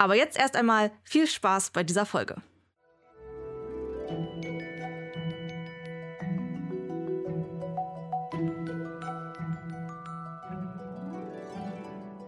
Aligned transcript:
Aber 0.00 0.14
jetzt 0.14 0.38
erst 0.38 0.54
einmal 0.54 0.92
viel 1.02 1.26
Spaß 1.26 1.70
bei 1.70 1.82
dieser 1.82 2.06
Folge. 2.06 2.36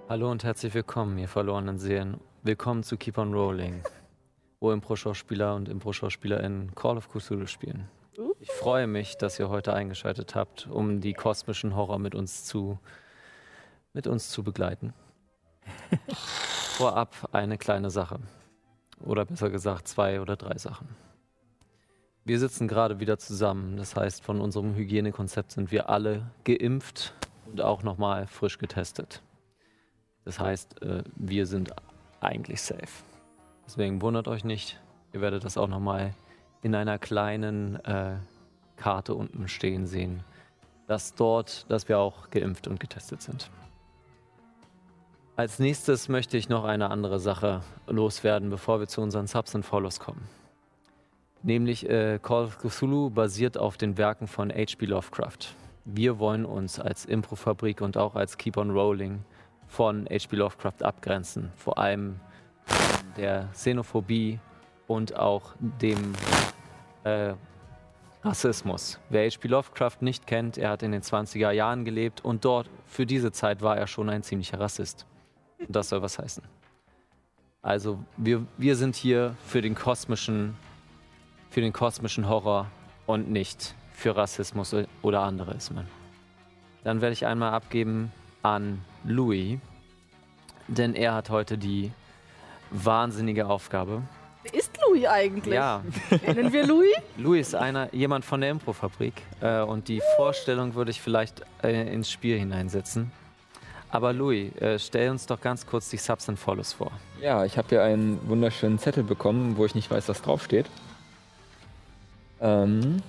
Hallo 0.09 0.29
und 0.29 0.43
herzlich 0.43 0.75
willkommen, 0.75 1.17
ihr 1.19 1.29
verlorenen 1.29 1.79
Seelen. 1.79 2.21
Willkommen 2.43 2.83
zu 2.83 2.97
Keep 2.97 3.19
on 3.19 3.33
Rolling, 3.33 3.85
wo 4.59 4.73
Impro-Schauspieler 4.73 5.55
und 5.55 5.69
Impro-SchauspielerInnen 5.69 6.75
Call 6.75 6.97
of 6.97 7.09
Cthulhu 7.09 7.47
spielen. 7.47 7.89
Ich 8.41 8.51
freue 8.51 8.89
mich, 8.89 9.17
dass 9.17 9.39
ihr 9.39 9.49
heute 9.49 9.73
eingeschaltet 9.73 10.35
habt, 10.35 10.67
um 10.67 11.01
die 11.01 11.13
kosmischen 11.15 11.77
Horror 11.77 12.01
mit 12.01 12.17
uns 12.17 12.45
zu, 12.45 12.81
mit 13.93 14.09
uns 14.09 14.31
zu 14.31 14.43
begleiten. 14.43 14.93
Vorab 16.81 17.29
eine 17.33 17.59
kleine 17.59 17.91
Sache. 17.91 18.21
Oder 19.05 19.27
besser 19.27 19.51
gesagt 19.51 19.87
zwei 19.87 20.19
oder 20.19 20.37
drei 20.37 20.57
Sachen. 20.57 20.89
Wir 22.25 22.39
sitzen 22.39 22.69
gerade 22.69 23.01
wieder 23.01 23.19
zusammen. 23.19 23.77
Das 23.77 23.97
heißt, 23.97 24.25
von 24.25 24.41
unserem 24.41 24.75
Hygienekonzept 24.75 25.53
sind 25.53 25.73
wir 25.73 25.91
alle 25.91 26.31
geimpft 26.45 27.13
und 27.45 27.61
auch 27.61 27.83
nochmal 27.83 28.27
frisch 28.27 28.57
getestet. 28.57 29.21
Das 30.25 30.41
heißt, 30.41 30.81
äh, 30.81 31.05
wir 31.17 31.45
sind 31.45 31.75
eigentlich 32.23 32.63
safe. 32.63 33.05
Deswegen 33.67 34.01
wundert 34.01 34.27
euch 34.27 34.45
nicht. 34.45 34.81
Ihr 35.13 35.21
werdet 35.21 35.45
das 35.45 35.59
auch 35.59 35.69
nochmal 35.69 36.15
in 36.63 36.75
einer 36.75 36.99
kleinen 36.99 37.77
äh, 37.85 38.17
Karte 38.77 39.15
unten 39.15 39.49
stehen 39.49 39.87
sehen, 39.87 40.25
dass 40.87 41.15
dort, 41.15 41.71
dass 41.71 41.91
wir 41.91 41.99
auch 41.99 42.31
geimpft 42.31 42.69
und 42.69 42.81
getestet 42.81 43.21
sind. 43.21 43.51
Als 45.37 45.59
nächstes 45.59 46.09
möchte 46.09 46.37
ich 46.37 46.49
noch 46.49 46.65
eine 46.65 46.91
andere 46.91 47.19
Sache 47.19 47.63
loswerden, 47.87 48.51
bevor 48.51 48.81
wir 48.81 48.89
zu 48.89 49.01
unseren 49.01 49.27
Subs 49.27 49.55
und 49.55 49.65
Follows 49.65 49.99
kommen. 49.99 50.29
Nämlich 51.43 51.89
äh, 51.89 52.19
Call 52.23 52.45
of 52.45 52.59
Cthulhu 52.59 53.09
basiert 53.09 53.57
auf 53.57 53.79
den 53.79 53.97
Werken 53.97 54.27
von 54.27 54.51
H.P. 54.51 54.85
Lovecraft. 54.85 55.55
Wir 55.87 56.19
wollen 56.19 56.45
uns 56.45 56.79
als 56.79 57.07
Improfabrik 57.07 57.81
und 57.81 57.97
auch 57.97 58.15
als 58.15 58.37
Keep 58.37 58.59
on 58.59 58.71
Rolling 58.71 59.25
von 59.67 60.07
H.P. 60.07 60.37
Lovecraft 60.37 60.83
abgrenzen. 60.83 61.51
Vor 61.57 61.79
allem 61.79 62.21
der 63.17 63.49
Xenophobie 63.53 64.39
und 64.87 65.17
auch 65.17 65.55
dem 65.81 66.13
äh, 67.05 67.33
Rassismus. 68.23 69.01
Wer 69.09 69.31
H.P. 69.31 69.49
Lovecraft 69.49 70.03
nicht 70.03 70.27
kennt, 70.27 70.59
er 70.59 70.71
hat 70.71 70.83
in 70.83 70.93
den 70.93 71.03
20er 71.03 71.53
Jahren 71.53 71.87
gelebt 71.87 72.23
und 72.23 72.45
dort 72.45 72.69
für 72.85 73.07
diese 73.07 73.33
Zeit 73.33 73.63
war 73.63 73.79
er 73.79 73.87
schon 73.87 74.11
ein 74.11 74.23
ziemlicher 74.23 74.61
Rassist. 74.61 75.07
Und 75.61 75.77
das 75.77 75.89
soll 75.89 76.03
was 76.03 76.19
heißen. 76.19 76.43
Also 77.63 77.99
wir, 78.17 78.47
wir 78.57 78.77
sind 78.77 78.97
hier 78.97 79.37
für 79.47 79.61
den 79.61 79.75
kosmischen, 79.75 80.57
für 81.51 81.61
den 81.61 81.73
kosmischen 81.73 82.29
Horror 82.29 82.67
und 83.07 83.31
nicht 83.31 83.75
für 83.93 84.17
Rassismus 84.17 84.75
oder 85.03 85.21
andere 85.21 85.55
Ismen. 85.55 85.87
Dann 86.85 87.03
werde 87.03 87.13
ich 87.13 87.27
einmal 87.27 87.53
abgeben 87.53 88.13
an 88.43 88.83
Louis, 89.05 89.59
denn 90.69 90.95
er 90.95 91.13
hat 91.13 91.29
heute 91.29 91.59
die 91.59 91.93
wahnsinnige 92.71 93.47
Aufgabe. 93.47 94.03
Wer 94.43 94.55
ist 94.55 94.71
Louis 94.87 95.07
eigentlich? 95.07 95.55
Ja. 95.55 95.83
Nennen 96.27 96.51
wir 96.51 96.67
Louis? 96.67 96.95
Louis 97.19 97.49
ist 97.49 97.55
einer, 97.55 97.95
jemand 97.95 98.25
von 98.25 98.41
der 98.41 98.51
Improfabrik 98.51 99.13
äh, 99.43 99.61
und 99.61 99.89
die 99.89 100.01
Vorstellung 100.17 100.75
würde 100.75 100.93
ich 100.93 101.01
vielleicht 101.03 101.43
äh, 101.63 101.93
ins 101.93 102.11
Spiel 102.11 102.39
hineinsetzen. 102.39 103.13
Aber 103.93 104.13
Louis, 104.13 104.55
äh, 104.57 104.79
stell 104.79 105.11
uns 105.11 105.27
doch 105.27 105.41
ganz 105.41 105.67
kurz 105.67 105.91
die 105.91 105.97
Subs 105.97 106.29
and 106.29 106.39
Follows 106.39 106.73
vor. 106.73 106.93
Ja, 107.21 107.45
ich 107.45 107.59
habe 107.59 107.69
hier 107.71 107.83
einen 107.83 108.21
wunderschönen 108.29 108.79
Zettel 108.79 109.03
bekommen, 109.03 109.57
wo 109.57 109.67
ich 109.67 109.75
nicht 109.75 109.91
weiß, 109.91 110.09
was 110.09 110.23
draufsteht. 110.23 110.67
Ähm, 112.41 113.03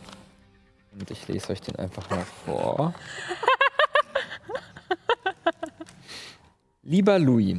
und 0.94 1.12
ich 1.12 1.28
lese 1.28 1.52
euch 1.52 1.62
den 1.62 1.76
einfach 1.76 2.10
mal 2.10 2.26
vor. 2.46 2.94
Lieber 6.84 7.20
Louis, 7.20 7.58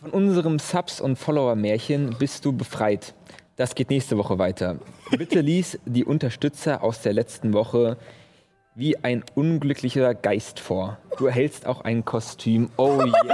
von 0.00 0.10
unserem 0.10 0.58
Subs- 0.58 1.00
und 1.00 1.16
Follower-Märchen 1.16 2.16
bist 2.18 2.44
du 2.44 2.52
befreit. 2.52 3.14
Das 3.56 3.74
geht 3.74 3.90
nächste 3.90 4.18
Woche 4.18 4.38
weiter. 4.38 4.78
Bitte 5.10 5.40
lies 5.40 5.78
die 5.86 6.04
Unterstützer 6.04 6.84
aus 6.84 7.00
der 7.00 7.14
letzten 7.14 7.54
Woche 7.54 7.96
wie 8.78 8.96
ein 9.02 9.24
unglücklicher 9.34 10.14
Geist 10.14 10.60
vor. 10.60 10.98
Du 11.18 11.26
erhältst 11.26 11.66
auch 11.66 11.80
ein 11.80 12.04
Kostüm. 12.04 12.70
Oh 12.76 13.02
yeah. 13.02 13.12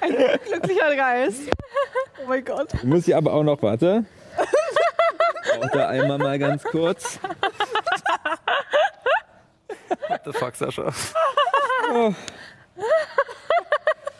Ein 0.00 0.14
glücklicher 0.44 0.94
Geist. 0.94 1.50
Oh 2.22 2.28
mein 2.28 2.44
Gott. 2.44 2.74
Ich 2.74 2.84
muss 2.84 3.08
ich 3.08 3.16
aber 3.16 3.32
auch 3.32 3.42
noch, 3.42 3.62
warte. 3.62 4.04
Warte 5.58 5.88
einmal 5.88 6.18
mal 6.18 6.38
ganz 6.38 6.62
kurz. 6.62 7.18
What 10.08 10.20
the 10.26 10.32
fuck, 10.32 10.54
Sascha? 10.56 10.92
Oh. 11.90 12.12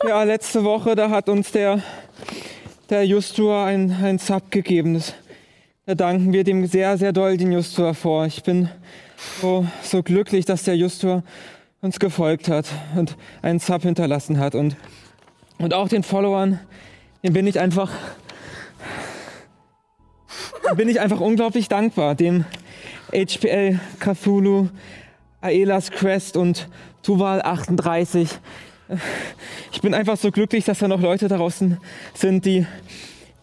Ja, 0.07 0.23
letzte 0.23 0.65
Woche, 0.65 0.97
da 0.97 1.11
hat 1.11 1.29
uns 1.29 1.53
der, 1.53 1.83
der 2.91 3.07
Justua 3.07 3.67
ein, 3.67 3.91
ein 4.03 4.19
Sub 4.19 4.51
gegeben. 4.51 4.95
Das, 4.95 5.15
da 5.85 5.95
danken 5.95 6.33
wir 6.33 6.45
dem 6.45 6.67
sehr, 6.67 6.97
sehr 6.97 7.13
doll 7.13 7.37
den 7.37 7.53
Justua 7.53 7.93
vor. 7.93 8.27
Ich 8.27 8.43
bin 8.43 8.71
so, 9.41 9.67
so 9.83 10.03
glücklich, 10.03 10.47
dass 10.47 10.63
der 10.63 10.77
Justua 10.77 11.23
uns 11.81 11.99
gefolgt 11.99 12.49
hat 12.49 12.67
und 12.97 13.17
einen 13.43 13.59
Sub 13.59 13.83
hinterlassen 13.83 14.39
hat. 14.39 14.55
Und, 14.55 14.77
und 15.59 15.75
auch 15.75 15.89
den 15.89 16.03
Followern, 16.03 16.61
dem 17.23 17.35
bin 17.35 17.47
ich 17.47 17.61
einfach, 17.61 17.93
bin 20.77 20.89
ich 20.89 21.01
einfach 21.01 21.21
unglaublich 21.21 21.69
dankbar. 21.69 22.15
Dem 22.15 22.47
HPL, 23.13 23.81
Cthulhu, 24.01 24.69
Aelas 25.43 25.91
Crest 25.91 26.37
und 26.37 26.69
Tuval 27.03 27.43
38. 27.43 28.29
Ich 29.73 29.81
bin 29.81 29.95
einfach 29.95 30.17
so 30.17 30.31
glücklich, 30.31 30.65
dass 30.65 30.79
da 30.79 30.89
noch 30.89 31.01
Leute 31.01 31.29
draußen 31.29 31.79
sind, 32.15 32.45
die, 32.45 32.67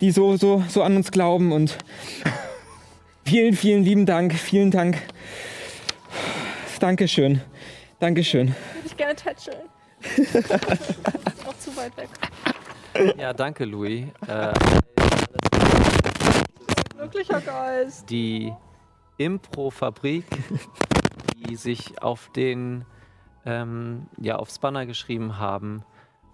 die 0.01 0.11
so, 0.11 0.37
so, 0.37 0.63
so 0.67 0.81
an 0.83 0.95
uns 0.95 1.11
glauben. 1.11 1.51
Und 1.51 1.77
vielen, 3.25 3.55
vielen 3.55 3.83
lieben 3.83 4.05
Dank. 4.05 4.33
Vielen 4.33 4.71
Dank. 4.71 5.01
Dankeschön. 6.79 7.41
Dankeschön. 7.99 8.49
Würde 8.49 8.87
ich 8.87 8.97
gerne 8.97 9.15
tätscheln. 9.15 9.69
Noch 11.45 11.57
zu 11.57 11.75
weit 11.75 11.95
weg. 11.97 12.09
Ja, 13.17 13.33
danke, 13.33 13.65
Louis. 13.65 14.05
Äh, 14.27 14.53
Glücklicher 16.97 17.41
Geist. 17.41 18.09
die 18.09 18.53
Impro-Fabrik, 19.17 20.25
die 21.37 21.55
sich 21.55 22.01
auf 22.01 22.29
den, 22.35 22.85
ähm, 23.45 24.07
ja, 24.17 24.37
aufs 24.37 24.59
Banner 24.59 24.85
geschrieben 24.85 25.37
haben, 25.37 25.83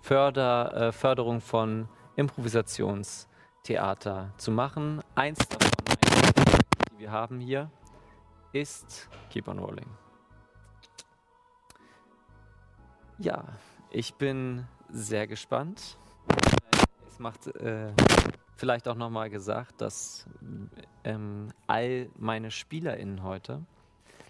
Förder, 0.01 0.73
äh, 0.73 0.91
Förderung 0.91 1.41
von 1.41 1.87
Improvisationstheater 2.15 4.31
zu 4.37 4.51
machen. 4.51 5.01
Eins 5.15 5.39
davon, 5.47 5.71
die 6.91 6.99
wir 6.99 7.11
haben 7.11 7.39
hier, 7.39 7.71
ist 8.53 9.09
Keep 9.29 9.47
on 9.47 9.59
Rolling. 9.59 9.87
Ja, 13.17 13.45
ich 13.91 14.15
bin 14.15 14.67
sehr 14.89 15.27
gespannt. 15.27 15.97
Es 17.07 17.19
macht 17.19 17.47
äh, 17.57 17.93
vielleicht 18.55 18.87
auch 18.87 18.95
nochmal 18.95 19.29
gesagt, 19.29 19.81
dass 19.81 20.25
ähm, 21.03 21.49
all 21.67 22.09
meine 22.17 22.51
SpielerInnen 22.51 23.23
heute 23.23 23.65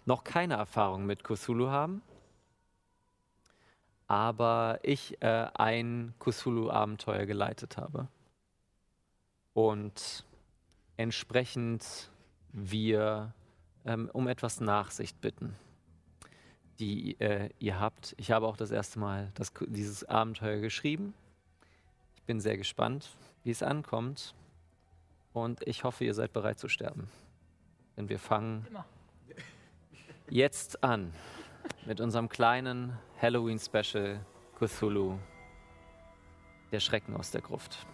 noch 0.05 0.23
keine 0.23 0.55
Erfahrung 0.55 1.05
mit 1.05 1.23
Cthulhu 1.23 1.69
haben, 1.69 2.01
aber 4.11 4.79
ich 4.83 5.21
äh, 5.21 5.47
ein 5.53 6.13
Cthulhu-Abenteuer 6.19 7.25
geleitet 7.25 7.77
habe. 7.77 8.09
Und 9.53 10.25
entsprechend 10.97 12.11
wir 12.51 13.33
ähm, 13.85 14.09
um 14.11 14.27
etwas 14.27 14.59
Nachsicht 14.59 15.21
bitten. 15.21 15.55
die 16.79 17.17
äh, 17.21 17.51
ihr 17.59 17.79
habt. 17.79 18.13
Ich 18.17 18.31
habe 18.31 18.47
auch 18.47 18.57
das 18.57 18.71
erste 18.71 18.99
Mal 18.99 19.31
das, 19.35 19.53
dieses 19.67 20.03
Abenteuer 20.03 20.59
geschrieben. 20.59 21.13
Ich 22.15 22.23
bin 22.23 22.41
sehr 22.41 22.57
gespannt, 22.57 23.15
wie 23.45 23.51
es 23.51 23.63
ankommt. 23.63 24.35
Und 25.31 25.65
ich 25.65 25.85
hoffe, 25.85 26.03
ihr 26.03 26.13
seid 26.13 26.33
bereit 26.33 26.59
zu 26.59 26.67
sterben. 26.67 27.07
Denn 27.95 28.09
wir 28.09 28.19
fangen 28.19 28.67
Immer. 28.67 28.85
jetzt 30.29 30.83
an 30.83 31.13
mit 31.85 31.99
unserem 32.01 32.29
kleinen 32.29 32.97
Halloween-Special 33.21 34.19
Cthulhu. 34.59 35.17
Der 36.71 36.79
Schrecken 36.79 37.15
aus 37.15 37.31
der 37.31 37.41
Gruft. 37.41 37.85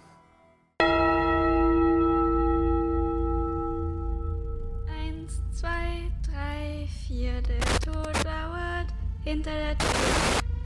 Eins, 4.88 5.42
zwei, 5.52 6.12
drei, 6.30 6.88
vier, 7.08 7.42
der 7.42 7.60
Tod 7.84 8.24
lauert 8.24 8.88
hinter 9.24 9.52
der 9.52 9.78
Tür. 9.78 9.90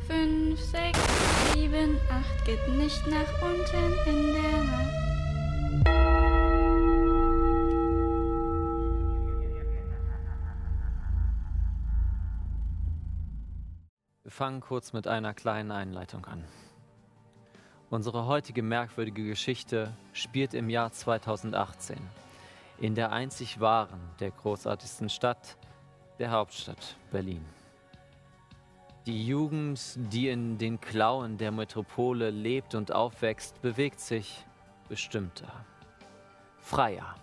Fünf, 0.08 0.60
sechs, 0.60 1.00
sieben, 1.54 1.98
acht, 2.10 2.46
geht 2.46 2.68
nicht 2.78 3.08
nach 3.08 3.42
unten 3.42 3.94
in 4.10 4.34
der 4.34 4.64
Nacht. 4.64 5.11
Fangen 14.42 14.62
kurz 14.62 14.92
mit 14.92 15.08
einer 15.08 15.36
kleinen 15.36 15.70
Einleitung 15.70 16.26
an. 16.26 16.44
Unsere 17.92 18.26
heutige 18.26 18.64
merkwürdige 18.64 19.24
Geschichte 19.24 19.96
spielt 20.14 20.56
im 20.56 20.68
Jahr 20.68 20.92
2018 20.92 21.96
in 22.80 22.96
der 22.96 23.12
einzig 23.12 23.60
wahren, 23.60 24.00
der 24.20 24.32
großartigsten 24.32 25.10
Stadt, 25.10 25.58
der 26.18 26.32
Hauptstadt 26.32 26.96
Berlin. 27.12 27.46
Die 29.06 29.28
Jugend, 29.28 29.80
die 30.12 30.30
in 30.30 30.58
den 30.58 30.82
Klauen 30.82 31.38
der 31.38 31.52
Metropole 31.52 32.32
lebt 32.32 32.74
und 32.74 32.92
aufwächst, 32.92 33.62
bewegt 33.62 34.00
sich 34.00 34.44
bestimmter, 34.90 35.54
freier. 36.58 37.14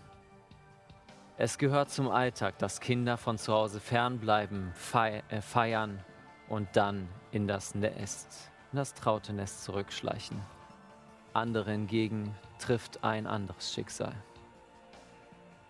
Es 1.37 1.59
gehört 1.59 1.91
zum 1.91 2.09
Alltag, 2.09 2.59
dass 2.59 2.79
Kinder 2.79 3.17
von 3.17 3.39
zu 3.39 3.53
Hause 3.53 3.81
fernbleiben, 3.81 4.73
äh, 4.93 5.41
feiern 5.41 6.05
und 6.49 6.69
dann 6.75 7.09
in 7.31 7.47
das 7.47 7.75
Nest, 7.75 8.51
in 8.73 8.77
das 8.77 8.95
traute 8.95 9.33
Nest 9.33 9.65
zurückschleichen. 9.65 10.41
Andere 11.35 11.71
hingegen 11.71 12.35
trifft 12.59 13.05
ein 13.05 13.27
anderes 13.27 13.73
Schicksal. 13.73 14.15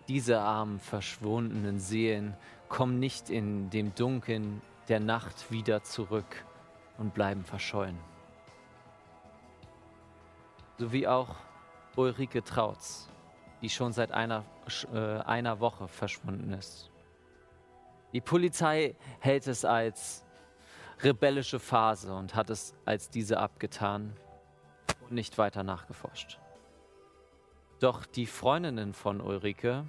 Diese 0.07 0.39
armen, 0.39 0.79
verschwundenen 0.79 1.79
Seelen 1.79 2.35
kommen 2.67 2.99
nicht 2.99 3.29
in 3.29 3.69
dem 3.69 3.93
Dunkeln 3.93 4.61
der 4.87 4.99
Nacht 4.99 5.51
wieder 5.51 5.83
zurück 5.83 6.43
und 6.97 7.13
bleiben 7.13 7.43
verschollen. 7.43 7.97
So 10.77 10.91
wie 10.91 11.07
auch 11.07 11.35
Ulrike 11.95 12.43
Trautz, 12.43 13.09
die 13.61 13.69
schon 13.69 13.91
seit 13.91 14.11
einer, 14.11 14.45
äh, 14.93 14.97
einer 14.97 15.59
Woche 15.59 15.87
verschwunden 15.87 16.53
ist. 16.53 16.89
Die 18.13 18.21
Polizei 18.21 18.95
hält 19.19 19.45
es 19.45 19.65
als 19.65 20.25
rebellische 21.03 21.59
Phase 21.59 22.13
und 22.13 22.35
hat 22.35 22.49
es 22.49 22.75
als 22.85 23.09
diese 23.09 23.39
abgetan 23.39 24.15
und 25.01 25.11
nicht 25.11 25.37
weiter 25.37 25.63
nachgeforscht. 25.63 26.39
Doch 27.79 28.05
die 28.05 28.25
Freundinnen 28.25 28.93
von 28.93 29.21
Ulrike, 29.21 29.85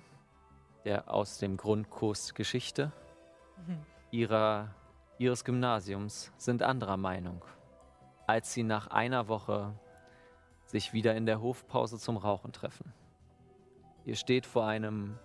der 0.85 1.13
aus 1.13 1.39
dem 1.39 1.57
Grundkurs 1.57 2.35
Geschichte, 2.35 2.93
ihrer, 4.11 4.75
ihres 5.19 5.45
Gymnasiums, 5.45 6.33
sind 6.37 6.63
anderer 6.63 6.97
Meinung, 6.97 7.45
als 8.27 8.53
sie 8.53 8.63
nach 8.63 8.87
einer 8.87 9.29
Woche 9.29 9.75
sich 10.67 10.93
wieder 10.93 11.17
in 11.17 11.27
der 11.27 11.41
Hofpause 11.41 11.99
zum 11.99 12.17
Rauchen 12.17 12.53
treffen. 12.53 12.93
Ihr 14.05 14.15
steht 14.15 14.47
vor 14.47 14.67
einem 14.67 15.19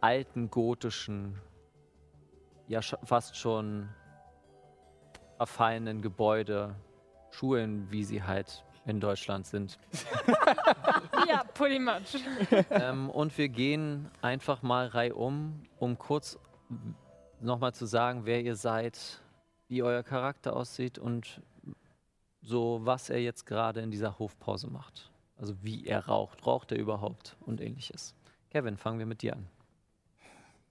alten 0.00 0.48
gotischen, 0.48 1.40
ja 2.68 2.80
fast 2.80 3.36
schon 3.36 3.88
verfallenen 5.46 6.02
Gebäude, 6.02 6.76
Schulen, 7.30 7.90
wie 7.90 8.04
sie 8.04 8.22
halt 8.22 8.64
in 8.86 9.00
Deutschland 9.00 9.46
sind. 9.46 9.76
Ja, 11.28 11.44
pretty 11.54 11.78
much. 11.78 12.20
ähm, 12.70 13.08
und 13.08 13.36
wir 13.38 13.48
gehen 13.48 14.10
einfach 14.22 14.62
mal 14.62 14.86
reihum, 14.88 15.62
um 15.78 15.96
kurz 15.96 16.38
nochmal 17.40 17.72
zu 17.74 17.86
sagen, 17.86 18.26
wer 18.26 18.42
ihr 18.42 18.56
seid, 18.56 19.22
wie 19.68 19.82
euer 19.82 20.02
Charakter 20.02 20.54
aussieht 20.54 20.98
und 20.98 21.40
so, 22.42 22.80
was 22.82 23.08
er 23.08 23.20
jetzt 23.20 23.46
gerade 23.46 23.80
in 23.80 23.90
dieser 23.90 24.18
Hofpause 24.18 24.68
macht. 24.68 25.10
Also 25.36 25.54
wie 25.62 25.86
er 25.86 26.06
raucht, 26.06 26.44
raucht 26.44 26.72
er 26.72 26.78
überhaupt 26.78 27.36
und 27.40 27.60
ähnliches. 27.60 28.14
Kevin, 28.50 28.76
fangen 28.76 28.98
wir 28.98 29.06
mit 29.06 29.22
dir 29.22 29.34
an. 29.34 29.48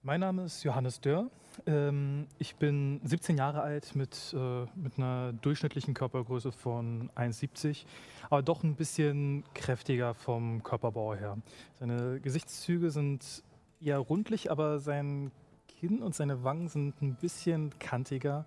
Mein 0.02 0.20
Name 0.20 0.44
ist 0.44 0.62
Johannes 0.62 1.00
Dörr. 1.00 1.30
Ähm, 1.66 2.26
ich 2.38 2.56
bin 2.56 3.00
17 3.04 3.36
Jahre 3.36 3.62
alt 3.62 3.94
mit, 3.94 4.34
äh, 4.36 4.66
mit 4.74 4.98
einer 4.98 5.32
durchschnittlichen 5.32 5.94
Körpergröße 5.94 6.52
von 6.52 7.10
1,70, 7.14 7.84
aber 8.30 8.42
doch 8.42 8.62
ein 8.62 8.74
bisschen 8.74 9.44
kräftiger 9.54 10.14
vom 10.14 10.62
Körperbau 10.62 11.14
her. 11.14 11.38
Seine 11.78 12.20
Gesichtszüge 12.20 12.90
sind 12.90 13.42
eher 13.80 13.98
rundlich, 13.98 14.50
aber 14.50 14.78
sein 14.78 15.30
Kinn 15.68 16.02
und 16.02 16.14
seine 16.14 16.44
Wangen 16.44 16.68
sind 16.68 17.00
ein 17.02 17.16
bisschen 17.16 17.76
kantiger 17.78 18.46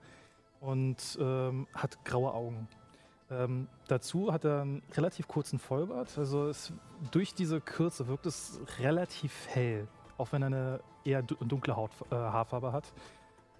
und 0.59 1.17
ähm, 1.19 1.67
hat 1.73 2.03
graue 2.05 2.33
Augen. 2.33 2.67
Ähm, 3.29 3.67
dazu 3.87 4.31
hat 4.31 4.45
er 4.45 4.61
einen 4.61 4.83
relativ 4.93 5.27
kurzen 5.27 5.59
Vollbart. 5.59 6.17
Also 6.17 6.47
es, 6.47 6.71
durch 7.11 7.33
diese 7.33 7.59
Kürze 7.59 8.07
wirkt 8.07 8.25
es 8.25 8.59
relativ 8.79 9.47
hell, 9.47 9.87
auch 10.17 10.31
wenn 10.31 10.41
er 10.41 10.47
eine 10.47 10.79
eher 11.03 11.21
du- 11.21 11.35
dunkle 11.35 11.75
Haut, 11.75 11.91
äh, 12.09 12.15
Haarfarbe 12.15 12.71
hat. 12.71 12.93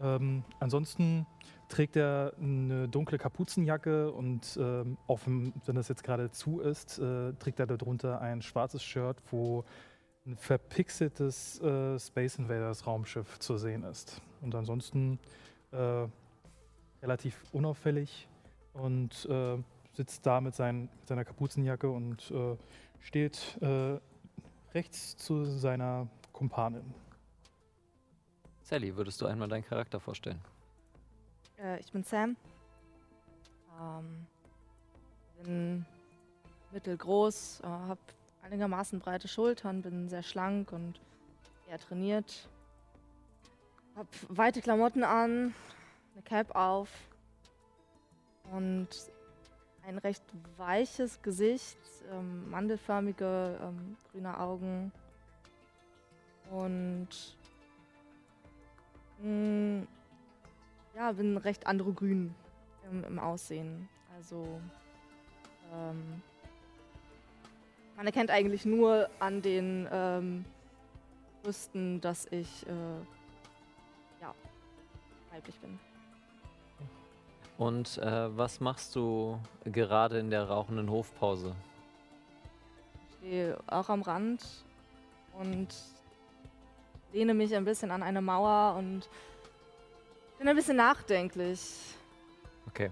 Ähm, 0.02 0.44
ansonsten 0.60 1.26
trägt 1.70 1.96
er 1.96 2.34
eine 2.40 2.88
dunkle 2.88 3.18
Kapuzenjacke 3.18 4.12
und 4.12 4.58
ähm, 4.60 4.98
auch 5.08 5.20
wenn, 5.26 5.54
wenn 5.66 5.76
das 5.76 5.88
jetzt 5.88 6.04
gerade 6.04 6.32
zu 6.32 6.60
ist, 6.60 7.00
äh, 7.00 7.34
trägt 7.34 7.60
er 7.60 7.68
darunter 7.68 8.22
ein 8.22 8.42
schwarzes 8.42 8.84
Shirt, 8.84 9.18
wo 9.32 9.64
ein 10.26 10.36
verpixeltes 10.36 11.62
äh, 11.62 12.00
Space 12.00 12.38
Invaders 12.38 12.86
Raumschiff 12.86 13.40
zu 13.40 13.58
sehen 13.58 13.84
ist. 13.84 14.22
Und 14.42 14.54
ansonsten 14.56 15.20
äh, 15.72 16.08
relativ 17.02 17.44
unauffällig 17.52 18.28
und 18.74 19.26
äh, 19.30 19.58
sitzt 19.94 20.26
da 20.26 20.42
mit, 20.42 20.56
sein, 20.56 20.90
mit 21.00 21.08
seiner 21.08 21.24
Kapuzenjacke 21.24 21.90
und 21.90 22.32
äh, 22.32 22.58
steht 23.00 23.58
äh, 23.62 24.00
rechts 24.74 25.16
zu 25.16 25.46
seiner 25.46 26.08
Kumpanin. 26.36 26.94
Sally, 28.62 28.98
würdest 28.98 29.22
du 29.22 29.26
einmal 29.26 29.48
deinen 29.48 29.64
Charakter 29.64 30.02
vorstellen? 30.02 30.42
Äh, 31.58 31.80
ich 31.80 31.94
bin 31.94 32.04
Sam. 32.04 32.36
Ähm, 33.80 34.28
bin 35.42 35.86
mittelgroß, 36.72 37.62
äh, 37.64 37.68
habe 37.68 38.02
einigermaßen 38.42 39.00
breite 39.00 39.30
Schultern, 39.30 39.82
bin 39.82 40.10
sehr 40.10 40.24
schlank 40.24 40.74
und 40.74 41.00
eher 41.70 41.80
trainiert. 41.80 42.50
Hab 43.96 44.08
weite 44.28 44.62
Klamotten 44.62 45.06
an, 45.06 45.56
eine 46.14 46.22
Cap 46.26 46.54
auf 46.54 46.90
und 48.52 48.90
ein 49.88 49.98
recht 50.00 50.24
weiches 50.58 51.22
Gesicht, 51.22 51.78
ähm, 52.12 52.50
mandelförmige 52.50 53.58
ähm, 53.62 53.96
grüne 54.12 54.38
Augen 54.38 54.92
und 56.52 57.08
mh, 59.22 59.86
ja, 60.96 61.12
bin 61.12 61.38
recht 61.38 61.68
androgyn 61.68 62.34
im, 62.90 63.04
im 63.04 63.20
Aussehen. 63.20 63.90
Also 64.16 64.62
ähm, 65.74 66.22
man 67.96 68.06
erkennt 68.06 68.32
eigentlich 68.32 68.66
nur 68.66 69.10
an 69.20 69.42
den 69.42 69.88
ähm, 69.92 70.46
Brüsten, 71.44 72.02
dass 72.02 72.26
ich 72.28 72.66
äh, 72.68 73.00
ja 74.22 74.34
weiblich 75.32 75.60
bin. 75.60 75.80
Und 77.58 77.98
äh, 78.00 78.38
was 78.38 78.60
machst 78.60 78.96
du 78.96 79.40
gerade 79.64 80.20
in 80.20 80.30
der 80.30 80.44
rauchenden 80.50 80.90
Hofpause? 80.90 81.56
Ich 83.10 83.16
stehe 83.18 83.58
auch 83.68 83.88
am 83.90 84.02
Rand 84.02 84.44
und 85.40 85.74
lehne 87.16 87.34
mich 87.34 87.56
ein 87.56 87.64
bisschen 87.64 87.92
an 87.92 88.04
eine 88.04 88.22
Mauer 88.22 88.76
und 88.78 89.10
bin 90.38 90.50
ein 90.50 90.56
bisschen 90.56 90.76
nachdenklich. 90.76 91.96
Okay. 92.68 92.92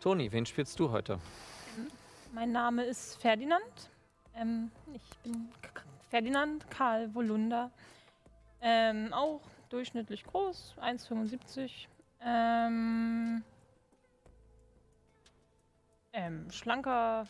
Toni, 0.00 0.32
wen 0.32 0.46
spielst 0.46 0.80
du 0.80 0.90
heute? 0.90 1.18
Mein 2.32 2.52
Name 2.52 2.84
ist 2.84 3.20
Ferdinand. 3.20 3.90
Ähm, 4.34 4.70
ich 4.94 5.18
bin 5.18 5.48
K- 5.60 5.82
Ferdinand 6.08 6.70
Karl 6.70 7.14
Volunder. 7.14 7.70
Ähm, 8.62 9.12
auch 9.12 9.42
durchschnittlich 9.68 10.24
groß, 10.24 10.76
1,75. 10.80 11.88
Ähm, 12.22 13.44
ähm, 16.14 16.50
schlanker, 16.50 17.26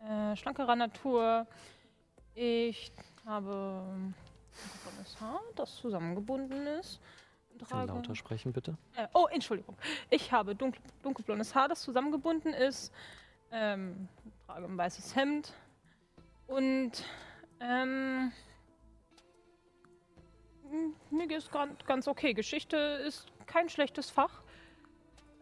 äh, 0.00 0.34
schlankerer 0.34 0.76
Natur. 0.76 1.46
Ich 2.34 2.90
habe 3.26 3.84
dunkelblondes 4.62 5.20
Haar, 5.20 5.40
das 5.56 5.76
zusammengebunden 5.76 6.66
ist. 6.66 7.00
Trage- 7.58 7.88
lauter 7.92 8.14
sprechen, 8.14 8.52
bitte. 8.52 8.76
äh, 8.96 9.08
oh, 9.14 9.26
Entschuldigung. 9.26 9.76
Ich 10.10 10.30
habe 10.30 10.54
dunkel, 10.54 10.80
dunkelblondes 11.02 11.54
Haar, 11.54 11.68
das 11.68 11.82
zusammengebunden 11.82 12.52
ist. 12.52 12.92
Ähm, 13.50 14.08
trage 14.46 14.66
ein 14.66 14.78
weißes 14.78 15.16
Hemd. 15.16 15.52
Und 16.46 17.04
ähm, 17.60 18.30
mir 21.10 21.26
geht 21.26 21.38
es 21.38 21.50
ganz, 21.50 21.84
ganz 21.84 22.06
okay. 22.06 22.32
Geschichte 22.32 22.76
ist 22.76 23.26
kein 23.46 23.68
schlechtes 23.68 24.10
Fach. 24.10 24.42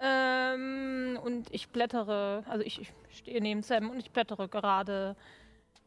Ähm, 0.00 1.18
und 1.22 1.52
ich 1.52 1.68
blättere, 1.68 2.44
also 2.48 2.64
ich, 2.64 2.80
ich 2.80 2.92
stehe 3.10 3.40
neben 3.40 3.62
Sam 3.62 3.90
und 3.90 3.98
ich 3.98 4.10
blättere 4.10 4.48
gerade 4.48 5.16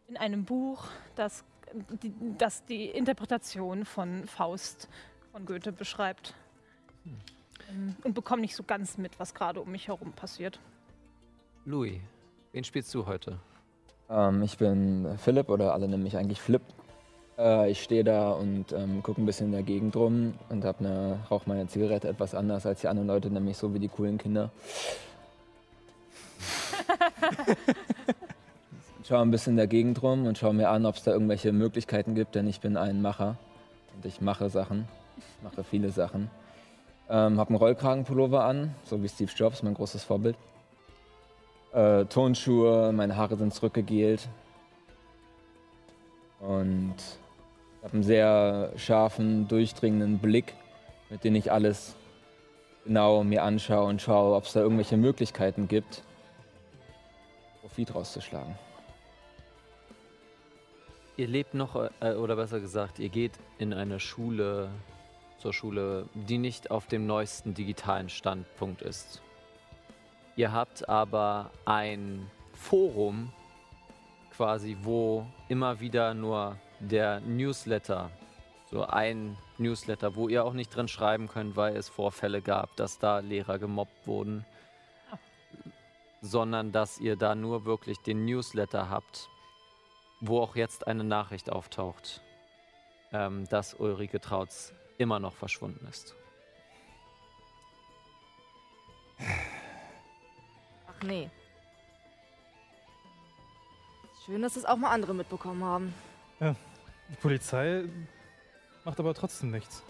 in 0.07 0.17
einem 0.17 0.45
Buch, 0.45 0.87
das 1.15 1.43
die, 2.03 2.13
das 2.37 2.65
die 2.65 2.85
Interpretation 2.85 3.85
von 3.85 4.25
Faust 4.25 4.87
von 5.31 5.45
Goethe 5.45 5.71
beschreibt. 5.71 6.33
Ähm, 7.69 7.95
Und 8.03 8.13
bekomme 8.13 8.41
nicht 8.41 8.55
so 8.55 8.63
ganz 8.63 8.97
mit, 8.97 9.19
was 9.19 9.33
gerade 9.33 9.61
um 9.61 9.71
mich 9.71 9.87
herum 9.87 10.11
passiert. 10.13 10.59
Louis, 11.65 11.99
wen 12.51 12.63
spielst 12.63 12.93
du 12.93 13.05
heute? 13.05 13.39
Ähm, 14.09 14.41
ich 14.43 14.57
bin 14.57 15.17
Philipp 15.17 15.49
oder 15.49 15.73
alle 15.73 15.87
nennen 15.87 16.03
mich 16.03 16.17
eigentlich 16.17 16.41
Flip. 16.41 16.61
Äh, 17.37 17.71
ich 17.71 17.83
stehe 17.83 18.03
da 18.03 18.31
und 18.31 18.71
ähm, 18.71 19.03
gucke 19.03 19.21
ein 19.21 19.25
bisschen 19.25 19.47
in 19.47 19.51
der 19.53 19.63
Gegend 19.63 19.95
rum 19.95 20.33
und 20.49 20.65
hab 20.65 20.79
eine, 20.79 21.19
rauche 21.29 21.47
meine 21.47 21.67
Zigarette 21.67 22.07
etwas 22.07 22.33
anders 22.35 22.65
als 22.65 22.81
die 22.81 22.87
anderen 22.87 23.07
Leute, 23.07 23.29
nämlich 23.29 23.57
so 23.57 23.73
wie 23.73 23.79
die 23.79 23.87
coolen 23.89 24.17
Kinder. 24.17 24.51
schaue 29.09 29.21
ein 29.23 29.31
bisschen 29.31 29.53
in 29.53 29.57
der 29.57 29.65
Gegend 29.65 30.03
rum 30.03 30.27
und 30.27 30.37
schaue 30.37 30.53
mir 30.53 30.69
an, 30.69 30.85
ob 30.85 30.93
es 30.93 31.01
da 31.01 31.11
irgendwelche 31.11 31.51
Möglichkeiten 31.51 32.13
gibt, 32.13 32.35
denn 32.35 32.47
ich 32.47 32.59
bin 32.59 32.77
ein 32.77 33.01
Macher 33.01 33.37
und 33.95 34.05
ich 34.05 34.21
mache 34.21 34.51
Sachen, 34.51 34.87
mache 35.41 35.63
viele 35.63 35.89
Sachen. 35.89 36.29
Ähm, 37.09 37.39
habe 37.39 37.49
einen 37.49 37.57
Rollkragenpullover 37.57 38.43
an, 38.43 38.75
so 38.83 39.01
wie 39.01 39.09
Steve 39.09 39.31
Jobs, 39.35 39.63
mein 39.63 39.73
großes 39.73 40.03
Vorbild. 40.03 40.37
Äh, 41.73 42.05
Tonschuhe, 42.05 42.91
meine 42.93 43.15
Haare 43.15 43.35
sind 43.35 43.51
zurückgegelt. 43.51 44.29
Und 46.39 46.93
ich 46.97 47.83
habe 47.83 47.93
einen 47.93 48.03
sehr 48.03 48.73
scharfen, 48.75 49.47
durchdringenden 49.47 50.19
Blick, 50.19 50.53
mit 51.09 51.23
dem 51.23 51.33
ich 51.33 51.51
alles 51.51 51.95
genau 52.85 53.23
mir 53.23 53.41
anschaue 53.41 53.87
und 53.87 54.03
schaue, 54.03 54.35
ob 54.35 54.43
es 54.43 54.53
da 54.53 54.59
irgendwelche 54.59 54.97
Möglichkeiten 54.97 55.67
gibt, 55.67 56.03
Profit 57.61 57.95
rauszuschlagen. 57.95 58.68
Ihr 61.19 61.27
lebt 61.27 61.53
noch, 61.53 61.75
äh, 61.99 62.13
oder 62.13 62.37
besser 62.37 62.61
gesagt, 62.61 62.97
ihr 62.97 63.09
geht 63.09 63.33
in 63.57 63.73
eine 63.73 63.99
Schule, 63.99 64.69
zur 65.37 65.51
Schule, 65.51 66.07
die 66.13 66.37
nicht 66.37 66.71
auf 66.71 66.87
dem 66.87 67.07
neuesten 67.07 67.53
digitalen 67.53 68.07
Standpunkt 68.07 68.81
ist. 68.81 69.21
Ihr 70.37 70.53
habt 70.53 70.87
aber 70.87 71.51
ein 71.65 72.31
Forum 72.53 73.33
quasi, 74.31 74.77
wo 74.81 75.27
immer 75.49 75.81
wieder 75.81 76.13
nur 76.13 76.55
der 76.79 77.19
Newsletter, 77.19 78.11
so 78.71 78.85
ein 78.85 79.37
Newsletter, 79.57 80.15
wo 80.15 80.29
ihr 80.29 80.45
auch 80.45 80.53
nicht 80.53 80.73
drin 80.73 80.87
schreiben 80.87 81.27
könnt, 81.27 81.57
weil 81.57 81.75
es 81.75 81.89
Vorfälle 81.89 82.41
gab, 82.41 82.77
dass 82.77 82.97
da 82.97 83.19
Lehrer 83.19 83.59
gemobbt 83.59 84.07
wurden, 84.07 84.45
sondern 86.21 86.71
dass 86.71 86.97
ihr 86.97 87.17
da 87.17 87.35
nur 87.35 87.65
wirklich 87.65 87.97
den 87.97 88.23
Newsletter 88.23 88.89
habt, 88.89 89.27
wo 90.21 90.41
auch 90.41 90.55
jetzt 90.55 90.87
eine 90.87 91.03
Nachricht 91.03 91.51
auftaucht, 91.51 92.21
ähm, 93.11 93.47
dass 93.49 93.73
Ulrike 93.73 94.19
Trautz 94.19 94.73
immer 94.97 95.19
noch 95.19 95.35
verschwunden 95.35 95.85
ist. 95.87 96.15
Ach 100.87 101.03
nee. 101.03 101.29
Schön, 104.25 104.41
dass 104.41 104.55
es 104.55 104.65
auch 104.65 104.77
mal 104.77 104.91
andere 104.91 105.13
mitbekommen 105.13 105.63
haben. 105.63 105.93
Die 106.39 107.15
Polizei 107.15 107.85
macht 108.85 108.99
aber 108.99 109.13
trotzdem 109.13 109.51
nichts. 109.51 109.81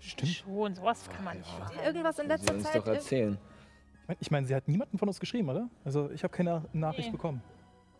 Stimmt. 0.00 0.32
Schon, 0.32 0.74
sowas 0.74 1.08
kann 1.10 1.24
man 1.24 1.38
nicht. 1.38 1.50
Ja. 1.76 1.84
Irgendwas 1.84 2.18
in 2.18 2.26
letzter 2.28 2.54
uns 2.54 2.64
Zeit? 2.64 2.76
doch 2.76 2.86
erzählen. 2.86 3.38
Ich 4.02 4.08
meine, 4.08 4.18
ich 4.20 4.30
meine, 4.30 4.46
sie 4.46 4.54
hat 4.54 4.66
niemanden 4.66 4.98
von 4.98 5.06
uns 5.08 5.20
geschrieben, 5.20 5.48
oder? 5.48 5.68
Also 5.84 6.10
ich 6.10 6.24
habe 6.24 6.34
keine 6.34 6.64
Nachricht 6.72 7.08
Nee. 7.08 7.12
bekommen. 7.12 7.42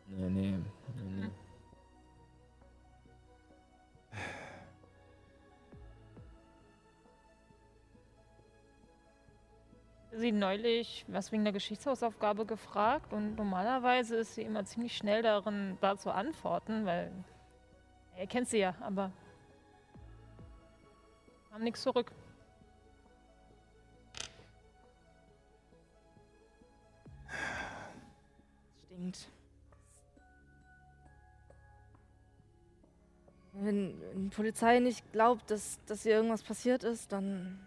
Nee, 0.09 0.29
nee, 0.29 0.51
nee, 0.51 0.57
nee. 1.21 1.31
Sie 10.15 10.31
neulich 10.31 11.07
was 11.09 11.33
wegen 11.33 11.45
der 11.45 11.55
Geschichtshausaufgabe 11.55 12.45
gefragt 12.45 13.13
und 13.13 13.37
normalerweise 13.37 14.17
ist 14.17 14.35
sie 14.35 14.43
immer 14.43 14.65
ziemlich 14.65 14.97
schnell 14.97 15.23
darin, 15.23 15.79
da 15.81 15.97
zu 15.97 16.11
antworten, 16.11 16.85
weil 16.85 17.11
er 18.17 18.27
kennt 18.27 18.49
sie 18.49 18.59
ja, 18.59 18.75
aber 18.81 19.11
kam 21.51 21.63
nichts 21.63 21.83
zurück. 21.83 22.13
Stinkt. 28.85 29.29
Wenn, 33.55 34.01
wenn 34.01 34.31
die 34.31 34.37
Polizei 34.37 34.79
nicht 34.79 35.11
glaubt, 35.13 35.51
dass, 35.51 35.79
dass 35.87 36.07
ihr 36.07 36.13
irgendwas 36.13 36.43
passiert 36.43 36.85
ist, 36.85 37.13
dann. 37.13 37.59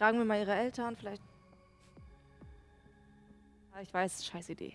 Fragen 0.00 0.16
wir 0.16 0.24
mal 0.24 0.40
ihre 0.40 0.54
Eltern, 0.54 0.96
vielleicht. 0.96 1.20
Ich 3.82 3.92
weiß, 3.92 4.24
scheiß 4.24 4.48
Idee. 4.48 4.72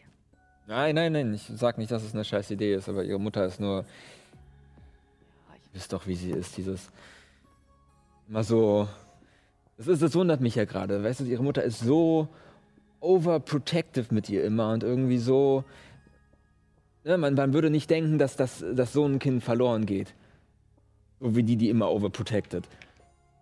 Nein, 0.67 0.94
nein, 0.94 1.13
nein, 1.13 1.34
ich 1.34 1.41
sag 1.41 1.79
nicht, 1.79 1.89
dass 1.89 2.03
es 2.03 2.13
eine 2.13 2.24
scheiß 2.24 2.51
Idee 2.51 2.75
ist, 2.75 2.88
aber 2.88 3.03
ihre 3.03 3.20
Mutter 3.20 3.44
ist 3.44 3.60
nur. 3.60 3.77
Ja, 3.77 5.55
ich 5.55 5.74
wisst 5.74 5.91
doch, 5.94 6.05
wie 6.05 6.13
sie 6.13 6.29
ist, 6.29 6.55
dieses. 6.58 6.91
Immer 8.29 8.44
so. 8.44 8.88
Das, 9.79 9.98
das 9.98 10.13
wundert 10.13 10.41
mich 10.41 10.53
ja 10.53 10.65
gerade, 10.65 11.03
weißt 11.03 11.22
du, 11.22 11.24
ihre 11.24 11.41
Mutter 11.41 11.63
ist 11.63 11.79
so 11.79 12.27
overprotective 13.00 14.13
mit 14.13 14.29
ihr 14.29 14.44
immer 14.44 14.74
und 14.74 14.84
irgendwie 14.84 15.17
so. 15.17 15.63
Ja, 17.03 17.17
man, 17.17 17.34
man 17.34 17.51
würde 17.51 17.72
nicht 17.72 17.89
denken, 17.89 18.20
dass, 18.20 18.36
das, 18.36 18.63
dass 18.75 18.94
so 18.94 19.05
ein 19.05 19.17
Kind 19.17 19.44
verloren 19.44 19.88
geht. 19.88 20.13
So 21.20 21.36
wie 21.36 21.41
die, 21.41 21.58
die 21.58 21.70
immer 21.70 21.89
overprotected. 21.89 22.67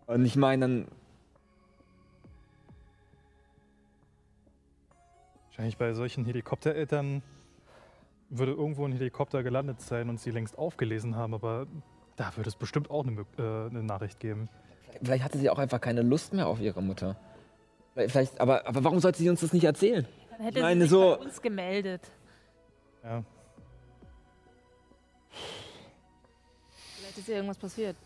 Und 0.08 0.24
ich 0.24 0.38
meine, 0.38 0.62
dann. 0.62 0.88
Wahrscheinlich 5.54 5.78
bei 5.78 5.94
solchen 5.94 6.26
Helikoptereltern 6.26 7.22
würde 8.30 8.54
irgendwo 8.54 8.86
ein 8.88 8.92
Helikopter 8.92 9.44
gelandet 9.44 9.82
sein 9.82 10.10
und 10.10 10.20
sie 10.20 10.32
längst 10.32 10.58
aufgelesen 10.58 11.16
haben, 11.16 11.36
aber 11.36 11.68
da 12.16 12.36
würde 12.36 12.50
es 12.50 12.56
bestimmt 12.56 12.90
auch 12.90 13.06
eine, 13.06 13.22
äh, 13.38 13.70
eine 13.70 13.84
Nachricht 13.84 14.20
geben. 14.20 14.50
Vielleicht 15.04 15.24
hatte 15.24 15.38
sie 15.38 15.52
auch 15.52 15.60
einfach 15.60 15.80
keine 15.80 16.02
Lust 16.02 16.34
mehr 16.34 16.48
auf 16.48 16.60
ihre 16.60 16.82
Mutter. 16.82 17.18
Vielleicht, 17.94 18.42
aber, 18.42 18.66
aber 18.66 18.84
warum 18.84 19.00
sollte 19.00 19.20
sie 19.20 19.30
uns 19.30 19.42
das 19.42 19.54
nicht 19.54 19.66
erzählen? 19.66 20.08
Dann 20.32 20.42
hätte 20.42 20.58
Ich 20.58 20.64
meine, 20.64 20.82
sie 20.86 20.88
sich 20.88 20.90
so- 20.90 21.18
bei 21.18 21.24
uns 21.26 21.40
gemeldet. 21.40 22.02
Ja. 23.04 23.24
Vielleicht 26.98 27.18
ist 27.20 27.28
ihr 27.30 27.36
irgendwas 27.36 27.60
passiert. 27.60 27.98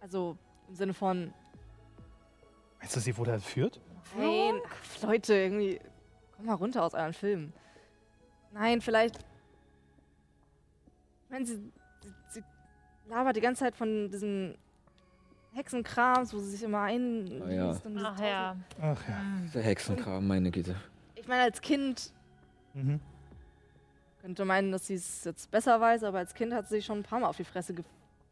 Also 0.00 0.36
im 0.68 0.74
Sinne 0.76 0.94
von, 0.94 1.34
Meinst 2.78 2.94
du, 2.94 3.00
sie 3.00 3.16
wurde 3.16 3.32
entführt? 3.32 3.80
nein, 4.16 4.54
ach, 4.64 5.02
Leute, 5.02 5.34
irgendwie, 5.34 5.80
komm 6.38 6.46
mal 6.46 6.54
runter 6.54 6.82
aus 6.84 6.94
euren 6.94 7.12
Filmen. 7.12 7.52
Nein, 8.52 8.80
vielleicht. 8.80 9.18
Ich 11.24 11.30
meine, 11.30 11.44
sie, 11.44 11.56
sie, 12.00 12.12
sie 12.30 12.44
labert 13.08 13.36
die 13.36 13.40
ganze 13.42 13.64
Zeit 13.64 13.76
von 13.76 14.10
diesem 14.10 14.54
Hexenkrams, 15.52 16.32
wo 16.32 16.38
sie 16.38 16.50
sich 16.52 16.62
immer 16.62 16.82
ein. 16.82 17.42
Ah, 17.44 17.50
ja. 17.50 17.70
und 17.70 17.84
diese 17.84 18.06
Ach 18.06 18.20
ja. 18.20 18.56
Ach 18.80 19.08
ja. 19.08 19.18
Hm. 19.18 19.50
Der 19.52 19.62
Hexenkram, 19.62 20.26
meine 20.26 20.50
Güte. 20.50 20.76
Ich 21.16 21.26
meine, 21.28 21.42
als 21.42 21.60
Kind 21.60 22.12
Mhm. 22.74 23.00
könnte 24.20 24.44
meinen, 24.44 24.70
dass 24.70 24.86
sie 24.86 24.94
es 24.94 25.24
jetzt 25.24 25.50
besser 25.50 25.80
weiß, 25.80 26.04
aber 26.04 26.18
als 26.18 26.32
Kind 26.34 26.52
hat 26.54 26.68
sie 26.68 26.76
sich 26.76 26.84
schon 26.86 26.98
ein 26.98 27.02
paar 27.02 27.18
Mal 27.18 27.26
auf 27.28 27.36
die 27.36 27.44
Fresse 27.44 27.74
ge 27.74 27.84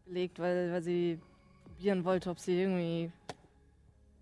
gelegt, 0.07 0.39
weil, 0.39 0.71
weil 0.71 0.83
sie 0.83 1.19
probieren 1.65 2.05
wollte, 2.05 2.31
ob 2.31 2.39
sie 2.39 2.61
irgendwie 2.61 3.11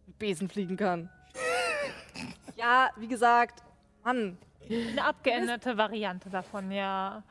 mit 0.06 0.18
Besen 0.18 0.48
fliegen 0.48 0.78
kann. 0.78 1.10
ja, 2.56 2.88
wie 2.96 3.06
gesagt, 3.08 3.62
Mann, 4.04 4.36
Eine 4.68 5.04
abgeänderte 5.04 5.76
Variante 5.76 6.30
davon, 6.30 6.70
ja. 6.70 7.22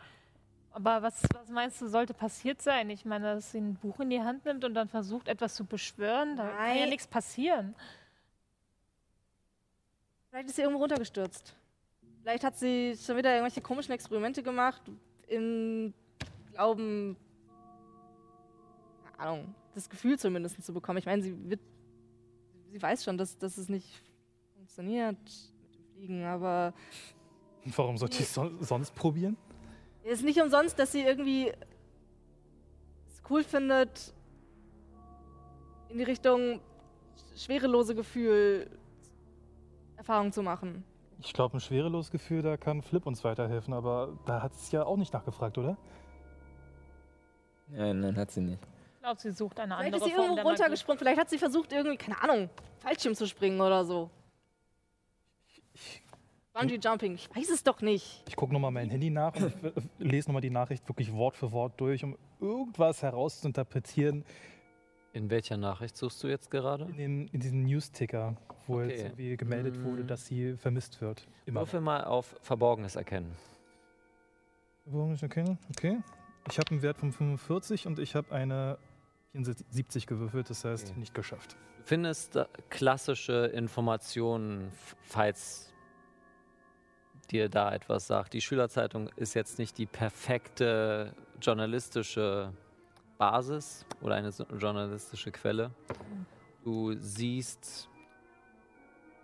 Aber 0.72 1.04
was, 1.04 1.22
was 1.34 1.50
meinst 1.50 1.80
du, 1.82 1.88
sollte 1.88 2.14
passiert 2.14 2.62
sein? 2.62 2.90
Ich 2.90 3.06
meine, 3.06 3.36
dass 3.36 3.52
sie 3.52 3.60
ein 3.60 3.76
Buch 3.76 4.00
in 4.00 4.10
die 4.10 4.22
Hand 4.22 4.44
nimmt 4.46 4.66
und 4.66 4.74
dann 4.74 4.90
versucht, 4.90 5.28
etwas 5.28 5.54
zu 5.54 5.66
beschwören. 5.66 6.36
Da 6.36 6.48
kann 6.48 6.70
ja 6.70 6.82
Nein. 6.82 6.90
nichts 6.90 7.08
passieren. 7.08 7.76
vielleicht 10.30 10.50
ist 10.50 10.56
sie 10.56 10.64
irgendwo 10.64 10.82
runtergestürzt. 10.82 11.56
Vielleicht 12.22 12.44
hat 12.44 12.58
sie 12.58 12.98
schon 12.98 13.18
wieder 13.18 13.32
irgendwelche 13.32 13.62
komischen 13.62 13.94
Experimente 13.94 14.42
gemacht, 14.42 14.82
im 15.28 15.94
Glauben, 16.54 17.18
keine 19.18 19.20
Ahnung, 19.20 19.56
das 19.76 19.90
Gefühl 19.90 20.18
zumindest 20.18 20.64
zu 20.64 20.74
bekommen. 20.74 20.98
Ich 20.98 21.06
meine, 21.06 21.22
sie 21.22 21.50
wird, 21.50 21.60
sie 22.72 22.82
weiß 22.82 23.04
schon, 23.04 23.18
dass, 23.18 23.38
dass 23.38 23.58
es 23.58 23.70
nicht 23.70 24.02
funktioniert 24.56 25.18
Fliegen, 26.04 26.26
aber 26.26 26.74
Und 27.66 27.78
warum 27.78 27.98
sollte 27.98 28.18
ich 28.18 28.24
es 28.24 28.34
son 28.34 28.58
sonst 28.62 28.94
probieren? 28.94 29.38
Es 30.04 30.20
ist 30.20 30.26
nicht 30.26 30.42
umsonst, 30.42 30.78
dass 30.78 30.92
sie 30.92 31.02
irgendwie 31.02 31.50
es 33.08 33.22
cool 33.30 33.44
findet, 33.44 34.14
in 35.90 35.98
die 35.98 36.04
Richtung 36.04 36.60
schwerelose 37.36 37.96
Gefühl 37.96 38.70
Erfahrung 39.96 40.32
zu 40.34 40.44
machen. 40.44 40.84
Ich 41.20 41.32
glaube, 41.32 41.56
ein 41.56 41.62
schwereloses 41.62 42.12
Gefühl, 42.12 42.42
da 42.42 42.58
kann 42.58 42.82
Flip 42.82 43.06
uns 43.06 43.24
weiterhelfen, 43.24 43.74
aber 43.74 44.18
da 44.26 44.42
hat 44.42 44.54
es 44.54 44.72
ja 44.72 44.84
auch 44.84 44.98
nicht 44.98 45.14
nachgefragt, 45.14 45.58
oder? 45.58 45.78
Nein, 47.70 48.02
nein, 48.02 48.18
hat 48.18 48.32
sie 48.32 48.42
nicht. 48.42 48.60
Ich 48.96 49.00
glaube, 49.00 49.22
sie 49.22 49.32
sucht 49.32 49.58
eine 49.60 49.78
Vielleicht 49.78 49.94
andere 49.94 50.06
ist 50.06 50.12
sie 50.12 50.16
Form 50.16 50.32
irgendwo 50.32 50.50
runtergesprungen, 50.50 51.00
vielleicht 51.00 51.20
hat 51.20 51.30
sie 51.30 51.38
versucht, 51.38 51.72
irgendwie, 51.72 51.96
keine 51.96 52.22
Ahnung, 52.22 52.50
Fallschirm 52.80 53.16
zu 53.16 53.26
springen 53.26 53.62
oder 53.62 53.86
so. 53.86 54.10
Bungee 56.54 56.78
Jumping, 56.82 57.16
ich 57.16 57.36
weiß 57.36 57.50
es 57.50 57.64
doch 57.64 57.82
nicht. 57.82 58.24
Ich 58.28 58.36
gucke 58.36 58.54
nochmal 58.54 58.72
mein 58.72 58.90
Handy 58.90 59.10
nach 59.10 59.34
und 59.36 59.54
lese 59.98 60.30
nochmal 60.30 60.42
die 60.44 60.52
Nachricht 60.52 60.88
wirklich 60.88 61.12
Wort 61.14 61.36
für 61.36 61.52
Wort 61.52 61.80
durch, 61.82 62.04
um 62.04 62.16
irgendwas 62.40 63.02
herauszuinterpretieren 63.02 64.24
In 65.14 65.30
welcher 65.32 65.58
Nachricht 65.58 65.96
suchst 65.98 66.24
du 66.24 66.28
jetzt 66.28 66.52
gerade? 66.52 66.86
in, 66.86 66.98
dem, 66.98 67.28
in 67.32 67.40
diesem 67.40 67.64
News-Ticker, 67.64 68.36
wo 68.68 68.76
Okay. 68.80 68.90
jetzt 68.90 69.04
irgendwie 69.04 69.38
gemeldet 69.38 69.84
wurde, 69.84 70.04
Mm. 70.04 70.08
dass 70.08 70.26
sie 70.28 70.56
vermisst 70.58 71.02
wird. 71.02 71.28
Immer. 71.46 71.62
Würfel 71.62 71.82
mal 71.82 72.04
auf 72.04 72.36
Verborgenes 72.42 72.96
erkennen. 72.96 73.36
Okay. 75.24 75.58
okay. 75.70 76.00
Ich 76.50 76.58
habe 76.60 76.72
einen 76.72 76.82
Wert 76.82 76.98
von 76.98 77.12
45 77.12 77.88
und 77.88 78.00
ich 78.00 78.16
habe 78.16 78.32
eine 78.34 78.78
74 79.34 80.08
gewürfelt, 80.08 80.50
das 80.50 80.64
heißt 80.64 80.90
Okay. 80.92 81.00
nicht 81.00 81.14
geschafft. 81.14 81.58
Du 81.78 81.84
findest 81.86 82.40
klassische 82.70 83.48
Informationen, 83.48 84.72
falls 85.02 85.74
dir 87.32 87.50
da 87.50 87.74
etwas 87.74 88.08
sagt. 88.08 88.34
Die 88.34 88.42
Schülerzeitung 88.42 89.10
ist 89.16 89.34
jetzt 89.34 89.58
nicht 89.60 89.78
die 89.78 89.86
perfekte 89.86 91.14
journalistische 91.42 92.54
Basis 93.18 93.86
oder 94.02 94.16
eine 94.16 94.30
journalistische 94.60 95.32
Quelle. 95.32 95.72
Du 96.64 96.94
siehst 96.94 97.90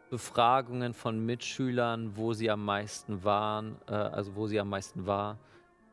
Befragungen 0.10 0.93
von 0.93 1.24
Mitschülern, 1.24 2.17
wo 2.17 2.34
sie 2.34 2.50
am 2.50 2.65
meisten 2.65 3.24
waren, 3.24 3.78
äh, 3.88 3.93
also 3.93 4.36
wo 4.36 4.48
sie 4.48 4.60
am 4.60 4.69
meisten 4.69 5.06
war. 5.06 5.38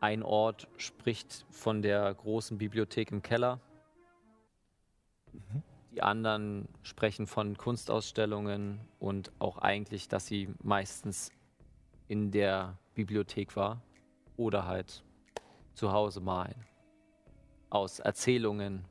Ein 0.00 0.22
Ort 0.22 0.68
spricht 0.78 1.44
von 1.50 1.82
der 1.82 2.14
großen 2.14 2.56
Bibliothek 2.58 3.12
im 3.12 3.22
Keller. 3.22 3.60
Die 5.92 6.02
anderen 6.02 6.68
sprechen 6.82 7.26
von 7.26 7.56
Kunstausstellungen 7.56 8.80
und 8.98 9.32
auch 9.38 9.58
eigentlich, 9.58 10.08
dass 10.08 10.26
sie 10.26 10.48
meistens 10.62 11.30
in 12.08 12.30
der 12.30 12.76
Bibliothek 12.94 13.56
war 13.56 13.80
oder 14.36 14.66
halt 14.66 15.02
zu 15.74 15.92
Hause 15.92 16.20
malen. 16.20 16.54
Aus 17.70 17.98
Erzählungen, 17.98 18.84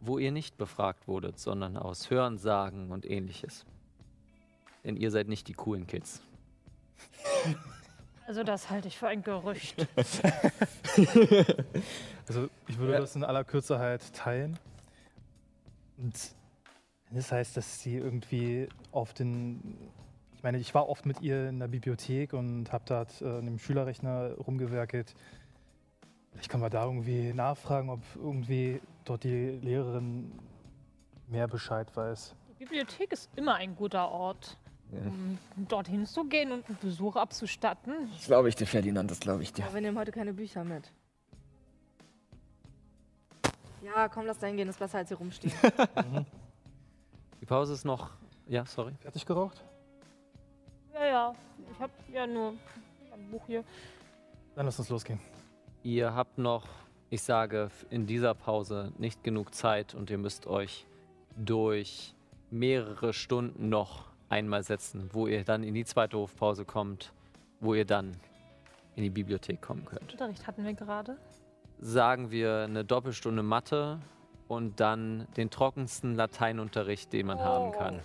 wo 0.00 0.18
ihr 0.18 0.32
nicht 0.32 0.56
befragt 0.58 1.06
wurdet, 1.06 1.38
sondern 1.38 1.76
aus 1.76 2.10
Hörensagen 2.10 2.90
und 2.90 3.08
ähnliches. 3.08 3.64
Denn 4.84 4.96
ihr 4.96 5.10
seid 5.12 5.28
nicht 5.28 5.46
die 5.46 5.54
coolen 5.54 5.86
Kids. 5.86 6.20
Also 8.26 8.42
das 8.42 8.70
halte 8.70 8.88
ich 8.88 8.98
für 8.98 9.08
ein 9.08 9.22
Gerücht. 9.22 9.86
Also 12.28 12.48
ich 12.68 12.78
würde 12.78 12.92
Ja. 12.94 13.00
das 13.00 13.16
in 13.16 13.24
aller 13.24 13.42
Kürze 13.44 13.78
halt 13.80 14.14
teilen. 14.14 14.58
Und 16.02 16.34
das 17.10 17.30
heißt, 17.30 17.56
dass 17.56 17.80
sie 17.80 17.96
irgendwie 17.96 18.68
auf 18.90 19.14
den. 19.14 19.78
Ich 20.34 20.42
meine, 20.42 20.58
ich 20.58 20.74
war 20.74 20.88
oft 20.88 21.06
mit 21.06 21.20
ihr 21.20 21.48
in 21.48 21.60
der 21.60 21.68
Bibliothek 21.68 22.32
und 22.32 22.72
habe 22.72 22.82
dort 22.86 23.22
äh, 23.22 23.26
an 23.26 23.46
dem 23.46 23.58
Schülerrechner 23.60 24.34
rumgewerkelt. 24.34 25.14
Vielleicht 26.32 26.48
kann 26.48 26.60
man 26.60 26.70
da 26.70 26.84
irgendwie 26.84 27.32
nachfragen, 27.32 27.90
ob 27.90 28.00
irgendwie 28.16 28.80
dort 29.04 29.22
die 29.22 29.50
Lehrerin 29.62 30.32
mehr 31.28 31.46
Bescheid 31.46 31.94
weiß. 31.94 32.34
Die 32.58 32.64
Bibliothek 32.64 33.12
ist 33.12 33.30
immer 33.36 33.54
ein 33.54 33.76
guter 33.76 34.10
Ort, 34.10 34.56
um 34.90 35.38
dorthin 35.68 36.06
zu 36.06 36.24
gehen 36.24 36.50
und 36.50 36.66
einen 36.66 36.78
Besuch 36.80 37.16
abzustatten. 37.16 38.08
Das 38.12 38.26
glaube 38.26 38.48
ich 38.48 38.56
dir, 38.56 38.66
Ferdinand, 38.66 39.10
das 39.10 39.20
glaube 39.20 39.42
ich 39.42 39.52
dir. 39.52 39.64
Aber 39.64 39.74
wir 39.74 39.82
nehmen 39.82 39.98
heute 39.98 40.10
keine 40.10 40.32
Bücher 40.32 40.64
mit. 40.64 40.90
Ja, 43.82 44.08
komm, 44.08 44.26
lass 44.26 44.38
da 44.38 44.46
hingehen, 44.46 44.68
ist 44.68 44.78
besser 44.78 44.98
als 44.98 45.08
hier 45.08 45.18
rumstehen. 45.18 45.52
Die 47.40 47.46
Pause 47.46 47.74
ist 47.74 47.84
noch. 47.84 48.10
Ja, 48.46 48.64
sorry. 48.64 48.92
Fertig 49.00 49.26
geraucht? 49.26 49.64
Ja, 50.94 51.06
ja. 51.06 51.34
Ich 51.72 51.80
habe 51.80 51.92
ja 52.12 52.26
nur 52.26 52.54
ein 53.12 53.30
Buch 53.30 53.42
hier. 53.46 53.64
Dann 54.54 54.66
lass 54.66 54.78
uns 54.78 54.88
losgehen. 54.88 55.18
Ihr 55.82 56.14
habt 56.14 56.38
noch, 56.38 56.68
ich 57.10 57.22
sage, 57.22 57.70
in 57.90 58.06
dieser 58.06 58.34
Pause 58.34 58.92
nicht 58.98 59.24
genug 59.24 59.54
Zeit 59.54 59.94
und 59.94 60.10
ihr 60.10 60.18
müsst 60.18 60.46
euch 60.46 60.86
durch 61.36 62.14
mehrere 62.50 63.12
Stunden 63.12 63.68
noch 63.68 64.04
einmal 64.28 64.62
setzen, 64.62 65.10
wo 65.12 65.26
ihr 65.26 65.44
dann 65.44 65.64
in 65.64 65.74
die 65.74 65.84
zweite 65.84 66.16
Hofpause 66.18 66.64
kommt, 66.64 67.12
wo 67.60 67.74
ihr 67.74 67.84
dann 67.84 68.16
in 68.94 69.02
die 69.02 69.10
Bibliothek 69.10 69.60
kommen 69.60 69.84
könnt. 69.84 70.12
Unterricht 70.12 70.46
hatten 70.46 70.64
wir 70.64 70.74
gerade. 70.74 71.16
Sagen 71.84 72.30
wir 72.30 72.58
eine 72.58 72.84
Doppelstunde 72.84 73.42
Mathe 73.42 73.98
und 74.46 74.78
dann 74.78 75.26
den 75.36 75.50
trockensten 75.50 76.14
Lateinunterricht, 76.14 77.12
den 77.12 77.26
man 77.26 77.40
haben 77.40 77.72
kann. 77.72 77.98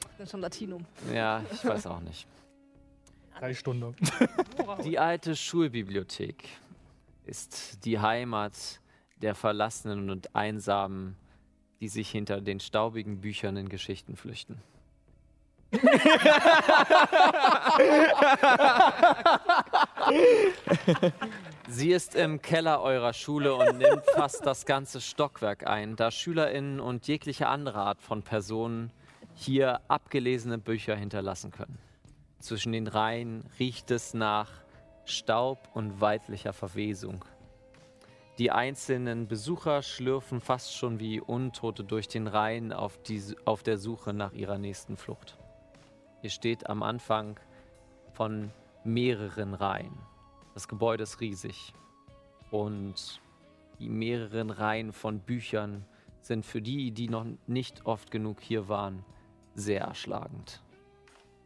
Ich 0.00 0.16
bin 0.16 0.26
schon 0.26 0.40
Latinum. 0.40 0.86
Ja, 1.12 1.42
ich 1.52 1.62
weiß 1.62 1.86
auch 1.86 2.00
nicht. 2.00 2.26
Drei 3.38 3.52
Stunden. 3.52 3.94
Die 4.84 4.98
alte 4.98 5.36
Schulbibliothek 5.36 6.48
ist 7.26 7.84
die 7.84 8.00
Heimat 8.00 8.80
der 9.20 9.34
Verlassenen 9.34 10.08
und 10.08 10.34
Einsamen, 10.34 11.16
die 11.80 11.88
sich 11.88 12.10
hinter 12.10 12.40
den 12.40 12.58
staubigen 12.58 13.20
Büchern 13.20 13.58
in 13.58 13.68
Geschichten 13.68 14.16
flüchten. 14.16 14.62
Sie 21.68 21.92
ist 21.92 22.14
im 22.14 22.42
Keller 22.42 22.82
eurer 22.82 23.14
Schule 23.14 23.54
und 23.54 23.78
nimmt 23.78 24.04
fast 24.14 24.44
das 24.44 24.66
ganze 24.66 25.00
Stockwerk 25.00 25.66
ein, 25.66 25.96
da 25.96 26.10
SchülerInnen 26.10 26.78
und 26.78 27.06
jegliche 27.08 27.48
andere 27.48 27.80
Art 27.80 28.02
von 28.02 28.22
Personen 28.22 28.92
hier 29.34 29.80
abgelesene 29.88 30.58
Bücher 30.58 30.94
hinterlassen 30.94 31.50
können. 31.50 31.78
Zwischen 32.38 32.72
den 32.72 32.86
Reihen 32.86 33.48
riecht 33.58 33.90
es 33.90 34.12
nach 34.12 34.50
Staub 35.06 35.70
und 35.72 36.00
weidlicher 36.02 36.52
Verwesung. 36.52 37.24
Die 38.38 38.50
einzelnen 38.50 39.26
Besucher 39.26 39.82
schlürfen 39.82 40.40
fast 40.40 40.76
schon 40.76 41.00
wie 41.00 41.20
Untote 41.20 41.82
durch 41.82 42.08
den 42.08 42.26
Rhein 42.26 42.72
auf, 42.72 42.98
die, 43.02 43.22
auf 43.46 43.62
der 43.62 43.78
Suche 43.78 44.12
nach 44.12 44.32
ihrer 44.32 44.58
nächsten 44.58 44.96
Flucht. 44.96 45.38
Ihr 46.22 46.30
steht 46.30 46.68
am 46.68 46.82
Anfang 46.82 47.40
von 48.12 48.50
mehreren 48.84 49.54
Reihen. 49.54 49.96
Das 50.54 50.68
Gebäude 50.68 51.02
ist 51.02 51.20
riesig 51.20 51.74
und 52.52 53.20
die 53.80 53.88
mehreren 53.88 54.50
Reihen 54.50 54.92
von 54.92 55.18
Büchern 55.18 55.84
sind 56.20 56.46
für 56.46 56.62
die, 56.62 56.92
die 56.92 57.08
noch 57.08 57.26
nicht 57.48 57.84
oft 57.86 58.12
genug 58.12 58.40
hier 58.40 58.68
waren, 58.68 59.04
sehr 59.56 59.80
erschlagend. 59.80 60.62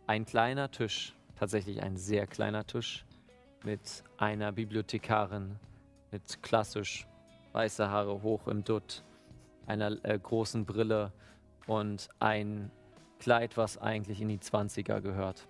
Ein 0.06 0.26
kleiner 0.26 0.70
Tisch, 0.70 1.16
tatsächlich 1.36 1.82
ein 1.82 1.96
sehr 1.96 2.26
kleiner 2.26 2.66
Tisch, 2.66 3.06
mit 3.64 4.04
einer 4.18 4.52
Bibliothekarin 4.52 5.58
mit 6.10 6.42
klassisch 6.42 7.06
weiße 7.52 7.88
Haare 7.88 8.22
hoch 8.22 8.46
im 8.46 8.62
Dutt, 8.62 9.04
einer 9.66 10.04
äh, 10.04 10.18
großen 10.18 10.66
Brille 10.66 11.12
und 11.66 12.08
ein 12.20 12.70
Kleid, 13.18 13.56
was 13.56 13.78
eigentlich 13.78 14.20
in 14.20 14.28
die 14.28 14.38
20er 14.38 15.00
gehört. 15.00 15.48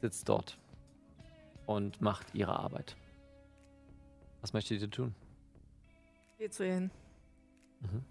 Sitzt 0.00 0.28
dort 0.28 0.58
und 1.68 2.00
macht 2.00 2.34
ihre 2.34 2.58
Arbeit. 2.58 2.96
Was 4.40 4.54
möchtet 4.54 4.80
ihr 4.80 4.90
tun? 4.90 5.14
Geh 6.38 6.48
zu 6.48 6.64
ihr 6.66 6.74
hin. 6.74 6.90
Mhm. 7.80 8.04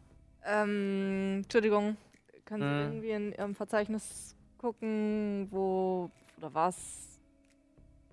Ähm, 0.43 1.33
Entschuldigung, 1.43 1.97
können 2.45 2.61
Sie 2.61 2.67
Mhm. 2.69 2.81
irgendwie 2.93 3.11
in 3.11 3.31
Ihrem 3.33 3.55
Verzeichnis 3.55 4.35
gucken, 4.59 5.47
wo 5.49 6.11
oder 6.37 6.53
was 6.53 7.19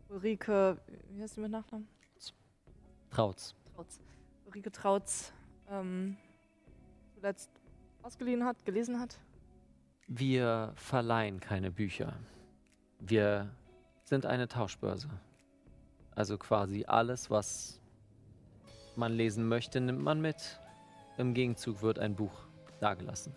Ulrike, 0.09 0.79
wie 1.11 1.23
heißt 1.23 1.37
die 1.37 1.41
mit 1.43 1.51
Nachnamen? 1.51 1.87
Traut's. 3.11 3.55
Trautz. 3.75 4.01
Ulrike 4.47 4.73
Trautz 4.73 5.33
ähm, 5.71 6.17
zuletzt 7.15 7.51
ausgeliehen 8.03 8.45
hat, 8.45 8.65
gelesen 8.65 8.99
hat? 8.99 9.19
Wir 10.07 10.73
verleihen 10.77 11.39
keine 11.39 11.71
Bücher. 11.71 12.15
Wir 12.99 13.51
sind 14.05 14.25
eine 14.27 14.49
Tauschbörse. 14.49 15.09
Also 16.17 16.39
quasi 16.39 16.85
alles, 16.87 17.31
was 17.31 17.81
man 18.97 19.13
lesen 19.13 19.49
möchte, 19.49 19.81
nimmt 19.81 20.01
man 20.01 20.21
mit. 20.21 20.61
Im 21.19 21.35
Gegenzug 21.35 21.83
wird 21.83 21.99
ein 21.99 22.15
Buch 22.15 22.33
dagelassen. 22.81 23.35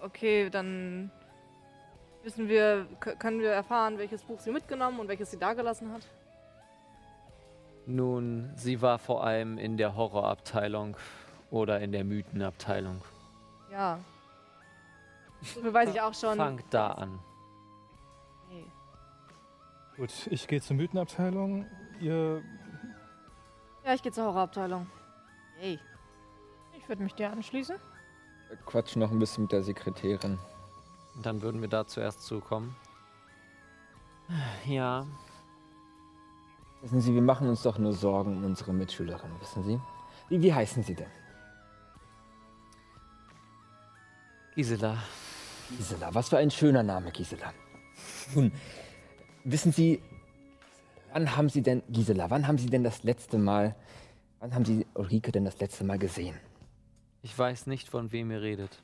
Okay, 0.00 0.50
dann 0.50 1.10
wissen 2.22 2.48
wir, 2.48 2.86
können 3.00 3.40
wir 3.40 3.50
erfahren, 3.50 3.98
welches 3.98 4.22
Buch 4.22 4.40
sie 4.40 4.50
mitgenommen 4.50 5.00
und 5.00 5.08
welches 5.08 5.30
sie 5.30 5.38
dagelassen 5.38 5.92
hat? 5.92 6.02
Nun, 7.86 8.52
sie 8.56 8.80
war 8.80 8.98
vor 8.98 9.24
allem 9.24 9.58
in 9.58 9.76
der 9.76 9.96
Horrorabteilung 9.96 10.96
oder 11.50 11.80
in 11.80 11.90
der 11.90 12.04
Mythenabteilung. 12.04 13.02
Ja. 13.72 13.98
So 15.42 15.60
viel 15.60 15.74
weiß 15.74 15.90
ich 15.90 16.00
auch 16.00 16.14
schon. 16.14 16.36
Fangt 16.36 16.64
da 16.70 16.92
an. 16.92 17.18
Gut, 20.02 20.26
ich 20.32 20.48
gehe 20.48 20.60
zur 20.60 20.74
Mythenabteilung. 20.74 21.64
Ihr 22.00 22.42
Ja, 23.84 23.94
ich 23.94 24.02
gehe 24.02 24.10
zur 24.10 24.24
Horrorabteilung. 24.24 24.90
Hey. 25.60 25.78
Ich 26.76 26.88
würde 26.88 27.04
mich 27.04 27.14
dir 27.14 27.30
anschließen. 27.30 27.76
Wir 28.48 28.56
quatschen 28.66 28.98
noch 28.98 29.12
ein 29.12 29.20
bisschen 29.20 29.44
mit 29.44 29.52
der 29.52 29.62
Sekretärin. 29.62 30.40
Dann 31.22 31.40
würden 31.40 31.60
wir 31.60 31.68
da 31.68 31.86
zuerst 31.86 32.22
zukommen. 32.22 32.74
Ja, 34.66 35.06
Wissen 36.80 37.00
Sie, 37.00 37.14
wir 37.14 37.22
machen 37.22 37.48
uns 37.48 37.62
doch 37.62 37.78
nur 37.78 37.92
Sorgen 37.92 38.38
um 38.38 38.44
unsere 38.44 38.72
Mitschülerin, 38.72 39.30
wissen 39.38 39.62
Sie? 39.62 39.80
Wie, 40.28 40.42
wie 40.42 40.52
heißen 40.52 40.82
Sie 40.82 40.96
denn? 40.96 41.12
Gisela, 44.56 44.96
Gisela, 45.76 46.12
was 46.12 46.28
für 46.28 46.38
ein 46.38 46.50
schöner 46.50 46.82
Name, 46.82 47.12
Gisela. 47.12 47.54
Nun, 48.34 48.50
wissen 49.44 49.72
Sie, 49.72 50.00
wann 51.12 51.36
haben 51.36 51.48
Sie 51.48 51.62
denn, 51.62 51.82
Gisela, 51.88 52.30
wann 52.30 52.46
haben 52.46 52.58
Sie 52.58 52.70
denn 52.70 52.84
das 52.84 53.02
letzte 53.02 53.38
Mal, 53.38 53.74
wann 54.40 54.54
haben 54.54 54.64
Sie 54.64 54.86
Ulrike 54.94 55.32
denn 55.32 55.44
das 55.44 55.58
letzte 55.60 55.84
Mal 55.84 55.98
gesehen? 55.98 56.36
ich 57.22 57.38
weiß 57.38 57.66
nicht, 57.68 57.88
von 57.88 58.12
wem 58.12 58.30
ihr 58.30 58.42
redet. 58.42 58.82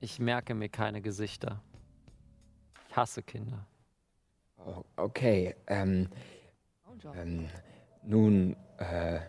Ich 0.00 0.18
merke 0.18 0.54
mir 0.54 0.68
keine 0.68 1.00
Gesichter. 1.02 1.62
Ich 2.88 2.96
hasse 2.96 3.22
Kinder. 3.22 3.66
Oh, 4.56 4.82
okay, 4.96 5.54
ähm, 5.66 6.08
ähm, 7.14 7.48
nun, 8.02 8.56
äh, 8.78 9.20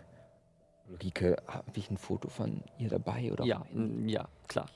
Ulrike, 0.90 1.36
habe 1.48 1.72
ich 1.76 1.92
ein 1.92 1.98
Foto 1.98 2.30
von 2.30 2.64
ihr 2.80 2.90
dabei? 2.90 3.32
Oder 3.32 3.44
Ja, 3.44 3.66
ja, 4.06 4.28
klar. 4.48 4.68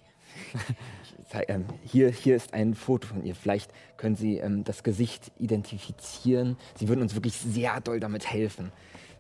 Ähm, 1.48 1.64
hier, 1.86 2.10
hier 2.10 2.36
ist 2.36 2.54
ein 2.54 2.76
Foto 2.76 3.08
von 3.08 3.24
ihr. 3.24 3.36
Vielleicht 3.36 3.72
können 3.96 4.18
Sie 4.18 4.40
ähm, 4.40 4.66
das 4.66 4.84
Gesicht 4.84 5.32
identifizieren. 5.40 6.58
Sie 6.76 6.90
würden 6.90 7.02
uns 7.02 7.16
wirklich 7.16 7.38
sehr 7.38 7.80
doll 7.80 8.02
damit 8.02 8.30
helfen. 8.30 8.74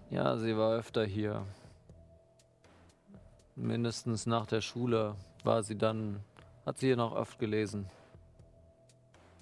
Ja, 0.10 0.38
sie 0.38 0.58
war 0.58 0.78
öfter 0.78 1.06
hier. 1.06 1.45
Mindestens 3.56 4.26
nach 4.26 4.45
der 4.45 4.60
Schule 4.60 5.15
war 5.45 5.63
sie 5.63 5.78
dann, 5.78 6.19
hat 6.65 6.80
sie 6.80 6.88
hier 6.88 6.97
noch 6.97 7.13
oft 7.13 7.39
gelesen. 7.39 7.86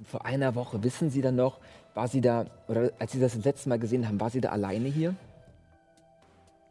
Vor 0.04 0.26
einer 0.26 0.54
Woche, 0.54 0.84
wissen 0.84 1.10
Sie 1.10 1.22
dann 1.22 1.36
noch, 1.36 1.60
war 1.96 2.08
sie 2.08 2.22
da, 2.22 2.46
oder 2.68 2.92
als 3.00 3.12
Sie 3.12 3.20
das 3.20 3.34
das 3.34 3.44
letzte 3.44 3.70
Mal 3.70 3.80
gesehen 3.80 4.08
haben, 4.08 4.20
war 4.20 4.30
sie 4.30 4.42
da 4.42 4.50
alleine 4.50 4.88
hier? 4.88 5.16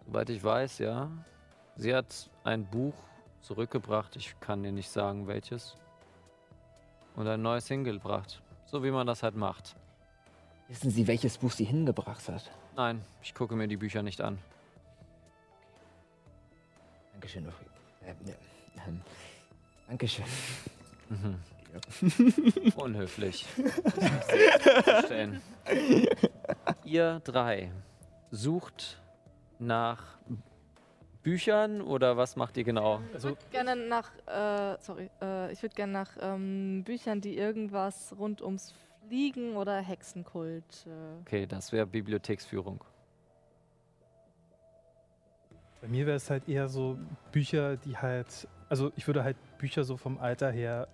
Soweit 0.06 0.30
ich 0.30 0.42
weiß, 0.42 0.78
ja. 0.78 1.10
Sie 1.76 1.94
hat 1.94 2.30
ein 2.44 2.64
Buch 2.64 2.94
zurückgebracht, 3.40 4.16
ich 4.16 4.38
kann 4.40 4.62
dir 4.62 4.72
nicht 4.72 4.90
sagen 4.90 5.26
welches. 5.26 5.76
Und 7.16 7.26
ein 7.26 7.42
neues 7.42 7.66
hingebracht. 7.66 8.42
So 8.66 8.84
wie 8.84 8.90
man 8.90 9.06
das 9.06 9.22
halt 9.22 9.34
macht. 9.34 9.74
Wissen 10.68 10.90
Sie, 10.90 11.06
welches 11.06 11.38
Buch 11.38 11.50
sie 11.50 11.64
hingebracht 11.64 12.28
hat? 12.28 12.50
Nein, 12.76 13.02
ich 13.22 13.34
gucke 13.34 13.56
mir 13.56 13.66
die 13.66 13.78
Bücher 13.78 14.02
nicht 14.02 14.20
an. 14.20 14.38
Dankeschön. 17.12 17.48
Äh, 18.02 18.14
ja, 18.26 18.34
ähm, 18.86 19.00
Dankeschön. 19.88 20.26
Mhm. 21.08 21.38
Ja. 21.72 21.80
Unhöflich. 22.84 23.46
Ihr 26.84 27.20
drei 27.24 27.72
sucht 28.30 29.00
nach 29.58 30.18
Büchern 31.32 31.82
oder 31.82 32.16
was 32.16 32.36
macht 32.36 32.56
ihr 32.56 32.64
genau? 32.64 33.00
Ich 33.10 33.14
Also- 33.16 33.28
würde 33.28 33.42
gerne 33.50 33.76
nach, 33.76 34.10
äh, 34.26 34.78
sorry, 34.80 35.10
äh, 35.20 35.52
ich 35.52 35.60
würde 35.62 35.74
gerne 35.74 35.92
nach 35.92 36.10
ähm, 36.22 36.82
Büchern, 36.84 37.20
die 37.20 37.36
irgendwas 37.36 38.14
rund 38.18 38.40
ums 38.40 38.72
Fliegen 39.06 39.54
oder 39.56 39.76
Hexenkult. 39.78 40.64
Äh, 40.86 41.20
Okay, 41.20 41.46
das 41.46 41.70
wäre 41.72 41.86
Bibliotheksführung. 41.86 42.82
Bei 45.82 45.88
mir 45.88 46.06
wäre 46.06 46.16
es 46.16 46.30
halt 46.30 46.48
eher 46.48 46.68
so 46.70 46.98
Bücher, 47.30 47.76
die 47.76 47.98
halt, 47.98 48.48
also 48.70 48.90
ich 48.96 49.06
würde 49.06 49.22
halt 49.22 49.36
Bücher 49.58 49.84
so 49.84 49.98
vom 49.98 50.16
Alter 50.18 50.50
her 50.50 50.88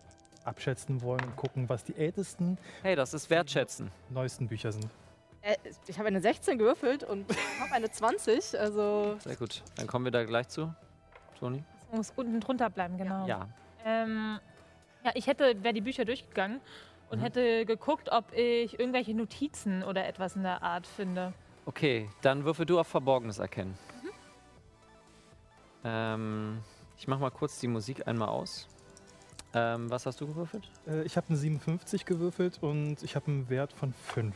abschätzen 0.44 1.00
wollen 1.00 1.22
und 1.24 1.36
gucken, 1.36 1.68
was 1.68 1.84
die 1.84 1.94
ältesten, 1.96 2.58
Hey, 2.82 2.96
das 2.96 3.14
ist 3.14 3.30
Wertschätzen. 3.30 3.90
neuesten 4.10 4.48
Bücher 4.48 4.72
sind. 4.72 4.88
Äh, 5.44 5.56
ich 5.86 5.98
habe 5.98 6.08
eine 6.08 6.20
16 6.20 6.58
gewürfelt 6.58 7.04
und 7.04 7.26
habe 7.60 7.72
eine 7.72 7.90
20, 7.90 8.58
also 8.58 9.16
Sehr 9.20 9.36
gut. 9.36 9.62
Dann 9.76 9.86
kommen 9.86 10.04
wir 10.04 10.12
da 10.12 10.24
gleich 10.24 10.48
zu. 10.48 10.74
Toni? 11.38 11.62
Das 11.90 11.96
muss 11.96 12.12
unten 12.16 12.40
drunter 12.40 12.70
bleiben, 12.70 12.96
genau. 12.98 13.26
Ja. 13.26 13.48
Ähm, 13.84 14.38
ja, 15.04 15.12
ich 15.14 15.26
hätte, 15.26 15.62
wäre 15.62 15.74
die 15.74 15.80
Bücher 15.80 16.04
durchgegangen 16.04 16.60
und 17.10 17.18
Mhm. 17.18 17.22
hätte 17.22 17.66
geguckt, 17.66 18.10
ob 18.10 18.32
ich 18.32 18.78
irgendwelche 18.78 19.14
Notizen 19.14 19.82
oder 19.84 20.06
etwas 20.06 20.36
in 20.36 20.42
der 20.42 20.62
Art 20.62 20.86
finde. 20.86 21.32
Okay, 21.66 22.08
dann 22.22 22.44
würfel 22.44 22.66
du 22.66 22.78
auf 22.80 22.86
Verborgenes 22.88 23.38
erkennen. 23.38 23.76
Ähm, 25.84 26.60
ich 26.96 27.06
mach 27.08 27.18
mal 27.18 27.30
kurz 27.30 27.60
die 27.60 27.68
Musik 27.68 28.06
einmal 28.06 28.28
aus. 28.28 28.68
Ähm, 29.52 29.90
was 29.90 30.06
hast 30.06 30.20
du 30.20 30.26
gewürfelt? 30.26 30.68
Äh, 30.86 31.02
ich 31.02 31.16
habe 31.16 31.28
eine 31.28 31.36
57 31.36 32.04
gewürfelt 32.06 32.58
und 32.62 33.02
ich 33.02 33.14
habe 33.16 33.26
einen 33.26 33.48
Wert 33.50 33.72
von 33.72 33.92
5. 33.92 34.34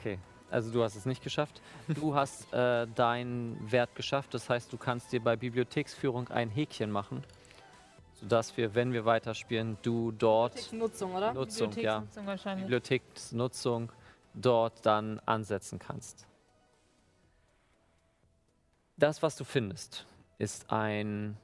Okay, 0.00 0.18
also 0.50 0.72
du 0.72 0.82
hast 0.82 0.96
es 0.96 1.04
nicht 1.04 1.22
geschafft. 1.22 1.60
Du 1.88 2.14
hast 2.14 2.50
äh, 2.54 2.86
deinen 2.94 3.70
Wert 3.70 3.94
geschafft, 3.94 4.32
das 4.32 4.48
heißt, 4.48 4.72
du 4.72 4.78
kannst 4.78 5.12
dir 5.12 5.22
bei 5.22 5.36
Bibliotheksführung 5.36 6.28
ein 6.28 6.48
Häkchen 6.48 6.90
machen, 6.90 7.22
sodass 8.14 8.56
wir, 8.56 8.74
wenn 8.74 8.94
wir 8.94 9.04
weiterspielen, 9.04 9.76
du 9.82 10.10
dort 10.12 10.72
Nutzung, 10.72 11.14
oder? 11.14 11.34
Nutzung, 11.34 11.72
ja, 11.72 11.98
Bibliotheksnutzung 11.98 12.26
wahrscheinlich. 12.26 12.64
Bibliotheksnutzung 12.64 13.92
dort 14.32 14.86
dann 14.86 15.20
ansetzen 15.26 15.78
kannst. 15.78 16.26
Das, 18.96 19.22
was 19.22 19.36
du 19.36 19.44
findest, 19.44 20.06
ist 20.38 20.70
ein 20.72 21.36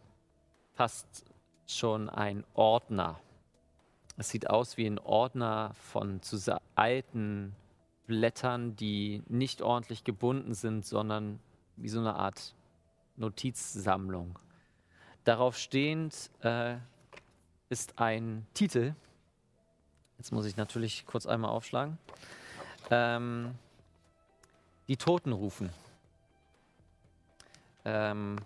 fast 0.73 1.27
schon 1.67 2.09
ein 2.09 2.43
Ordner. 2.55 3.21
Es 4.17 4.31
sieht 4.31 4.49
aus 4.49 4.79
wie 4.79 4.87
ein 4.87 4.99
Ordner 4.99 5.73
von 5.75 6.23
zu 6.23 6.39
alten 6.75 7.55
Blättern, 8.07 8.77
die 8.77 9.23
nicht 9.29 9.63
ordentlich 9.63 10.05
gebunden 10.05 10.55
sind, 10.55 10.87
sondern 10.87 11.41
wie 11.77 11.89
so 11.89 11.99
eine 12.01 12.15
Art 12.15 12.55
Notizsammlung. 13.17 14.39
Darauf 15.25 15.57
stehend 15.57 16.31
äh, 16.41 16.77
ist 17.69 17.99
ein 17.99 18.47
Titel. 18.55 18.95
Jetzt 20.19 20.33
muss 20.33 20.47
ich 20.47 20.57
natürlich 20.57 21.05
kurz 21.07 21.27
einmal 21.27 21.51
aufschlagen. 21.51 21.99
Ähm, 22.91 23.55
die 24.89 24.97
Toten 24.97 25.33
rufen. 25.33 25.71
Ähm, 27.85 28.37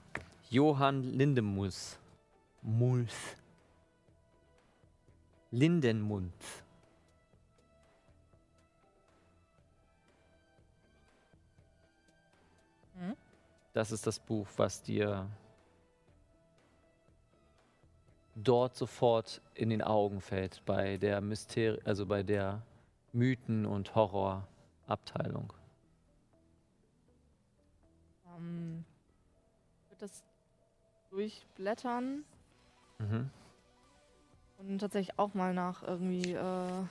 Johann 0.48 1.02
Lindemus. 1.02 1.98
Mulf. 2.62 3.36
Lindenmund. 5.50 6.32
Das 13.72 13.92
ist 13.92 14.06
das 14.06 14.18
Buch, 14.18 14.48
was 14.56 14.82
dir 14.82 15.28
dort 18.34 18.76
sofort 18.76 19.40
in 19.54 19.70
den 19.70 19.82
Augen 19.82 20.20
fällt 20.20 20.64
bei 20.64 20.96
der 20.96 21.20
Mysteri 21.20 21.80
also 21.84 22.06
bei 22.06 22.22
der 22.22 22.62
Mythen- 23.12 23.66
und 23.66 23.94
Horrorabteilung. 23.94 25.52
Ähm, 28.36 28.84
wird 29.88 30.02
das 30.02 30.22
durchblättern 31.10 32.24
Mhm. 32.98 33.30
und 34.58 34.78
tatsächlich 34.78 35.18
auch 35.18 35.34
mal 35.34 35.54
nach 35.54 35.82
irgendwie 35.82 36.32
äh, 36.32 36.84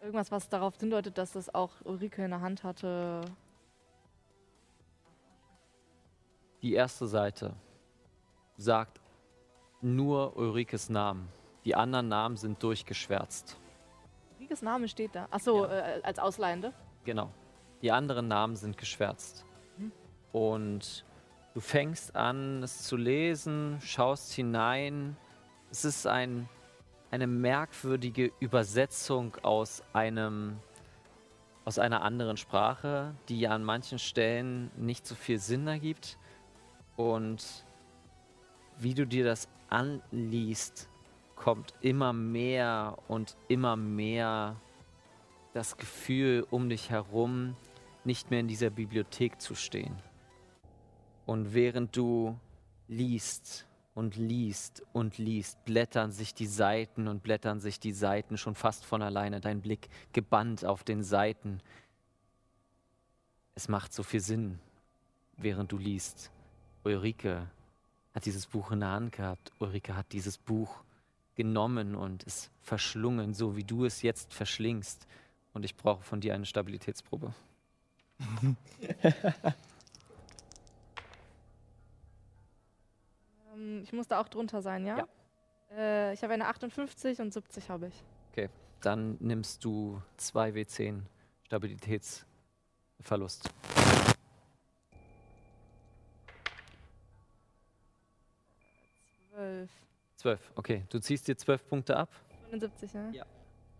irgendwas, 0.00 0.32
was 0.32 0.48
darauf 0.48 0.76
hindeutet, 0.78 1.16
dass 1.18 1.32
das 1.32 1.54
auch 1.54 1.72
Ulrike 1.84 2.24
in 2.24 2.30
der 2.30 2.40
Hand 2.40 2.64
hatte. 2.64 3.20
Die 6.62 6.74
erste 6.74 7.06
Seite 7.06 7.54
sagt 8.56 9.00
nur 9.80 10.36
Ulrikes 10.36 10.88
Namen. 10.88 11.28
Die 11.64 11.74
anderen 11.74 12.08
Namen 12.08 12.36
sind 12.36 12.62
durchgeschwärzt. 12.62 13.56
Ulrikes 14.38 14.62
Name 14.62 14.88
steht 14.88 15.14
da. 15.14 15.26
Achso, 15.30 15.64
Ja. 15.66 15.96
äh, 15.96 16.00
als 16.02 16.18
Ausleihende. 16.18 16.72
Genau. 17.04 17.30
Die 17.82 17.90
anderen 17.90 18.28
Namen 18.28 18.54
sind 18.54 18.76
geschwärzt. 18.76 19.44
Mhm. 19.76 19.90
Und 20.30 21.04
du 21.54 21.60
fängst 21.60 22.14
an, 22.14 22.62
es 22.62 22.84
zu 22.84 22.96
lesen, 22.96 23.80
schaust 23.80 24.32
hinein. 24.32 25.16
Es 25.70 25.84
ist 25.84 26.06
ein, 26.06 26.48
eine 27.10 27.26
merkwürdige 27.26 28.30
Übersetzung 28.38 29.36
aus 29.42 29.82
einem 29.92 30.58
aus 31.64 31.78
einer 31.78 32.02
anderen 32.02 32.36
Sprache, 32.36 33.14
die 33.28 33.46
an 33.46 33.62
manchen 33.62 34.00
Stellen 34.00 34.72
nicht 34.76 35.06
so 35.06 35.14
viel 35.14 35.38
Sinn 35.38 35.68
ergibt. 35.68 36.18
Und 36.96 37.64
wie 38.78 38.94
du 38.94 39.06
dir 39.06 39.24
das 39.24 39.48
anliest, 39.68 40.88
kommt 41.36 41.74
immer 41.80 42.12
mehr 42.12 42.98
und 43.08 43.36
immer 43.48 43.76
mehr 43.76 44.60
das 45.54 45.76
Gefühl 45.76 46.46
um 46.50 46.68
dich 46.68 46.90
herum, 46.90 47.56
nicht 48.04 48.30
mehr 48.30 48.40
in 48.40 48.48
dieser 48.48 48.70
Bibliothek 48.70 49.40
zu 49.40 49.54
stehen. 49.54 49.96
Und 51.26 51.54
während 51.54 51.96
du 51.96 52.38
liest 52.88 53.66
und 53.94 54.16
liest 54.16 54.82
und 54.92 55.18
liest, 55.18 55.64
blättern 55.64 56.12
sich 56.12 56.34
die 56.34 56.46
Seiten 56.46 57.08
und 57.08 57.22
blättern 57.22 57.60
sich 57.60 57.78
die 57.78 57.92
Seiten 57.92 58.36
schon 58.38 58.54
fast 58.54 58.84
von 58.84 59.02
alleine, 59.02 59.40
dein 59.40 59.60
Blick 59.60 59.88
gebannt 60.12 60.64
auf 60.64 60.84
den 60.84 61.02
Seiten. 61.02 61.60
Es 63.54 63.68
macht 63.68 63.92
so 63.92 64.02
viel 64.02 64.20
Sinn, 64.20 64.58
während 65.36 65.72
du 65.72 65.78
liest. 65.78 66.30
Ulrike 66.84 67.48
hat 68.14 68.24
dieses 68.24 68.46
Buch 68.46 68.70
in 68.72 68.80
der 68.80 68.90
Hand 68.90 69.12
gehabt. 69.12 69.52
Ulrike 69.58 69.96
hat 69.96 70.06
dieses 70.12 70.38
Buch 70.38 70.82
genommen 71.34 71.94
und 71.94 72.26
es 72.26 72.50
verschlungen, 72.60 73.34
so 73.34 73.56
wie 73.56 73.64
du 73.64 73.84
es 73.84 74.02
jetzt 74.02 74.34
verschlingst. 74.34 75.06
Und 75.54 75.64
ich 75.64 75.76
brauche 75.76 76.02
von 76.02 76.20
dir 76.20 76.34
eine 76.34 76.46
Stabilitätsprobe. 76.46 77.34
Ähm, 83.54 83.82
ich 83.82 83.92
muss 83.92 84.08
da 84.08 84.18
auch 84.18 84.28
drunter 84.28 84.62
sein, 84.62 84.86
ja? 84.86 84.96
Ja. 84.96 85.06
Äh, 85.76 86.14
ich 86.14 86.22
habe 86.22 86.32
eine 86.32 86.46
58 86.46 87.20
und 87.20 87.34
70 87.34 87.68
habe 87.68 87.88
ich. 87.88 88.02
Dann 88.82 89.16
nimmst 89.20 89.64
du 89.64 90.02
2 90.16 90.50
W10 90.50 91.02
Stabilitätsverlust. 91.44 93.48
12, 100.22 100.52
okay. 100.54 100.84
Du 100.88 101.00
ziehst 101.00 101.28
dir 101.28 101.36
12 101.36 101.68
Punkte 101.68 101.96
ab 101.96 102.08
79, 102.44 102.94
ne? 102.94 103.10
Ja. 103.12 103.26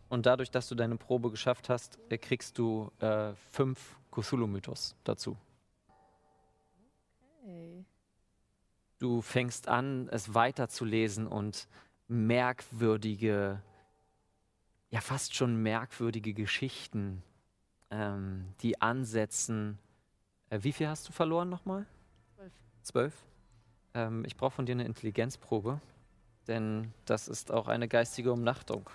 und 0.08 0.26
dadurch, 0.26 0.50
dass 0.50 0.68
du 0.68 0.74
deine 0.74 0.96
Probe 0.96 1.30
geschafft 1.30 1.68
hast, 1.68 1.98
äh, 2.08 2.18
kriegst 2.18 2.58
du 2.58 2.90
5 3.52 3.96
Cthulhu-Mythos 4.10 4.96
dazu. 5.04 5.36
Okay. 7.42 7.84
Du 8.98 9.20
fängst 9.20 9.68
an, 9.68 10.08
es 10.10 10.34
weiterzulesen 10.34 11.26
und 11.26 11.68
merkwürdige, 12.08 13.62
ja 14.90 15.00
fast 15.00 15.34
schon 15.34 15.56
merkwürdige 15.62 16.34
Geschichten, 16.34 17.22
ähm, 17.90 18.54
die 18.60 18.80
ansetzen. 18.80 19.78
Äh, 20.50 20.58
wie 20.62 20.72
viel 20.72 20.88
hast 20.88 21.08
du 21.08 21.12
verloren 21.12 21.48
nochmal? 21.48 21.86
Zwölf. 22.36 22.52
Zwölf? 22.82 23.14
Ähm, 23.94 24.24
ich 24.24 24.36
brauche 24.36 24.52
von 24.52 24.66
dir 24.66 24.72
eine 24.72 24.84
Intelligenzprobe, 24.84 25.80
denn 26.48 26.92
das 27.06 27.28
ist 27.28 27.50
auch 27.50 27.68
eine 27.68 27.88
geistige 27.88 28.32
Umnachtung. 28.32 28.88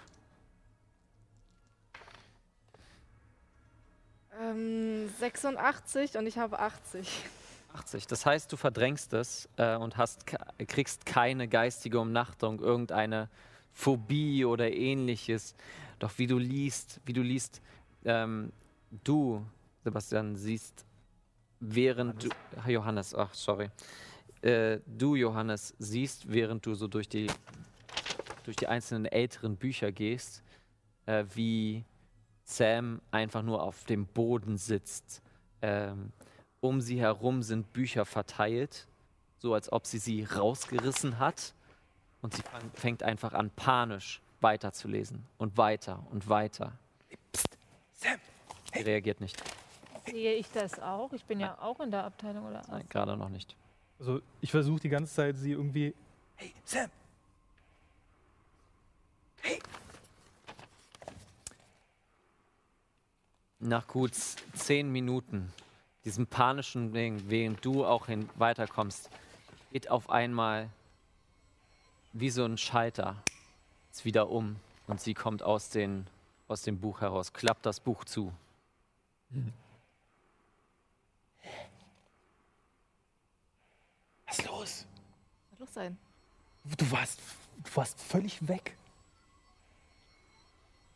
Ähm, 4.39 5.09
86 5.19 6.17
und 6.17 6.27
ich 6.27 6.37
habe 6.37 6.59
80. 6.59 7.25
80. 7.73 8.07
Das 8.07 8.25
heißt, 8.25 8.51
du 8.51 8.57
verdrängst 8.57 9.13
es 9.13 9.49
äh, 9.57 9.75
und 9.75 9.97
hast, 9.97 10.25
kriegst 10.67 11.05
keine 11.05 11.47
geistige 11.47 11.99
Umnachtung, 11.99 12.59
irgendeine 12.59 13.29
Phobie 13.71 14.45
oder 14.45 14.71
ähnliches. 14.71 15.55
Doch 15.99 16.11
wie 16.17 16.27
du 16.27 16.37
liest, 16.37 16.99
wie 17.05 17.13
du 17.13 17.21
liest, 17.21 17.61
ähm, 18.05 18.51
du, 19.03 19.45
Sebastian, 19.83 20.35
siehst, 20.35 20.85
während 21.59 22.23
du, 22.23 22.29
Ah, 22.63 22.69
Johannes, 22.69 23.15
ach, 23.15 23.33
sorry, 23.33 23.69
äh, 24.41 24.79
du, 24.85 25.15
Johannes, 25.15 25.75
siehst, 25.79 26.31
während 26.31 26.65
du 26.65 26.75
so 26.75 26.87
durch 26.87 27.09
die, 27.09 27.27
durch 28.43 28.55
die 28.55 28.67
einzelnen 28.67 29.05
älteren 29.05 29.57
Bücher 29.57 29.91
gehst, 29.91 30.43
äh, 31.05 31.25
wie 31.33 31.83
Sam 32.43 33.01
einfach 33.11 33.43
nur 33.43 33.61
auf 33.61 33.83
dem 33.85 34.05
Boden 34.05 34.57
sitzt. 34.57 35.21
Ähm, 35.61 36.11
um 36.59 36.81
sie 36.81 36.99
herum 36.99 37.43
sind 37.43 37.73
Bücher 37.73 38.05
verteilt, 38.05 38.87
so 39.37 39.53
als 39.53 39.71
ob 39.71 39.85
sie 39.85 39.99
sie 39.99 40.23
rausgerissen 40.23 41.19
hat. 41.19 41.53
Und 42.21 42.33
sie 42.33 42.41
fang, 42.41 42.71
fängt 42.73 43.03
einfach 43.03 43.33
an, 43.33 43.51
panisch 43.51 44.21
weiterzulesen 44.41 45.25
und 45.37 45.57
weiter 45.57 46.05
und 46.11 46.29
weiter. 46.29 46.73
Sam! 47.93 48.19
Sie 48.73 48.81
reagiert 48.81 49.21
nicht. 49.21 49.41
Sehe 50.05 50.33
ich 50.35 50.49
das 50.51 50.79
auch? 50.79 51.11
Ich 51.13 51.25
bin 51.25 51.39
ja 51.39 51.57
auch 51.59 51.79
in 51.79 51.91
der 51.91 52.05
Abteilung, 52.05 52.47
oder? 52.47 52.61
Nein, 52.69 52.85
gerade 52.89 53.17
noch 53.17 53.29
nicht. 53.29 53.55
Also 53.99 54.21
ich 54.41 54.51
versuche 54.51 54.79
die 54.81 54.89
ganze 54.89 55.13
Zeit, 55.13 55.35
sie 55.37 55.51
irgendwie. 55.51 55.93
Hey, 56.35 56.53
Sam! 56.63 56.89
Nach 63.59 63.87
gut 63.87 64.13
zehn 64.53 64.91
Minuten, 64.91 65.51
diesem 66.05 66.27
panischen 66.27 66.93
Ding, 66.93 67.23
während 67.27 67.65
du 67.65 67.85
auch 67.85 68.05
hin 68.05 68.29
weiterkommst, 68.35 69.09
geht 69.71 69.89
auf 69.89 70.09
einmal 70.09 70.69
wie 72.13 72.29
so 72.29 72.45
ein 72.45 72.57
Schalter 72.57 73.15
ist 73.91 74.05
wieder 74.05 74.29
um 74.29 74.57
und 74.85 75.01
sie 75.01 75.15
kommt 75.15 75.41
aus, 75.41 75.69
den, 75.69 76.05
aus 76.47 76.61
dem 76.61 76.79
Buch 76.79 77.01
heraus, 77.01 77.33
klappt 77.33 77.65
das 77.65 77.79
Buch 77.79 78.05
zu. 78.05 78.31
Was 84.27 84.39
ist 84.39 84.45
los? 84.47 84.85
Was 85.51 85.59
los 85.59 85.73
sein? 85.73 85.97
Du 86.77 86.91
warst, 86.91 87.19
du 87.63 87.75
warst 87.75 87.99
völlig 88.01 88.45
weg. 88.47 88.77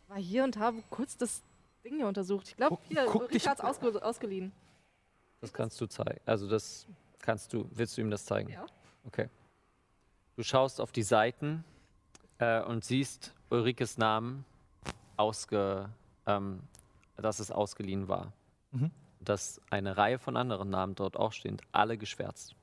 War 0.08 0.18
hier 0.18 0.44
und 0.44 0.58
habe 0.58 0.84
kurz 0.90 1.16
das 1.18 1.42
Ding 1.84 1.96
hier 1.96 2.08
untersucht. 2.08 2.50
Ich 2.50 2.58
glaube, 2.58 2.78
hier, 2.88 3.06
guck 3.06 3.34
es 3.34 3.48
ausge 3.48 4.04
ausgeliehen. 4.04 4.52
Das 5.40 5.54
kannst 5.54 5.80
du 5.80 5.88
zeigen. 5.88 6.20
Also 6.26 6.48
das 6.48 6.86
kannst 7.20 7.54
du, 7.54 7.68
willst 7.72 7.98
du 7.98 8.02
ihm 8.02 8.12
das 8.12 8.26
zeigen? 8.26 8.50
Ja. 8.50 8.66
Okay. 9.06 9.30
Du 10.36 10.44
schaust 10.44 10.82
auf 10.82 10.92
die 10.92 11.04
Seiten 11.04 11.64
äh, 12.38 12.62
und 12.62 12.84
siehst 12.84 13.34
Ulrikes 13.50 13.98
Namen 13.98 14.46
ausge, 15.18 15.90
ähm, 16.26 16.62
dass 17.16 17.40
es 17.40 17.52
ausgeliehen 17.52 18.08
war. 18.08 18.34
Mhm. 18.72 18.92
Dass 19.20 19.62
eine 19.70 19.98
Reihe 19.98 20.20
von 20.20 20.38
anderen 20.38 20.70
Namen 20.70 20.96
dort 20.96 21.16
auch 21.16 21.32
stehen, 21.32 21.62
alle 21.72 21.98
geschwärzt. 21.98 22.56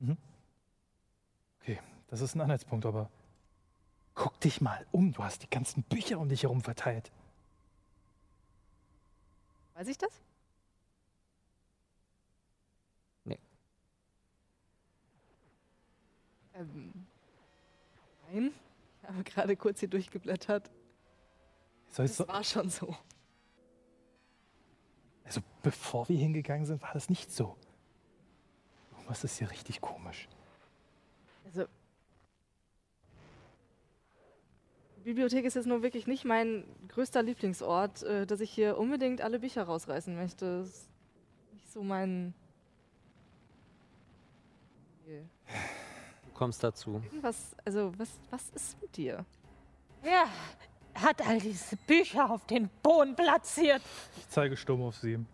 Okay, 0.00 1.80
das 2.08 2.20
ist 2.20 2.34
ein 2.34 2.40
Anhaltspunkt, 2.40 2.86
aber 2.86 3.10
guck 4.14 4.38
dich 4.40 4.60
mal 4.60 4.86
um. 4.92 5.12
Du 5.12 5.22
hast 5.24 5.42
die 5.42 5.50
ganzen 5.50 5.82
Bücher 5.82 6.18
um 6.18 6.28
dich 6.28 6.42
herum 6.42 6.60
verteilt. 6.60 7.10
Weiß 9.74 9.88
ich 9.88 9.98
das? 9.98 10.10
Nee. 13.24 13.38
Ähm, 16.54 17.06
nein. 18.30 18.52
Ich 19.02 19.08
habe 19.08 19.24
gerade 19.24 19.56
kurz 19.56 19.80
hier 19.80 19.88
durchgeblättert. 19.88 20.70
Soll 21.88 22.06
Das 22.06 22.16
so, 22.16 22.28
war 22.28 22.42
schon 22.42 22.70
so. 22.70 22.96
also 25.24 25.40
bevor 25.62 26.08
wir 26.08 26.18
hingegangen 26.18 26.66
sind, 26.66 26.82
war 26.82 26.92
das 26.92 27.08
nicht 27.08 27.30
so. 27.30 27.56
Was 29.06 29.24
ist 29.24 29.38
hier 29.38 29.50
richtig 29.50 29.80
komisch? 29.80 30.28
Also. 31.44 31.66
Die 34.98 35.02
Bibliothek 35.02 35.44
ist 35.44 35.54
jetzt 35.54 35.66
nur 35.66 35.82
wirklich 35.82 36.06
nicht 36.06 36.24
mein 36.24 36.64
größter 36.88 37.22
Lieblingsort, 37.22 38.02
äh, 38.02 38.26
dass 38.26 38.40
ich 38.40 38.50
hier 38.50 38.76
unbedingt 38.76 39.20
alle 39.20 39.38
Bücher 39.38 39.62
rausreißen 39.62 40.16
möchte. 40.16 40.60
Das 40.60 40.68
ist 40.68 40.90
nicht 41.52 41.72
so 41.72 41.82
mein. 41.82 42.34
Du 45.06 46.32
kommst 46.34 46.64
dazu. 46.64 47.00
Irgendwas, 47.04 47.54
also 47.64 47.92
was, 47.96 48.10
was 48.30 48.50
ist 48.50 48.82
mit 48.82 48.96
dir? 48.96 49.24
Wer 50.02 50.26
hat 50.94 51.24
all 51.24 51.38
diese 51.38 51.76
Bücher 51.76 52.28
auf 52.28 52.44
den 52.46 52.68
Boden 52.82 53.14
platziert? 53.14 53.82
Ich 54.16 54.28
zeige 54.28 54.56
stumm 54.56 54.82
auf 54.82 54.96
sie. 54.96 55.24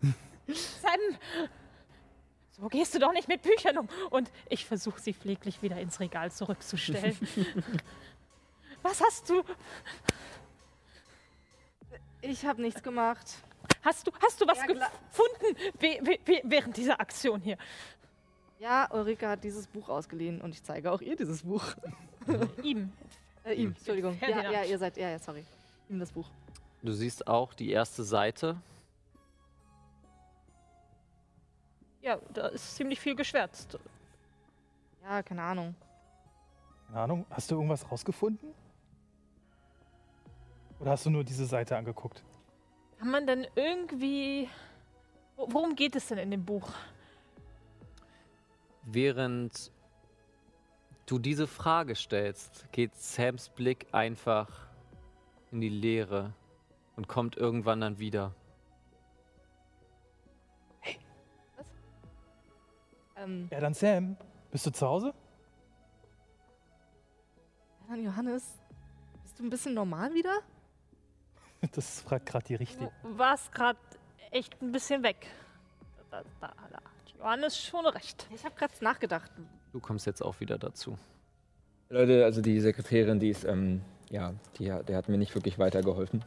Sam! 0.47 1.49
So 2.59 2.67
gehst 2.69 2.93
du 2.93 2.99
doch 2.99 3.13
nicht 3.13 3.27
mit 3.27 3.41
Büchern 3.41 3.77
um. 3.79 3.89
Und 4.09 4.31
ich 4.49 4.65
versuche 4.65 4.99
sie 5.01 5.13
pfleglich 5.13 5.61
wieder 5.61 5.79
ins 5.79 5.99
Regal 5.99 6.31
zurückzustellen. 6.31 7.17
Was 8.83 9.01
hast 9.01 9.29
du? 9.29 9.43
Ich 12.21 12.45
habe 12.45 12.61
nichts 12.61 12.83
gemacht. 12.83 13.25
Hast 13.81 14.07
du, 14.07 14.11
hast 14.21 14.39
du 14.39 14.47
was 14.47 14.59
Ja, 14.59 14.65
gefunden 14.65 15.57
während 16.43 16.75
dieser 16.77 16.99
Aktion 16.99 17.41
hier? 17.41 17.57
Ja, 18.59 18.89
Ulrike 18.91 19.27
hat 19.27 19.43
dieses 19.43 19.67
Buch 19.67 19.89
ausgeliehen 19.89 20.41
und 20.41 20.53
ich 20.53 20.63
zeige 20.63 20.91
auch 20.91 21.01
ihr 21.01 21.15
dieses 21.15 21.43
Buch. 21.43 21.63
Ihm. 22.63 22.91
Äh, 23.43 23.55
ihm, 23.55 23.75
Entschuldigung. 23.77 24.17
Ja, 24.21 24.51
ja, 24.51 24.63
ihr 24.63 24.77
seid, 24.77 24.95
ja, 24.95 25.09
ja, 25.09 25.19
sorry. 25.19 25.43
Ihm 25.89 25.99
das 25.99 26.11
Buch. 26.11 26.29
Du 26.81 26.93
siehst 26.93 27.27
auch 27.27 27.53
die 27.53 27.71
erste 27.71 28.03
Seite. 28.03 28.55
Ja, 32.03 32.17
da 32.33 32.47
ist 32.47 32.75
ziemlich 32.75 32.99
viel 32.99 33.15
geschwärzt. 33.15 33.79
Ja, 35.01 35.23
keine 35.23 35.41
Ahnung. 35.41 35.73
Keine 36.87 36.99
Ahnung, 36.99 37.25
hast 37.29 37.49
du 37.49 37.55
irgendwas 37.55 37.89
rausgefunden? 37.89 38.53
Oder 40.79 40.91
hast 40.91 41.05
du 41.05 41.09
nur 41.09 41.23
diese 41.23 41.45
Seite 41.45 41.77
angeguckt? 41.77 42.21
Kann 42.99 43.09
man 43.09 43.25
denn 43.25 43.47
irgendwie. 43.55 44.49
Wo- 45.37 45.47
Worum 45.49 45.75
geht 45.75 45.95
es 45.95 46.07
denn 46.07 46.17
in 46.17 46.29
dem 46.31 46.43
Buch? 46.43 46.69
Während 48.83 49.71
du 51.05 51.19
diese 51.19 51.47
Frage 51.47 51.95
stellst, 51.95 52.69
geht 52.73 52.93
Sams 52.95 53.47
Blick 53.49 53.87
einfach 53.93 54.49
in 55.51 55.61
die 55.61 55.69
Leere 55.69 56.33
und 56.97 57.07
kommt 57.07 57.37
irgendwann 57.37 57.79
dann 57.79 57.97
wieder. 57.99 58.33
Ähm, 63.23 63.47
Ja, 63.51 63.59
dann 63.59 63.73
Sam, 63.73 64.17
bist 64.51 64.65
du 64.65 64.71
zu 64.71 64.85
Hause? 64.87 65.13
ja, 67.81 67.95
dann 67.95 68.03
Johannes, 68.03 68.43
bist 69.23 69.39
du 69.39 69.43
ein 69.43 69.49
bisschen 69.49 69.73
normal 69.73 70.13
wieder? 70.13 70.39
Das 71.71 72.01
fragt 72.01 72.25
gerade 72.25 72.43
die 72.45 72.55
Richtige. 72.55 72.91
Du 73.03 73.17
warst 73.17 73.49
gerade 73.53 73.79
echt 74.31 74.61
ein 74.61 74.73
bisschen 74.73 75.01
weg. 75.01 75.27
Da, 76.11 76.21
da, 76.41 76.53
da 76.69 76.79
Johannes 77.17 77.57
schon 77.57 77.85
recht. 77.85 78.27
Ich 78.35 78.43
habe 78.43 78.53
gerade 78.55 78.73
nachgedacht. 78.81 79.31
Du 79.71 79.79
kommst 79.79 80.05
jetzt 80.05 80.21
auch 80.21 80.37
wieder 80.41 80.57
dazu. 80.57 80.97
Leute, 81.87 82.25
also 82.25 82.41
die 82.41 82.59
Sekretärin, 82.59 83.17
die 83.21 83.29
ist, 83.29 83.45
ähm, 83.45 83.81
ja, 84.09 84.33
die, 84.59 84.73
hat- 84.73 84.89
der 84.89 84.97
hat 84.97 85.07
mir 85.07 85.17
nicht 85.17 85.33
wirklich 85.35 85.57
weitergeholfen. 85.57 86.21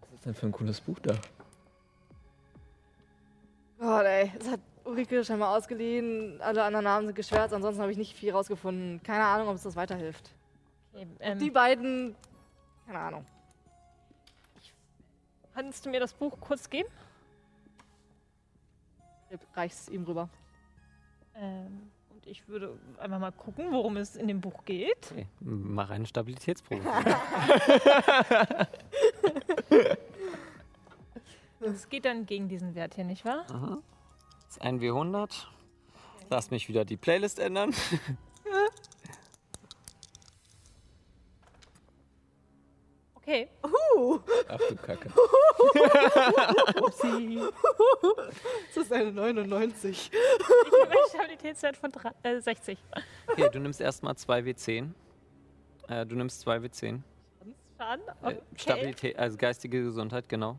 Was 0.00 0.14
ist 0.14 0.26
denn 0.26 0.34
für 0.34 0.46
ein 0.46 0.52
cooles 0.52 0.80
Buch 0.80 0.98
da? 0.98 1.14
Gott, 3.78 4.04
ey, 4.04 4.32
es 4.36 4.50
hat 4.50 4.60
Ulrike 4.90 5.24
scheinbar 5.24 5.56
ausgeliehen. 5.56 6.40
Alle 6.40 6.62
anderen 6.64 6.84
Namen 6.84 7.06
sind 7.06 7.14
geschwärzt. 7.16 7.54
Ansonsten 7.54 7.80
habe 7.82 7.92
ich 7.92 7.98
nicht 7.98 8.16
viel 8.16 8.32
rausgefunden. 8.32 9.02
Keine 9.02 9.24
Ahnung, 9.24 9.48
ob 9.48 9.54
es 9.56 9.62
das 9.62 9.76
weiterhilft. 9.76 10.30
Okay, 10.92 11.06
ähm, 11.20 11.38
Die 11.38 11.50
beiden, 11.50 12.14
keine 12.86 12.98
Ahnung. 12.98 13.24
kannst 15.54 15.84
du 15.86 15.90
mir 15.90 16.00
das 16.00 16.12
Buch 16.12 16.38
kurz 16.40 16.68
geben? 16.68 16.88
Reich's 19.54 19.88
ihm 19.88 20.02
rüber. 20.04 20.28
Ähm, 21.36 21.90
und 22.10 22.26
ich 22.26 22.48
würde 22.48 22.76
einfach 22.98 23.20
mal 23.20 23.30
gucken, 23.30 23.70
worum 23.70 23.96
es 23.96 24.16
in 24.16 24.26
dem 24.26 24.40
Buch 24.40 24.64
geht. 24.64 25.12
Okay, 25.12 25.26
mach 25.40 25.90
eine 25.90 26.06
Stabilitätsprobe. 26.06 26.82
Es 31.62 31.88
geht 31.90 32.06
dann 32.06 32.24
gegen 32.24 32.48
diesen 32.48 32.74
Wert 32.74 32.94
hier, 32.94 33.04
nicht 33.04 33.24
wahr? 33.24 33.44
Aha. 33.50 33.78
Das 34.50 34.56
ist 34.56 34.62
ein 34.62 34.80
W100. 34.80 35.46
Lass 36.28 36.50
mich 36.50 36.68
wieder 36.68 36.84
die 36.84 36.96
Playlist 36.96 37.38
ändern. 37.38 37.72
Okay. 43.14 43.48
Ach 44.48 44.58
du 44.68 44.76
Kacke. 44.76 45.10
Das 48.74 48.76
ist 48.84 48.92
eine 48.92 49.12
99. 49.12 50.10
Ich 50.12 50.18
habe 50.80 50.90
einen 50.90 51.08
Stabilitätswert 51.10 51.76
von 51.76 51.92
drei- 51.92 52.12
äh, 52.22 52.40
60. 52.40 52.78
Okay, 53.28 53.48
du 53.52 53.60
nimmst 53.60 53.80
erstmal 53.80 54.16
2 54.16 54.40
W10. 54.40 54.90
Äh, 55.88 56.06
du 56.06 56.16
nimmst 56.16 56.40
2 56.40 56.56
W10. 56.58 57.00
Schaden? 57.78 58.08
Äh, 58.08 58.12
Okay. 58.26 58.40
Stabilität, 58.56 59.18
also 59.18 59.36
geistige 59.36 59.82
Gesundheit, 59.84 60.28
genau. 60.28 60.58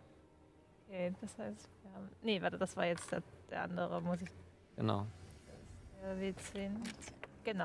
Okay, 0.88 1.14
das 1.20 1.38
heißt, 1.38 1.70
wir 1.84 1.92
haben. 1.94 2.10
Nee, 2.22 2.42
warte, 2.42 2.58
das 2.58 2.78
war 2.78 2.86
jetzt 2.86 3.12
der, 3.12 3.22
der 3.52 3.64
andere, 3.64 4.02
muss 4.02 4.22
ich. 4.22 4.30
Genau. 4.78 5.06
Der 6.02 6.16
W10. 6.16 6.72
Genau. 7.44 7.64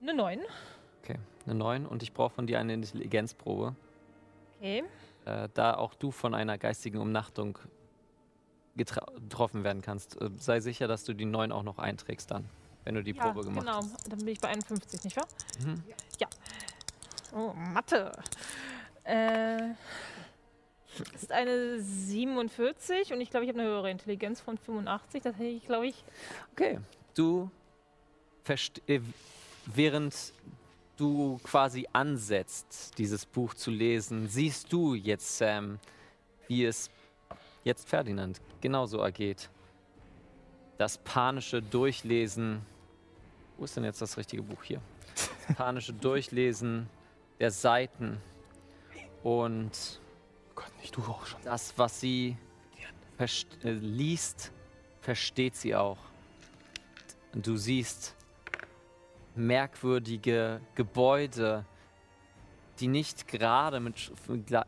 Eine 0.00 0.14
9. 0.14 0.40
Okay, 1.02 1.16
eine 1.46 1.54
9 1.54 1.86
und 1.86 2.02
ich 2.02 2.12
brauche 2.12 2.30
von 2.34 2.46
dir 2.46 2.60
eine 2.60 2.74
Intelligenzprobe. 2.74 3.74
Okay. 4.58 4.84
Äh, 5.24 5.48
da 5.54 5.74
auch 5.74 5.94
du 5.94 6.10
von 6.10 6.34
einer 6.34 6.58
geistigen 6.58 6.98
Umnachtung 6.98 7.58
getroffen 8.76 9.64
werden 9.64 9.82
kannst. 9.82 10.20
Äh, 10.20 10.30
sei 10.36 10.60
sicher, 10.60 10.86
dass 10.86 11.04
du 11.04 11.14
die 11.14 11.24
9 11.24 11.50
auch 11.50 11.64
noch 11.64 11.78
einträgst 11.78 12.30
dann, 12.30 12.48
wenn 12.84 12.94
du 12.94 13.02
die 13.02 13.12
Ja, 13.12 13.24
Probe 13.24 13.42
gemacht 13.44 13.66
genau. 13.66 13.78
hast. 13.78 14.10
Dann 14.12 14.18
bin 14.18 14.28
ich 14.28 14.40
bei 14.40 14.48
51, 14.48 15.04
nicht 15.04 15.16
wahr? 15.16 15.26
Mhm. 15.60 15.82
Oh, 17.34 17.52
Mathe. 17.52 18.12
Äh, 19.04 19.74
das 21.12 21.22
ist 21.22 21.32
eine 21.32 21.80
47 21.80 23.12
und 23.12 23.20
ich 23.20 23.30
glaube, 23.30 23.44
ich 23.44 23.50
habe 23.50 23.60
eine 23.60 23.68
höhere 23.68 23.90
Intelligenz 23.90 24.40
von 24.40 24.58
85. 24.58 25.22
Das 25.22 25.34
hätte 25.36 25.44
ich, 25.44 25.64
glaube 25.64 25.86
ich. 25.86 26.04
Okay, 26.52 26.78
du 27.14 27.50
äh, 28.86 29.00
während 29.66 30.32
du 30.96 31.38
quasi 31.44 31.86
ansetzt, 31.92 32.98
dieses 32.98 33.26
Buch 33.26 33.54
zu 33.54 33.70
lesen, 33.70 34.28
siehst 34.28 34.72
du 34.72 34.94
jetzt, 34.94 35.38
Sam, 35.38 35.78
wie 36.48 36.64
es 36.64 36.90
jetzt 37.64 37.88
Ferdinand 37.88 38.40
genauso 38.60 38.98
ergeht. 38.98 39.50
Das 40.78 40.98
panische 40.98 41.60
Durchlesen. 41.60 42.62
Wo 43.56 43.64
ist 43.64 43.76
denn 43.76 43.84
jetzt 43.84 44.00
das 44.00 44.16
richtige 44.16 44.42
Buch 44.42 44.62
hier? 44.62 44.80
Das 45.14 45.56
panische 45.56 45.92
Durchlesen 45.92 46.88
der 47.38 47.50
Seiten 47.50 48.20
und 49.22 50.00
Gott, 50.58 50.76
nicht 50.80 50.96
du 50.96 51.02
auch 51.02 51.24
schon. 51.24 51.40
das, 51.44 51.78
was 51.78 52.00
sie 52.00 52.36
verst- 53.16 53.64
äh, 53.64 53.70
liest, 53.70 54.52
versteht 55.00 55.54
sie 55.54 55.76
auch. 55.76 55.98
Und 57.32 57.46
du 57.46 57.56
siehst 57.56 58.16
merkwürdige 59.36 60.60
Gebäude, 60.74 61.64
die 62.80 62.88
nicht 62.88 63.28
gerade 63.28 63.78
mit 63.78 64.10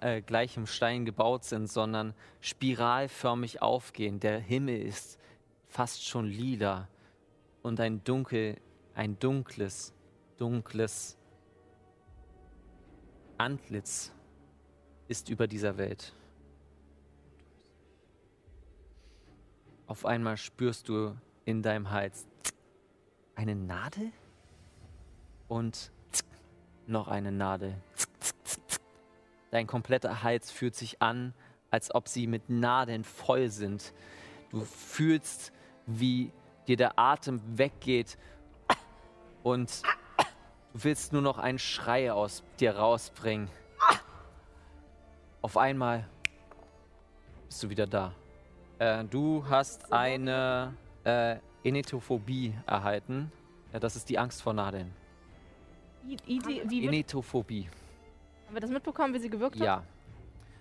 äh, 0.00 0.22
gleichem 0.22 0.68
Stein 0.68 1.04
gebaut 1.04 1.42
sind, 1.42 1.66
sondern 1.66 2.14
spiralförmig 2.40 3.60
aufgehen. 3.60 4.20
Der 4.20 4.38
Himmel 4.38 4.82
ist 4.82 5.18
fast 5.66 6.06
schon 6.06 6.26
lila 6.26 6.86
und 7.62 7.80
ein 7.80 8.04
dunkel, 8.04 8.60
ein 8.94 9.18
dunkles, 9.18 9.92
dunkles 10.36 11.16
Antlitz 13.38 14.12
ist 15.10 15.28
über 15.28 15.48
dieser 15.48 15.76
Welt. 15.76 16.12
Auf 19.88 20.06
einmal 20.06 20.36
spürst 20.36 20.88
du 20.88 21.16
in 21.44 21.62
deinem 21.62 21.90
Hals 21.90 22.28
eine 23.34 23.56
Nadel 23.56 24.12
und 25.48 25.90
noch 26.86 27.08
eine 27.08 27.32
Nadel. 27.32 27.74
Dein 29.50 29.66
kompletter 29.66 30.22
Hals 30.22 30.52
fühlt 30.52 30.76
sich 30.76 31.02
an, 31.02 31.34
als 31.72 31.92
ob 31.92 32.06
sie 32.06 32.28
mit 32.28 32.48
Nadeln 32.48 33.02
voll 33.02 33.48
sind. 33.50 33.92
Du 34.50 34.64
fühlst, 34.64 35.52
wie 35.86 36.32
dir 36.68 36.76
der 36.76 37.00
Atem 37.00 37.40
weggeht 37.58 38.16
und 39.42 39.82
du 40.72 40.84
willst 40.84 41.12
nur 41.12 41.22
noch 41.22 41.38
einen 41.38 41.58
Schrei 41.58 42.12
aus 42.12 42.44
dir 42.60 42.76
rausbringen. 42.76 43.48
Auf 45.42 45.56
einmal 45.56 46.06
bist 47.46 47.62
du 47.62 47.70
wieder 47.70 47.86
da. 47.86 48.12
Äh, 48.78 49.04
du 49.04 49.44
hast 49.48 49.90
eine 49.90 50.74
äh, 51.04 51.36
Enetophobie 51.64 52.54
erhalten. 52.66 53.32
Ja, 53.72 53.80
das 53.80 53.96
ist 53.96 54.08
die 54.10 54.18
Angst 54.18 54.42
vor 54.42 54.52
Nadeln. 54.52 54.92
I, 56.06 56.16
I, 56.28 56.62
wie, 56.68 56.86
Enetophobie. 56.86 57.68
Haben 58.46 58.54
wir 58.54 58.60
das 58.60 58.70
mitbekommen, 58.70 59.14
wie 59.14 59.18
sie 59.18 59.30
gewirkt 59.30 59.56
hat? 59.56 59.64
Ja. 59.64 59.84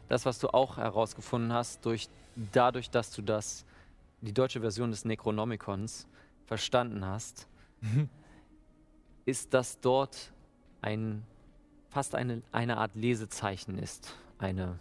Das, 0.07 0.25
was 0.25 0.39
du 0.39 0.47
auch 0.49 0.77
herausgefunden 0.77 1.51
hast, 1.51 1.85
durch, 1.85 2.07
dadurch, 2.35 2.89
dass 2.89 3.11
du 3.11 3.21
das, 3.21 3.65
die 4.21 4.33
deutsche 4.33 4.61
Version 4.61 4.91
des 4.91 5.05
Necronomicons 5.05 6.07
verstanden 6.45 7.05
hast, 7.05 7.47
ist, 9.25 9.53
dass 9.53 9.79
dort 9.81 10.31
ein, 10.81 11.25
fast 11.89 12.15
eine, 12.15 12.41
eine 12.51 12.77
Art 12.77 12.95
Lesezeichen 12.95 13.77
ist. 13.77 14.15
Eine 14.39 14.79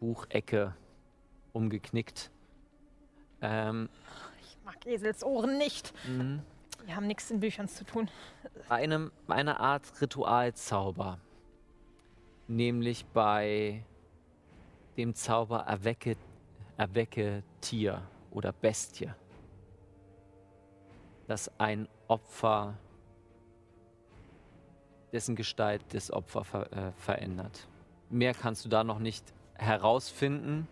Buchecke 0.00 0.74
umgeknickt. 1.52 2.30
Ähm, 3.40 3.88
ich 4.40 4.58
mag 4.64 4.84
Eselsohren 4.86 5.58
nicht. 5.58 5.92
mhm. 6.06 6.42
Die 6.86 6.94
haben 6.94 7.06
nichts 7.06 7.30
in 7.30 7.40
Büchern 7.40 7.68
zu 7.68 7.84
tun. 7.84 8.10
bei 8.68 8.76
einem, 8.76 9.10
einer 9.28 9.60
Art 9.60 10.00
Ritualzauber. 10.00 11.18
Nämlich 12.46 13.06
bei 13.06 13.84
dem 14.96 15.14
Zauber 15.14 15.60
Erwecke, 15.60 16.16
Erwecke 16.76 17.42
Tier 17.60 18.02
oder 18.30 18.52
Bestie. 18.52 19.10
Das 21.26 21.50
ein 21.58 21.88
Opfer, 22.06 22.74
dessen 25.12 25.36
Gestalt 25.36 25.82
das 25.94 26.10
Opfer 26.10 26.44
ver, 26.44 26.72
äh, 26.72 26.92
verändert. 26.92 27.66
Mehr 28.14 28.32
kannst 28.32 28.64
du 28.64 28.68
da 28.68 28.84
noch 28.84 29.00
nicht 29.00 29.24
herausfinden, 29.54 30.68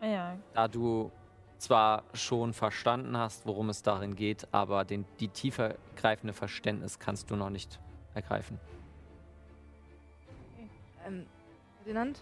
Ah 0.00 0.06
ja, 0.06 0.36
da 0.54 0.68
du 0.68 1.12
zwar 1.58 2.02
schon 2.14 2.54
verstanden 2.54 3.14
hast, 3.18 3.44
worum 3.44 3.68
es 3.68 3.82
darin 3.82 4.16
geht, 4.16 4.48
aber 4.52 4.86
den, 4.86 5.04
die 5.20 5.28
tiefergreifende 5.28 6.32
Verständnis 6.32 6.98
kannst 6.98 7.30
du 7.30 7.36
noch 7.36 7.50
nicht 7.50 7.78
ergreifen. 8.14 8.58
Ähm, 11.06 11.26
Ferdinand? 11.76 12.18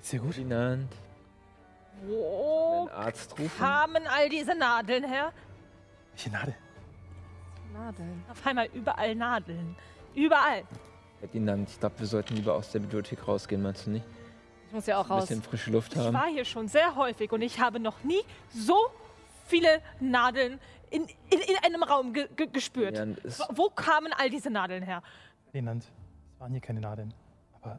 Ist 0.00 0.10
dir 0.10 0.20
gut? 0.20 0.34
Ferdinand, 0.34 0.90
wo 2.06 2.88
Arzt 2.94 3.38
rufen. 3.38 3.58
kamen 3.58 4.06
all 4.06 4.30
diese 4.30 4.54
Nadeln 4.54 5.04
her? 5.04 5.34
Welche 6.12 6.30
Nadel? 6.30 6.54
Nadeln. 7.74 8.24
Auf 8.30 8.46
einmal 8.46 8.70
überall 8.72 9.14
Nadeln. 9.14 9.76
Überall. 10.14 10.64
Ferdinand, 11.20 11.68
ich 11.68 11.78
glaube, 11.78 11.98
wir 11.98 12.06
sollten 12.06 12.34
lieber 12.34 12.54
aus 12.54 12.70
der 12.72 12.80
Bibliothek 12.80 13.26
rausgehen, 13.28 13.62
meinst 13.62 13.86
du 13.86 13.90
nicht? 13.90 14.04
Ich 14.68 14.72
muss 14.72 14.86
ja 14.86 14.98
auch 14.98 15.04
Ein 15.06 15.12
raus. 15.12 15.26
bisschen 15.26 15.42
frische 15.42 15.70
Luft 15.70 15.92
Ich 15.92 15.98
haben. 15.98 16.14
war 16.14 16.28
hier 16.28 16.44
schon 16.44 16.68
sehr 16.68 16.96
häufig 16.96 17.30
und 17.32 17.42
ich 17.42 17.58
habe 17.60 17.78
noch 17.80 18.02
nie 18.04 18.20
so 18.50 18.76
viele 19.46 19.82
Nadeln 20.00 20.58
in, 20.90 21.02
in, 21.02 21.40
in 21.40 21.56
einem 21.64 21.82
Raum 21.82 22.12
ge 22.12 22.28
ge 22.36 22.46
gespürt. 22.46 22.96
Ist, 23.24 23.40
Wo- 23.40 23.64
Wo 23.64 23.68
kamen 23.70 24.12
all 24.16 24.30
diese 24.30 24.48
Nadeln 24.50 24.82
her? 24.82 25.02
Ferdinand, 25.44 25.84
es 25.84 26.40
waren 26.40 26.52
hier 26.52 26.60
keine 26.60 26.80
Nadeln. 26.80 27.12
Aber, 27.60 27.78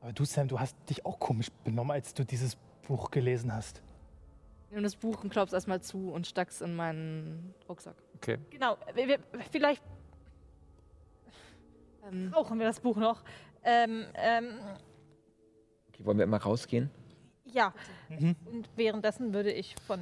aber 0.00 0.12
du, 0.12 0.24
Sam, 0.24 0.48
du 0.48 0.58
hast 0.58 0.76
dich 0.88 1.04
auch 1.06 1.18
komisch 1.20 1.48
benommen, 1.64 1.92
als 1.92 2.12
du 2.14 2.24
dieses 2.24 2.56
Buch 2.88 3.10
gelesen 3.10 3.54
hast. 3.54 3.82
Nimm 4.70 4.82
das 4.82 4.96
Buch 4.96 5.22
und 5.22 5.30
klapp's 5.30 5.52
erstmal 5.52 5.80
zu 5.80 6.10
und 6.10 6.26
steck's 6.26 6.60
in 6.60 6.74
meinen 6.74 7.54
Rucksack. 7.68 7.94
Okay. 8.16 8.38
Genau, 8.50 8.76
wir, 8.94 9.06
wir, 9.08 9.18
vielleicht 9.52 9.82
Ähm, 12.06 12.30
brauchen 12.30 12.58
wir 12.58 12.66
das 12.66 12.80
Buch 12.80 12.96
noch. 12.96 13.22
Ähm, 13.64 14.04
ähm, 14.14 14.58
okay, 15.88 16.04
wollen 16.04 16.18
wir 16.18 16.26
mal 16.26 16.38
rausgehen? 16.38 16.90
ja, 17.44 17.72
Mhm. 18.08 18.34
und 18.46 18.68
währenddessen 18.76 19.32
würde 19.32 19.52
ich 19.52 19.76
von 19.86 20.00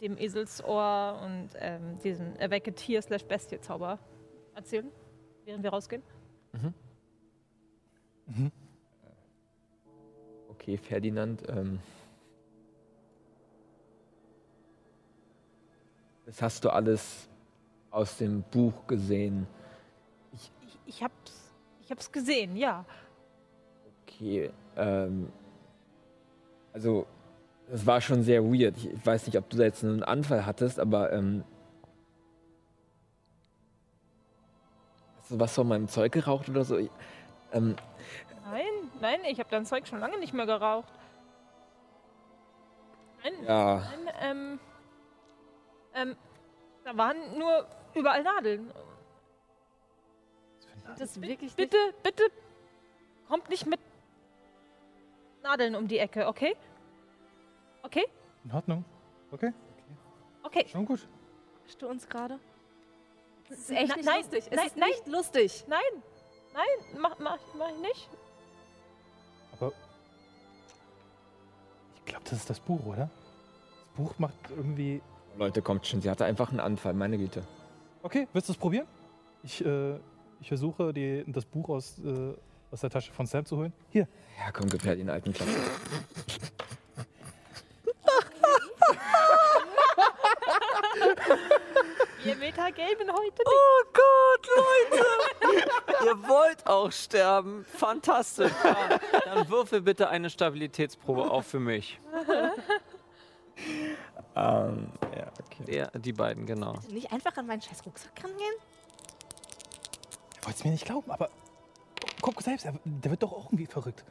dem 0.00 0.18
Eselsohr 0.18 1.20
und 1.24 1.50
ähm, 1.58 1.98
diesem 2.02 2.34
erwecke 2.36 2.74
Tier 2.74 3.00
slash 3.00 3.24
Bestie-Zauber 3.24 3.98
erzählen, 4.54 4.90
während 5.44 5.62
wir 5.62 5.70
rausgehen. 5.70 6.02
Mhm. 6.52 8.50
Okay, 10.50 10.76
Ferdinand. 10.76 11.42
Ähm, 11.48 11.78
das 16.26 16.42
hast 16.42 16.64
du 16.64 16.70
alles 16.70 17.28
aus 17.90 18.18
dem 18.18 18.42
Buch 18.42 18.86
gesehen. 18.86 19.46
Ich, 20.86 21.02
hab's, 21.02 21.52
ich 21.82 21.90
hab's 21.90 22.10
gesehen, 22.10 22.56
ja. 22.56 22.84
Okay, 24.02 24.50
ähm, 24.76 25.30
also 26.72 27.06
das 27.68 27.84
war 27.84 28.00
schon 28.00 28.22
sehr 28.22 28.44
weird. 28.44 28.76
Ich, 28.76 28.90
ich 28.90 29.06
weiß 29.06 29.26
nicht, 29.26 29.36
ob 29.36 29.50
du 29.50 29.56
da 29.56 29.64
jetzt 29.64 29.82
einen 29.84 30.02
Anfall 30.02 30.46
hattest, 30.46 30.78
aber 30.78 31.12
ähm, 31.12 31.44
hast 35.18 35.32
du 35.32 35.40
was 35.40 35.54
von 35.54 35.68
meinem 35.68 35.88
Zeug 35.88 36.12
geraucht 36.12 36.48
oder 36.48 36.64
so? 36.64 36.78
Ich, 36.78 36.90
ähm, 37.52 37.76
Nein, 38.48 38.64
nein, 39.00 39.20
ich 39.24 39.40
habe 39.40 39.50
dein 39.50 39.66
Zeug 39.66 39.88
schon 39.88 39.98
lange 39.98 40.18
nicht 40.18 40.32
mehr 40.32 40.46
geraucht. 40.46 40.92
Nein, 43.24 43.32
ja, 43.44 43.82
nein, 44.04 44.14
ähm, 44.20 44.60
ähm, 45.94 46.16
da 46.84 46.96
waren 46.96 47.16
nur 47.36 47.66
überall 47.94 48.22
Nadeln. 48.22 48.70
Das 50.98 51.20
wirklich 51.20 51.54
Bitte, 51.54 51.76
bitte, 52.02 52.22
kommt 53.28 53.48
nicht 53.48 53.66
mit 53.66 53.80
Nadeln 55.42 55.74
um 55.74 55.86
die 55.88 55.98
Ecke, 55.98 56.26
okay? 56.26 56.56
Okay? 57.82 58.04
In 58.44 58.52
Ordnung. 58.52 58.84
Okay, 59.32 59.52
Okay. 60.42 60.66
schon 60.68 60.84
gut. 60.86 61.06
nicht 61.64 61.80
du 61.82 61.88
uns 61.88 62.08
gerade? 62.08 62.38
Das 63.48 63.58
ist 63.58 63.70
Na- 63.70 63.76
echt 63.78 63.96
nicht 63.96 64.06
nein, 64.06 64.20
lustig. 64.20 64.44
Es 64.50 64.56
nein, 64.56 64.66
ist 64.66 64.76
nicht 64.76 65.06
lustig. 65.06 65.64
Nein, 65.68 65.80
nein, 66.54 67.00
mach, 67.00 67.18
mach, 67.18 67.38
mach 67.56 67.68
ich 67.70 67.78
nicht. 67.78 68.08
Aber 69.52 69.72
ich 71.96 72.04
glaube, 72.04 72.24
das 72.24 72.34
ist 72.34 72.50
das 72.50 72.60
Buch, 72.60 72.84
oder? 72.86 73.08
Das 73.08 73.96
Buch 73.96 74.18
macht 74.18 74.34
irgendwie. 74.50 75.00
Leute, 75.36 75.60
kommt 75.62 75.86
schon. 75.86 76.00
Sie 76.00 76.08
hatte 76.10 76.24
einfach 76.24 76.50
einen 76.50 76.60
Anfall, 76.60 76.94
meine 76.94 77.18
Güte. 77.18 77.42
Okay, 78.02 78.26
willst 78.32 78.48
du 78.48 78.52
es 78.52 78.58
probieren? 78.58 78.86
Ich, 79.42 79.64
äh, 79.64 79.98
ich 80.40 80.48
versuche, 80.48 80.92
die, 80.92 81.24
das 81.26 81.44
Buch 81.44 81.68
aus, 81.68 81.98
äh, 81.98 82.34
aus 82.70 82.80
der 82.80 82.90
Tasche 82.90 83.12
von 83.12 83.26
Sam 83.26 83.44
zu 83.44 83.56
holen. 83.56 83.72
Hier. 83.90 84.08
Ja, 84.38 84.50
komm, 84.52 84.68
gib 84.68 84.84
her 84.84 84.96
den 84.96 85.10
alten 85.10 85.32
Klapp. 85.32 85.48
Wir 92.22 92.36
Metagamen 92.36 93.12
heute 93.12 93.42
nicht. 93.42 93.46
Oh 93.46 93.84
Gott, 93.92 94.48
Leute! 94.56 95.04
Ihr 96.04 96.28
wollt 96.28 96.66
auch 96.66 96.90
sterben. 96.90 97.64
Fantastisch. 97.64 98.52
Ja, 98.64 98.98
dann 99.24 99.48
würfel 99.48 99.80
bitte 99.80 100.08
eine 100.08 100.28
Stabilitätsprobe 100.28 101.30
auf 101.30 101.46
für 101.46 101.60
mich. 101.60 102.00
Ähm, 104.34 104.88
ja, 105.16 105.32
okay. 105.40 105.76
Ja, 105.78 105.86
die 105.98 106.12
beiden, 106.12 106.46
genau. 106.46 106.74
Nicht 106.90 107.12
einfach 107.12 107.36
an 107.36 107.46
meinen 107.46 107.62
scheiß 107.62 107.86
Rucksack 107.86 108.12
rangehen? 108.22 108.54
Ihr 110.46 110.50
wollt 110.50 110.56
es 110.58 110.64
mir 110.64 110.70
nicht 110.70 110.84
glauben, 110.84 111.10
aber 111.10 111.28
guck 112.20 112.40
selbst, 112.40 112.66
er- 112.66 112.78
der 112.84 113.10
wird 113.10 113.20
doch 113.24 113.32
auch 113.32 113.46
irgendwie 113.46 113.66
verrückt. 113.66 114.04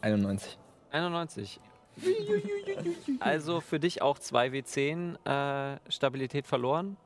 91. 0.00 0.58
91. 0.90 1.60
Also 3.20 3.60
für 3.60 3.78
dich 3.78 4.00
auch 4.00 4.18
2W10 4.18 5.16
äh, 5.26 5.78
Stabilität 5.90 6.46
verloren. 6.46 6.96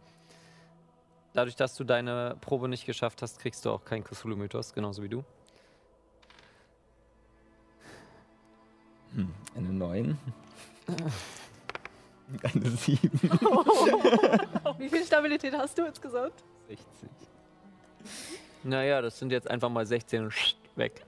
Dadurch, 1.32 1.56
dass 1.56 1.74
du 1.74 1.82
deine 1.82 2.36
Probe 2.40 2.68
nicht 2.68 2.86
geschafft 2.86 3.22
hast, 3.22 3.40
kriegst 3.40 3.64
du 3.64 3.70
auch 3.72 3.84
keinen 3.84 4.04
Cthulhu-Mythos, 4.04 4.72
genauso 4.72 5.02
wie 5.02 5.08
du. 5.08 5.24
Hm, 9.16 9.34
eine 9.56 9.68
9. 9.68 10.18
Eine 12.44 12.70
7. 12.70 13.10
Wie 14.78 14.88
viel 14.88 15.04
Stabilität 15.04 15.52
hast 15.54 15.76
du 15.76 15.84
insgesamt? 15.84 16.32
60. 16.68 16.86
Naja, 18.62 19.00
das 19.00 19.18
sind 19.18 19.32
jetzt 19.32 19.50
einfach 19.50 19.68
mal 19.68 19.86
16 19.86 20.30
weg. 20.76 21.04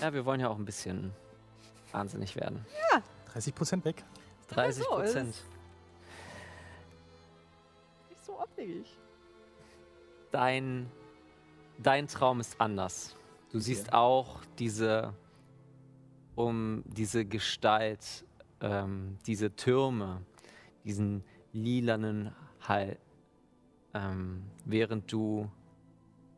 Ja, 0.00 0.12
wir 0.12 0.24
wollen 0.26 0.40
ja 0.40 0.48
auch 0.48 0.58
ein 0.58 0.64
bisschen 0.64 1.12
wahnsinnig 1.92 2.36
werden. 2.36 2.64
30 3.32 3.54
Prozent 3.54 3.84
weg. 3.84 4.04
30 4.48 4.84
so, 4.84 4.98
es 4.98 5.12
Prozent. 5.12 5.42
Nicht 8.10 8.24
so 8.24 8.38
abwegig. 8.38 8.98
Dein, 10.30 10.90
dein 11.78 12.06
Traum 12.08 12.40
ist 12.40 12.60
anders. 12.60 13.16
Du 13.50 13.58
siehst 13.58 13.92
auch 13.92 14.40
diese, 14.58 15.14
um 16.34 16.82
diese 16.86 17.24
Gestalt, 17.24 18.24
ähm, 18.60 19.18
diese 19.26 19.54
Türme, 19.54 20.22
diesen 20.84 21.24
lilanen 21.52 22.34
Hall, 22.60 22.96
ähm, 23.94 24.44
während 24.64 25.12
du 25.12 25.50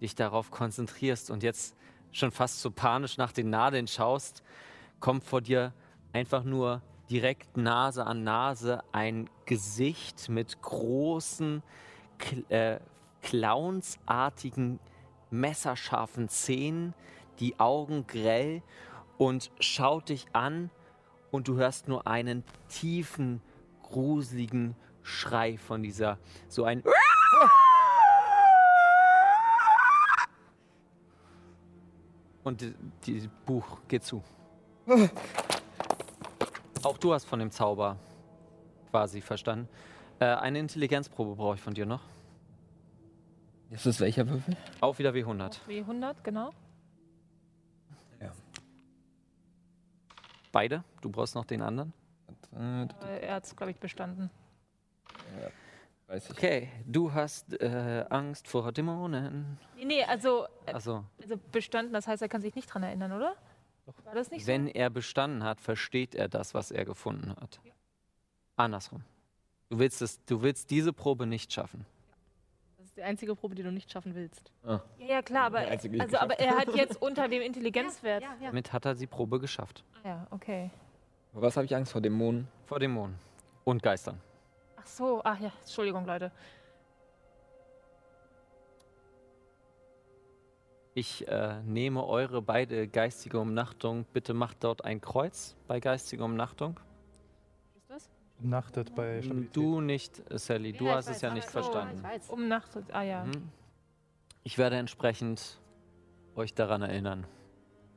dich 0.01 0.15
darauf 0.15 0.51
konzentrierst 0.51 1.31
und 1.31 1.43
jetzt 1.43 1.77
schon 2.13 2.31
fast 2.31 2.61
so 2.61 2.71
panisch 2.71 3.17
nach 3.17 3.33
den 3.33 3.51
Nadeln 3.51 3.87
schaust, 3.87 4.43
kommt 5.01 5.25
vor 5.25 5.41
dir 5.41 5.73
einfach 6.13 6.45
nur 6.45 6.83
direkt 7.11 7.57
Nase 7.57 8.07
an 8.07 8.25
Nase 8.25 8.83
ein 8.93 9.29
Gesicht 9.47 10.29
mit 10.29 10.63
großen, 10.63 11.63
äh, 12.49 12.79
clownsartigen, 13.23 14.79
messerscharfen 15.31 16.29
Zähnen, 16.29 16.95
die 17.41 17.59
Augen 17.59 18.07
grell 18.07 18.63
und 19.19 19.51
schaut 19.59 20.09
dich 20.09 20.27
an 20.33 20.71
und 21.31 21.49
du 21.49 21.57
hörst 21.57 21.89
nur 21.89 22.07
einen 22.07 22.45
tiefen, 22.69 23.41
gruseligen 23.83 24.77
Schrei 25.03 25.59
von 25.59 25.83
dieser, 25.83 26.19
so 26.49 26.65
ein 26.65 26.83
und 32.45 32.61
die, 32.61 32.75
die 33.07 33.29
Buch 33.47 33.81
geht 33.89 34.05
zu. 34.05 34.23
Auch 36.83 36.99
du 36.99 37.13
hast 37.13 37.25
von 37.25 37.39
dem 37.39 37.51
Zauber 37.51 37.97
quasi 38.91 39.21
verstanden. 39.21 39.69
Äh, 40.21 40.27
eine 40.27 40.59
Intelligenzprobe 40.61 41.35
brauche 41.35 41.55
ich 41.57 41.61
von 41.63 41.75
dir 41.75 41.87
noch. 41.87 42.03
Ist 43.71 43.87
das 43.87 43.99
welcher 44.01 44.29
Würfel? 44.29 44.57
Auch 44.81 44.99
wieder 44.99 45.11
W100. 45.11 45.59
W100, 45.67 46.17
genau. 46.23 46.51
Beide? 50.53 50.85
Du 51.01 51.11
brauchst 51.11 51.35
noch 51.35 51.45
den 51.45 51.63
anderen? 51.63 51.93
Äh, 52.57 52.83
Äh, 52.85 53.27
Er 53.27 53.35
hat 53.35 53.45
es, 53.45 53.57
glaube 53.57 53.73
ich, 53.73 53.79
bestanden. 53.81 54.31
Weiß 56.07 56.27
ich. 56.27 56.31
Okay, 56.33 56.69
du 56.87 57.13
hast 57.13 57.61
äh, 57.61 58.05
Angst 58.11 58.49
vor 58.49 58.73
Dämonen. 58.73 59.59
Nee, 59.77 59.85
nee, 59.85 60.05
also, 60.05 60.47
äh, 60.67 60.73
Also, 60.73 61.05
also 61.21 61.37
bestanden, 61.53 61.93
das 61.93 62.07
heißt, 62.07 62.23
er 62.23 62.29
kann 62.29 62.43
sich 62.43 62.55
nicht 62.55 62.67
dran 62.67 62.83
erinnern, 62.83 63.13
oder? 63.13 63.35
War 64.05 64.15
das 64.15 64.31
nicht 64.31 64.47
wenn 64.47 64.67
er 64.67 64.89
bestanden 64.89 65.45
hat, 65.45 65.61
versteht 65.61 66.15
er 66.15 66.29
das, 66.29 66.55
was 66.55 66.71
er 66.71 66.85
gefunden 66.85 67.35
hat. 67.41 67.61
Andersrum. 68.57 69.03
Du 69.69 69.79
willst, 69.79 70.01
es, 70.01 70.25
du 70.25 70.43
willst 70.43 70.71
diese 70.71 70.93
Probe 70.93 71.27
nicht 71.27 71.53
schaffen. 71.53 71.85
Das 72.79 72.87
ist 72.87 72.97
die 72.97 73.03
einzige 73.03 73.35
Probe, 73.35 73.55
die 73.55 73.63
du 73.63 73.73
nicht 73.73 73.91
schaffen 73.91 74.15
willst. 74.15 74.53
so? 74.63 74.71
Ja, 74.71 74.83
ja, 74.99 75.23
klar, 75.23 75.47
aber, 75.47 75.59
einzige, 75.59 75.97
die 75.97 76.01
also, 76.01 76.17
aber 76.19 76.39
er 76.39 76.57
hat 76.57 76.75
jetzt 76.75 77.01
unter 77.03 77.29
dem 77.29 77.43
Intelligenzwert. 77.43 78.23
Ja, 78.23 78.37
ja. 78.41 78.47
Damit 78.47 78.73
hat 78.73 78.85
er 78.85 78.95
die 78.95 79.07
Probe 79.07 79.39
geschafft. 79.41 79.85
Ja, 80.05 80.27
okay. 80.31 80.71
Was 81.33 81.57
habe 81.57 81.67
ich 81.67 81.75
Angst? 81.75 81.93
Vor 81.93 82.01
Dämonen? 82.01 82.47
Vor 82.67 82.79
Dämonen. 82.79 83.17
Und 83.65 83.83
Geistern. 83.83 84.21
Ach 84.85 84.87
so, 84.87 85.21
ach 85.25 85.41
ja, 85.41 85.51
Entschuldigung, 85.63 86.05
Leute. 86.05 86.31
Ich 90.97 91.27
äh, 91.27 91.61
nehme 91.65 92.07
eure 92.07 92.41
beide 92.43 92.87
geistige 92.87 93.41
Umnachtung. 93.41 94.05
Bitte 94.13 94.33
macht 94.35 94.63
dort 94.63 94.85
ein 94.85 95.01
Kreuz 95.01 95.57
bei 95.67 95.81
geistiger 95.81 96.25
Umnachtung. 96.27 96.79
Ist 97.75 97.91
das? 97.91 98.11
Nachtet 98.39 98.95
bei 98.95 99.23
Stabilität. 99.23 99.57
Du 99.57 99.81
nicht, 99.81 100.23
Sally. 100.39 100.73
Du 100.73 100.85
Ja, 100.85 100.97
hast 100.97 101.09
ich 101.09 101.17
es 101.17 101.23
ja 101.23 101.31
weiß, 101.31 101.35
nicht 101.35 101.49
aber- 101.49 101.63
verstanden. 101.65 101.97
Ich 101.97 102.03
weiß. 102.03 102.29
Um 102.31 102.47
Nacht. 102.47 102.71
Ah 102.93 103.03
ja. 103.03 103.25
Mhm. 103.25 103.51
Ich 104.45 104.59
werde 104.59 104.77
entsprechend 104.77 105.59
euch 106.37 106.55
daran 106.55 106.83
erinnern, 106.83 107.27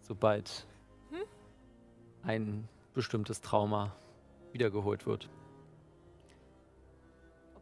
sobald 0.02 0.66
Hm? 1.12 1.20
ein 2.24 2.70
bestimmtes 2.94 3.42
Trauma 3.42 3.94
wiedergeholt 4.54 5.06
wird. 5.06 5.30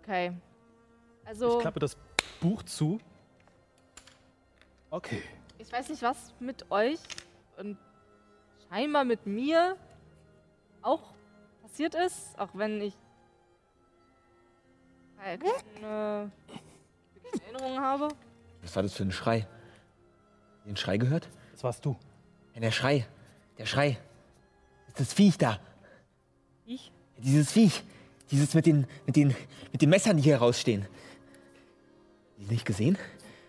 Okay. 0.05 0.33
Ich 1.23 1.27
Also, 1.27 1.57
klappe 1.57 1.79
das 1.79 1.97
Buch 2.39 2.61
zu. 2.61 2.99
Okay. 4.91 5.23
ich 5.57 5.71
weiß 5.71 5.89
nicht, 5.89 6.03
was 6.03 6.31
mit 6.39 6.69
euch 6.71 6.99
und 7.57 7.75
scheinbar 8.69 9.03
mit 9.03 9.25
mir 9.25 9.75
auch 10.83 11.01
passiert 11.63 11.95
ist, 11.95 12.37
auch 12.37 12.49
wenn 12.53 12.79
ich 12.81 12.93
keine 15.17 16.31
wirklichen 17.15 17.41
Erinnerungen 17.41 17.79
habe. 17.81 18.09
Was 18.61 18.75
war 18.75 18.83
das 18.83 18.93
für 18.93 19.03
ein 19.03 19.11
Schrei? 19.11 19.47
Den 20.65 20.77
Schrei 20.77 20.97
gehört? 20.97 21.27
Das 21.51 21.63
warst 21.63 21.83
du. 21.83 21.97
Ja, 22.53 22.61
der 22.61 22.71
Schrei. 22.71 23.07
Der 23.57 23.65
Schrei. 23.65 23.97
Ist 24.87 24.99
das 24.99 25.13
Viech 25.13 25.37
da. 25.37 25.59
Ich? 26.65 26.91
Dieses 27.17 27.51
Viech. 27.51 27.83
Dieses 28.31 28.53
mit 28.53 28.65
den, 28.65 28.87
mit 29.05 29.15
den, 29.15 29.35
mit 29.71 29.81
den 29.81 29.89
Messern, 29.89 30.17
die 30.17 30.23
hier 30.23 30.37
rausstehen. 30.37 30.85
Die 32.37 32.45
nicht 32.53 32.65
gesehen? 32.65 32.97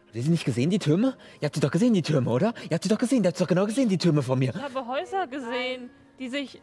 Habt 0.06 0.14
ihr 0.16 0.22
sie 0.22 0.30
nicht 0.30 0.44
gesehen, 0.44 0.70
die 0.70 0.78
Türme? 0.78 1.16
Ihr 1.40 1.46
habt 1.46 1.54
sie 1.54 1.60
doch 1.60 1.70
gesehen, 1.70 1.94
die 1.94 2.02
Türme, 2.02 2.30
oder? 2.30 2.54
Ihr 2.68 2.74
habt 2.74 2.82
sie 2.82 2.88
doch 2.88 2.98
gesehen. 2.98 3.22
Ihr 3.24 3.28
habt 3.28 3.38
sie 3.38 3.44
doch 3.44 3.48
genau 3.48 3.66
gesehen, 3.66 3.88
die 3.88 3.98
Türme 3.98 4.22
von 4.22 4.38
mir. 4.38 4.54
Ich 4.54 4.62
habe 4.62 4.86
Häuser 4.86 5.26
gesehen, 5.26 5.90
die 6.18 6.28
sich 6.28 6.60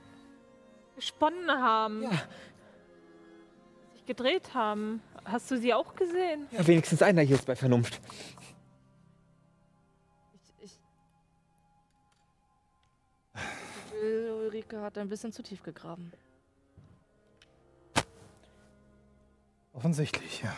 gesponnen 0.95 1.49
haben, 1.49 2.03
Ja, 2.03 2.11
sich 3.93 4.05
gedreht 4.05 4.53
haben. 4.53 5.01
Hast 5.25 5.49
du 5.51 5.57
sie 5.57 5.73
auch 5.73 5.95
gesehen? 5.95 6.47
ja 6.51 6.65
wenigstens 6.67 7.01
einer 7.01 7.21
hier 7.23 7.35
ist 7.35 7.45
bei 7.45 7.55
Vernunft. 7.55 7.99
Ich, 10.35 10.65
ich. 10.65 10.79
Ich 13.35 14.01
will, 14.01 14.31
Ulrike 14.31 14.81
hat 14.81 14.97
ein 14.97 15.09
bisschen 15.09 15.31
zu 15.31 15.41
tief 15.41 15.63
gegraben. 15.63 16.11
Offensichtlich, 19.73 20.41
ja. 20.43 20.55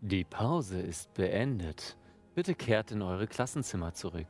Die 0.00 0.24
Pause 0.24 0.80
ist 0.80 1.12
beendet. 1.14 1.96
Bitte 2.34 2.54
kehrt 2.54 2.90
in 2.90 3.02
eure 3.02 3.26
Klassenzimmer 3.26 3.94
zurück. 3.94 4.26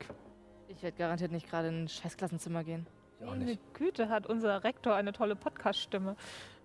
Ich 0.68 0.82
werde 0.82 0.96
garantiert 0.96 1.32
nicht 1.32 1.48
gerade 1.48 1.68
in 1.68 1.84
ein 1.84 1.88
Scheißklassenzimmer 1.88 2.64
gehen. 2.64 2.86
Meine 3.24 3.57
Güte, 3.72 4.09
hat 4.09 4.26
unser 4.26 4.64
Rektor 4.64 4.94
eine 4.94 5.12
tolle 5.12 5.36
Podcast-Stimme. 5.36 6.16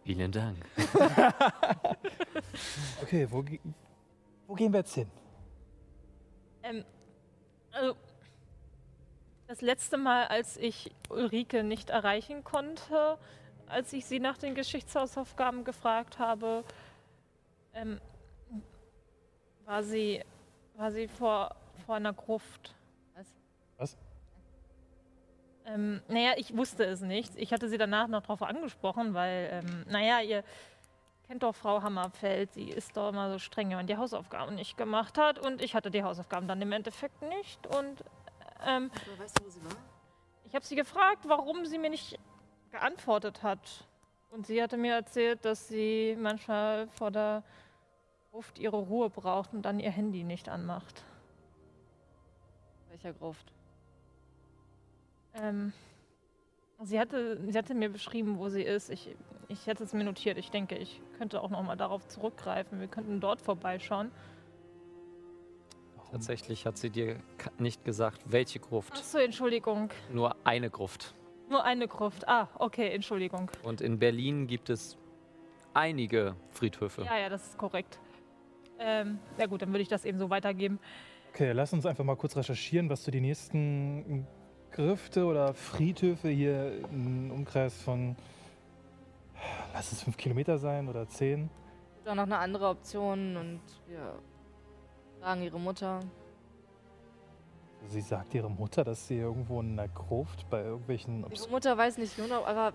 Vielen 0.04 0.32
Dank. 0.32 0.58
Okay, 3.04 3.28
wo, 3.30 3.44
ge- 3.44 3.60
wo 4.48 4.56
gehen 4.56 4.74
wir 4.74 4.80
jetzt 4.80 4.96
hin? 4.96 5.08
Ähm, 6.64 6.84
also, 7.72 7.96
das 9.48 9.62
letzte 9.62 9.98
Mal, 9.98 10.28
als 10.28 10.58
ich 10.58 10.92
Ulrike 11.10 11.64
nicht 11.64 11.90
erreichen 11.90 12.44
konnte, 12.44 13.18
als 13.68 13.94
ich 13.94 14.06
sie 14.06 14.20
nach 14.20 14.38
den 14.38 14.56
Geschichtshausaufgaben 14.56 15.64
gefragt 15.64 16.20
habe, 16.20 16.64
ähm, 17.74 18.00
war 19.66 19.84
sie, 19.84 20.24
war 20.76 20.92
sie 20.92 21.08
vor, 21.08 21.56
vor 21.86 21.96
einer 21.96 22.14
Gruft. 22.14 22.76
Was? 23.16 23.28
Was? 23.78 23.98
Ähm, 25.66 26.02
naja, 26.08 26.32
ich 26.38 26.56
wusste 26.56 26.86
es 26.86 27.02
nicht. 27.02 27.34
Ich 27.36 27.52
hatte 27.52 27.68
sie 27.68 27.78
danach 27.78 28.08
noch 28.08 28.22
darauf 28.22 28.42
angesprochen, 28.42 29.14
weil, 29.14 29.50
ähm, 29.52 29.86
naja, 29.90 30.22
ihr 30.22 30.44
kennt 31.28 31.44
doch 31.44 31.54
Frau 31.54 31.82
Hammerfeld, 31.82 32.54
sie 32.54 32.70
ist 32.70 32.96
doch 32.96 33.10
immer 33.10 33.30
so 33.30 33.40
streng, 33.40 33.70
wenn 33.70 33.78
man 33.78 33.88
die 33.88 33.98
Hausaufgaben 33.98 34.56
nicht 34.56 34.78
gemacht 34.78 35.18
hat. 35.18 35.40
Und 35.40 35.62
ich 35.62 35.76
hatte 35.76 35.92
die 35.92 36.04
Hausaufgaben 36.04 36.48
dann 36.48 36.62
im 36.62 36.72
Endeffekt 36.72 37.22
nicht. 37.22 37.68
Und 37.68 38.04
ähm, 38.66 38.92
Weißt 39.18 39.40
du, 39.40 39.46
wo 39.46 39.50
sie 39.50 39.64
war? 39.64 39.76
ich 40.46 40.56
habe 40.56 40.66
sie 40.66 40.76
gefragt, 40.76 41.26
warum 41.28 41.66
sie 41.66 41.78
mir 41.78 41.90
nicht 41.90 42.18
geantwortet 42.72 43.44
hat. 43.44 43.88
Und 44.30 44.46
sie 44.46 44.62
hatte 44.62 44.78
mir 44.78 44.94
erzählt, 44.94 45.46
dass 45.46 45.68
sie 45.68 46.18
manchmal 46.20 46.88
vor 46.88 47.12
der 47.12 47.44
Gruft 48.32 48.60
ihre 48.60 48.78
Ruhe 48.78 49.10
braucht 49.10 49.54
und 49.54 49.64
dann 49.64 49.80
ihr 49.80 49.92
Handy 49.92 50.24
nicht 50.24 50.50
anmacht. 50.50 51.04
Welcher 52.90 53.14
Gruft? 53.14 53.52
Ähm, 55.34 55.74
sie, 56.84 57.00
hatte, 57.00 57.40
sie 57.50 57.58
hatte 57.58 57.74
mir 57.74 57.90
beschrieben, 57.90 58.38
wo 58.38 58.50
sie 58.50 58.64
ist. 58.64 58.90
Ich, 58.90 59.16
ich 59.48 59.68
hätte 59.68 59.84
es 59.84 59.94
mir 59.94 60.04
notiert. 60.04 60.38
Ich 60.38 60.52
denke, 60.52 60.76
ich 60.76 61.02
könnte 61.18 61.42
auch 61.42 61.50
noch 61.50 61.64
mal 61.64 61.76
darauf 61.76 62.08
zurückgreifen. 62.08 62.80
Wir 62.80 62.88
könnten 62.88 63.20
dort 63.20 63.42
vorbeischauen. 63.42 64.12
Tatsächlich 66.18 66.66
hat 66.66 66.80
sie 66.80 66.90
dir 66.90 67.18
nicht 67.60 67.86
gesagt, 67.86 68.22
welche 68.26 68.60
Ach 68.60 68.70
Gruft. 68.70 68.98
so, 68.98 69.20
Entschuldigung. 69.20 69.92
Nur 70.12 70.36
eine 70.44 70.72
Gruft. 70.72 71.14
Nur 71.48 71.64
eine 71.64 71.88
Gruft. 71.88 72.28
Ah, 72.28 72.48
okay, 72.58 72.90
Entschuldigung. 72.90 73.52
Und 73.62 73.82
in 73.82 74.00
Berlin 74.00 74.48
gibt 74.48 74.72
es 74.72 74.98
einige 75.76 76.36
Friedhöfe. 76.50 77.04
Ja, 77.04 77.20
ja, 77.20 77.30
das 77.30 77.50
ist 77.50 77.58
korrekt. 77.60 78.00
Ähm, 78.80 79.20
ja 79.38 79.46
gut, 79.46 79.62
dann 79.62 79.70
würde 79.70 79.84
ich 79.84 79.90
das 79.90 80.06
eben 80.06 80.18
so 80.18 80.32
weitergeben. 80.32 80.80
Okay, 81.30 81.52
lass 81.52 81.72
uns 81.72 81.86
einfach 81.86 82.04
mal 82.04 82.16
kurz 82.16 82.36
recherchieren, 82.36 82.90
was 82.90 83.04
so 83.04 83.12
die 83.12 83.22
nächsten 83.22 84.26
Grifte 84.72 85.26
oder 85.26 85.54
Friedhöfe 85.54 86.30
hier 86.30 86.84
im 86.92 87.30
Umkreis 87.30 87.80
von, 87.80 88.16
lass 89.72 89.92
es 89.92 90.02
fünf 90.02 90.18
Kilometer 90.18 90.58
sein 90.58 90.90
oder 90.90 91.08
zehn. 91.08 91.52
Gibt 91.98 92.10
auch 92.10 92.16
noch 92.16 92.24
eine 92.24 92.40
andere 92.40 92.70
Option 92.70 93.38
und 93.38 93.62
wir 93.88 94.18
fragen 95.20 95.44
ihre 95.44 95.60
Mutter. 95.60 96.00
Sie 97.88 98.02
sagt 98.02 98.34
ihre 98.34 98.50
Mutter, 98.50 98.84
dass 98.84 99.08
sie 99.08 99.18
irgendwo 99.18 99.62
in 99.62 99.80
einer 99.80 99.88
Gruft 99.88 100.50
bei 100.50 100.64
irgendwelchen. 100.64 101.24
Obs 101.24 101.42
Ihre 101.42 101.52
Mutter 101.52 101.78
weiß 101.78 101.98
nicht 101.98 102.16
genau, 102.16 102.44
aber. 102.44 102.74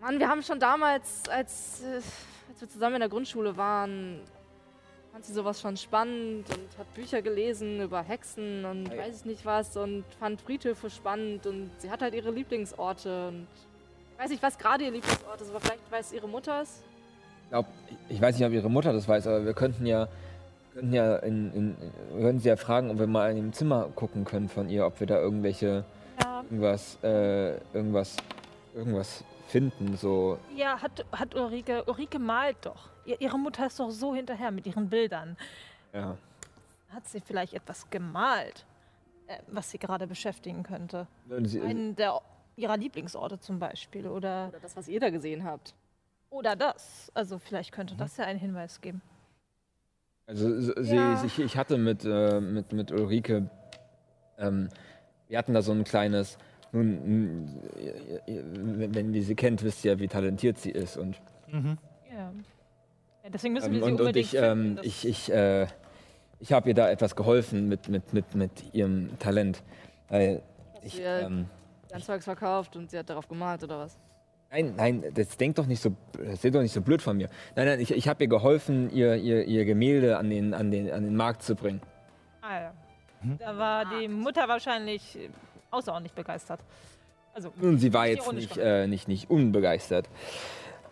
Mann, 0.00 0.18
wir 0.18 0.28
haben 0.28 0.42
schon 0.42 0.58
damals, 0.58 1.28
als, 1.28 1.82
äh, 1.82 2.00
als 2.48 2.60
wir 2.60 2.68
zusammen 2.68 2.96
in 2.96 3.00
der 3.00 3.08
Grundschule 3.08 3.56
waren, 3.56 4.20
fand 5.12 5.24
sie 5.24 5.32
sowas 5.32 5.60
schon 5.60 5.76
spannend 5.76 6.48
und 6.48 6.78
hat 6.78 6.92
Bücher 6.94 7.22
gelesen 7.22 7.80
über 7.80 8.02
Hexen 8.02 8.64
und 8.64 8.90
Ei. 8.90 8.98
weiß 8.98 9.20
ich 9.20 9.24
nicht 9.26 9.44
was 9.46 9.76
und 9.76 10.04
fand 10.18 10.40
Friedhöfe 10.40 10.90
spannend 10.90 11.46
und 11.46 11.70
sie 11.78 11.90
hat 11.90 12.02
halt 12.02 12.14
ihre 12.14 12.30
Lieblingsorte 12.30 13.28
und 13.28 13.46
ich 14.12 14.18
weiß 14.18 14.30
nicht, 14.30 14.42
was 14.42 14.58
gerade 14.58 14.84
ihr 14.84 14.90
Lieblingsort 14.90 15.40
ist, 15.40 15.50
aber 15.50 15.60
vielleicht 15.60 15.90
weiß 15.90 16.12
ihre 16.12 16.28
Mutter 16.28 16.62
es. 16.62 16.82
Ich 17.52 17.54
glaub, 17.54 17.66
ich 18.08 18.18
weiß 18.18 18.38
nicht, 18.38 18.46
ob 18.46 18.52
ihre 18.54 18.70
Mutter 18.70 18.94
das 18.94 19.06
weiß, 19.06 19.26
aber 19.26 19.44
wir 19.44 19.52
könnten 19.52 19.84
ja, 19.84 20.08
könnten 20.72 20.94
ja 20.94 21.16
in, 21.16 21.52
in, 21.52 21.76
wir 22.14 22.22
könnten 22.22 22.40
sie 22.40 22.48
ja 22.48 22.56
fragen, 22.56 22.90
ob 22.90 22.98
wir 22.98 23.06
mal 23.06 23.30
in 23.30 23.36
dem 23.36 23.52
Zimmer 23.52 23.90
gucken 23.94 24.24
können 24.24 24.48
von 24.48 24.70
ihr, 24.70 24.86
ob 24.86 24.98
wir 25.00 25.06
da 25.06 25.18
irgendwelche, 25.18 25.84
Ja, 26.18 26.40
irgendwas, 26.44 26.96
äh, 27.02 27.58
irgendwas, 27.74 28.16
irgendwas 28.74 29.22
finden, 29.48 29.98
so. 29.98 30.38
ja 30.56 30.80
hat, 30.80 31.04
hat 31.12 31.34
Ulrike, 31.34 31.84
Ulrike 31.84 32.18
malt 32.18 32.56
doch. 32.62 32.88
Ihr, 33.04 33.20
ihre 33.20 33.38
Mutter 33.38 33.66
ist 33.66 33.78
doch 33.78 33.90
so 33.90 34.14
hinterher 34.14 34.50
mit 34.50 34.66
ihren 34.66 34.88
Bildern. 34.88 35.36
Ja. 35.92 36.16
Hat 36.88 37.06
sie 37.06 37.20
vielleicht 37.20 37.52
etwas 37.52 37.90
gemalt, 37.90 38.64
äh, 39.26 39.36
was 39.48 39.70
sie 39.70 39.76
gerade 39.76 40.06
beschäftigen 40.06 40.62
könnte? 40.62 41.06
Sie, 41.42 41.60
Einen 41.60 41.96
der, 41.96 42.18
ihrer 42.56 42.78
Lieblingsorte 42.78 43.38
zum 43.40 43.58
Beispiel 43.58 44.06
oder, 44.06 44.48
Oder 44.48 44.60
das, 44.62 44.74
was 44.74 44.88
ihr 44.88 45.00
da 45.00 45.10
gesehen 45.10 45.44
habt. 45.44 45.74
Oder 46.32 46.56
das. 46.56 47.10
Also 47.14 47.38
vielleicht 47.38 47.70
Mhm. 47.72 47.76
könnte 47.76 47.94
das 47.96 48.16
ja 48.16 48.24
einen 48.24 48.38
Hinweis 48.40 48.80
geben. 48.80 49.00
Also 50.26 50.60
so- 50.60 50.82
sie, 50.82 50.96
Ja. 50.96 51.22
ich, 51.24 51.38
ich 51.38 51.56
hatte 51.56 51.78
mit, 51.78 52.04
äh, 52.04 52.40
mit, 52.40 52.72
mit 52.72 52.90
Ulrike, 52.92 53.48
ähm, 54.38 54.68
wir 55.28 55.38
hatten 55.38 55.52
da 55.54 55.62
so 55.62 55.72
ein 55.72 55.84
kleines, 55.84 56.38
nun, 56.72 57.48
ihr- 57.78 58.22
ihr- 58.26 58.44
wenn 58.94 59.12
ihr 59.14 59.22
sie 59.22 59.34
kennt, 59.34 59.62
wisst 59.62 59.84
ihr, 59.84 59.98
wie 59.98 60.08
talentiert 60.08 60.58
sie 60.58 60.70
ist. 60.70 60.96
Und, 60.96 61.20
Mhm. 61.48 61.76
Ja. 62.10 62.32
ja 63.24 63.30
deswegen 63.30 63.54
müssen 63.54 63.66
ähm, 63.66 63.72
wir 63.74 63.78
sie 63.80 63.84
und, 63.86 63.92
und 63.94 64.00
unbedingt 64.00 64.26
ich, 64.26 64.30
finden. 64.38 64.76
ähm, 64.78 64.80
ich, 64.82 65.06
ich, 65.06 65.32
äh, 65.32 65.66
ich 66.40 66.52
habe 66.52 66.68
ihr 66.70 66.74
da 66.74 66.88
etwas 66.90 67.14
geholfen 67.14 67.68
mit, 67.68 67.88
mit, 67.88 68.12
mit, 68.12 68.34
mit 68.34 68.74
ihrem 68.74 69.18
Talent. 69.18 69.62
Weil 70.08 70.42
ich, 70.82 70.94
sie, 70.96 71.02
äh, 71.02 71.22
ähm, 71.24 71.46
Zeugs 72.00 72.24
verkauft 72.24 72.74
und 72.76 72.90
sie 72.90 72.98
hat 72.98 73.10
darauf 73.10 73.28
gemalt 73.28 73.62
oder 73.64 73.78
was? 73.80 73.98
Nein, 74.52 74.74
nein, 74.76 75.04
das 75.14 75.38
denkt 75.38 75.56
doch 75.56 75.66
nicht 75.66 75.80
so, 75.82 75.96
das 76.12 76.42
seht 76.42 76.54
doch 76.54 76.60
nicht 76.60 76.74
so 76.74 76.82
blöd 76.82 77.00
von 77.00 77.16
mir. 77.16 77.30
Nein, 77.56 77.66
nein, 77.66 77.80
ich, 77.80 77.90
ich 77.90 78.06
habe 78.06 78.24
ihr 78.24 78.28
geholfen, 78.28 78.90
ihr, 78.90 79.16
ihr, 79.16 79.44
ihr 79.46 79.64
Gemälde 79.64 80.18
an 80.18 80.28
den, 80.28 80.52
an, 80.52 80.70
den, 80.70 80.90
an 80.90 81.04
den 81.04 81.16
Markt 81.16 81.42
zu 81.42 81.54
bringen. 81.54 81.80
ah, 82.42 82.60
ja. 82.60 82.72
Mhm. 83.22 83.38
Da 83.38 83.56
war 83.56 83.86
die 83.86 84.08
Mutter 84.08 84.46
wahrscheinlich 84.48 85.16
äh, 85.16 85.30
außerordentlich 85.70 86.12
begeistert. 86.12 86.60
Also, 87.32 87.50
Nun, 87.56 87.78
sie 87.78 87.94
war 87.94 88.06
jetzt 88.06 88.30
nicht, 88.32 88.58
äh, 88.58 88.86
nicht, 88.86 89.08
nicht 89.08 89.30
unbegeistert. 89.30 90.10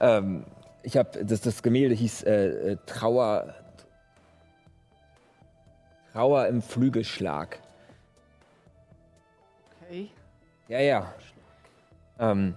Ähm, 0.01 0.47
ich 0.83 0.97
habe, 0.97 1.23
das, 1.23 1.43
das 1.43 1.63
Gemälde 1.63 1.95
hieß 1.95 2.23
äh, 2.23 2.47
äh, 2.73 2.77
Trauer, 2.87 3.55
Trauer 6.15 6.47
im 6.47 6.63
Flügelschlag. 6.63 7.59
Okay. 9.83 10.09
Ja, 10.69 10.81
ja. 10.81 11.15
Ähm, 12.19 12.55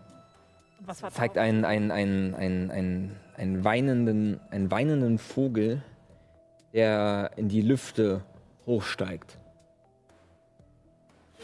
zeigt 1.11 1.37
einen, 1.37 1.65
einen, 1.65 1.91
einen, 1.91 2.35
einen, 2.35 2.71
einen, 2.71 3.19
einen, 3.37 3.63
weinenden, 3.63 4.39
einen 4.51 4.71
weinenden 4.71 5.17
Vogel, 5.17 5.81
der 6.73 7.31
in 7.35 7.49
die 7.49 7.61
Lüfte 7.61 8.23
hochsteigt. 8.65 9.37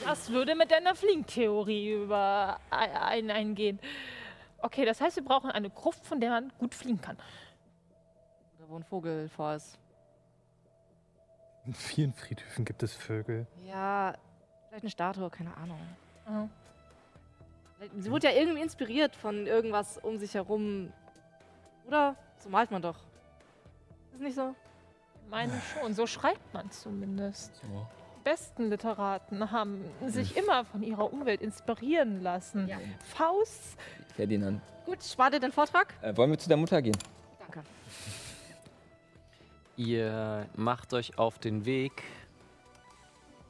Das 0.03 0.31
würde 0.31 0.55
mit 0.55 0.71
deiner 0.71 0.95
Fliegentheorie 0.95 1.93
überein 1.93 3.29
eingehen. 3.31 3.79
Okay, 4.61 4.85
das 4.85 5.01
heißt, 5.01 5.17
wir 5.17 5.23
brauchen 5.23 5.51
eine 5.51 5.69
Gruft, 5.69 6.05
von 6.05 6.19
der 6.19 6.31
man 6.31 6.51
gut 6.57 6.73
fliegen 6.73 7.01
kann. 7.01 7.17
Oder 8.57 8.69
wo 8.69 8.75
ein 8.75 8.83
Vogel 8.83 9.29
vor 9.29 9.55
ist. 9.55 9.77
In 11.65 11.73
vielen 11.73 12.13
Friedhöfen 12.13 12.65
gibt 12.65 12.81
es 12.83 12.93
Vögel. 12.93 13.45
Ja, 13.67 14.15
vielleicht 14.67 14.83
eine 14.83 14.89
Statue, 14.89 15.29
keine 15.29 15.55
Ahnung. 15.55 15.79
Mhm. 16.27 16.49
Sie 17.97 18.11
wurde 18.11 18.27
ja 18.27 18.33
irgendwie 18.33 18.61
inspiriert 18.61 19.15
von 19.15 19.47
irgendwas 19.47 19.97
um 19.97 20.17
sich 20.17 20.33
herum. 20.33 20.91
Oder? 21.87 22.15
So 22.39 22.49
malt 22.49 22.71
man 22.71 22.81
doch. 22.81 22.97
Ist 24.13 24.21
nicht 24.21 24.35
so? 24.35 24.53
Meine 25.29 25.53
schon, 25.73 25.93
so 25.93 26.07
schreibt 26.07 26.53
man 26.53 26.69
zumindest. 26.71 27.61
Die 27.63 28.23
besten 28.23 28.69
Literaten 28.69 29.51
haben 29.51 29.85
sich 30.07 30.35
immer 30.35 30.65
von 30.65 30.83
ihrer 30.83 31.11
Umwelt 31.13 31.41
inspirieren 31.41 32.21
lassen. 32.21 32.67
Ja. 32.67 32.77
Faust, 33.15 33.77
Ferdinand. 34.15 34.61
Gut, 34.85 35.03
spart 35.03 35.33
ihr 35.35 35.39
den 35.39 35.51
Vortrag? 35.51 35.93
Äh, 36.01 36.17
wollen 36.17 36.31
wir 36.31 36.37
zu 36.37 36.49
der 36.49 36.57
Mutter 36.57 36.81
gehen? 36.81 36.97
Danke. 37.39 37.61
Ihr 39.77 40.47
macht 40.55 40.93
euch 40.93 41.17
auf 41.17 41.39
den 41.39 41.63
Weg. 41.65 42.03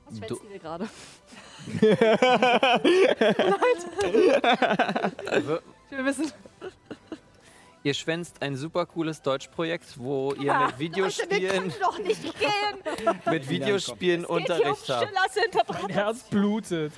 Was 0.10 0.18
schwänzen 0.18 0.49
wir 0.49 0.60
gerade? 0.60 0.89
Wir- 4.30 5.62
Wir 5.89 6.05
wissen. 6.05 6.32
Ihr 7.82 7.93
schwänzt 7.93 8.41
ein 8.41 8.57
super 8.57 8.86
cooles 8.86 9.22
Deutschprojekt, 9.22 9.97
wo 9.97 10.34
ihr 10.34 10.53
mit 10.53 10.80
Videospielen, 10.80 11.74
doch 11.80 11.97
nicht 11.99 12.22
gehen. 12.38 13.20
mit 13.32 13.49
Videospielen 13.49 14.22
Geht 14.24 14.28
hier 14.28 14.30
um 14.30 14.36
Unterricht 14.41 14.89
habt. 14.89 15.07
Schillers 15.07 15.36
Interpretation. 15.45 15.88
Mein 15.88 15.93
Herz 15.93 16.24
blutet. 16.24 16.93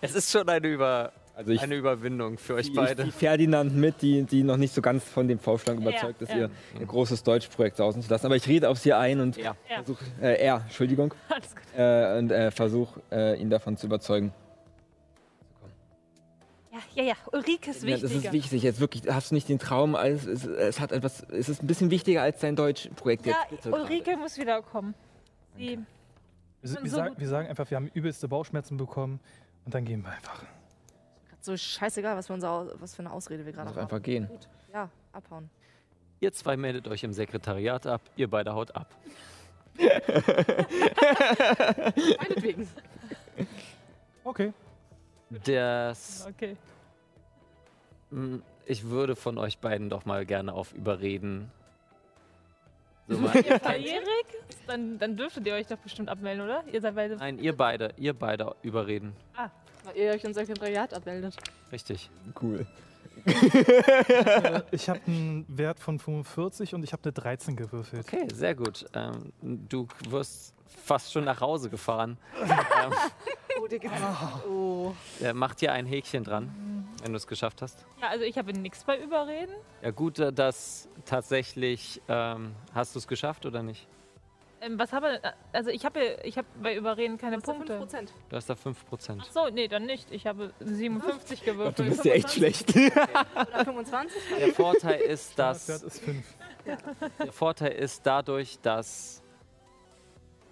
Es 0.00 0.14
ist 0.14 0.30
schon 0.30 0.48
eine, 0.48 0.68
Über 0.68 1.12
Also 1.40 1.52
ich 1.52 1.62
eine 1.62 1.74
Überwindung 1.74 2.36
für 2.36 2.56
euch 2.56 2.66
die, 2.68 2.74
beide. 2.76 3.02
die 3.02 3.10
Ferdinand 3.10 3.74
mit, 3.74 4.02
die, 4.02 4.24
die 4.24 4.42
noch 4.42 4.58
nicht 4.58 4.74
so 4.74 4.82
ganz 4.82 5.02
von 5.04 5.26
dem 5.26 5.38
Vorschlag 5.38 5.74
überzeugt 5.74 6.20
ist, 6.20 6.28
ja. 6.32 6.36
ihr, 6.36 6.50
ihr 6.78 6.84
großes 6.84 7.22
Deutschprojekt 7.22 7.78
sausen 7.78 8.02
zu 8.02 8.10
lassen. 8.10 8.26
Aber 8.26 8.36
ich 8.36 8.46
rede 8.46 8.68
auf 8.68 8.76
sie 8.78 8.92
ein 8.92 9.20
und 9.20 9.38
Ja. 9.38 9.56
Ja. 9.70 9.76
versuche, 9.76 10.04
äh, 10.20 10.34
er, 10.38 10.56
Entschuldigung, 10.56 11.14
Alles 11.30 11.56
gut. 11.56 11.64
äh, 11.78 12.18
und 12.18 12.30
äh, 12.30 12.50
versuche 12.50 13.00
äh, 13.10 13.40
ihn 13.40 13.48
davon 13.48 13.78
zu 13.78 13.86
überzeugen. 13.86 14.34
Ja, 16.70 16.78
ja, 16.94 17.08
ja. 17.08 17.14
Ulrike 17.32 17.70
ist 17.70 17.84
Ja, 17.84 17.96
das 17.96 18.12
ist 18.12 18.32
wichtig, 18.32 18.62
jetzt 18.62 18.78
wirklich, 18.78 19.04
hast 19.10 19.30
du 19.30 19.34
nicht 19.34 19.48
den 19.48 19.58
Traum, 19.58 19.94
als, 19.94 20.26
es, 20.26 20.44
es 20.44 20.78
hat 20.78 20.92
etwas, 20.92 21.22
es 21.30 21.48
ist 21.48 21.62
ein 21.62 21.66
bisschen 21.66 21.90
wichtiger 21.90 22.20
als 22.20 22.40
dein 22.40 22.54
Deutschprojekt 22.54 23.24
ja, 23.24 23.34
jetzt. 23.50 23.64
Bitte. 23.64 23.74
Ulrike 23.74 24.14
muss 24.18 24.36
wiederkommen. 24.36 24.94
Sie, 25.56 25.78
Wir, 26.60 26.82
wir, 26.82 26.90
so 26.90 26.96
sagen, 26.96 27.14
wir 27.16 27.28
sagen 27.28 27.48
einfach, 27.48 27.70
wir 27.70 27.78
haben 27.78 27.90
übelste 27.94 28.28
Bauchschmerzen 28.28 28.76
bekommen 28.76 29.20
und 29.64 29.74
dann 29.74 29.86
gehen 29.86 30.02
wir 30.02 30.10
einfach. 30.10 30.44
So 31.40 31.56
scheißegal, 31.56 32.16
was 32.16 32.26
für, 32.26 32.34
unser, 32.34 32.68
was 32.80 32.94
für 32.94 33.00
eine 33.00 33.12
Ausrede 33.12 33.46
wir 33.46 33.52
gerade 33.52 33.70
Doch 33.70 33.76
haben. 33.76 33.84
einfach 33.84 34.02
gehen. 34.02 34.28
Gut, 34.28 34.48
ja, 34.72 34.90
abhauen. 35.12 35.48
Ihr 36.20 36.32
zwei 36.32 36.56
meldet 36.56 36.86
euch 36.86 37.02
im 37.02 37.12
Sekretariat 37.14 37.86
ab, 37.86 38.02
ihr 38.16 38.28
beide 38.28 38.54
haut 38.54 38.74
ab. 38.76 38.94
Meinetwegen. 42.18 42.68
Okay. 44.22 44.52
Das, 45.44 46.26
okay. 46.28 46.56
ich 48.66 48.84
würde 48.84 49.16
von 49.16 49.38
euch 49.38 49.58
beiden 49.58 49.88
doch 49.88 50.04
mal 50.04 50.26
gerne 50.26 50.52
auf 50.52 50.74
Überreden. 50.74 51.50
So 53.08 53.16
volljährig? 53.28 54.26
Dann, 54.66 54.98
dann 54.98 55.16
dürftet 55.16 55.46
ihr 55.46 55.54
euch 55.54 55.68
doch 55.68 55.78
bestimmt 55.78 56.08
abmelden, 56.08 56.44
oder? 56.44 56.64
Ihr 56.70 56.80
seid 56.80 56.94
beide. 56.96 57.16
nein, 57.16 57.38
ihr 57.38 57.56
beide, 57.56 57.94
ihr 57.96 58.12
beide 58.12 58.54
überreden. 58.62 59.14
Weil 59.84 59.96
ihr 59.96 60.10
euch 60.12 60.24
im 60.24 60.32
Sekretariat 60.32 60.94
abmeldet. 60.94 61.36
Richtig. 61.72 62.10
Cool. 62.40 62.66
Äh, 63.26 64.62
ich 64.70 64.88
habe 64.88 65.00
einen 65.06 65.44
Wert 65.48 65.78
von 65.80 65.98
45 65.98 66.74
und 66.74 66.82
ich 66.84 66.92
habe 66.92 67.02
eine 67.04 67.12
13 67.12 67.56
gewürfelt. 67.56 68.06
Okay, 68.06 68.26
sehr 68.32 68.54
gut. 68.54 68.86
Ähm, 68.94 69.32
du 69.42 69.86
wirst 70.08 70.54
fast 70.84 71.12
schon 71.12 71.24
nach 71.24 71.40
Hause 71.40 71.70
gefahren. 71.70 72.18
ähm, 72.42 72.92
Oh, 73.60 73.66
dir 73.66 73.78
geht's. 73.78 73.92
Oh. 74.48 74.94
er 75.20 75.34
macht 75.34 75.60
hier 75.60 75.72
ein 75.72 75.84
Häkchen 75.84 76.24
dran, 76.24 76.86
wenn 77.02 77.12
du 77.12 77.16
es 77.16 77.26
geschafft 77.26 77.60
hast. 77.60 77.84
Ja, 78.00 78.08
also 78.08 78.24
ich 78.24 78.38
habe 78.38 78.52
nichts 78.52 78.84
bei 78.84 78.98
Überreden. 78.98 79.52
Ja 79.82 79.90
gut, 79.90 80.18
äh, 80.18 80.32
das 80.32 80.88
tatsächlich, 81.04 82.00
ähm, 82.08 82.52
hast 82.74 82.94
du 82.94 82.98
es 83.00 83.06
geschafft 83.06 83.44
oder 83.44 83.62
nicht? 83.62 83.86
Ähm, 84.62 84.78
was 84.78 84.92
habe 84.92 85.20
also 85.52 85.70
ich 85.70 85.84
habe 85.84 86.18
ich 86.22 86.36
habe 86.36 86.46
bei 86.62 86.76
Überreden 86.76 87.16
keine 87.16 87.36
ja 87.36 87.40
Punkte. 87.40 87.78
5%. 87.80 88.08
Du 88.28 88.36
hast 88.36 88.50
da 88.50 88.54
5%. 88.54 89.18
Ach 89.20 89.30
so, 89.32 89.48
nee, 89.48 89.68
dann 89.68 89.86
nicht. 89.86 90.10
Ich 90.10 90.26
habe 90.26 90.52
57 90.60 91.42
gewürfelt. 91.44 91.78
Du 91.78 91.84
bist 91.84 92.04
ja 92.04 92.12
echt 92.12 92.30
schlecht. 92.30 92.70
Oder 92.76 93.64
25? 93.64 94.20
Der 94.38 94.52
Vorteil 94.54 95.00
ist, 95.00 95.38
Das 95.38 95.66
dass 95.66 95.82
ist 95.82 96.00
5. 96.04 96.34
der 97.18 97.32
Vorteil 97.32 97.72
ist 97.72 98.04
dadurch, 98.04 98.58
dass 98.60 99.22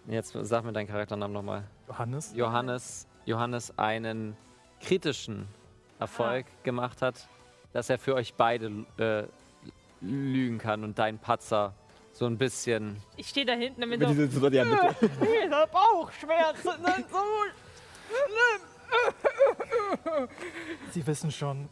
jetzt 0.06 0.32
sag 0.32 0.64
mir 0.64 0.72
deinen 0.72 0.86
Charakternamen 0.86 1.34
nochmal. 1.34 1.64
Johannes. 1.86 2.32
Johannes, 2.34 3.06
Johannes 3.26 3.78
einen 3.78 4.36
kritischen 4.80 5.46
Erfolg 5.98 6.46
gemacht 6.62 7.02
hat, 7.02 7.28
dass 7.74 7.90
er 7.90 7.98
für 7.98 8.14
euch 8.14 8.34
beide 8.34 8.86
äh, 8.96 9.24
lügen 10.00 10.56
kann 10.58 10.82
und 10.84 10.98
dein 10.98 11.18
Patzer 11.18 11.74
so 12.18 12.26
ein 12.26 12.36
bisschen. 12.36 13.00
Ich 13.16 13.28
stehe 13.28 13.46
da 13.46 13.52
hinten 13.52 13.80
damit 13.80 14.00
Mit 14.00 14.08
so, 14.08 14.14
diese- 14.14 14.40
so- 14.40 14.48
ja, 14.48 14.64
bitte. 14.64 14.96
ich 15.46 15.52
hab 15.52 15.70
Bauchschmerzen. 15.70 16.70
so. 17.12 17.18
Sie 20.90 21.06
wissen 21.06 21.30
schon. 21.30 21.68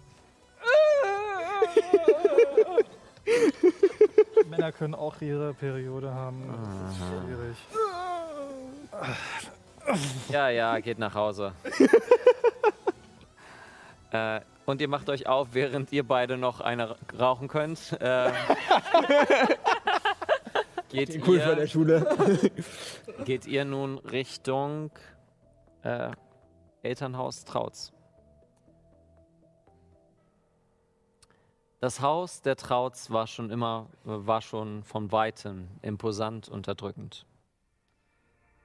Männer 4.49 4.71
können 4.73 4.95
auch 4.95 5.21
ihre 5.21 5.53
Periode 5.55 6.15
haben. 6.15 6.45
Das 6.49 6.93
ist 6.93 6.99
schwierig. 7.25 7.57
Ja, 10.29 10.49
ja, 10.51 10.79
geht 10.79 10.99
nach 11.01 11.15
Hause. 11.15 11.53
äh, 14.13 14.41
und 14.65 14.81
ihr 14.81 14.87
macht 14.89 15.09
euch 15.09 15.27
auf, 15.27 15.49
während 15.53 15.91
ihr 15.93 16.07
beide 16.07 16.37
noch 16.37 16.61
eine 16.61 16.91
ra- 16.91 16.97
rauchen 17.19 17.49
könnt. 17.49 17.97
Äh, 18.01 18.31
geht, 20.97 21.27
Cool 21.27 21.41
von 21.41 21.55
der 21.57 21.65
ihr, 21.65 21.69
Schule. 21.69 22.51
geht 23.25 23.47
ihr 23.47 23.65
nun 23.65 23.99
Richtung 23.99 24.91
äh, 25.83 26.11
Elternhaus 26.83 27.45
Trautz? 27.45 27.93
Das 31.81 32.01
Haus 32.01 32.41
der 32.41 32.57
Trautz 32.57 33.11
war 33.11 33.27
schon 33.27 33.51
immer, 33.51 33.89
war 34.05 34.41
schon 34.41 34.83
von 34.83 35.13
weitem 35.13 35.69
imposant 35.83 36.49
und 36.49 36.67
erdrückend. 36.67 37.27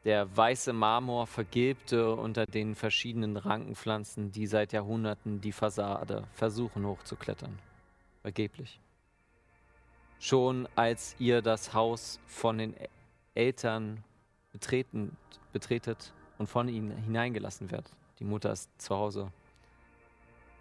Der 0.03 0.35
weiße 0.35 0.73
Marmor 0.73 1.27
vergilbte 1.27 2.15
unter 2.15 2.47
den 2.47 2.73
verschiedenen 2.73 3.37
Rankenpflanzen, 3.37 4.31
die 4.31 4.47
seit 4.47 4.73
Jahrhunderten 4.73 5.41
die 5.41 5.51
Fassade 5.51 6.23
versuchen 6.33 6.85
hochzuklettern. 6.85 7.59
Vergeblich. 8.21 8.79
Schon 10.23 10.67
als 10.75 11.15
ihr 11.17 11.41
das 11.41 11.73
Haus 11.73 12.19
von 12.27 12.59
den 12.59 12.75
Eltern 13.33 14.03
betreten, 14.51 15.17
betretet 15.51 16.13
und 16.37 16.45
von 16.45 16.67
ihnen 16.67 16.95
hineingelassen 16.95 17.71
werdet, 17.71 17.91
die 18.19 18.23
Mutter 18.23 18.51
ist 18.51 18.69
zu 18.79 18.95
Hause, 18.95 19.31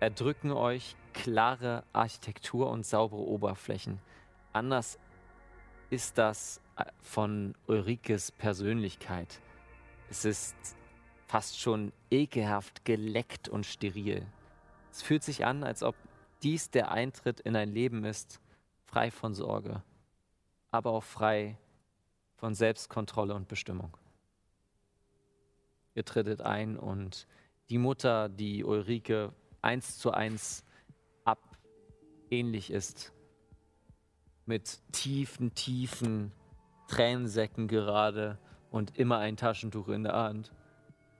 erdrücken 0.00 0.50
euch 0.50 0.96
klare 1.12 1.84
Architektur 1.92 2.70
und 2.70 2.86
saubere 2.86 3.20
Oberflächen. 3.20 4.00
Anders 4.54 4.98
ist 5.90 6.16
das 6.16 6.62
äh, 6.76 6.86
von 7.02 7.54
Ulrikes 7.66 8.32
Persönlichkeit. 8.32 9.42
Es 10.08 10.24
ist 10.24 10.56
fast 11.26 11.60
schon 11.60 11.92
ekelhaft 12.10 12.86
geleckt 12.86 13.50
und 13.50 13.66
steril. 13.66 14.26
Es 14.90 15.02
fühlt 15.02 15.22
sich 15.22 15.44
an, 15.44 15.64
als 15.64 15.82
ob 15.82 15.96
dies 16.42 16.70
der 16.70 16.92
Eintritt 16.92 17.40
in 17.40 17.56
ein 17.56 17.68
Leben 17.68 18.06
ist, 18.06 18.40
frei 18.90 19.12
von 19.12 19.34
Sorge, 19.34 19.82
aber 20.72 20.90
auch 20.90 21.04
frei 21.04 21.56
von 22.34 22.54
Selbstkontrolle 22.54 23.34
und 23.34 23.46
Bestimmung. 23.46 23.96
Ihr 25.94 26.04
trittet 26.04 26.40
ein 26.40 26.76
und 26.76 27.28
die 27.68 27.78
Mutter, 27.78 28.28
die 28.28 28.64
Ulrike 28.64 29.32
eins 29.62 29.98
zu 29.98 30.10
eins 30.10 30.64
ab 31.24 31.56
ähnlich 32.30 32.72
ist, 32.72 33.12
mit 34.44 34.80
tiefen, 34.90 35.54
tiefen 35.54 36.32
Tränensäcken 36.88 37.68
gerade 37.68 38.38
und 38.72 38.98
immer 38.98 39.18
ein 39.18 39.36
Taschentuch 39.36 39.88
in 39.88 40.02
der 40.02 40.14
Hand. 40.14 40.50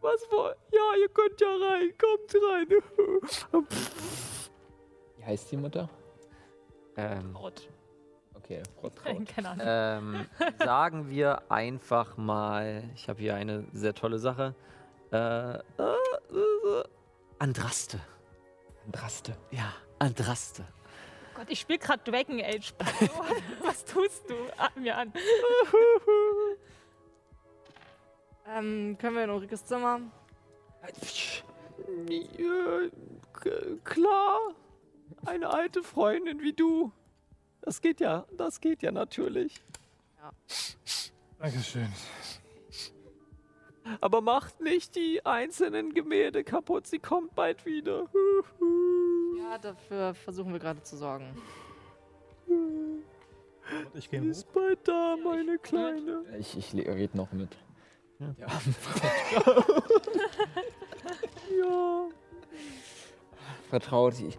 Was 0.01 0.27
wollt? 0.33 0.57
Ja, 0.73 1.01
ihr 1.01 1.09
könnt 1.09 1.41
ja 1.41 1.49
rein, 1.49 1.93
kommt 1.97 2.35
rein. 2.35 3.67
Wie 5.19 5.25
heißt 5.25 5.53
die 5.53 5.57
Mutter? 5.57 5.89
Ähm, 7.01 7.37
Rot. 7.37 7.69
Okay, 8.35 8.63
Frau 8.81 8.89
Traut. 8.95 9.27
Keine 9.27 9.49
Ahnung. 9.51 9.67
ähm, 10.19 10.27
sagen 10.65 11.09
wir 11.11 11.43
einfach 11.51 12.17
mal, 12.17 12.85
ich 12.95 13.09
habe 13.09 13.21
hier 13.21 13.35
eine 13.35 13.65
sehr 13.73 13.95
tolle 13.95 14.19
Sache. 14.19 14.55
Äh, 15.13 15.17
äh, 15.17 15.59
äh, 15.79 16.85
Andraste. 17.39 18.01
Draste. 18.91 19.37
Ja, 19.51 19.73
Andraste. 19.99 20.65
Gott, 21.37 21.47
ich 21.49 21.61
spiele 21.61 21.79
gerade 21.79 22.03
Dragon 22.11 22.41
Age. 22.41 22.75
Was 23.65 23.85
tust 23.85 24.29
du 24.29 24.35
Ah, 24.57 24.69
mir 24.77 24.97
an? 24.97 25.13
Ähm, 28.53 28.97
können 28.99 29.15
wir 29.17 29.25
in 29.25 29.31
Ulrikes 29.31 29.65
Zimmer? 29.65 30.01
Ja, 32.09 32.89
k- 33.33 33.77
klar. 33.85 34.39
Eine 35.27 35.51
alte 35.51 35.83
Freundin 35.83 36.41
wie 36.41 36.53
du. 36.53 36.93
Das 37.63 37.81
geht 37.81 38.01
ja, 38.01 38.27
das 38.37 38.61
geht 38.61 38.83
ja 38.83 38.93
natürlich. 38.93 39.63
Dankeschön. 41.39 41.89
Aber 44.01 44.21
macht 44.21 44.61
nicht 44.61 44.95
die 44.95 45.25
einzelnen 45.27 45.95
Gemälde 45.95 46.45
kaputt, 46.45 46.87
sie 46.87 46.99
kommt 46.99 47.35
bald 47.35 47.67
wieder. 47.67 48.09
Ja, 49.39 49.59
dafür 49.59 50.15
versuchen 50.15 50.53
wir 50.53 50.61
gerade 50.61 50.83
zu 50.83 50.97
sorgen. 50.97 51.27
Ich 53.95 54.05
Sie 54.05 54.11
gehe 54.11 54.31
ist 54.31 54.53
bald 54.53 54.87
da, 54.87 55.17
meine 55.23 55.59
Kleine. 55.59 56.25
Ich, 56.39 56.57
ich 56.57 56.73
le- 56.73 56.87
red 56.87 57.15
noch 57.15 57.33
mit. 57.33 57.57
Ja. 58.19 58.35
Ja. 58.39 58.49
Vertraut. 63.71 64.15
Ich, 64.15 64.27
ich 64.27 64.37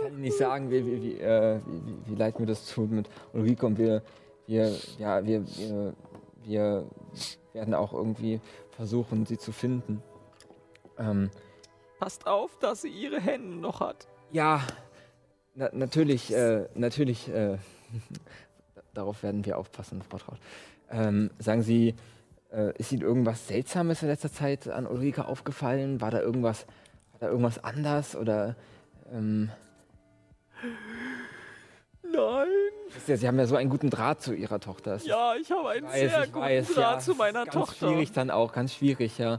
kann 0.00 0.12
Ihnen 0.12 0.20
nicht 0.20 0.36
sagen, 0.36 0.70
wie, 0.70 0.84
wie, 0.86 1.02
wie, 1.02 1.18
äh, 1.20 1.60
wie, 1.66 2.10
wie- 2.12 2.14
leid 2.14 2.38
mir 2.38 2.46
das 2.46 2.66
tut 2.72 2.90
mit 2.90 3.08
Ulrike 3.32 3.66
und 3.66 3.78
wir, 3.78 4.02
wir, 4.46 4.72
ja, 4.98 5.24
wir, 5.24 5.44
wir, 5.46 5.94
wir 6.44 6.86
werden 7.52 7.74
auch 7.74 7.92
irgendwie 7.92 8.40
versuchen, 8.70 9.26
sie 9.26 9.38
zu 9.38 9.52
finden. 9.52 10.02
Ähm, 10.98 11.30
Passt 11.98 12.26
auf, 12.26 12.56
dass 12.58 12.82
sie 12.82 12.88
ihre 12.88 13.20
Hände 13.20 13.56
noch 13.56 13.80
hat. 13.80 14.08
ja, 14.30 14.60
na, 15.54 15.68
natürlich, 15.72 16.32
äh, 16.34 16.66
natürlich, 16.74 17.28
äh, 17.28 17.58
darauf 18.94 19.22
werden 19.22 19.44
wir 19.44 19.58
aufpassen, 19.58 20.00
Frau 20.02 20.16
Traut. 20.18 20.38
Ähm, 20.90 21.30
sagen 21.38 21.62
Sie, 21.62 21.94
äh, 22.50 22.72
ist 22.78 22.90
Ihnen 22.92 23.02
irgendwas 23.02 23.48
Seltsames 23.48 24.02
in 24.02 24.08
letzter 24.08 24.32
Zeit 24.32 24.66
an 24.68 24.86
Ulrike 24.86 25.26
aufgefallen? 25.26 26.00
War 26.00 26.10
da 26.10 26.20
irgendwas, 26.20 26.66
da 27.22 27.28
irgendwas 27.28 27.62
anders 27.62 28.16
oder? 28.16 28.56
Ähm, 29.12 29.50
Nein. 32.02 32.48
ihr, 33.06 33.16
Sie 33.16 33.26
haben 33.28 33.38
ja 33.38 33.46
so 33.46 33.56
einen 33.56 33.70
guten 33.70 33.88
Draht 33.90 34.20
zu 34.20 34.34
Ihrer 34.34 34.60
Tochter. 34.60 34.96
Ist- 34.96 35.06
Ja, 35.06 35.34
ich 35.40 35.50
habe 35.50 35.68
einen 35.70 35.86
weiß, 35.86 35.92
sehr 36.10 36.26
guten 36.26 36.40
weiß, 36.40 36.74
Draht 36.74 36.94
ja, 36.94 36.98
zu 36.98 37.14
meiner 37.14 37.44
ganz 37.44 37.54
Tochter. 37.54 37.88
schwierig 37.88 38.12
dann 38.12 38.30
auch, 38.30 38.52
ganz 38.52 38.74
schwierig, 38.74 39.18
ja. 39.18 39.38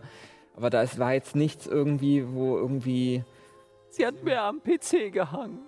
Aber 0.55 0.69
da 0.69 0.81
ist, 0.81 0.97
war 0.97 1.13
jetzt 1.13 1.35
nichts 1.35 1.67
irgendwie, 1.67 2.25
wo 2.33 2.57
irgendwie. 2.57 3.23
Sie 3.89 4.05
hat 4.05 4.23
mir 4.23 4.41
am 4.41 4.61
PC 4.61 5.11
gehangen. 5.11 5.59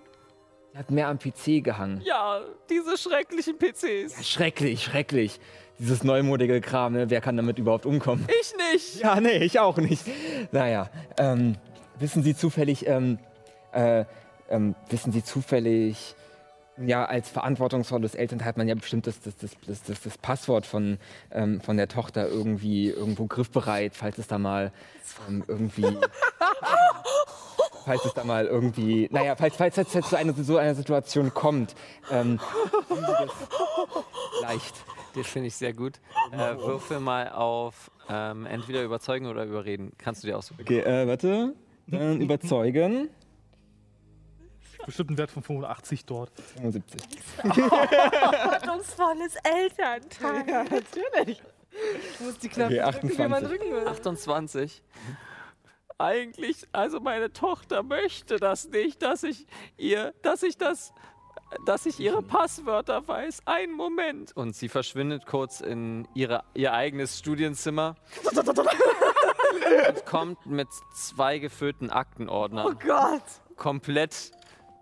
Sie 0.72 0.78
hat 0.78 0.90
mehr 0.90 1.08
am 1.08 1.18
PC 1.18 1.62
gehangen. 1.62 2.00
Ja, 2.04 2.40
diese 2.70 2.96
schrecklichen 2.96 3.56
PCs. 3.58 4.16
Ja, 4.16 4.22
schrecklich, 4.22 4.82
schrecklich. 4.82 5.38
Dieses 5.78 6.02
neumodige 6.02 6.60
Kram, 6.62 6.94
ne? 6.94 7.10
Wer 7.10 7.20
kann 7.20 7.36
damit 7.36 7.58
überhaupt 7.58 7.84
umkommen? 7.86 8.26
Ich 8.40 8.54
nicht. 8.72 9.00
Ja, 9.02 9.20
nee, 9.20 9.44
ich 9.44 9.60
auch 9.60 9.76
nicht. 9.76 10.02
Naja, 10.50 10.88
ähm, 11.18 11.56
wissen 11.98 12.22
Sie 12.22 12.34
zufällig, 12.34 12.86
ähm, 12.86 13.18
äh, 13.72 14.04
ähm, 14.48 14.74
wissen 14.88 15.12
Sie 15.12 15.24
zufällig, 15.24 16.14
ja, 16.78 17.04
als 17.06 17.30
verantwortungsvolles 17.30 18.14
Elternteil 18.14 18.48
hat 18.48 18.56
man 18.58 18.68
ja 18.68 18.74
bestimmt 18.74 19.06
das, 19.06 19.20
das, 19.20 19.36
das, 19.36 19.52
das, 19.66 19.82
das, 19.82 20.02
das 20.02 20.18
Passwort 20.18 20.66
von, 20.66 20.98
ähm, 21.30 21.60
von 21.60 21.76
der 21.76 21.88
Tochter 21.88 22.28
irgendwie 22.28 22.90
irgendwo 22.90 23.26
griffbereit, 23.26 23.94
falls 23.94 24.18
es 24.18 24.26
da 24.26 24.38
mal 24.38 24.72
ähm, 25.28 25.42
irgendwie. 25.46 25.96
falls 27.84 28.04
es 28.04 28.14
da 28.14 28.24
mal 28.24 28.46
irgendwie. 28.46 29.08
Naja, 29.10 29.36
falls, 29.36 29.56
falls 29.56 29.78
es 29.78 29.94
jetzt 29.94 30.10
zu 30.10 30.16
einer, 30.16 30.34
so 30.34 30.58
einer 30.58 30.74
Situation 30.74 31.32
kommt. 31.32 31.74
Ähm, 32.10 32.40
leicht. 34.42 34.74
Das 35.14 35.26
finde 35.28 35.48
ich 35.48 35.56
sehr 35.56 35.72
gut. 35.72 35.94
Äh, 36.30 36.56
würfel 36.58 37.00
mal 37.00 37.30
auf 37.30 37.90
ähm, 38.10 38.44
entweder 38.44 38.82
überzeugen 38.82 39.26
oder 39.26 39.44
überreden. 39.44 39.92
Kannst 39.96 40.22
du 40.22 40.26
dir 40.26 40.36
aussuchen. 40.36 40.60
Okay, 40.60 40.80
äh, 40.80 41.08
warte. 41.08 41.54
Dann 41.86 42.20
überzeugen. 42.20 43.08
bestimmt 44.84 45.10
einen 45.10 45.18
Wert 45.18 45.30
von 45.30 45.42
85 45.42 46.04
dort. 46.04 46.30
75. 46.56 47.00
Verantwortungsvolles 47.42 49.36
Elternteil. 49.44 50.64
Natürlich. 50.70 51.42
Ich 52.12 52.20
muss 52.20 52.38
die 52.38 52.48
Knöpfe 52.48 52.82
Okay, 52.86 52.90
drücken, 53.00 53.18
wie 53.18 53.28
man 53.28 53.32
28. 53.44 53.48
drücken 53.60 53.74
will. 53.74 53.88
28. 53.88 54.82
Eigentlich, 55.98 56.66
also 56.72 57.00
meine 57.00 57.32
Tochter 57.32 57.82
möchte 57.82 58.36
das 58.36 58.68
nicht, 58.68 59.00
dass 59.02 59.22
ich 59.22 59.46
ihr, 59.78 60.12
dass 60.22 60.42
ich 60.42 60.58
das, 60.58 60.92
dass 61.64 61.86
ich 61.86 61.98
ihre 62.00 62.22
Passwörter 62.22 63.06
weiß. 63.08 63.42
Einen 63.46 63.72
Moment. 63.72 64.36
Und 64.36 64.54
sie 64.54 64.68
verschwindet 64.68 65.26
kurz 65.26 65.60
in 65.60 66.06
ihre, 66.14 66.44
ihr 66.54 66.72
eigenes 66.74 67.18
Studienzimmer. 67.18 67.94
Und 69.88 70.06
kommt 70.06 70.46
mit 70.46 70.68
zwei 70.94 71.38
gefüllten 71.38 71.90
Aktenordnern 71.90 72.66
Oh 72.66 72.74
Gott. 72.86 73.22
komplett 73.56 74.30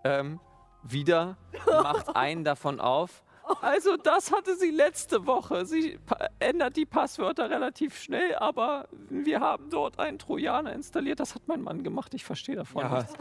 ähm, 0.03 0.39
wieder, 0.83 1.37
macht 1.65 2.15
einen 2.15 2.43
davon 2.43 2.79
auf. 2.79 3.23
Also 3.61 3.95
das 3.97 4.31
hatte 4.31 4.55
sie 4.55 4.71
letzte 4.71 5.27
Woche. 5.27 5.67
Sie 5.67 5.99
ändert 6.39 6.75
die 6.77 6.87
Passwörter 6.87 7.47
relativ 7.47 7.95
schnell, 7.95 8.33
aber 8.37 8.87
wir 9.07 9.39
haben 9.39 9.69
dort 9.69 9.99
einen 9.99 10.17
Trojaner 10.17 10.73
installiert. 10.73 11.19
Das 11.19 11.35
hat 11.35 11.43
mein 11.45 11.61
Mann 11.61 11.83
gemacht. 11.83 12.15
Ich 12.15 12.25
verstehe 12.25 12.55
davon 12.55 12.81
Ja, 12.81 12.97
nichts. 12.97 13.13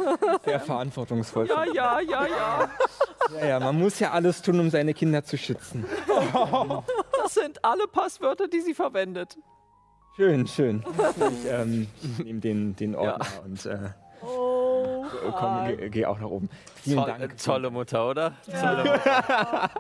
sehr 0.46 0.60
verantwortungsvoll. 0.60 1.46
Ja, 1.46 1.64
ja, 1.66 2.00
ja, 2.00 2.26
ja. 2.26 2.70
Ja, 3.38 3.46
ja, 3.46 3.60
man 3.60 3.78
muss 3.78 3.98
ja 3.98 4.12
alles 4.12 4.40
tun, 4.40 4.60
um 4.60 4.70
seine 4.70 4.94
Kinder 4.94 5.24
zu 5.24 5.36
schützen. 5.36 5.84
Das 7.18 7.34
sind 7.34 7.62
alle 7.62 7.86
Passwörter, 7.86 8.48
die 8.48 8.60
sie 8.62 8.74
verwendet. 8.74 9.36
Schön, 10.16 10.46
schön. 10.46 10.84
Ich 11.42 11.50
ähm, 11.50 11.88
nehme 12.22 12.40
den, 12.40 12.76
den 12.76 12.94
Ordner 12.94 13.26
und 13.44 13.66
äh, 13.66 13.90
Oh. 14.26 15.04
komm, 15.32 15.66
geh, 15.66 15.88
geh 15.90 16.06
auch 16.06 16.18
nach 16.18 16.28
oben. 16.28 16.48
Vielen 16.76 16.96
Toll, 16.98 17.06
Dank. 17.18 17.32
äh, 17.32 17.36
tolle 17.36 17.70
Mutter, 17.70 18.08
oder? 18.08 18.32
Tolle 18.46 18.84
Mutter. 18.84 19.70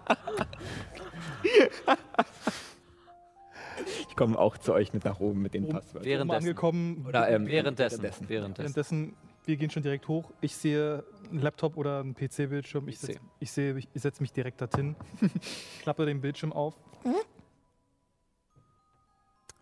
Ich 4.08 4.16
komme 4.16 4.38
auch 4.38 4.58
zu 4.58 4.74
euch 4.74 4.92
mit 4.92 5.04
nach 5.04 5.18
oben 5.20 5.40
mit 5.40 5.54
den 5.54 5.68
Passwörtern. 5.68 6.04
Währenddessen. 6.04 6.42
angekommen. 6.44 7.04
Oder, 7.08 7.28
ähm, 7.30 7.46
Währenddessen. 7.46 8.02
währenddessen. 8.02 8.28
Währenddessen. 8.28 8.58
Währenddessen, 8.64 9.16
wir 9.46 9.56
gehen 9.56 9.70
schon 9.70 9.82
direkt 9.82 10.08
hoch. 10.08 10.30
Ich 10.40 10.54
sehe 10.56 11.04
einen 11.30 11.40
Laptop 11.40 11.76
oder 11.76 12.00
einen 12.00 12.14
PC-Bildschirm. 12.14 12.86
Ich, 12.88 12.96
Ich 12.96 13.00
setz- 13.00 13.06
sehe. 13.06 13.20
ich, 13.40 13.52
sehe, 13.52 13.78
ich, 13.78 13.88
ich 13.94 14.02
setze 14.02 14.22
mich 14.22 14.32
direkt 14.32 14.60
dorthin, 14.60 14.94
klappe 15.82 16.04
den 16.06 16.20
Bildschirm 16.20 16.52
auf. 16.52 16.74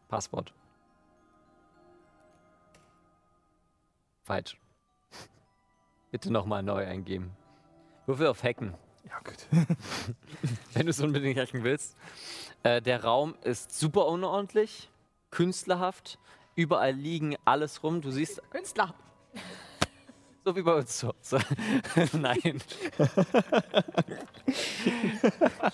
Passwort. 0.08 0.52
Falsch. 4.24 4.56
Bitte 6.10 6.32
nochmal 6.32 6.62
neu 6.62 6.86
eingeben. 6.86 7.32
Würfel 8.06 8.26
auf 8.26 8.42
Hacken, 8.42 8.74
Ja, 9.08 9.18
gut. 9.20 9.46
wenn 10.74 10.86
du 10.86 10.90
es 10.90 11.00
unbedingt 11.00 11.38
hacken 11.38 11.64
willst. 11.64 11.96
Äh, 12.62 12.82
der 12.82 13.02
Raum 13.04 13.34
ist 13.42 13.78
super 13.78 14.06
unordentlich, 14.06 14.90
künstlerhaft. 15.30 16.18
Überall 16.54 16.92
liegen 16.92 17.36
alles 17.44 17.82
rum. 17.82 18.00
Du 18.02 18.10
siehst, 18.10 18.42
Künstler. 18.50 18.94
so 20.44 20.54
wie 20.54 20.62
bei 20.62 20.74
uns 20.74 20.98
zu 20.98 21.08
Hause. 21.08 21.38
Nein, 22.18 22.60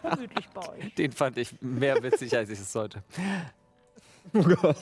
Gemütlich 0.03 0.49
bei 0.55 0.69
euch. 0.69 0.95
den 0.95 1.13
fand 1.13 1.37
ich 1.39 1.61
mehr 1.61 2.01
witzig, 2.03 2.37
als 2.37 2.51
ich 2.51 2.61
es 2.61 2.73
sollte. 2.73 3.03
Oh 4.35 4.43
Gott. 4.43 4.77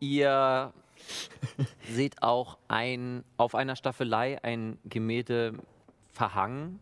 Ihr 0.00 0.72
seht 1.90 2.22
auch 2.22 2.58
ein, 2.68 3.24
auf 3.36 3.54
einer 3.54 3.76
Staffelei 3.76 4.42
ein 4.42 4.78
Gemälde 4.84 5.54
verhangen. 6.08 6.80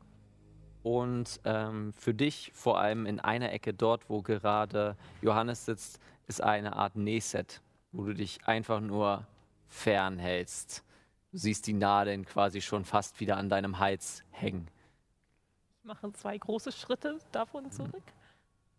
Und 0.82 1.40
ähm, 1.44 1.92
für 1.94 2.14
dich, 2.14 2.52
vor 2.54 2.78
allem 2.78 3.06
in 3.06 3.18
einer 3.18 3.52
Ecke 3.52 3.74
dort, 3.74 4.08
wo 4.08 4.22
gerade 4.22 4.96
Johannes 5.20 5.64
sitzt, 5.64 5.98
ist 6.28 6.40
eine 6.40 6.76
Art 6.76 6.96
Nähset, 6.96 7.60
wo 7.92 8.04
du 8.04 8.14
dich 8.14 8.46
einfach 8.46 8.80
nur 8.80 9.26
fernhältst. 9.68 10.84
Du 11.32 11.38
siehst 11.38 11.66
die 11.66 11.72
Nadeln 11.72 12.24
quasi 12.24 12.60
schon 12.60 12.84
fast 12.84 13.18
wieder 13.20 13.36
an 13.36 13.48
deinem 13.48 13.78
Hals 13.78 14.22
hängen. 14.30 14.68
Ich 15.80 15.84
mache 15.84 16.12
zwei 16.12 16.38
große 16.38 16.72
Schritte 16.72 17.18
davon 17.32 17.70
zurück 17.70 18.02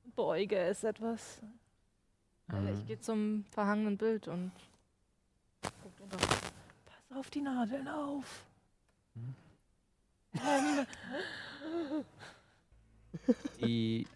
und 0.05 0.15
beäuge 0.15 0.57
es 0.57 0.83
etwas. 0.83 1.41
Ähm, 2.51 2.67
Ich 2.73 2.85
gehe 2.85 2.99
zum 2.99 3.45
verhangenen 3.51 3.97
Bild 3.97 4.27
und 4.27 4.51
guck 5.61 5.97
drunter. 5.97 6.17
Pass 6.17 7.17
auf 7.17 7.29
die 7.29 7.41
Nadeln 7.41 7.87
auf. 7.87 8.45
Die 13.61 14.07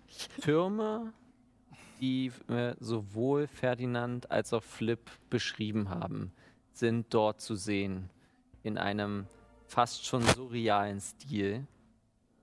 Türme, 0.42 1.14
die 2.00 2.32
äh, 2.48 2.76
sowohl 2.80 3.48
Ferdinand 3.48 4.30
als 4.32 4.54
auch 4.54 4.64
Flip 4.64 5.10
beschrieben 5.30 5.90
haben, 5.90 6.32
sind 6.72 7.14
dort 7.14 7.42
zu 7.42 7.56
sehen. 7.56 8.10
In 8.64 8.78
einem 8.78 9.28
fast 9.68 10.06
schon 10.06 10.22
surrealen 10.24 11.00
Stil 11.00 11.66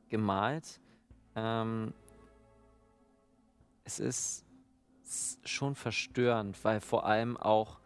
gemalt. 0.08 0.80
Ähm, 1.36 1.92
es 3.84 4.00
ist 4.00 4.44
schon 5.44 5.74
verstörend, 5.74 6.62
weil 6.64 6.80
vor 6.80 7.06
allem 7.06 7.36
auch 7.36 7.80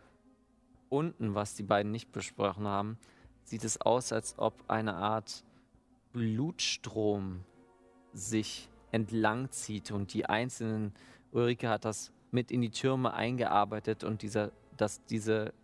unten, 0.92 1.34
was 1.34 1.54
die 1.54 1.62
beiden 1.62 1.90
nicht 1.90 2.12
besprochen 2.12 2.66
haben, 2.66 2.98
sieht 3.44 3.64
es 3.64 3.80
aus, 3.80 4.12
als 4.12 4.38
ob 4.38 4.54
eine 4.68 4.94
Art 4.94 5.42
Blutstrom 6.12 7.40
sich 8.12 8.68
entlang 8.90 9.50
zieht 9.50 9.90
und 9.90 10.12
die 10.12 10.26
einzelnen, 10.26 10.92
Ulrike 11.32 11.68
hat 11.68 11.86
das 11.86 12.12
mit 12.30 12.50
in 12.50 12.60
die 12.60 12.70
Türme 12.70 13.14
eingearbeitet 13.14 14.04
und 14.04 14.22
dieser, 14.22 14.52
dass 14.76 15.04
diese 15.06 15.54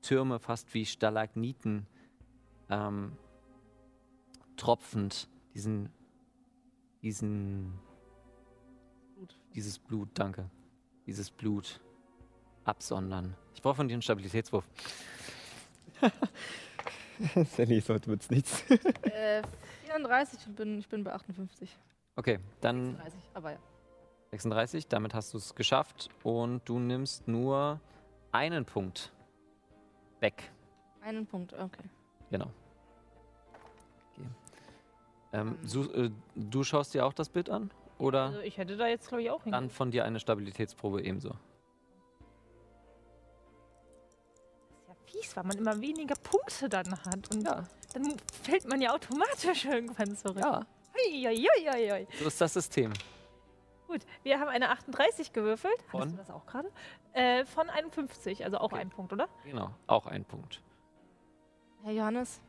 Türme 0.00 0.38
fast 0.38 0.72
wie 0.72 0.86
Stalagniten 0.86 1.86
ähm, 2.70 3.12
tropfend 4.56 5.28
diesen, 5.54 5.90
diesen, 7.02 7.74
dieses 9.54 9.78
Blut, 9.78 10.08
danke, 10.14 10.48
dieses 11.06 11.30
Blut 11.30 11.80
absondern. 12.68 13.34
Ich 13.54 13.62
brauche 13.62 13.76
von 13.76 13.88
dir 13.88 13.94
einen 13.94 14.02
Stabilitätswurf. 14.02 14.64
Sally, 17.56 17.80
so 17.80 17.94
wird's 18.06 18.30
nichts. 18.30 18.62
Äh, 19.02 19.42
34 19.86 20.46
und 20.46 20.56
bin, 20.56 20.78
ich 20.78 20.88
bin 20.88 21.02
bei 21.02 21.12
58. 21.12 21.76
Okay, 22.16 22.38
dann 22.60 22.96
30, 22.96 23.20
aber 23.34 23.52
ja. 23.52 23.58
36, 24.30 24.86
damit 24.88 25.14
hast 25.14 25.32
du 25.34 25.38
es 25.38 25.54
geschafft 25.54 26.10
und 26.22 26.68
du 26.68 26.78
nimmst 26.78 27.26
nur 27.26 27.80
einen 28.30 28.64
Punkt 28.64 29.12
weg. 30.20 30.50
Einen 31.00 31.26
Punkt, 31.26 31.54
okay. 31.54 31.84
Genau. 32.30 32.50
Okay. 34.16 34.28
Ähm, 35.32 35.58
su- 35.64 35.90
äh, 35.92 36.10
du 36.34 36.62
schaust 36.62 36.94
dir 36.94 37.06
auch 37.06 37.12
das 37.14 37.28
Bild 37.28 37.50
an? 37.50 37.70
Oder 37.98 38.24
also 38.26 38.40
ich 38.40 38.58
hätte 38.58 38.76
da 38.76 38.86
jetzt, 38.86 39.08
glaube 39.08 39.22
ich, 39.22 39.30
auch 39.30 39.38
dann 39.38 39.44
hingegangen. 39.44 39.70
von 39.70 39.90
dir 39.90 40.04
eine 40.04 40.20
Stabilitätsprobe 40.20 41.02
ebenso? 41.02 41.34
Fies, 45.10 45.36
weil 45.36 45.44
man 45.44 45.56
immer 45.58 45.80
weniger 45.80 46.14
Punkte 46.16 46.68
dann 46.68 46.90
hat. 47.04 47.34
Und 47.34 47.44
Ja. 47.44 47.64
dann 47.94 48.16
fällt 48.42 48.68
man 48.68 48.80
ja 48.80 48.94
automatisch 48.94 49.64
irgendwann 49.66 50.16
zurück. 50.16 50.38
Ja, 50.40 50.64
Uiuiuiui. 50.94 52.06
so 52.18 52.26
ist 52.26 52.40
das 52.40 52.52
System. 52.54 52.92
Gut, 53.86 54.02
wir 54.22 54.38
haben 54.38 54.48
eine 54.48 54.68
38 54.70 55.32
gewürfelt. 55.32 55.80
Von? 55.90 56.00
Hattest 56.00 56.14
du 56.16 56.18
das 56.18 56.30
auch 56.30 56.44
gerade? 56.46 56.70
Äh, 57.14 57.44
von 57.46 57.70
51, 57.70 58.44
also 58.44 58.58
auch 58.58 58.72
ein 58.72 58.90
Punkt, 58.90 59.12
oder? 59.12 59.28
Genau, 59.44 59.70
auch 59.86 60.06
ein 60.06 60.24
Punkt. 60.24 60.60
Herr 61.84 61.92
Johannes, 61.92 62.40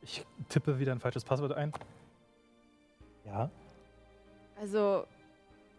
Ich 0.00 0.24
tippe 0.48 0.78
wieder 0.78 0.92
ein 0.92 1.00
falsches 1.00 1.24
Passwort 1.24 1.52
ein. 1.52 1.72
Ja. 3.26 3.50
also 4.58 5.04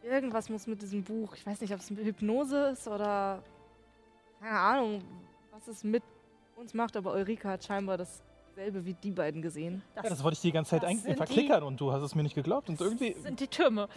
irgendwas 0.04 0.50
muss 0.50 0.68
mit 0.68 0.82
diesem 0.84 1.04
Buch, 1.04 1.34
ich 1.36 1.46
weiß 1.46 1.60
nicht, 1.62 1.74
ob 1.74 1.80
es 1.80 1.90
Hypnose 1.90 2.68
ist 2.74 2.88
oder 2.88 3.42
keine 4.40 4.58
Ahnung, 4.60 5.04
was 5.52 5.68
es 5.68 5.84
mit 5.84 6.04
uns 6.56 6.74
macht, 6.74 6.96
aber 6.98 7.14
Ulrike 7.14 7.48
hat 7.48 7.64
scheinbar 7.64 7.98
dasselbe 7.98 8.86
wie 8.86 8.94
die 8.94 9.12
beiden 9.12 9.42
gesehen. 9.42 9.82
ja, 9.96 10.02
das 10.04 10.24
wollte 10.24 10.36
ich 10.36 10.42
die 10.42 10.52
ganze 10.52 10.72
Zeit 10.72 10.84
das 10.84 11.04
die- 11.04 11.16
verklickern 11.16 11.64
und 11.64 11.80
du 11.80 11.92
hast 11.92 12.02
es 12.04 12.16
mir 12.16 12.24
nicht 12.24 12.36
geglaubt. 12.36 12.70
Und 12.70 12.80
irgendwie. 12.82 13.14
Das 13.14 13.24
sind 13.24 13.40
die 13.40 13.48
Türme. 13.48 13.88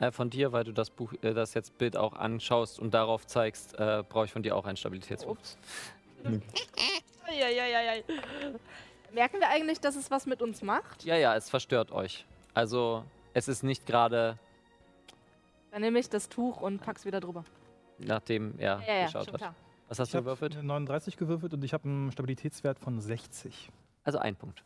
Äh, 0.00 0.12
von 0.12 0.30
dir, 0.30 0.52
weil 0.52 0.62
du 0.64 0.72
das 0.72 0.90
Buch, 0.90 1.12
äh, 1.22 1.34
das 1.34 1.54
jetzt 1.54 1.76
Bild 1.76 1.96
auch 1.96 2.12
anschaust 2.12 2.78
und 2.78 2.94
darauf 2.94 3.26
zeigst, 3.26 3.74
äh, 3.78 4.04
brauche 4.08 4.26
ich 4.26 4.32
von 4.32 4.42
dir 4.44 4.54
auch 4.56 4.64
einen 4.64 4.76
Stabilitätswurf. 4.76 5.38
Ups. 5.38 5.58
Uiuiuiui. 7.28 8.04
Merken 9.12 9.40
wir 9.40 9.48
eigentlich, 9.48 9.80
dass 9.80 9.96
es 9.96 10.10
was 10.10 10.26
mit 10.26 10.40
uns 10.42 10.62
macht? 10.62 11.04
Ja, 11.04 11.16
ja, 11.16 11.34
es 11.34 11.50
verstört 11.50 11.90
euch. 11.92 12.24
Also, 12.54 13.04
es 13.34 13.48
ist 13.48 13.62
nicht 13.62 13.86
gerade 13.86 14.38
Dann 15.70 15.80
nehme 15.82 15.98
ich 15.98 16.08
das 16.08 16.28
Tuch 16.28 16.60
und 16.60 16.80
pack's 16.80 17.04
wieder 17.04 17.20
drüber. 17.20 17.44
Nachdem 17.98 18.58
er 18.58 18.80
Ja, 18.86 18.94
ja, 19.00 19.04
geschaut 19.06 19.28
hat. 19.28 19.36
klar. 19.38 19.54
Was 19.88 19.98
hast 19.98 20.08
Ich 20.08 20.12
du 20.12 20.18
habe 20.18 20.24
gewürfelt? 20.24 20.54
eine 20.56 20.62
39 20.66 21.16
gewürfelt 21.16 21.54
und 21.54 21.64
ich 21.64 21.72
habe 21.72 21.84
einen 21.88 22.12
Stabilitätswert 22.12 22.78
von 22.78 23.00
60. 23.00 23.70
Also 24.04 24.18
ein 24.18 24.36
Punkt. 24.36 24.62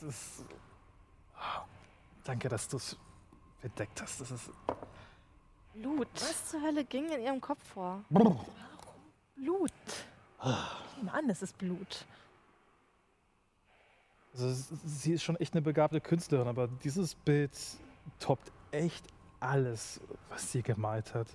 Das 0.00 0.08
ist, 0.08 0.44
Ah, 1.36 1.64
danke, 2.24 2.48
dass 2.48 2.68
du 2.68 2.76
es 2.76 2.96
bedeckt 3.62 4.00
hast. 4.02 4.20
Das 4.20 4.30
ist. 4.30 4.50
Blut. 5.74 6.08
Was 6.14 6.50
zur 6.50 6.60
Hölle 6.62 6.84
ging 6.84 7.10
in 7.10 7.22
ihrem 7.22 7.40
Kopf 7.40 7.62
vor? 7.72 8.02
Blut. 8.08 9.72
Ich 10.42 10.96
nehme 10.96 11.12
an, 11.12 11.30
es 11.30 11.42
ist 11.42 11.56
Blut. 11.56 12.04
Also, 14.32 14.74
sie 14.86 15.12
ist 15.14 15.22
schon 15.22 15.36
echt 15.36 15.54
eine 15.54 15.62
begabte 15.62 16.00
Künstlerin, 16.00 16.46
aber 16.48 16.68
dieses 16.84 17.14
Bild 17.14 17.50
toppt 18.18 18.50
echt 18.70 19.04
alles, 19.40 20.00
was 20.28 20.52
sie 20.52 20.62
gemalt 20.62 21.14
hat. 21.14 21.26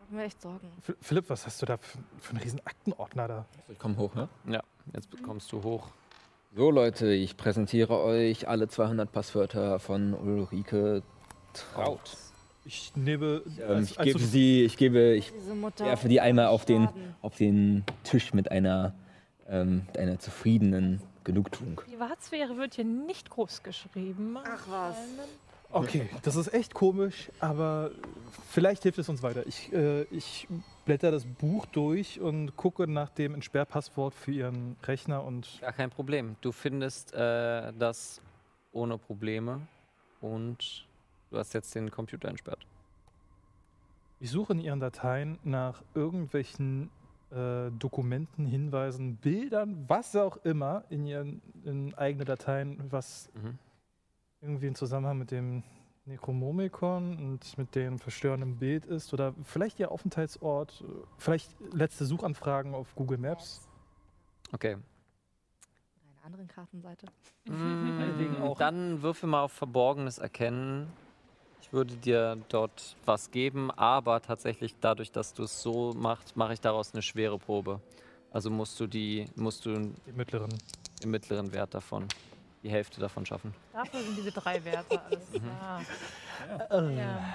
Machen 0.00 0.16
wir 0.18 0.24
echt 0.24 0.40
Sorgen. 0.40 0.68
Philipp, 1.00 1.28
was 1.28 1.44
hast 1.46 1.60
du 1.60 1.66
da 1.66 1.76
für, 1.76 1.98
für 2.20 2.30
einen 2.30 2.40
riesen 2.40 2.60
Aktenordner 2.64 3.28
da? 3.28 3.44
Ich 3.68 3.78
komme 3.78 3.96
hoch, 3.98 4.14
ne? 4.14 4.28
Ja, 4.46 4.62
jetzt 4.94 5.10
bekommst 5.10 5.52
du 5.52 5.62
hoch. 5.62 5.88
So 6.56 6.70
Leute, 6.70 7.12
ich 7.12 7.36
präsentiere 7.36 8.00
euch 8.00 8.48
alle 8.48 8.68
200 8.68 9.12
Passwörter 9.12 9.78
von 9.78 10.14
Ulrike 10.14 11.02
Traut. 11.52 12.16
Ich 12.64 12.92
nehme. 12.96 13.42
Ähm, 13.60 13.68
als- 13.68 13.90
ich 13.90 13.98
als 13.98 14.06
gebe 14.06 14.18
sie, 14.20 14.64
ich 14.64 14.76
gebe, 14.78 15.14
ich 15.14 15.32
werfe 15.78 16.08
die 16.08 16.20
einmal 16.22 16.46
auf 16.46 16.64
den, 16.64 16.88
auf 17.20 17.36
den 17.36 17.84
Tisch 18.04 18.32
mit 18.32 18.50
einer, 18.50 18.94
ähm, 19.46 19.82
mit 19.86 19.98
einer 19.98 20.18
zufriedenen 20.18 21.02
Genugtuung. 21.28 21.76
Privatsphäre 21.76 22.56
wird 22.56 22.76
hier 22.76 22.86
nicht 22.86 23.28
groß 23.28 23.62
geschrieben. 23.62 24.38
Ach 24.42 24.64
was. 24.70 24.96
Okay, 25.70 26.08
das 26.22 26.36
ist 26.36 26.54
echt 26.54 26.72
komisch, 26.72 27.30
aber 27.38 27.90
vielleicht 28.48 28.84
hilft 28.84 28.98
es 28.98 29.10
uns 29.10 29.22
weiter. 29.22 29.46
Ich, 29.46 29.70
äh, 29.70 30.04
ich 30.04 30.48
blätter 30.86 31.10
das 31.10 31.26
Buch 31.26 31.66
durch 31.66 32.18
und 32.18 32.56
gucke 32.56 32.88
nach 32.88 33.10
dem 33.10 33.34
Entsperrpasswort 33.34 34.14
für 34.14 34.32
ihren 34.32 34.76
Rechner 34.82 35.22
und 35.22 35.58
Gar 35.60 35.74
kein 35.74 35.90
Problem. 35.90 36.36
Du 36.40 36.50
findest 36.50 37.12
äh, 37.12 37.74
das 37.78 38.22
ohne 38.72 38.96
Probleme 38.96 39.60
und 40.22 40.86
du 41.30 41.36
hast 41.36 41.52
jetzt 41.52 41.74
den 41.74 41.90
Computer 41.90 42.30
entsperrt. 42.30 42.64
ich 44.18 44.30
suche 44.30 44.54
in 44.54 44.60
ihren 44.60 44.80
Dateien 44.80 45.38
nach 45.44 45.82
irgendwelchen 45.94 46.88
äh, 47.30 47.70
Dokumenten, 47.70 48.46
Hinweisen, 48.46 49.16
Bildern, 49.16 49.84
was 49.88 50.14
auch 50.16 50.38
immer 50.44 50.84
in 50.88 51.06
ihren 51.06 51.42
in 51.64 51.94
eigene 51.94 52.24
Dateien, 52.24 52.90
was 52.90 53.30
Mhm. 53.34 53.58
irgendwie 54.40 54.66
in 54.68 54.74
Zusammenhang 54.74 55.18
mit 55.18 55.30
dem 55.30 55.62
Necromomicon 56.06 57.18
und 57.18 57.58
mit 57.58 57.74
dem 57.74 57.98
verstörenden 57.98 58.56
Bild 58.56 58.86
ist 58.86 59.12
oder 59.12 59.34
vielleicht 59.44 59.78
ihr 59.78 59.90
Aufenthaltsort, 59.90 60.82
vielleicht 61.18 61.54
letzte 61.72 62.06
Suchanfragen 62.06 62.74
auf 62.74 62.94
Google 62.94 63.18
Maps. 63.18 63.68
Okay. 64.52 64.76
Einer 64.76 66.24
anderen 66.24 66.48
Kartenseite. 66.48 67.06
Auch. 68.40 68.56
Dann 68.58 69.02
würfel 69.02 69.28
mal 69.28 69.42
auf 69.42 69.52
Verborgenes 69.52 70.18
erkennen. 70.18 70.90
Ich 71.60 71.72
würde 71.72 71.94
dir 71.96 72.38
dort 72.48 72.96
was 73.04 73.30
geben, 73.30 73.70
aber 73.72 74.22
tatsächlich 74.22 74.74
dadurch, 74.80 75.12
dass 75.12 75.34
du 75.34 75.42
es 75.44 75.60
so 75.62 75.92
machst, 75.94 76.36
mache 76.36 76.54
ich 76.54 76.60
daraus 76.60 76.92
eine 76.94 77.02
schwere 77.02 77.38
Probe. 77.38 77.80
Also 78.30 78.50
musst 78.50 78.78
du 78.80 78.86
die, 78.86 79.26
musst 79.36 79.64
du 79.66 79.74
Die 79.74 80.12
mittleren. 80.12 80.48
im 81.02 81.10
mittleren 81.10 81.52
Wert 81.52 81.74
davon, 81.74 82.06
die 82.62 82.70
Hälfte 82.70 83.00
davon 83.00 83.26
schaffen. 83.26 83.54
Dafür 83.72 84.00
sind 84.00 84.16
diese 84.16 84.32
drei 84.32 84.64
Werte 84.64 85.00
alles 85.02 85.30
klar. 85.32 85.82
Ja. 86.90 87.34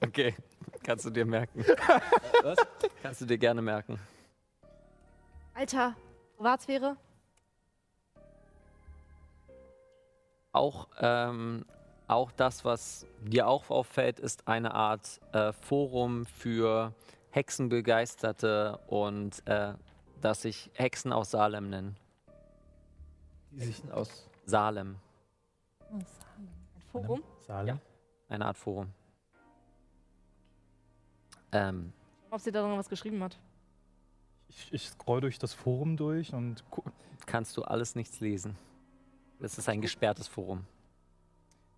Okay, 0.00 0.34
kannst 0.82 1.06
du 1.06 1.10
dir 1.10 1.24
merken. 1.24 1.64
Was? 2.42 2.58
Kannst 3.02 3.22
du 3.22 3.26
dir 3.26 3.38
gerne 3.38 3.62
merken. 3.62 3.98
Alter, 5.54 5.96
Privatsphäre? 6.36 6.96
Auch, 10.54 10.86
ähm, 11.00 11.64
auch 12.06 12.30
das, 12.30 12.64
was 12.64 13.06
dir 13.20 13.48
auch 13.48 13.68
auffällt, 13.70 14.20
ist 14.20 14.46
eine 14.46 14.72
Art 14.72 15.20
äh, 15.32 15.52
Forum 15.52 16.26
für 16.26 16.94
Hexenbegeisterte 17.30 18.78
und 18.86 19.44
äh, 19.48 19.74
das 20.20 20.42
sich 20.42 20.70
Hexen 20.74 21.12
aus 21.12 21.32
Salem 21.32 21.70
nennen. 21.70 21.96
Die 23.50 23.64
sich 23.64 23.82
aus. 23.92 24.28
Salem, 24.46 24.96
Ein 25.90 26.06
Forum? 26.92 27.22
Salem. 27.40 27.80
eine 28.28 28.46
Art 28.46 28.56
Forum. 28.56 28.92
Ähm, 31.50 31.92
Ob 32.30 32.40
sie 32.40 32.52
da 32.52 32.62
drin 32.62 32.78
was 32.78 32.88
geschrieben 32.88 33.24
hat. 33.24 33.36
Ich, 34.48 34.72
ich 34.72 34.88
scroll 34.88 35.20
durch 35.20 35.40
das 35.40 35.52
Forum 35.52 35.96
durch 35.96 36.32
und 36.32 36.62
kannst 37.26 37.56
du 37.56 37.62
alles 37.62 37.96
nichts 37.96 38.20
lesen. 38.20 38.56
Das 39.44 39.58
ist 39.58 39.68
ein 39.68 39.82
gesperrtes 39.82 40.26
Forum. 40.26 40.64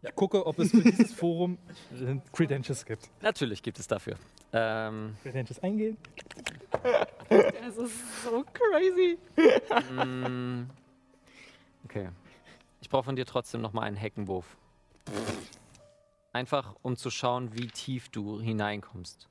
ich 0.00 0.14
gucke, 0.14 0.46
ob 0.46 0.56
es 0.60 0.70
für 0.70 0.82
dieses 0.82 1.12
Forum 1.12 1.58
Credentials 2.32 2.84
gibt. 2.84 3.10
Natürlich 3.22 3.60
gibt 3.60 3.80
es 3.80 3.88
dafür. 3.88 4.14
Ähm, 4.52 5.16
Credentials 5.24 5.58
eingehen. 5.64 5.96
Das 7.20 7.76
ist 7.76 8.22
so 8.22 8.44
crazy. 8.52 9.18
mm, 9.92 10.70
okay. 11.86 12.10
Ich 12.80 12.88
brauche 12.88 13.02
von 13.02 13.16
dir 13.16 13.26
trotzdem 13.26 13.62
noch 13.62 13.72
mal 13.72 13.82
einen 13.82 13.96
Heckenwurf. 13.96 14.56
Einfach, 16.32 16.76
um 16.82 16.96
zu 16.96 17.10
schauen, 17.10 17.52
wie 17.52 17.66
tief 17.66 18.10
du 18.10 18.40
hineinkommst. 18.40 19.28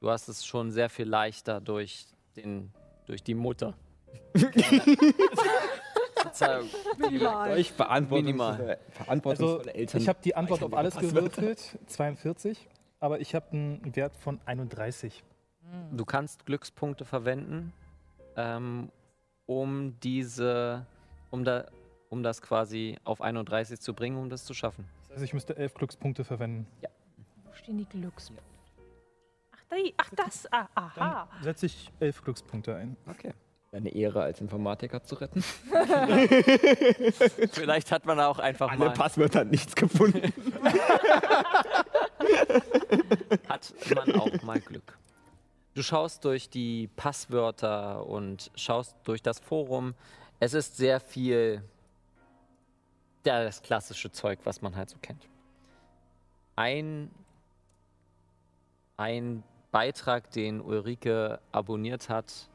Du 0.00 0.10
hast 0.10 0.28
es 0.28 0.44
schon 0.44 0.72
sehr 0.72 0.90
viel 0.90 1.08
leichter 1.08 1.62
durch, 1.62 2.04
den, 2.36 2.70
durch 3.06 3.22
die 3.22 3.34
Mutter. 3.34 3.72
Verzeihung. 6.36 6.68
Euch 7.52 7.72
verantwortungsvolle, 7.72 8.22
Minimal. 8.22 8.78
verantwortungsvolle 8.90 9.58
Also 9.60 9.70
Eltern. 9.70 10.00
ich 10.00 10.08
habe 10.08 10.18
die 10.24 10.34
Antwort 10.36 10.62
auf 10.62 10.74
alles 10.74 10.96
gewürfelt, 10.98 11.78
42, 11.86 12.68
aber 13.00 13.20
ich 13.20 13.34
habe 13.34 13.50
einen 13.52 13.96
Wert 13.96 14.16
von 14.16 14.40
31. 14.46 15.22
Du 15.92 16.04
kannst 16.04 16.46
Glückspunkte 16.46 17.04
verwenden, 17.04 17.72
ähm, 18.36 18.90
um 19.46 19.98
diese, 20.00 20.86
um, 21.30 21.44
da, 21.44 21.66
um 22.08 22.22
das 22.22 22.40
quasi 22.40 22.96
auf 23.04 23.20
31 23.20 23.80
zu 23.80 23.92
bringen, 23.92 24.16
um 24.16 24.30
das 24.30 24.44
zu 24.44 24.54
schaffen. 24.54 24.86
Das 25.08 25.16
heißt, 25.16 25.24
ich 25.24 25.34
müsste 25.34 25.56
11 25.56 25.74
Glückspunkte 25.74 26.24
verwenden. 26.24 26.66
Wo 27.44 27.52
stehen 27.54 27.78
die 27.78 27.84
Glückspunkte? 27.86 28.44
Ach, 29.52 29.76
die, 29.76 29.94
ach 29.96 30.10
das. 30.14 30.46
Ah, 30.52 30.68
aha. 30.76 31.28
Dann 31.34 31.42
setze 31.42 31.66
ich 31.66 31.90
11 31.98 32.22
Glückspunkte 32.22 32.76
ein. 32.76 32.96
Okay. 33.08 33.32
Eine 33.72 33.90
Ehre 33.90 34.22
als 34.22 34.40
Informatiker 34.40 35.02
zu 35.02 35.16
retten. 35.16 35.42
Vielleicht 37.52 37.90
hat 37.90 38.06
man 38.06 38.20
auch 38.20 38.38
einfach 38.38 38.70
Alle 38.70 38.86
mal, 38.86 38.94
Passwörter 38.94 39.44
nichts 39.44 39.74
gefunden. 39.74 40.22
hat 43.48 43.74
man 43.94 44.14
auch 44.14 44.42
mal 44.42 44.60
Glück. 44.60 44.96
Du 45.74 45.82
schaust 45.82 46.24
durch 46.24 46.48
die 46.48 46.88
Passwörter 46.96 48.06
und 48.06 48.50
schaust 48.54 48.96
durch 49.04 49.20
das 49.20 49.40
Forum. 49.40 49.94
Es 50.40 50.54
ist 50.54 50.76
sehr 50.76 51.00
viel 51.00 51.62
das 53.24 53.62
klassische 53.62 54.10
Zeug, 54.10 54.38
was 54.44 54.62
man 54.62 54.76
halt 54.76 54.88
so 54.88 54.96
kennt. 55.02 55.28
Ein, 56.54 57.10
ein 58.96 59.42
Beitrag, 59.70 60.30
den 60.30 60.60
Ulrike 60.60 61.40
abonniert 61.52 62.08
hat, 62.08 62.48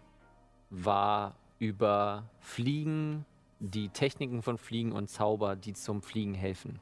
war 0.71 1.35
über 1.59 2.23
Fliegen, 2.39 3.25
die 3.59 3.89
Techniken 3.89 4.41
von 4.41 4.57
Fliegen 4.57 4.93
und 4.93 5.09
Zauber, 5.09 5.55
die 5.55 5.73
zum 5.73 6.01
Fliegen 6.01 6.33
helfen. 6.33 6.79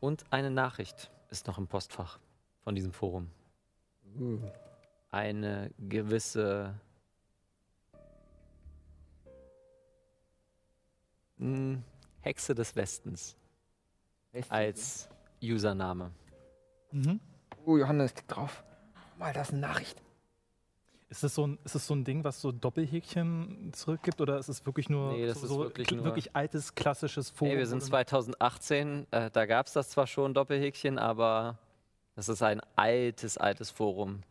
Und 0.00 0.24
eine 0.30 0.50
Nachricht 0.50 1.10
ist 1.28 1.46
noch 1.46 1.58
im 1.58 1.68
Postfach 1.68 2.18
von 2.64 2.74
diesem 2.74 2.92
Forum. 2.92 3.30
Eine 5.10 5.70
gewisse 5.78 6.74
hm, 11.38 11.84
Hexe 12.22 12.54
des 12.54 12.74
Westens 12.74 13.36
als 14.48 15.08
Username. 15.42 16.10
Mhm. 16.90 17.20
Oh, 17.66 17.76
Johannes, 17.76 18.14
klick 18.14 18.26
drauf. 18.28 18.64
Mal, 19.18 19.32
das 19.34 19.48
ist 19.48 19.52
eine 19.52 19.60
Nachricht. 19.60 20.02
Ist 21.10 21.24
es 21.24 21.34
so 21.34 21.44
ein, 21.46 21.58
ist 21.64 21.74
es 21.74 21.86
so 21.86 21.94
ein 21.94 22.04
Ding, 22.04 22.22
was 22.22 22.40
so 22.40 22.52
Doppelhäkchen 22.52 23.72
zurückgibt 23.72 24.20
oder 24.20 24.38
ist 24.38 24.48
es 24.48 24.64
wirklich 24.64 24.88
nur 24.88 25.12
Nee, 25.12 25.26
das 25.26 25.40
so, 25.40 25.46
ist 25.46 25.58
wirklich 25.68 25.88
kl- 25.88 25.96
nur- 25.96 26.04
wirklich 26.04 26.34
altes, 26.36 26.74
klassisches 26.74 27.30
Forum? 27.30 27.50
Hey, 27.50 27.58
wir 27.58 27.66
sind 27.66 27.80
wo 27.80 27.84
du- 27.86 27.90
2018, 27.90 29.06
äh, 29.10 29.28
da 29.32 29.44
gab 29.46 29.66
es 29.66 29.72
das 29.72 29.90
zwar 29.90 30.06
schon, 30.06 30.34
Doppelhäkchen, 30.34 30.98
aber 31.00 31.58
das 32.14 32.28
ist 32.28 32.42
ein 32.42 32.60
altes, 32.76 33.36
altes 33.38 33.70
Forum. 33.70 34.22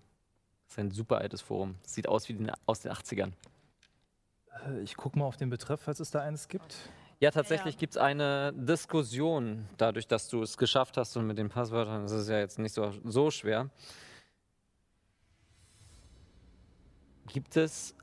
Das 0.68 0.76
ist 0.76 0.80
ein 0.80 0.92
super 0.92 1.18
altes 1.18 1.42
Forum. 1.42 1.76
Sieht 1.84 2.08
aus 2.08 2.30
wie 2.30 2.34
die, 2.34 2.48
aus 2.66 2.80
den 2.80 2.92
80ern. 2.94 3.34
Äh, 4.66 4.80
Ich 4.82 4.96
gucke 4.96 5.20
mal 5.20 5.26
auf 5.26 5.36
den 5.36 5.50
Betreff, 5.50 5.82
falls 5.82 6.00
es 6.00 6.12
da 6.12 6.22
eines 6.22 6.48
gibt. 6.48 6.78
Ja, 7.20 7.32
tatsächlich 7.32 7.78
gibt 7.78 7.96
es 7.96 7.98
eine 7.98 8.54
Diskussion, 8.54 9.68
dadurch, 9.76 10.08
dass 10.08 10.30
du 10.30 10.42
es 10.42 10.58
geschafft 10.58 10.96
hast 10.96 11.18
und 11.18 11.28
mit 11.28 11.38
den 11.38 11.50
Passwörtern, 11.50 12.04
das 12.04 12.14
ist 12.14 12.30
ja 12.30 12.40
jetzt 12.40 12.58
nicht 12.58 12.74
so, 12.74 12.94
so 13.04 13.30
schwer. 13.32 13.70
Gibt 17.30 17.58
es 17.58 17.96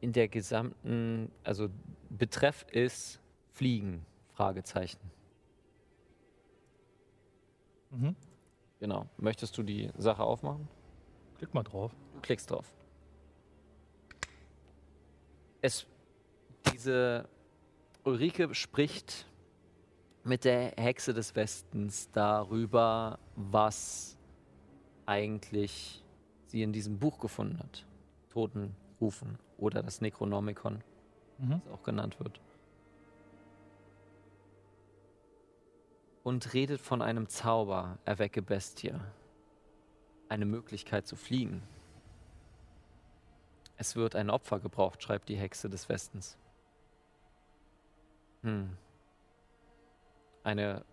in 0.00 0.12
der 0.12 0.28
gesamten, 0.28 1.30
also 1.44 1.68
Betreff 2.10 2.64
ist 2.72 3.20
Fliegen, 3.52 4.04
Fragezeichen. 4.32 4.98
Mhm. 7.90 8.16
Genau. 8.80 9.06
Möchtest 9.18 9.56
du 9.56 9.62
die 9.62 9.90
Sache 9.96 10.22
aufmachen? 10.22 10.68
Klick 11.38 11.54
mal 11.54 11.62
drauf. 11.62 11.94
Du 12.14 12.20
klickst 12.20 12.50
drauf. 12.50 12.72
Es, 15.60 15.86
diese 16.72 17.28
Ulrike 18.02 18.54
spricht 18.54 19.26
mit 20.24 20.44
der 20.44 20.72
Hexe 20.76 21.12
des 21.14 21.34
Westens 21.34 22.10
darüber, 22.12 23.18
was 23.36 24.16
eigentlich 25.06 26.02
sie 26.46 26.62
in 26.62 26.72
diesem 26.72 26.98
Buch 26.98 27.18
gefunden 27.18 27.58
hat. 27.58 27.86
Totenrufen 28.34 29.38
oder 29.58 29.82
das 29.82 30.00
Necronomicon, 30.00 30.82
Mhm. 31.38 31.62
das 31.64 31.72
auch 31.72 31.82
genannt 31.84 32.18
wird. 32.18 32.40
Und 36.24 36.52
redet 36.52 36.80
von 36.80 37.00
einem 37.00 37.28
Zauber, 37.28 37.98
erwecke 38.04 38.42
Bestie. 38.42 38.94
Eine 40.28 40.46
Möglichkeit 40.46 41.06
zu 41.06 41.16
fliegen. 41.16 41.62
Es 43.76 43.94
wird 43.94 44.16
ein 44.16 44.30
Opfer 44.30 44.58
gebraucht, 44.58 45.02
schreibt 45.02 45.28
die 45.28 45.36
Hexe 45.36 45.68
des 45.68 45.88
Westens. 45.88 46.36
Hm. 48.42 48.76
Eine 50.42 50.84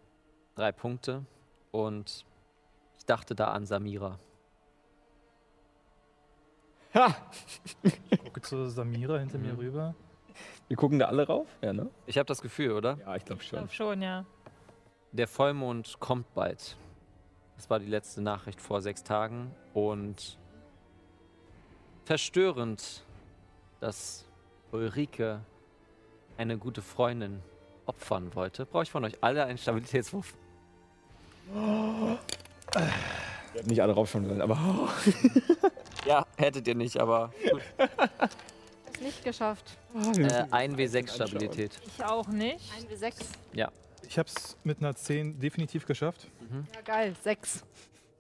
drei 0.55 0.71
Punkte 0.71 1.25
und 1.71 2.25
ich 2.97 3.05
dachte 3.05 3.35
da 3.35 3.51
an 3.51 3.65
Samira. 3.65 4.19
Ha! 6.93 7.15
Gucke 8.25 8.41
zu 8.41 8.69
Samira 8.69 9.17
hinter 9.19 9.37
mir 9.37 9.53
Mhm. 9.53 9.59
rüber. 9.59 9.95
Wir 10.67 10.77
gucken 10.77 10.99
da 10.99 11.05
alle 11.07 11.25
rauf? 11.27 11.47
Ja, 11.61 11.73
ne? 11.73 11.89
Ich 12.05 12.17
habe 12.17 12.25
das 12.27 12.41
Gefühl, 12.41 12.71
oder? 12.71 12.97
Ja, 13.05 13.15
ich 13.15 13.25
glaube 13.25 13.41
Ich 13.41 13.47
schon. 13.49 13.59
glaube 13.59 13.73
schon, 13.73 14.01
ja. 14.01 14.25
Der 15.11 15.27
Vollmond 15.27 15.97
kommt 15.99 16.33
bald. 16.33 16.77
Das 17.57 17.69
war 17.69 17.79
die 17.79 17.85
letzte 17.87 18.21
Nachricht 18.21 18.61
vor 18.61 18.81
sechs 18.81 19.03
Tagen 19.03 19.53
und 19.73 20.37
verstörend, 22.05 23.03
dass 23.79 24.25
Ulrike 24.71 25.41
eine 26.37 26.57
gute 26.57 26.81
Freundin 26.81 27.41
opfern 27.85 28.33
wollte. 28.35 28.65
Brauche 28.65 28.83
ich 28.83 28.91
von 28.91 29.03
euch 29.03 29.17
alle 29.21 29.43
einen 29.45 29.57
Stabilitätswurf? 29.57 30.33
Wir 31.53 32.17
hätten 33.53 33.69
nicht 33.69 33.81
alle 33.81 33.93
raufschauen 33.93 34.25
sollen, 34.25 34.41
aber. 34.41 34.57
Ja, 36.05 36.25
hättet 36.37 36.67
ihr 36.67 36.75
nicht, 36.75 36.97
aber 36.97 37.31
gut. 37.51 37.61
Ist 38.91 39.01
nicht 39.01 39.23
geschafft. 39.23 39.77
Äh, 40.17 40.45
ein 40.51 40.75
W6 40.75 41.15
Stabilität. 41.15 41.79
Ich 41.85 42.03
auch 42.03 42.27
nicht. 42.27 42.59
Ein 42.77 42.85
W6. 42.85 43.13
Ich 44.11 44.17
habe 44.17 44.27
es 44.27 44.57
mit 44.65 44.79
einer 44.79 44.93
10 44.93 45.39
definitiv 45.39 45.85
geschafft. 45.85 46.27
Ja, 46.75 46.81
geil. 46.81 47.15
Sechs. 47.21 47.63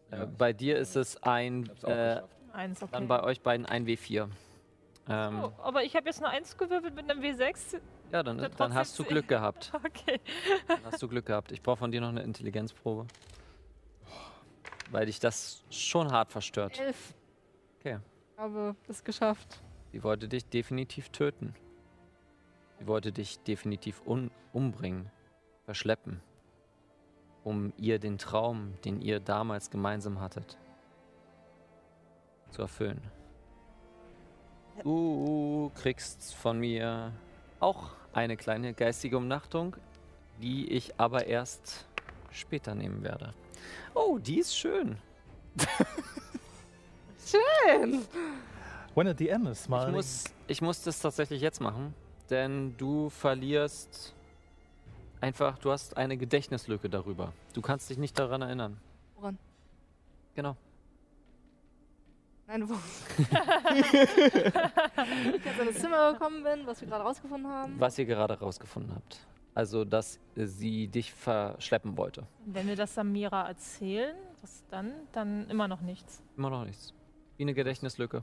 Äh, 0.09 0.25
bei 0.25 0.53
dir 0.53 0.77
ist 0.77 0.95
es 0.95 1.21
ein, 1.21 1.67
hab's 1.69 1.83
auch 1.83 1.89
äh. 1.89 2.21
Eins, 2.53 2.81
okay. 2.81 2.91
dann 2.93 3.07
bei 3.09 3.23
euch 3.23 3.41
beiden 3.41 3.65
ein 3.65 3.85
W4. 3.85 4.29
Ähm, 5.09 5.43
oh, 5.43 5.51
aber 5.61 5.83
ich 5.83 5.95
habe 5.97 6.05
jetzt 6.07 6.21
nur 6.21 6.29
eins 6.29 6.57
gewürfelt 6.57 6.95
mit 6.95 7.09
einem 7.09 7.21
W6. 7.21 7.81
ja, 8.11 8.23
dann, 8.23 8.37
dann 8.37 8.51
dann 8.55 8.73
hast 8.73 8.97
du. 8.99 9.03
Glück 9.03 9.27
gehabt. 9.27 9.73
Okay. 9.85 10.21
Dann 10.67 10.79
hast 10.85 11.01
du 11.01 11.09
Glück 11.09 11.25
gehabt. 11.25 11.51
Ich 11.51 11.61
brauche 11.61 11.77
von 11.77 11.91
dir 11.91 11.99
noch 11.99 12.09
eine 12.09 12.23
Intelligenzprobe. 12.23 13.05
Weil 14.91 15.07
dich 15.07 15.19
das 15.19 15.63
schon 15.69 16.09
hart 16.11 16.31
verstört. 16.31 16.79
Elf. 16.79 17.13
Okay. 17.81 17.97
Ich 18.33 18.37
habe 18.37 18.75
es 18.87 19.03
geschafft. 19.03 19.59
Sie 19.91 20.03
wollte 20.03 20.27
dich 20.27 20.45
definitiv 20.45 21.09
töten. 21.09 21.55
Sie 22.77 22.85
wollte 22.85 23.11
dich 23.11 23.39
definitiv 23.39 24.03
umbringen, 24.53 25.09
verschleppen, 25.65 26.21
um 27.43 27.73
ihr 27.77 27.97
den 27.97 28.19
Traum, 28.19 28.75
den 28.85 29.01
ihr 29.01 29.19
damals 29.19 29.71
gemeinsam 29.71 30.21
hattet, 30.21 30.59
zu 32.51 32.61
erfüllen. 32.61 33.01
Du 34.83 35.71
kriegst 35.73 36.35
von 36.35 36.59
mir 36.59 37.11
auch 37.59 37.89
eine 38.13 38.37
kleine 38.37 38.75
geistige 38.75 39.17
Umnachtung, 39.17 39.75
die 40.39 40.71
ich 40.71 40.99
aber 40.99 41.25
erst 41.25 41.87
später 42.29 42.75
nehmen 42.75 43.01
werde. 43.01 43.33
Oh, 43.95 44.19
die 44.19 44.37
ist 44.37 44.55
schön. 44.55 44.99
Schön. 47.31 48.05
When 48.95 49.07
a 49.07 49.13
DM 49.13 49.47
is 49.47 49.59
Ich 49.59 49.65
smiling. 49.65 49.95
muss, 49.95 50.23
ich 50.47 50.61
muss 50.61 50.83
das 50.83 50.99
tatsächlich 50.99 51.41
jetzt 51.41 51.61
machen, 51.61 51.93
denn 52.29 52.75
du 52.77 53.09
verlierst 53.09 54.13
einfach, 55.21 55.57
du 55.59 55.71
hast 55.71 55.95
eine 55.97 56.17
Gedächtnislücke 56.17 56.89
darüber. 56.89 57.31
Du 57.53 57.61
kannst 57.61 57.89
dich 57.89 57.97
nicht 57.97 58.19
daran 58.19 58.41
erinnern. 58.41 58.77
Woran? 59.15 59.37
Genau. 60.35 60.57
Nein, 62.47 62.67
wo? 62.67 62.73
Wie 62.73 63.79
ich 65.37 65.45
jetzt 65.45 65.59
in 65.59 65.67
das 65.67 65.75
Zimmer 65.79 66.11
gekommen 66.13 66.43
bin, 66.43 66.67
was 66.67 66.81
wir 66.81 66.87
gerade 66.89 67.03
rausgefunden 67.05 67.49
haben. 67.49 67.79
Was 67.79 67.97
ihr 67.97 68.05
gerade 68.05 68.37
rausgefunden 68.37 68.93
habt. 68.93 69.25
Also, 69.53 69.85
dass 69.85 70.19
sie 70.35 70.87
dich 70.87 71.13
verschleppen 71.13 71.95
wollte. 71.97 72.23
Wenn 72.45 72.67
wir 72.67 72.75
das 72.75 72.93
Samira 72.93 73.47
erzählen, 73.47 74.15
was 74.41 74.63
dann? 74.69 74.91
Dann 75.13 75.49
immer 75.49 75.67
noch 75.69 75.81
nichts. 75.81 76.21
Immer 76.35 76.49
noch 76.49 76.65
nichts. 76.65 76.93
Wie 77.41 77.45
eine 77.45 77.55
Gedächtnislücke. 77.55 78.21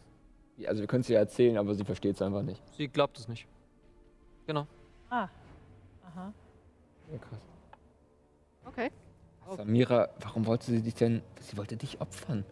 Also, 0.65 0.81
wir 0.81 0.87
können 0.87 1.01
es 1.01 1.11
ihr 1.11 1.19
erzählen, 1.19 1.59
aber 1.59 1.75
sie 1.75 1.85
versteht 1.85 2.15
es 2.15 2.23
einfach 2.23 2.45
nicht. 2.45 2.63
Sie 2.77 2.87
glaubt 2.87 3.19
es 3.19 3.27
nicht. 3.27 3.49
Genau. 4.47 4.69
Ah. 5.11 5.29
Aha. 6.07 6.33
Ja, 7.11 7.19
krass. 7.19 7.41
Okay. 8.65 8.93
Samira, 9.57 10.09
warum 10.21 10.47
wollte 10.47 10.67
sie 10.67 10.83
dich 10.83 10.95
denn. 10.95 11.23
Sie 11.41 11.57
wollte 11.57 11.77
dich 11.77 12.01
opfern. 12.01 12.45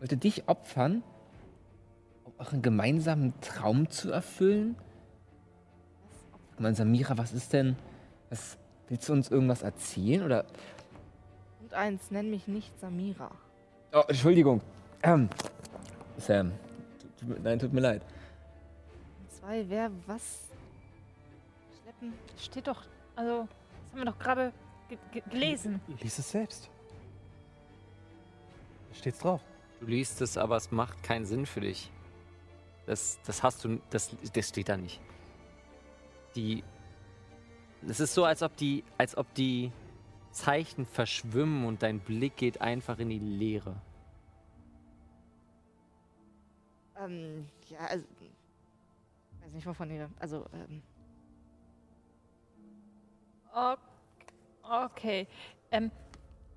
Wollte 0.00 0.16
dich 0.16 0.48
opfern, 0.48 1.04
um 2.24 2.32
euren 2.38 2.60
gemeinsamen 2.60 3.32
Traum 3.40 3.88
zu 3.88 4.10
erfüllen? 4.10 4.74
Ich 6.54 6.58
meine, 6.58 6.74
Samira, 6.74 7.18
was 7.18 7.32
ist 7.32 7.52
denn. 7.52 7.76
Was, 8.30 8.58
willst 8.88 9.08
du 9.08 9.12
uns 9.12 9.30
irgendwas 9.30 9.62
erzählen? 9.62 10.24
Oder. 10.24 10.44
Und 11.60 11.72
eins, 11.72 12.10
nenn 12.10 12.30
mich 12.30 12.48
nicht 12.48 12.76
Samira. 12.80 13.30
Oh, 13.92 14.02
Entschuldigung. 14.08 14.60
Ähm, 15.02 15.28
Sam. 16.18 16.52
Tut, 17.18 17.42
nein, 17.42 17.58
tut 17.58 17.72
mir 17.72 17.80
leid. 17.80 18.02
Zwei, 19.28 19.64
wer 19.68 19.90
was? 20.06 20.48
Schleppen? 21.82 22.12
Steht 22.38 22.66
doch, 22.66 22.82
also, 23.14 23.48
das 23.82 23.92
haben 23.92 23.98
wir 23.98 24.04
doch 24.04 24.18
gerade 24.18 24.52
ge 24.88 24.98
ge 25.12 25.22
gelesen. 25.30 25.80
Lies 26.00 26.18
es 26.18 26.30
selbst. 26.30 26.70
Da 28.88 28.94
steht's 28.94 29.18
drauf. 29.18 29.40
Du 29.80 29.86
liest 29.86 30.20
es, 30.22 30.38
aber 30.38 30.56
es 30.56 30.70
macht 30.70 31.02
keinen 31.02 31.26
Sinn 31.26 31.46
für 31.46 31.60
dich. 31.60 31.90
Das, 32.86 33.18
das 33.26 33.42
hast 33.42 33.64
du, 33.64 33.80
das, 33.90 34.16
das 34.32 34.48
steht 34.48 34.68
da 34.68 34.76
nicht. 34.76 35.00
Die, 36.34 36.62
es 37.86 38.00
ist 38.00 38.14
so, 38.14 38.24
als 38.24 38.42
ob 38.42 38.56
die, 38.56 38.84
als 38.96 39.16
ob 39.16 39.32
die 39.34 39.72
Zeichen 40.30 40.86
verschwimmen 40.86 41.64
und 41.64 41.82
dein 41.82 42.00
Blick 42.00 42.36
geht 42.36 42.60
einfach 42.60 42.98
in 42.98 43.08
die 43.10 43.18
Leere. 43.18 43.76
Ähm, 47.00 47.46
ja, 47.68 47.78
also. 47.80 48.04
Weiß 49.40 49.52
nicht, 49.52 49.66
wovon 49.66 49.90
ihr. 49.90 50.10
Also, 50.18 50.46
ähm. 50.54 50.82
Ok- 53.54 53.78
Okay. 54.68 55.26
Ähm, 55.70 55.90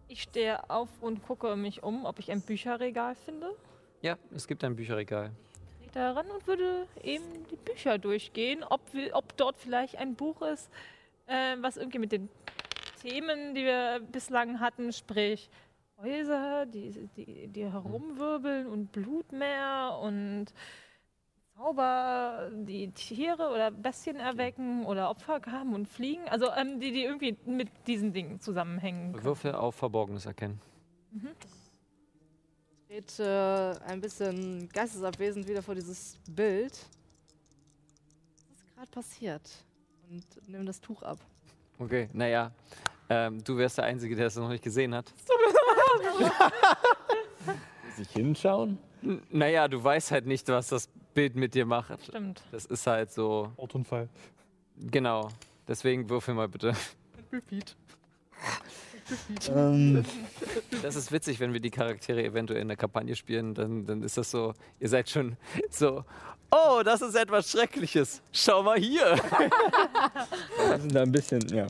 ich 0.07 0.23
stehe 0.23 0.67
auf 0.69 0.89
und 1.01 1.21
gucke 1.23 1.55
mich 1.55 1.83
um, 1.83 2.05
ob 2.05 2.17
ich 2.19 2.31
ein 2.31 2.41
Bücherregal 2.41 3.13
finde. 3.15 3.55
Ja, 4.01 4.17
es 4.33 4.47
gibt 4.47 4.63
ein 4.63 4.75
Bücherregal. 4.75 5.31
Ich 5.81 5.91
da 5.91 6.13
ran 6.13 6.29
und 6.31 6.47
würde 6.47 6.87
eben 7.03 7.23
die 7.51 7.55
Bücher 7.55 7.97
durchgehen, 7.99 8.63
ob, 8.63 8.81
wir, 8.93 9.15
ob 9.15 9.37
dort 9.37 9.57
vielleicht 9.57 9.97
ein 9.97 10.15
Buch 10.15 10.41
ist, 10.41 10.69
äh, 11.27 11.57
was 11.61 11.77
irgendwie 11.77 11.99
mit 11.99 12.11
den 12.11 12.29
Themen, 13.01 13.53
die 13.53 13.63
wir 13.63 13.99
bislang 14.11 14.59
hatten, 14.59 14.91
sprich 14.91 15.49
Häuser, 16.01 16.65
die, 16.65 17.09
die, 17.17 17.47
die 17.47 17.65
herumwirbeln 17.65 18.67
und 18.67 18.91
Blutmeer 18.91 19.99
und 20.01 20.53
Zauber, 21.55 22.49
die 22.53 22.89
Tiere 22.91 23.49
oder 23.49 23.69
Bestien 23.69 24.15
erwecken 24.15 24.85
oder 24.85 25.09
Opfer 25.09 25.41
haben 25.51 25.73
und 25.73 25.89
fliegen. 25.89 26.27
Also 26.29 26.47
ähm, 26.55 26.79
die, 26.79 26.93
die 26.93 27.03
irgendwie 27.03 27.37
mit 27.45 27.69
diesen 27.85 28.13
Dingen 28.13 28.39
zusammenhängen. 28.39 29.11
können. 29.11 29.25
Würfel 29.25 29.55
auf 29.55 29.75
Verborgenes 29.75 30.25
erkennen. 30.25 30.61
Dreht 32.87 33.19
äh, 33.19 33.75
ein 33.87 33.99
bisschen 33.99 34.69
geistesabwesend 34.69 35.47
wieder 35.49 35.61
vor 35.61 35.75
dieses 35.75 36.17
Bild. 36.29 36.71
Was 38.31 38.57
ist 38.57 38.75
gerade 38.75 38.91
passiert? 38.91 39.65
Und 40.09 40.25
nimm 40.47 40.65
das 40.65 40.79
Tuch 40.79 41.03
ab. 41.03 41.19
Okay, 41.77 42.09
naja. 42.13 42.51
Ähm, 43.09 43.43
du 43.43 43.57
wärst 43.57 43.79
der 43.79 43.85
Einzige, 43.85 44.15
der 44.15 44.27
es 44.27 44.35
noch 44.35 44.49
nicht 44.49 44.63
gesehen 44.63 44.93
hat. 44.95 45.11
Muss 45.11 45.38
ich 48.01 48.09
hinschauen? 48.11 48.77
N 49.01 49.21
naja, 49.29 49.67
du 49.67 49.83
weißt 49.83 50.11
halt 50.11 50.25
nicht, 50.25 50.47
was 50.49 50.67
das 50.67 50.89
Bild 51.13 51.35
mit 51.35 51.53
dir 51.53 51.65
macht. 51.65 52.03
Stimmt. 52.05 52.41
Das 52.51 52.65
ist 52.65 52.85
halt 52.87 53.11
so, 53.11 53.51
Autounfall. 53.57 54.09
genau. 54.77 55.29
Deswegen 55.67 56.09
würfel 56.09 56.33
mal 56.33 56.47
bitte. 56.47 56.73
Repeat. 57.31 57.75
Ähm, 59.53 60.03
Das 60.81 60.95
ist 60.95 61.11
witzig, 61.11 61.39
wenn 61.39 61.53
wir 61.53 61.59
die 61.59 61.69
Charaktere 61.71 62.23
eventuell 62.23 62.61
in 62.61 62.67
der 62.67 62.77
Kampagne 62.77 63.15
spielen, 63.15 63.53
dann, 63.53 63.85
dann 63.85 64.03
ist 64.03 64.17
das 64.17 64.31
so, 64.31 64.53
ihr 64.79 64.89
seid 64.89 65.09
schon 65.09 65.35
so, 65.69 66.05
oh, 66.51 66.81
das 66.83 67.01
ist 67.01 67.15
etwas 67.15 67.51
Schreckliches. 67.51 68.21
Schau 68.31 68.63
mal 68.63 68.79
hier. 68.79 69.15
wir 70.69 70.79
sind 70.79 70.95
da 70.95 71.01
ein 71.01 71.11
bisschen, 71.11 71.41
ja. 71.49 71.67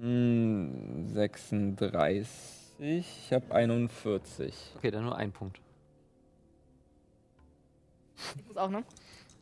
Hm, 0.00 1.08
36. 1.08 2.28
Ich 2.78 3.32
habe 3.32 3.54
41. 3.54 4.54
Okay, 4.76 4.90
dann 4.90 5.04
nur 5.04 5.16
ein 5.16 5.32
Punkt. 5.32 5.60
Ich 8.36 8.46
muss 8.46 8.56
auch, 8.56 8.70
ne? 8.70 8.84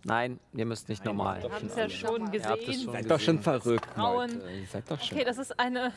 Nein, 0.04 0.38
ihr 0.54 0.64
müsst 0.66 0.88
nicht 0.88 1.04
normal. 1.04 1.42
Wir 1.42 1.52
haben 1.52 1.66
es 1.66 1.76
ja 1.76 1.88
schon 1.88 2.32
Ihr 2.32 2.40
gesehen. 2.40 2.82
schon 2.84 2.92
Seid 2.92 3.10
doch 3.10 3.20
schon 3.20 3.38
verrückt. 3.40 3.88
Leute. 3.96 4.40
Ihr 4.50 4.66
Seid 4.66 4.90
doch 4.90 5.00
schon. 5.00 5.16
Okay, 5.16 5.24
das 5.24 5.38
ist 5.38 5.58
eine 5.58 5.92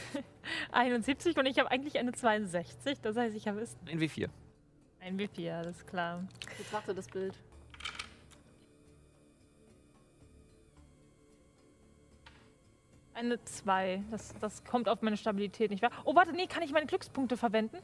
71 0.72 1.36
und 1.38 1.46
ich 1.46 1.58
habe 1.58 1.70
eigentlich 1.70 1.98
eine 1.98 2.12
62. 2.12 3.00
Das 3.00 3.16
heißt, 3.16 3.34
ich 3.36 3.48
habe 3.48 3.60
es 3.60 3.76
Ein 3.90 3.98
W4. 4.00 4.28
ein 5.00 5.18
W4, 5.18 5.52
alles 5.58 5.86
klar. 5.86 6.24
Betrachte 6.58 6.94
das 6.94 7.08
Bild. 7.08 7.34
Eine 13.14 13.42
2. 13.44 14.02
Das, 14.10 14.34
das 14.40 14.64
kommt 14.64 14.88
auf 14.88 15.02
meine 15.02 15.16
Stabilität 15.16 15.70
nicht 15.70 15.82
wahr? 15.82 15.90
Oh, 16.04 16.14
warte, 16.14 16.32
nee, 16.32 16.46
kann 16.46 16.62
ich 16.62 16.72
meine 16.72 16.86
Glückspunkte 16.86 17.36
verwenden? 17.36 17.78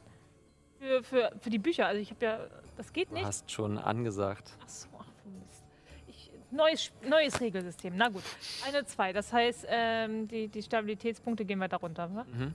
Für, 0.79 1.03
für, 1.03 1.33
für 1.41 1.51
die 1.51 1.59
Bücher. 1.59 1.87
Also 1.87 2.01
ich 2.01 2.11
habe 2.11 2.25
ja. 2.25 2.39
Das 2.77 2.93
geht 2.93 3.11
Du 3.11 3.15
nicht. 3.15 3.25
hast 3.27 3.51
schon 3.51 3.77
angesagt. 3.79 4.53
Ach 4.65 4.69
so, 4.69 4.89
ach 4.99 5.07
du 5.25 5.31
Mist. 5.31 5.65
Ich, 6.07 6.31
neues, 6.51 6.93
neues 7.07 7.41
Regelsystem. 7.41 7.95
Na 7.97 8.09
gut. 8.09 8.23
Eine 8.67 8.85
2. 8.87 9.13
Das 9.13 9.33
heißt, 9.33 9.67
ähm, 9.69 10.29
die, 10.29 10.49
die 10.49 10.63
Stabilitätspunkte 10.63 11.45
gehen 11.45 11.59
weiter 11.61 11.79
runter. 11.79 12.09
wa? 12.15 12.25
Mhm. 12.25 12.55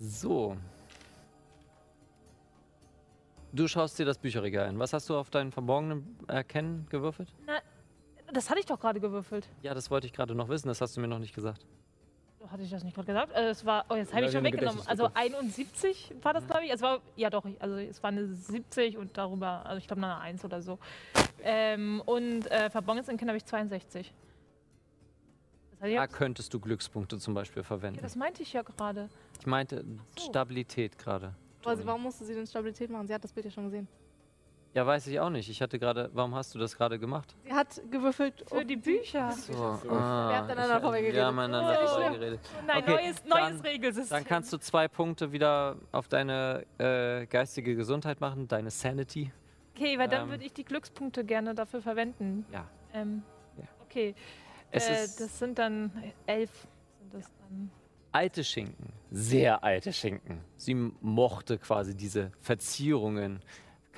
So. 0.00 0.56
Du 3.52 3.66
schaust 3.66 3.98
dir 3.98 4.04
das 4.06 4.18
Bücherregal 4.18 4.68
an. 4.68 4.78
Was 4.78 4.92
hast 4.92 5.08
du 5.08 5.16
auf 5.16 5.30
deinen 5.30 5.52
verborgenen 5.52 6.18
Erkennen 6.28 6.86
gewürfelt? 6.90 7.32
Das 8.32 8.50
hatte 8.50 8.60
ich 8.60 8.66
doch 8.66 8.78
gerade 8.78 9.00
gewürfelt. 9.00 9.48
Ja, 9.62 9.74
das 9.74 9.90
wollte 9.90 10.06
ich 10.06 10.12
gerade 10.12 10.34
noch 10.34 10.48
wissen. 10.48 10.68
Das 10.68 10.80
hast 10.80 10.96
du 10.96 11.00
mir 11.00 11.08
noch 11.08 11.18
nicht 11.18 11.34
gesagt. 11.34 11.64
Hatte 12.50 12.62
ich 12.62 12.70
das 12.70 12.82
nicht 12.84 12.94
gerade 12.94 13.06
gesagt? 13.06 13.32
Äh, 13.34 13.48
es 13.50 13.64
war, 13.66 13.84
oh, 13.90 13.94
jetzt 13.94 14.12
habe 14.12 14.22
Ja, 14.22 14.28
ich 14.28 14.32
schon 14.32 14.44
weggenommen. 14.44 14.80
Also 14.86 15.08
Gedächtnislücke. 15.08 15.36
71 15.38 16.14
war 16.22 16.32
das, 16.32 16.46
glaube 16.46 16.64
ich. 16.64 16.72
Es 16.72 16.80
war, 16.80 17.00
ja 17.16 17.28
doch, 17.30 17.44
also 17.58 17.76
es 17.76 18.02
war 18.02 18.08
eine 18.08 18.26
70 18.26 18.96
und 18.96 19.18
darüber, 19.18 19.66
also 19.66 19.76
ich 19.78 19.86
glaube 19.86 20.02
eine 20.02 20.18
1 20.18 20.44
oder 20.44 20.62
so. 20.62 20.78
Ähm, 21.42 22.02
und 22.06 22.50
äh, 22.50 22.70
Verborgenes 22.70 23.08
Erkennen 23.08 23.28
habe 23.28 23.36
ich 23.36 23.44
62. 23.44 24.14
Das, 25.72 25.80
heißt, 25.82 25.90
ich 25.90 25.96
Da 25.96 26.06
könntest 26.06 26.54
du 26.54 26.60
Glückspunkte 26.60 27.18
zum 27.18 27.34
Beispiel 27.34 27.62
verwenden. 27.62 27.96
ja, 27.96 28.02
das 28.02 28.16
meinte 28.16 28.42
ich 28.42 28.52
ja 28.52 28.62
gerade. 28.62 29.08
Ich 29.40 29.46
meinte 29.46 29.84
so. 30.16 30.24
Stabilität 30.30 30.96
gerade. 30.98 31.34
Also, 31.64 31.84
warum 31.84 32.02
musste 32.02 32.24
sie 32.24 32.34
denn 32.34 32.46
Stabilität 32.46 32.88
machen? 32.88 33.06
Sie 33.06 33.12
hat 33.12 33.22
das 33.22 33.32
Bild 33.32 33.44
ja 33.44 33.52
schon 33.52 33.64
gesehen. 33.64 33.86
Ja, 34.78 34.86
weiß 34.86 35.08
ich 35.08 35.18
auch 35.18 35.28
nicht. 35.30 35.48
Ich 35.50 35.60
hatte 35.60 35.76
gerade. 35.80 36.08
Warum 36.12 36.36
hast 36.36 36.54
du 36.54 36.58
das 36.60 36.76
gerade 36.76 37.00
gemacht? 37.00 37.34
Sie 37.44 37.52
hat 37.52 37.82
gewürfelt. 37.90 38.44
Für 38.46 38.64
die 38.64 38.76
Bücher. 38.76 39.32
So, 39.32 39.52
Wir 39.52 39.90
haben 39.90 40.48
aneinander 40.50 40.76
ich- 40.76 40.82
vorbeigeredet. 40.82 41.14
Wir 41.16 41.26
haben 41.26 41.38
Oh. 41.40 42.64
Nein, 42.68 42.82
Okay, 42.84 42.90
neues, 42.94 43.22
dann- 43.24 43.50
neues 43.54 43.64
Regelsystem. 43.64 44.16
Dann 44.18 44.24
kannst 44.24 44.52
du 44.52 44.58
zwei 44.58 44.86
Punkte 44.86 45.32
wieder 45.32 45.74
auf 45.90 46.06
deine 46.06 46.64
äh, 46.78 47.26
geistige 47.26 47.74
Gesundheit 47.74 48.20
machen, 48.20 48.46
deine 48.46 48.70
Sanity. 48.70 49.32
Okay, 49.74 49.98
weil 49.98 50.06
dann 50.06 50.22
ähm, 50.26 50.30
würde 50.30 50.44
ich 50.44 50.52
die 50.52 50.62
Glückspunkte 50.64 51.24
gerne 51.24 51.56
dafür 51.56 51.82
verwenden. 51.82 52.46
Ja. 52.52 52.64
Ähm, 52.94 53.24
Ja. 53.56 53.64
Okay. 53.82 54.14
Es 54.70 54.88
äh, 54.88 55.04
ist 55.04 55.20
das 55.20 55.40
sind 55.40 55.58
dann 55.58 55.90
elf. 56.26 56.68
Sind 57.00 57.14
das 57.14 57.32
dann. 57.40 57.70
alte 58.12 58.44
Schinken, 58.44 58.92
sehr 59.10 59.64
alte 59.64 59.92
Schinken. 59.92 60.40
Sie 60.56 60.74
mochte 61.00 61.58
quasi 61.58 61.96
diese 61.96 62.30
Verzierungen. 62.40 63.40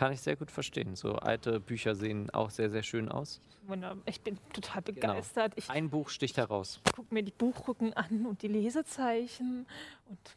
Kann 0.01 0.15
ich 0.15 0.23
sehr 0.23 0.35
gut 0.35 0.51
verstehen. 0.51 0.97
So 0.97 1.17
alte 1.17 1.61
Bücher 1.61 1.95
sehen 1.95 2.31
auch 2.31 2.49
sehr, 2.49 2.71
sehr 2.71 2.83
schön 2.83 3.11
aus. 3.11 3.39
Wunderbar. 3.67 4.03
Ich 4.07 4.19
bin 4.23 4.39
total 4.55 4.81
Genau. 4.81 4.95
begeistert. 5.13 5.53
Ich 5.57 5.69
Ein 5.69 5.91
Buch 5.91 6.09
sticht 6.09 6.39
heraus. 6.39 6.81
gucke 6.97 7.13
mir 7.13 7.23
die 7.23 7.33
Buchrücken 7.33 7.93
an 7.93 8.25
und 8.25 8.41
die 8.41 8.49
Lesezeichen 8.49 9.67
und 10.09 10.37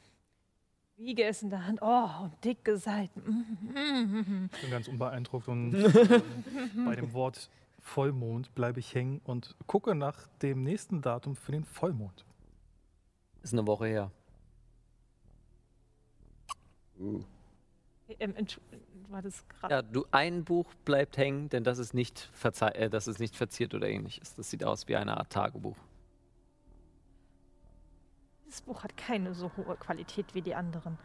wiege 0.98 1.24
es 1.24 1.42
in 1.44 1.50
der 1.50 1.66
Hand. 1.66 1.80
Oh, 1.82 2.10
und 2.24 2.44
dicke 2.44 2.76
Seiten. 2.76 3.46
Mm, 3.74 4.50
Ich 4.54 4.62
bin 4.64 4.70
ganz 4.70 4.90
unbeeindruckt 4.90 5.48
und 5.48 5.74
ähm, 5.76 6.86
bei 6.86 6.98
dem 6.98 7.14
Wort 7.14 7.50
Vollmond 7.80 8.54
bleibe 8.56 8.82
ich 8.82 8.94
hängen 8.94 9.22
und 9.24 9.56
gucke 9.66 9.96
nach 9.96 10.28
dem 10.42 10.64
nächsten 10.64 11.02
Datum 11.02 11.38
für 11.38 11.54
den 11.54 11.64
Vollmond. 11.64 12.26
Ist 13.44 13.54
eine 13.54 13.66
Woche 13.66 13.86
her. 13.88 14.12
Uh. 17.00 17.22
Ähm, 18.20 18.34
entsch- 18.36 18.60
war 19.12 19.22
das 19.22 19.48
gerade? 19.48 19.74
Ja, 19.76 19.82
du, 19.82 20.06
ein 20.12 20.44
Buch 20.44 20.74
bleibt 20.86 21.18
hängen, 21.18 21.50
denn 21.50 21.64
das 21.64 21.78
ist 21.78 21.94
nicht, 21.94 22.30
verzei 22.34 22.70
äh, 22.70 22.90
das 22.90 23.08
ist 23.08 23.20
nicht 23.20 23.36
verziert 23.36 23.74
oder 23.74 23.88
ähnliches. 23.88 24.36
Das 24.36 24.50
sieht 24.50 24.64
aus 24.64 24.88
wie 24.88 24.96
eine 24.96 25.18
Art 25.18 25.32
Tagebuch. 25.32 25.78
Dieses 28.46 28.62
Buch 28.62 28.84
hat 28.84 28.96
keine 28.98 29.34
so 29.34 29.52
hohe 29.58 29.76
Qualität 29.78 30.34
wie 30.36 30.42
die 30.42 30.54
anderen. 30.56 30.98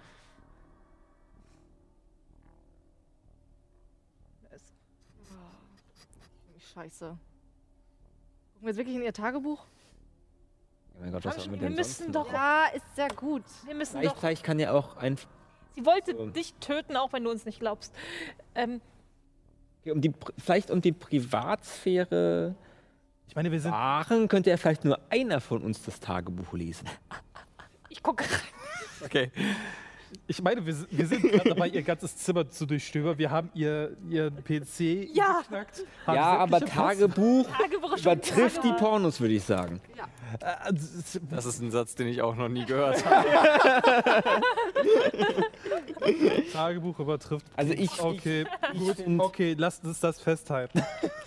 Es- 4.50 4.74
Scheiße. 6.72 7.06
Gucken 7.06 7.18
wir 8.60 8.68
jetzt 8.68 8.76
wirklich 8.76 8.96
in 8.96 9.02
ihr 9.02 9.12
Tagebuch? 9.12 9.64
Ja, 10.94 11.00
mein 11.00 11.12
Gott, 11.12 11.24
was 11.24 11.36
man 11.46 11.52
wir 11.52 11.58
denn 11.68 11.74
müssen 11.74 12.12
sonst 12.12 12.14
doch-? 12.28 12.32
Ja, 12.32 12.66
ist 12.74 12.96
sehr 12.96 13.08
gut. 13.08 13.44
Wir 13.64 13.74
müssen 13.74 13.98
Vielleicht, 13.98 14.14
doch. 14.16 14.20
vielleicht 14.20 14.44
kann 14.44 14.58
ja 14.58 14.72
auch 14.72 14.96
ein. 14.96 15.16
Sie 15.78 15.86
wollte 15.86 16.16
So. 16.16 16.26
dich 16.26 16.54
töten, 16.54 16.96
auch 16.96 17.12
wenn 17.12 17.22
du 17.22 17.30
uns 17.30 17.44
nicht 17.44 17.60
glaubst. 17.60 17.94
Ähm, 18.56 18.80
Um 19.86 20.00
die, 20.00 20.12
vielleicht 20.36 20.70
um 20.72 20.80
die 20.80 20.90
Privatsphäre 20.92 22.54
Ich 23.28 23.36
meine, 23.36 23.52
wir 23.52 23.60
sind 23.60 23.70
wahren, 23.70 24.26
könnte 24.26 24.50
ja 24.50 24.56
vielleicht 24.56 24.84
nur 24.84 24.98
einer 25.10 25.40
von 25.40 25.62
uns 25.62 25.82
das 25.84 26.00
Tagebuch 26.00 26.52
lesen. 26.52 26.88
ich 27.88 28.02
gucke 28.02 28.24
Okay. 29.04 29.30
Ich 30.26 30.42
meine, 30.42 30.64
wir, 30.64 30.74
sind- 30.74 30.88
wir 30.90 31.06
sind 31.06 31.22
gerade 31.22 31.48
dabei, 31.50 31.68
ihr 31.68 31.82
ganzes 31.82 32.16
Zimmer 32.16 32.48
zu 32.48 32.66
durchstöbern. 32.66 33.18
Wir 33.18 33.30
haben 33.30 33.50
ihr, 33.54 33.96
ihr 34.10 34.30
PC 34.30 35.08
Ja. 35.14 35.40
geknackt. 35.42 35.84
haben 36.06 36.16
ja, 36.16 36.22
aber 36.38 36.60
Tagebuch 36.60 37.46
Tagebuch 37.48 37.96
übertrifft 37.98 38.64
die 38.64 38.72
Pornos, 38.72 39.20
würde 39.20 39.34
ich 39.34 39.44
sagen. 39.44 39.80
Post- 39.80 40.42
Äh, 40.42 40.74
s- 40.74 41.20
Das 41.30 41.46
ist 41.46 41.60
ein 41.62 41.70
Satz, 41.70 41.94
den 41.94 42.06
ich 42.08 42.20
auch 42.22 42.36
noch 42.36 42.48
nie 42.48 42.64
gehört 42.66 43.02
habe. 43.06 43.26
Tagebuch 46.52 46.98
übertrifft. 46.98 47.46
Also 47.56 47.72
ich, 47.72 48.00
Okay, 48.00 48.44
ich, 48.72 48.78
gut. 48.80 48.90
ich 48.98 49.04
finde, 49.04 49.24
Okay, 49.24 49.54
lasst 49.58 49.84
uns 49.84 50.00
das 50.00 50.20
festhalten. 50.20 50.82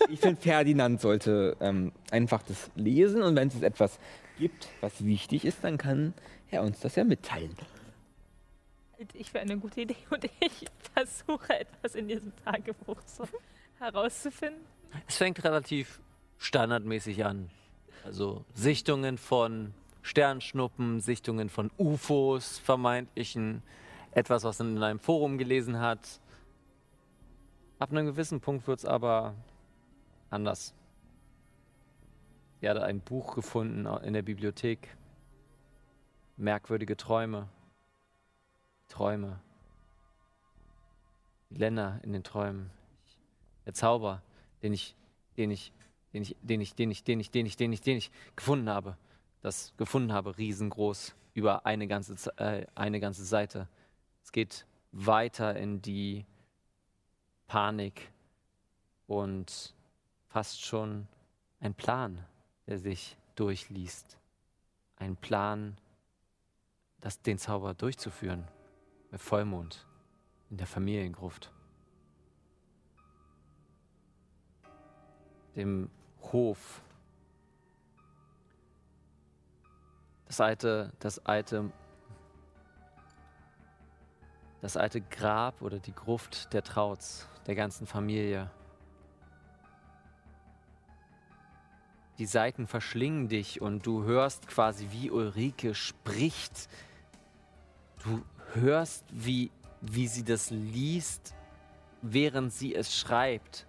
ich 0.08 0.20
find, 0.20 0.38
Ferdinand 0.40 1.00
sollte 1.00 1.56
ähm, 1.60 1.92
einfach 2.10 2.42
das 2.42 2.70
lesen 2.74 3.22
und 3.22 3.36
wenn 3.36 3.48
es 3.48 3.60
etwas 3.62 3.98
gibt, 4.38 4.68
was 4.80 5.04
wichtig 5.04 5.44
ist, 5.44 5.58
dann 5.62 5.78
kann 5.78 6.14
er 6.50 6.62
uns 6.62 6.80
das 6.80 6.96
ja 6.96 7.04
mitteilen. 7.04 7.54
Ich 9.14 9.30
für 9.30 9.40
eine 9.40 9.58
gute 9.58 9.82
Idee 9.82 9.96
und 10.10 10.24
ich 10.24 10.66
versuche 10.94 11.60
etwas 11.60 11.94
in 11.94 12.08
diesem 12.08 12.32
Tagebuch 12.44 13.00
so 13.06 13.26
herauszufinden. 13.78 14.64
Es 15.06 15.16
fängt 15.16 15.42
relativ 15.44 16.00
standardmäßig 16.38 17.24
an. 17.24 17.50
Also 18.04 18.44
Sichtungen 18.54 19.18
von 19.18 19.74
Sternschnuppen, 20.02 21.00
Sichtungen 21.00 21.48
von 21.48 21.70
UFOs, 21.78 22.58
vermeintlichen, 22.58 23.62
etwas, 24.10 24.44
was 24.44 24.58
man 24.58 24.76
in 24.76 24.82
einem 24.82 24.98
Forum 24.98 25.38
gelesen 25.38 25.78
hat. 25.80 26.20
Ab 27.78 27.90
einem 27.90 28.06
gewissen 28.06 28.40
Punkt 28.40 28.66
wird 28.66 28.80
es 28.80 28.84
aber 28.84 29.34
anders. 30.30 30.74
Sie 32.60 32.68
hatte 32.68 32.84
ein 32.84 33.00
Buch 33.00 33.34
gefunden 33.34 33.86
in 34.04 34.12
der 34.12 34.22
Bibliothek, 34.22 34.96
merkwürdige 36.36 36.96
Träume. 36.96 37.48
Träume. 38.92 39.40
Die 41.48 41.56
Länder 41.56 41.98
in 42.02 42.12
den 42.12 42.22
Träumen. 42.22 42.70
Der 43.64 43.72
Zauber, 43.72 44.20
den 44.62 44.74
ich, 44.74 44.94
den 45.38 45.50
ich, 45.50 45.72
den 46.12 46.22
ich, 46.22 46.36
den 46.42 46.60
ich, 46.60 46.74
den 46.74 46.90
ich, 46.90 47.02
den 47.02 47.18
ich, 47.20 47.30
den 47.30 47.46
ich, 47.46 47.56
den 47.56 47.72
ich, 47.72 47.80
den 47.80 47.96
ich 47.96 48.10
gefunden 48.36 48.68
habe. 48.68 48.98
Das 49.40 49.72
gefunden 49.78 50.12
habe, 50.12 50.36
riesengroß, 50.36 51.14
über 51.32 51.64
eine 51.64 51.86
ganze, 51.88 52.36
äh, 52.36 52.66
eine 52.74 53.00
ganze 53.00 53.24
Seite. 53.24 53.66
Es 54.22 54.30
geht 54.30 54.66
weiter 54.92 55.56
in 55.56 55.80
die 55.80 56.26
Panik 57.46 58.12
und 59.06 59.74
fast 60.28 60.62
schon 60.62 61.08
ein 61.60 61.72
Plan, 61.72 62.22
der 62.66 62.78
sich 62.78 63.16
durchliest. 63.36 64.18
Ein 64.96 65.16
Plan, 65.16 65.78
das, 67.00 67.22
den 67.22 67.38
Zauber 67.38 67.72
durchzuführen. 67.72 68.46
Bei 69.12 69.18
Vollmond. 69.18 69.86
In 70.50 70.56
der 70.56 70.66
Familiengruft. 70.66 71.52
Dem 75.54 75.90
Hof. 76.32 76.82
Das 80.26 80.40
alte, 80.40 80.94
das 80.98 81.18
alte, 81.26 81.70
das 84.62 84.78
alte 84.78 85.02
Grab 85.02 85.60
oder 85.60 85.78
die 85.78 85.94
Gruft 85.94 86.54
der 86.54 86.62
Trauts, 86.62 87.28
der 87.46 87.54
ganzen 87.54 87.86
Familie. 87.86 88.50
Die 92.16 92.24
Seiten 92.24 92.66
verschlingen 92.66 93.28
dich 93.28 93.60
und 93.60 93.84
du 93.84 94.04
hörst 94.04 94.48
quasi, 94.48 94.88
wie 94.90 95.10
Ulrike 95.10 95.74
spricht. 95.74 96.70
Du 98.04 98.24
hörst, 98.54 99.04
wie, 99.10 99.50
wie 99.80 100.06
sie 100.06 100.24
das 100.24 100.50
liest, 100.50 101.34
während 102.02 102.52
sie 102.52 102.74
es 102.74 102.96
schreibt. 102.96 103.66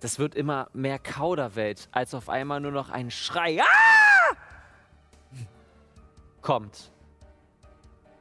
Das 0.00 0.18
wird 0.18 0.34
immer 0.34 0.68
mehr 0.72 0.98
Kauderwelt, 0.98 1.88
als 1.92 2.14
auf 2.14 2.28
einmal 2.28 2.60
nur 2.60 2.72
noch 2.72 2.90
ein 2.90 3.10
Schrei 3.10 3.60
ah! 3.60 3.64
kommt. 6.40 6.92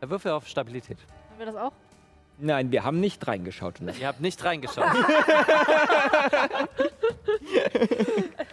Er 0.02 0.10
würfel 0.10 0.32
auf 0.32 0.48
Stabilität. 0.48 0.98
Haben 1.30 1.40
wir 1.40 1.46
das 1.46 1.56
auch? 1.56 1.72
Nein, 2.40 2.72
wir 2.72 2.84
haben 2.84 3.00
nicht 3.00 3.26
reingeschaut. 3.28 3.76
Das 3.82 3.98
Ihr 3.98 4.08
habt 4.08 4.22
nicht 4.22 4.44
reingeschaut. 4.44 4.84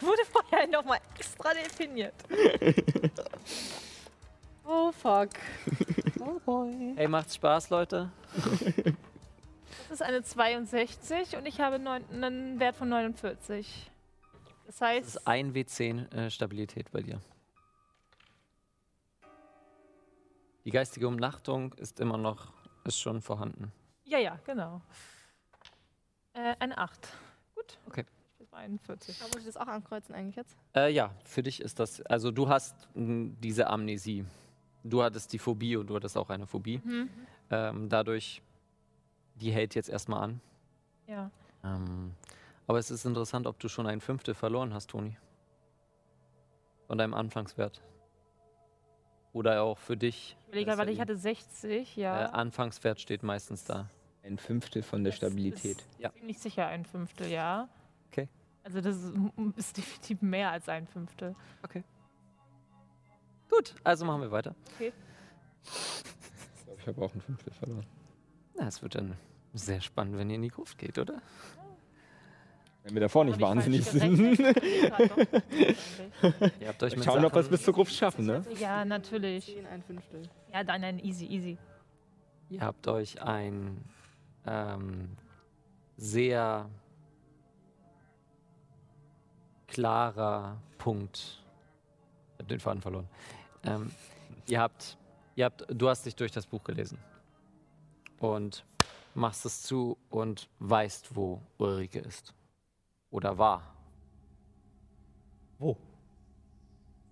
Wurde 0.00 0.22
vorher 0.32 0.66
nochmal 0.68 1.00
extra 1.14 1.52
definiert. 1.52 2.14
Oh 4.66 4.92
fuck. 4.92 5.30
hey, 6.96 7.06
macht's 7.08 7.34
Spaß, 7.34 7.70
Leute? 7.70 8.10
Das 9.88 10.00
ist 10.00 10.02
eine 10.02 10.22
62 10.22 11.36
und 11.36 11.46
ich 11.46 11.60
habe 11.60 11.78
neun, 11.78 12.04
einen 12.10 12.58
Wert 12.60 12.76
von 12.76 12.88
49. 12.88 13.90
Das 14.66 14.78
Das 14.78 14.88
heißt, 14.88 15.06
ist 15.06 15.26
ein 15.28 15.52
W10 15.52 16.10
äh, 16.14 16.30
Stabilität 16.30 16.90
bei 16.90 17.02
dir. 17.02 17.20
Die 20.64 20.70
geistige 20.70 21.06
Umnachtung 21.08 21.74
ist 21.74 22.00
immer 22.00 22.16
noch, 22.16 22.52
ist 22.84 22.98
schon 22.98 23.20
vorhanden. 23.20 23.70
ja, 24.04 24.18
ja, 24.18 24.38
genau. 24.46 24.80
Äh, 26.32 26.54
eine 26.58 26.78
8. 26.78 27.06
Gut. 27.54 27.78
Okay. 27.86 28.04
Ich 28.32 28.38
bin 28.38 28.46
bei 28.50 28.56
41. 28.58 29.18
Da 29.18 29.26
muss 29.26 29.36
ich 29.36 29.44
das 29.44 29.56
auch 29.58 29.66
ankreuzen 29.68 30.14
eigentlich 30.14 30.36
jetzt? 30.36 30.56
Äh, 30.74 30.90
ja, 30.92 31.10
für 31.24 31.42
dich 31.42 31.60
ist 31.60 31.78
das, 31.78 32.00
also 32.06 32.30
du 32.30 32.48
hast 32.48 32.88
mh, 32.94 33.34
diese 33.40 33.66
Amnesie. 33.68 34.24
Du 34.84 35.02
hattest 35.02 35.32
die 35.32 35.38
Phobie 35.38 35.76
und 35.76 35.86
du 35.88 35.96
hattest 35.96 36.16
auch 36.16 36.28
eine 36.30 36.46
Phobie. 36.46 36.78
Mhm. 36.84 37.08
Ähm, 37.50 37.88
dadurch, 37.88 38.42
die 39.36 39.50
hält 39.50 39.74
jetzt 39.74 39.88
erstmal 39.88 40.22
an. 40.22 40.40
Ja. 41.06 41.30
Ähm, 41.64 42.12
aber 42.66 42.78
es 42.78 42.90
ist 42.90 43.04
interessant, 43.04 43.46
ob 43.46 43.58
du 43.58 43.68
schon 43.68 43.86
ein 43.86 44.00
Fünftel 44.00 44.34
verloren 44.34 44.74
hast, 44.74 44.90
Toni. 44.90 45.16
Von 46.86 46.98
deinem 46.98 47.14
Anfangswert. 47.14 47.82
Oder 49.32 49.62
auch 49.62 49.78
für 49.78 49.96
dich. 49.96 50.36
Ich 50.42 50.48
überlege, 50.48 50.70
warte, 50.78 50.90
ja 50.90 50.94
ich 50.94 51.00
hatte 51.00 51.16
60, 51.16 51.96
Äh, 51.96 52.00
ja. 52.00 52.26
Anfangswert 52.26 53.00
steht 53.00 53.22
meistens 53.22 53.64
da. 53.64 53.88
ein 54.22 54.38
Fünftel 54.38 54.82
von 54.82 55.02
der 55.02 55.10
Das 55.12 55.16
Stabilität. 55.16 55.78
Ist 55.78 55.98
Ja. 55.98 56.12
Ziemlich 56.12 56.38
sicher 56.38 56.66
ein 56.66 56.84
Fünftel, 56.84 57.28
ja. 57.30 57.68
Okay. 58.12 58.28
Also 58.62 58.80
das 58.80 58.96
ist, 59.02 59.14
ist 59.56 59.76
definitiv 59.76 60.22
mehr 60.22 60.50
als 60.50 60.68
ein 60.68 60.86
Fünftel. 60.86 61.34
Gut, 63.50 63.74
also 63.84 64.04
machen 64.04 64.22
wir 64.22 64.30
weiter. 64.30 64.54
Ich 64.78 64.92
glaube, 66.64 66.80
ich 66.80 66.86
habe 66.86 67.02
auch 67.02 67.14
ein 67.14 67.20
Fünftel 67.20 67.52
verloren. 67.52 67.86
Na, 68.56 68.66
es 68.66 68.82
wird 68.82 68.94
dann 68.94 69.16
sehr 69.52 69.80
spannend, 69.80 70.18
wenn 70.18 70.30
ihr 70.30 70.36
in 70.36 70.42
die 70.42 70.48
Gruft 70.48 70.78
geht, 70.78 70.98
oder? 70.98 71.20
Wenn 72.84 72.94
wir 72.94 73.00
davor 73.00 73.24
nicht 73.24 73.40
wahnsinnig 73.40 73.84
sind. 73.84 74.38
Ihr 76.60 76.68
habt 76.68 76.82
euch 76.82 76.96
mit 76.96 77.04
Schauen, 77.04 77.24
ob 77.24 77.32
wir 77.32 77.40
es 77.40 77.48
bis 77.48 77.62
zur 77.62 77.72
Gruft 77.72 77.94
schaffen, 77.94 78.26
ne? 78.26 78.44
Ja, 78.60 78.84
natürlich. 78.84 79.46
10, 79.46 79.66
ein 79.66 79.82
Fünftel. 79.82 80.28
Ja, 80.52 80.64
dann 80.64 80.82
nein, 80.82 80.98
easy, 80.98 81.24
easy. 81.24 81.56
ihr 82.50 82.60
habt 82.60 82.86
euch 82.86 83.22
ein 83.22 83.82
ähm, 84.46 85.16
sehr 85.96 86.68
klarer 89.66 90.58
Punkt. 90.76 91.42
Den 92.48 92.60
Faden 92.60 92.82
verloren. 92.82 93.08
Ähm, 93.64 93.90
ihr 94.46 94.60
habt, 94.60 94.96
ihr 95.34 95.46
habt, 95.46 95.64
du 95.68 95.88
hast 95.88 96.04
dich 96.06 96.16
durch 96.16 96.32
das 96.32 96.46
Buch 96.46 96.62
gelesen 96.64 96.98
und 98.18 98.64
machst 99.14 99.46
es 99.46 99.62
zu 99.62 99.96
und 100.10 100.48
weißt, 100.58 101.14
wo 101.16 101.40
Ulrike 101.58 102.00
ist 102.00 102.34
oder 103.10 103.38
war. 103.38 103.62
Wo? 105.58 105.76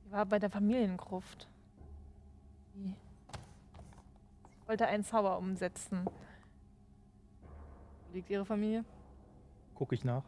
Sie 0.04 0.10
war 0.10 0.26
bei 0.26 0.38
der 0.38 0.50
Familiengruft. 0.50 1.48
Sie 2.74 2.94
wollte 4.66 4.86
einen 4.86 5.04
Zauber 5.04 5.38
umsetzen. 5.38 6.04
Wo 8.06 8.14
liegt 8.14 8.30
Ihre 8.30 8.44
Familie? 8.44 8.84
Gucke 9.74 9.94
ich 9.94 10.04
nach. 10.04 10.24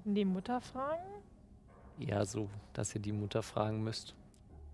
Könnten 0.00 0.14
Die 0.14 0.24
Mutter 0.24 0.62
fragen? 0.62 1.04
Ja, 1.98 2.24
so, 2.24 2.48
dass 2.72 2.94
ihr 2.94 3.02
die 3.02 3.12
Mutter 3.12 3.42
fragen 3.42 3.84
müsst. 3.84 4.14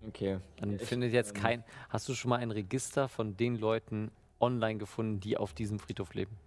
Okay. 0.07 0.39
Dann 0.55 0.75
ich, 0.75 0.83
findet 0.83 1.11
jetzt 1.11 1.35
ähm, 1.35 1.41
kein. 1.41 1.63
Hast 1.89 2.07
du 2.07 2.13
schon 2.13 2.29
mal 2.29 2.37
ein 2.37 2.49
Register 2.49 3.09
von 3.09 3.35
den 3.35 3.57
Leuten 3.57 4.09
online 4.39 4.77
gefunden, 4.77 5.19
die 5.19 5.35
auf 5.35 5.53
diesem 5.53 5.79
Friedhof 5.79 6.13
leben? 6.13 6.37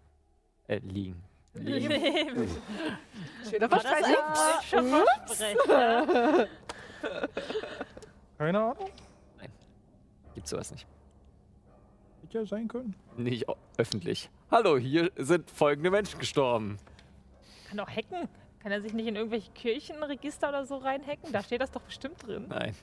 Äh, 0.66 0.78
liegen. 0.78 1.22
Leben. 1.52 2.48
Schöner 3.50 3.70
War 3.70 3.80
das 3.80 3.84
ein 3.84 4.04
Versprecher. 4.04 5.04
Versprecher? 5.26 6.48
Keine 8.38 8.60
Ahnung. 8.60 8.88
Gibt 10.34 10.48
sowas 10.48 10.70
nicht. 10.70 10.86
Hätte 12.22 12.38
ja 12.38 12.46
sein 12.46 12.66
können. 12.66 12.94
Nicht 13.18 13.44
öffentlich. 13.76 14.30
Hallo, 14.50 14.78
hier 14.78 15.10
sind 15.16 15.50
folgende 15.50 15.90
Menschen 15.90 16.18
gestorben. 16.18 16.78
Kann 17.68 17.80
auch 17.80 17.90
hacken. 17.90 18.26
Kann 18.62 18.72
er 18.72 18.80
sich 18.82 18.92
nicht 18.92 19.06
in 19.06 19.16
irgendwelche 19.16 19.50
Kirchenregister 19.52 20.48
oder 20.50 20.64
so 20.66 20.76
reinhacken? 20.76 21.32
Da 21.32 21.42
steht 21.42 21.60
das 21.62 21.70
doch 21.70 21.80
bestimmt 21.82 22.24
drin. 22.26 22.46
Nein. 22.48 22.74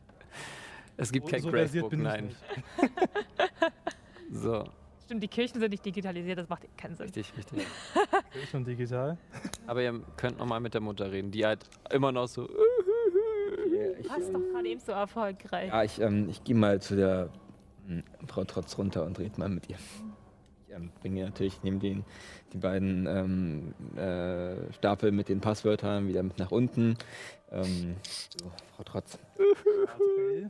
Es 0.97 1.11
gibt 1.11 1.27
So- 1.27 1.31
kein 1.51 1.67
so 1.67 1.89
nein. 1.95 2.35
So, 4.31 4.65
Stimmt, 5.05 5.23
die 5.23 5.29
Kirchen 5.29 5.61
sind 5.61 5.71
nicht 5.71 5.85
digitalisiert, 5.85 6.37
das 6.37 6.49
macht 6.49 6.63
keinen 6.77 6.95
Sinn. 6.97 7.05
richtig, 7.05 7.31
richtig. 7.37 7.65
Ich 8.43 8.53
und 8.53 8.67
digital. 8.67 9.17
Aber 9.65 9.81
ihr 9.81 10.01
könnt 10.17 10.37
noch 10.37 10.45
mal 10.45 10.59
mit 10.59 10.73
der 10.73 10.81
Mutter 10.81 11.09
reden, 11.09 11.31
die 11.31 11.45
halt 11.45 11.63
immer 11.91 12.11
noch 12.11 12.27
so. 12.27 12.41
Ja, 12.41 13.91
ich, 13.99 14.05
Du 14.05 14.09
warst 14.09 14.33
doch 14.33 14.41
gerade 14.51 14.67
eben 14.67 14.81
so 14.81 14.91
erfolgreich. 14.91 15.69
ja, 15.69 15.83
ich, 15.83 16.01
ähm, 16.01 16.27
ich 16.27 16.43
gehe 16.43 16.55
mal 16.55 16.81
zu 16.81 16.97
der 16.97 17.29
hm, 17.87 18.03
Frau 18.27 18.43
Trotz 18.43 18.77
runter 18.77 19.05
und 19.05 19.17
rede 19.17 19.39
mal 19.39 19.47
mit 19.47 19.69
ihr. 19.69 19.77
Ähm, 20.77 20.91
bringe 21.01 21.23
natürlich 21.25 21.61
neben 21.63 21.79
den 21.79 22.05
die 22.53 22.57
beiden 22.57 23.05
ähm, 23.07 23.73
äh, 23.97 24.71
Stapel 24.73 25.11
mit 25.11 25.29
den 25.29 25.41
Passwörtern 25.41 26.07
wieder 26.07 26.23
mit 26.23 26.37
nach 26.37 26.51
unten. 26.51 26.97
Ähm, 27.51 27.95
so, 28.39 28.51
Frau 28.75 28.83
Trotz. 28.83 29.17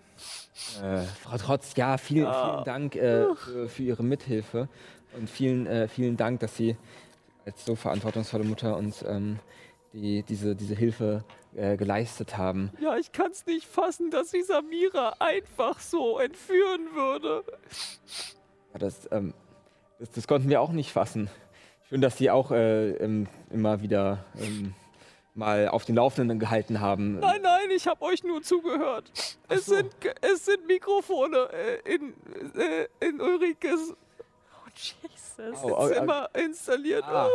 Äh, 0.84 1.04
Frau 1.04 1.38
Trotz, 1.38 1.76
ja, 1.78 1.98
vielen, 1.98 2.32
vielen 2.32 2.64
Dank 2.66 2.95
äh, 2.95 3.34
für, 3.36 3.70
für 3.70 3.84
Ihre 3.84 4.04
Mithilfe 4.04 4.68
und 5.18 5.30
vielen, 5.30 5.66
äh, 5.66 5.88
vielen 5.88 6.18
Dank, 6.18 6.41
dass 6.41 6.58
Sie 6.58 6.76
als 7.45 7.64
so 7.64 7.76
verantwortungsvolle 7.76 8.44
Mutter 8.44 8.76
uns 8.76 9.02
ähm, 9.04 9.40
die, 9.94 10.24
diese, 10.24 10.56
diese 10.56 10.76
Hilfe 10.76 11.24
äh, 11.56 11.78
geleistet 11.78 12.38
haben. 12.38 12.72
Ja, 12.80 12.98
ich 12.98 13.12
kann's 13.12 13.45
nicht 13.45 13.66
fassen, 13.66 14.12
dass 14.12 14.32
sie 14.32 14.44
Samira 14.44 15.16
einfach 15.20 15.80
so 15.80 16.20
entführen 16.20 16.94
würde. 16.94 17.44
Ja, 18.74 18.80
das, 18.80 19.08
ähm, 19.12 19.34
das, 19.99 20.11
das 20.11 20.28
konnten 20.28 20.49
wir 20.49 20.61
auch 20.61 20.72
nicht 20.72 20.91
fassen. 20.91 21.30
Schön, 21.90 22.02
dass 22.02 22.18
Sie 22.18 22.30
auch 22.30 22.52
äh, 22.52 22.91
ähm, 22.91 23.28
immer 23.49 23.82
wieder 23.82 24.26
ähm, 24.40 24.74
mal 25.34 25.69
auf 25.69 25.86
den 25.86 25.95
Laufenden 25.95 26.40
gehalten 26.40 26.82
haben. 26.82 27.19
Nein, 27.19 27.41
nein, 27.41 27.69
ich 27.76 27.88
habe 27.88 28.02
euch 28.03 28.24
nur 28.24 28.41
zugehört. 28.41 29.11
Es, 29.48 29.68
sind, 29.68 29.91
es 30.22 30.45
sind 30.45 30.68
Mikrofone 30.68 31.49
äh, 31.53 31.95
in, 31.95 32.14
äh, 32.56 33.07
in 33.07 33.22
Ulrikes 33.22 33.94
Oh, 34.52 34.69
Jesus. 34.76 35.64
Au, 35.64 35.76
au. 35.76 35.88
Zimmer 35.88 36.30
installiert. 36.34 37.03
Ah. 37.03 37.30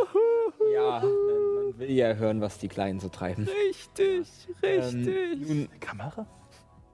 Ja, 0.73 0.99
man, 0.99 1.01
man 1.01 1.79
will 1.79 1.91
ja 1.91 2.13
hören, 2.13 2.41
was 2.41 2.59
die 2.59 2.67
Kleinen 2.67 2.99
so 2.99 3.09
treiben. 3.09 3.47
Richtig, 3.67 4.27
richtig. 4.61 5.07
Ähm, 5.07 5.41
nun, 5.47 5.69
Kamera? 5.79 6.27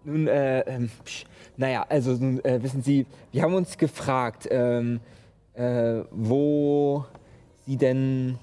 Nun, 0.03 0.27
äh, 0.27 0.61
ähm, 0.61 0.89
psch, 1.03 1.25
naja, 1.57 1.85
also 1.89 2.11
nun, 2.13 2.43
äh, 2.45 2.63
wissen 2.63 2.81
Sie, 2.81 3.05
wir 3.31 3.41
haben 3.41 3.53
uns 3.53 3.77
gefragt, 3.77 4.47
ähm, 4.49 5.01
äh, 5.59 6.05
wo 6.11 7.05
Sie 7.65 7.75
denn, 7.75 8.39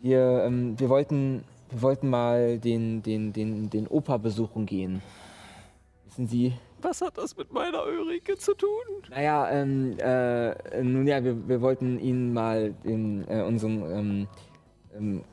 wir, 0.00 0.44
ähm, 0.44 0.78
wir 0.78 0.88
wollten, 0.90 1.42
wir 1.70 1.82
wollten 1.82 2.10
mal 2.10 2.58
den, 2.58 3.02
den, 3.02 3.32
den, 3.32 3.70
den 3.70 3.86
Opa 3.86 4.18
besuchen 4.18 4.66
gehen. 4.66 5.02
Wissen 6.04 6.26
Sie? 6.28 6.52
Was 6.82 7.00
hat 7.00 7.16
das 7.18 7.36
mit 7.36 7.52
meiner 7.52 7.84
Ulrike 7.84 8.36
zu 8.36 8.54
tun? 8.54 8.68
Naja, 9.10 9.50
ähm, 9.50 9.96
äh, 9.98 10.82
nun 10.82 11.06
ja, 11.06 11.24
wir, 11.24 11.48
wir 11.48 11.60
wollten 11.62 11.98
Ihnen 11.98 12.32
mal 12.32 12.74
in 12.84 13.26
äh, 13.28 13.42
unserem, 13.42 13.84
ähm, 13.84 14.28
ähm, 14.94 15.24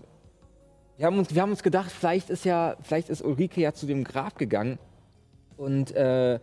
wir 0.97 1.05
haben 1.05 1.19
uns, 1.19 1.33
wir 1.33 1.41
haben 1.41 1.51
uns 1.51 1.63
gedacht, 1.63 1.91
vielleicht 1.91 2.29
ist 2.29 2.45
ja, 2.45 2.75
vielleicht 2.81 3.09
ist 3.09 3.21
Ulrike 3.21 3.61
ja 3.61 3.73
zu 3.73 3.85
dem 3.85 4.03
Grab 4.03 4.37
gegangen 4.37 4.79
und 5.57 5.91
äh, 5.91 6.39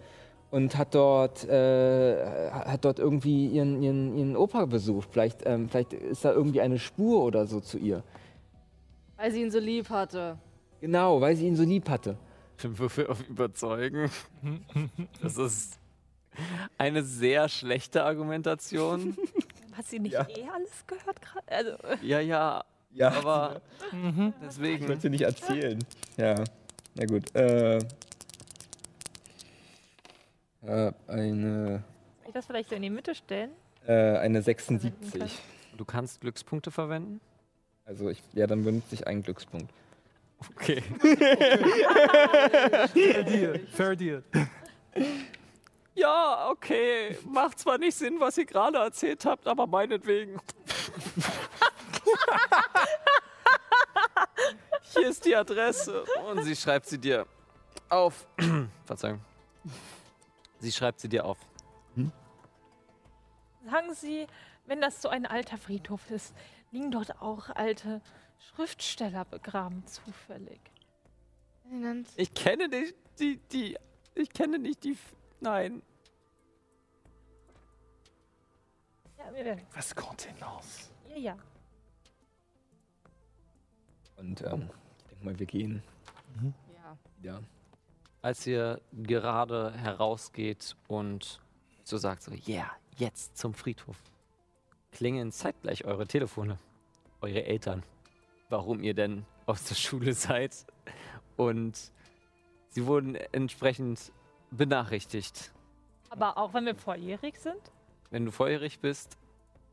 und 0.55 0.77
hat 0.79 0.95
dort 0.95 1.45
äh, 1.49 2.51
hat 2.51 2.85
dort 2.85 2.99
irgendwie 3.01 3.49
ihren, 3.49 3.83
ihren, 3.83 4.17
ihren 4.17 4.37
Opa 4.37 4.67
besucht. 4.67 5.09
Vielleicht, 5.11 5.41
ähm, 5.47 5.69
vielleicht 5.69 5.93
ist 5.93 6.25
da 6.25 6.33
irgendwie 6.33 6.61
eine 6.61 6.79
Spur 6.79 7.25
oder 7.25 7.47
so 7.47 7.59
zu 7.61 7.77
ihr. 7.79 8.03
Weil 9.17 9.33
sie 9.33 9.43
ihn 9.43 9.51
so 9.51 9.59
lieb 9.59 9.91
hatte. 9.91 10.39
Genau, 10.81 11.21
weil 11.21 11.35
sie 11.35 11.47
ihn 11.47 11.57
so 11.57 11.65
lieb 11.65 11.89
hatte. 11.89 12.17
Würfel 12.63 13.09
auf 13.09 13.27
Überzeugen. 13.29 14.11
Das 15.21 15.37
ist 15.39 15.79
eine 16.79 17.03
sehr 17.03 17.49
schlechte 17.49 18.05
Argumentation. 18.05 19.17
Hat 19.77 19.87
sie 19.87 19.99
nicht 19.99 20.13
Ja. 20.13 20.23
eh 20.29 20.47
alles 20.55 20.87
gehört 20.87 21.21
gerade? 21.21 21.47
Also, 21.49 22.03
Ja, 22.07 22.21
ja, 22.21 22.65
Ja, 22.93 23.09
aber 23.13 23.61
Mhm. 23.93 24.35
ich 24.41 24.47
deswegen. 24.47 24.89
wollte 24.89 25.11
nicht 25.11 25.23
erzählen. 25.23 25.79
Ja, 26.17 26.37
na 26.95 27.07
gut. 27.07 27.35
Äh, 27.35 27.81
äh, 30.67 30.93
eine, 31.07 31.85
soll 32.21 32.29
ich 32.29 32.33
das 32.35 32.47
vielleicht 32.47 32.69
so 32.71 32.77
in 32.77 32.83
die 32.83 32.91
Mitte 32.91 33.15
stellen? 33.15 33.51
äh, 33.87 34.17
eine 34.19 34.43
76. 34.43 35.41
Du 35.77 35.85
kannst 35.85 36.21
Glückspunkte 36.21 36.71
verwenden? 36.71 37.21
Also 37.85 38.09
ich, 38.09 38.23
ja, 38.33 38.47
dann 38.47 38.65
benutze 38.65 38.95
ich 38.95 39.07
einen 39.07 39.23
Glückspunkt. 39.23 39.71
Okay. 40.57 40.83
Fair 42.93 43.23
Deal. 43.25 43.59
Fair 43.73 43.97
Deal. 43.97 44.23
Ja, 45.95 46.49
okay. 46.51 47.17
Macht 47.27 47.59
zwar 47.59 47.79
nicht 47.79 47.97
Sinn, 47.97 48.17
was 48.19 48.37
ihr 48.39 48.47
gerade 48.47 48.79
erzählt 48.79 49.25
habt, 49.25 49.47
aber 49.47 49.67
meinetwegen. 49.67 50.39
Hier 54.93 55.09
ist 55.09 55.25
die 55.25 55.35
Adresse. 55.35 56.05
Und 56.31 56.45
sie 56.45 56.57
schreibt 56.57 56.87
sie 56.87 56.99
dir 56.99 57.27
auf. 57.89 58.27
Verzeihung. 58.85 59.21
Sie 60.65 60.73
schreibt 60.73 60.99
sie 60.99 61.11
dir 61.11 61.27
auf. 61.27 61.37
Sagen 63.67 63.93
Sie, 63.93 64.27
wenn 64.65 64.81
das 64.81 65.03
so 65.03 65.11
ein 65.11 65.27
alter 65.27 65.59
Friedhof 65.59 66.11
ist, 66.11 66.35
liegen 66.71 66.91
dort 66.91 67.21
auch 67.21 67.51
alte 67.51 68.01
Schriftsteller 68.39 69.27
begraben 69.27 69.87
zufällig? 69.87 70.61
Ich 72.17 72.33
kenne 72.33 72.69
nicht 72.69 72.95
die, 73.19 73.37
die. 73.53 73.77
Ich 74.15 74.31
kenne 74.31 74.59
nicht 74.59 74.85
die. 74.85 74.97
Nein. 75.41 75.83
Ja, 79.19 79.35
wir 79.35 79.45
werden. 79.45 79.67
Was 79.75 79.95
Kontenance. 79.95 80.91
Ja, 81.11 81.17
ja. 81.19 81.37
Und 84.17 84.41
ähm, 84.41 84.71
ich 84.97 85.05
denke 85.09 85.25
mal, 85.27 85.39
wir 85.39 85.47
gehen 85.47 85.83
ja. 86.75 86.97
wieder. 87.19 87.43
Als 88.25 88.47
ihr 88.47 88.81
gerade 88.91 89.73
herausgeht 89.73 90.77
und 90.89 91.43
so 91.83 91.99
sagt 91.99 92.23
so, 92.23 92.33
yeah, 92.49 92.71
jetzt 92.97 93.37
zum 93.37 93.53
Friedhof, 93.53 93.99
klingeln 94.93 95.31
zeitgleich 95.31 95.85
eure 95.85 96.07
Telefone, 96.07 96.59
eure 97.21 97.45
Eltern, 97.45 97.83
warum 98.49 98.83
ihr 98.83 98.95
denn 98.95 99.27
aus 99.45 99.65
der 99.65 99.75
Schule 99.75 100.13
seid. 100.15 100.55
Und 101.37 101.93
sie 102.71 102.87
wurden 102.87 103.15
entsprechend 103.15 104.11
benachrichtigt. 104.51 105.53
Aber 106.09 106.39
auch 106.39 106.55
wenn 106.55 106.65
wir 106.65 106.77
volljährig 106.77 107.37
sind? 107.37 107.61
Wenn 108.09 108.25
du 108.25 108.31
volljährig 108.31 108.81
bist, 108.81 109.19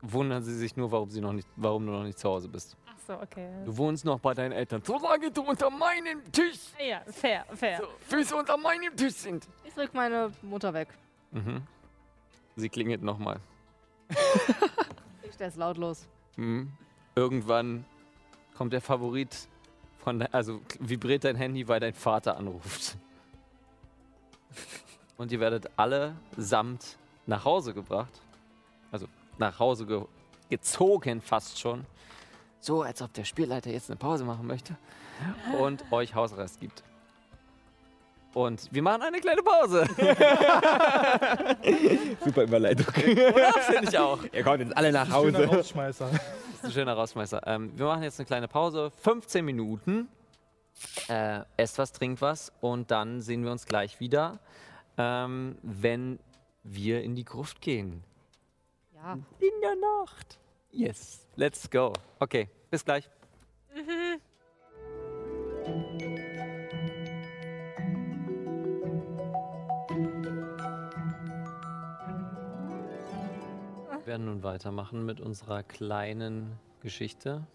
wundern 0.02 0.42
sie 0.42 0.58
sich 0.58 0.76
nur, 0.76 0.92
warum, 0.92 1.08
sie 1.08 1.22
noch 1.22 1.32
nicht, 1.32 1.48
warum 1.56 1.86
du 1.86 1.92
noch 1.92 2.04
nicht 2.04 2.18
zu 2.18 2.28
Hause 2.28 2.50
bist. 2.50 2.76
So, 3.06 3.14
okay. 3.14 3.48
Du 3.64 3.76
wohnst 3.76 4.04
noch 4.04 4.20
bei 4.20 4.32
deinen 4.34 4.52
Eltern, 4.52 4.80
solange 4.84 5.30
du 5.30 5.42
unter 5.42 5.68
meinem 5.70 6.22
Tisch, 6.30 6.58
Ja, 6.78 7.00
fair, 7.10 7.44
fair. 7.54 7.78
so, 7.78 7.86
Füße 8.08 8.36
unter 8.36 8.56
meinem 8.56 8.94
Tisch 8.96 9.14
sind. 9.14 9.46
Ich 9.64 9.74
drück 9.74 9.92
meine 9.92 10.32
Mutter 10.42 10.72
weg. 10.72 10.88
Mhm. 11.32 11.62
Sie 12.56 12.68
klingelt 12.68 13.02
nochmal. 13.02 13.40
Ich 15.24 15.34
stell's 15.34 15.56
lautlos. 15.56 16.06
Mhm. 16.36 16.70
Irgendwann 17.14 17.84
kommt 18.56 18.72
der 18.74 18.82
Favorit 18.82 19.48
von, 19.98 20.18
de- 20.18 20.28
also 20.30 20.60
vibriert 20.78 21.24
dein 21.24 21.36
Handy, 21.36 21.66
weil 21.66 21.80
dein 21.80 21.94
Vater 21.94 22.36
anruft. 22.36 22.96
Und 25.16 25.32
ihr 25.32 25.40
werdet 25.40 25.70
alle 25.76 26.14
samt 26.36 26.98
nach 27.26 27.44
Hause 27.44 27.72
gebracht. 27.72 28.20
Also 28.90 29.06
nach 29.38 29.58
Hause 29.58 29.86
ge 29.86 30.02
gezogen 30.50 31.22
fast 31.22 31.58
schon. 31.58 31.86
So, 32.62 32.82
als 32.82 33.02
ob 33.02 33.12
der 33.12 33.24
Spielleiter 33.24 33.70
jetzt 33.70 33.90
eine 33.90 33.96
Pause 33.96 34.24
machen 34.24 34.46
möchte. 34.46 34.76
Und 35.58 35.84
euch 35.90 36.14
Hausarrest 36.14 36.60
gibt. 36.60 36.84
Und 38.34 38.72
wir 38.72 38.82
machen 38.82 39.02
eine 39.02 39.20
kleine 39.20 39.42
Pause. 39.42 39.84
Super 42.24 42.44
Überleitung. 42.44 42.86
Oder? 42.86 43.52
Finde 43.62 43.90
ich 43.90 43.98
auch. 43.98 44.20
Ihr 44.32 44.44
kommt 44.44 44.60
jetzt 44.60 44.76
alle 44.76 44.92
nach 44.92 45.06
Schöner 45.06 45.40
Hause. 45.40 45.46
Rausschmeißer. 45.46 46.08
Das 46.08 46.20
ist 46.54 46.64
ein 46.64 46.70
schöner 46.70 46.92
Rausschmeißer. 46.94 47.42
Ähm, 47.46 47.76
wir 47.76 47.86
machen 47.86 48.04
jetzt 48.04 48.20
eine 48.20 48.26
kleine 48.26 48.46
Pause. 48.46 48.92
15 49.02 49.44
Minuten. 49.44 50.06
Äh, 51.08 51.40
esst 51.56 51.78
was, 51.78 51.90
trinkt 51.90 52.22
was. 52.22 52.52
Und 52.60 52.92
dann 52.92 53.22
sehen 53.22 53.42
wir 53.42 53.50
uns 53.50 53.66
gleich 53.66 53.98
wieder, 53.98 54.38
ähm, 54.96 55.58
wenn 55.62 56.20
wir 56.62 57.02
in 57.02 57.16
die 57.16 57.24
Gruft 57.24 57.60
gehen. 57.60 58.04
Ja. 58.94 59.14
In 59.14 59.60
der 59.62 59.74
Nacht. 59.74 60.38
Yes. 60.72 61.26
Let's 61.36 61.68
go. 61.68 61.92
Okay, 62.18 62.48
bis 62.70 62.82
gleich. 62.82 63.10
Wir 73.90 74.06
werden 74.06 74.24
nun 74.24 74.42
weitermachen 74.42 75.04
mit 75.04 75.20
unserer 75.20 75.62
kleinen 75.62 76.58
Geschichte. 76.80 77.46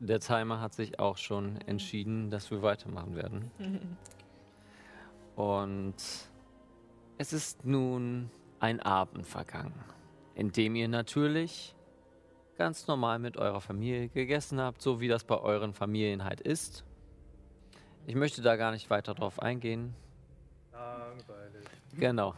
Der 0.00 0.18
Timer 0.18 0.60
hat 0.60 0.74
sich 0.74 0.98
auch 0.98 1.18
schon 1.18 1.60
entschieden, 1.62 2.30
dass 2.30 2.50
wir 2.50 2.62
weitermachen 2.62 3.14
werden. 3.14 3.50
Und 5.36 5.94
es 7.16 7.32
ist 7.32 7.64
nun 7.64 8.28
ein 8.58 8.80
Abend 8.80 9.24
vergangen, 9.24 9.84
in 10.34 10.50
dem 10.50 10.74
ihr 10.74 10.88
natürlich 10.88 11.75
ganz 12.56 12.86
normal 12.86 13.18
mit 13.18 13.36
eurer 13.36 13.60
Familie 13.60 14.08
gegessen 14.08 14.60
habt, 14.60 14.82
so 14.82 15.00
wie 15.00 15.08
das 15.08 15.24
bei 15.24 15.38
euren 15.38 15.74
Familien 15.74 16.24
halt 16.24 16.40
ist. 16.40 16.84
Ich 18.06 18.14
möchte 18.14 18.42
da 18.42 18.56
gar 18.56 18.72
nicht 18.72 18.88
weiter 18.90 19.14
drauf 19.14 19.40
eingehen. 19.40 19.94
Langweilig. 20.72 21.64
Genau. 21.98 22.34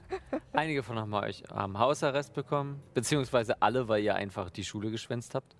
Einige 0.52 0.82
von 0.82 1.12
euch 1.14 1.44
haben 1.50 1.78
Hausarrest 1.78 2.32
bekommen, 2.32 2.82
beziehungsweise 2.94 3.60
alle, 3.60 3.88
weil 3.88 4.02
ihr 4.02 4.14
einfach 4.14 4.50
die 4.50 4.64
Schule 4.64 4.90
geschwänzt 4.90 5.34
habt. 5.34 5.56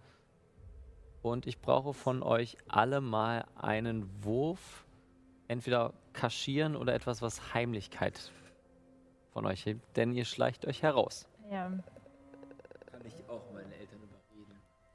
Und 1.23 1.47
ich 1.47 1.61
brauche 1.61 1.93
von 1.93 2.23
euch 2.23 2.57
alle 2.69 3.01
mal 3.01 3.45
einen 3.57 4.09
Wurf, 4.25 4.87
entweder 5.49 5.93
kaschieren 6.13 6.77
oder 6.77 6.95
etwas, 6.95 7.23
was 7.23 7.53
Heimlichkeit 7.55 8.33
von 9.33 9.47
euch 9.47 9.67
hebt, 9.67 9.97
denn 9.97 10.13
ihr 10.13 10.25
schleicht 10.25 10.67
euch 10.67 10.83
heraus. 10.83 11.27
Ja. 11.51 11.73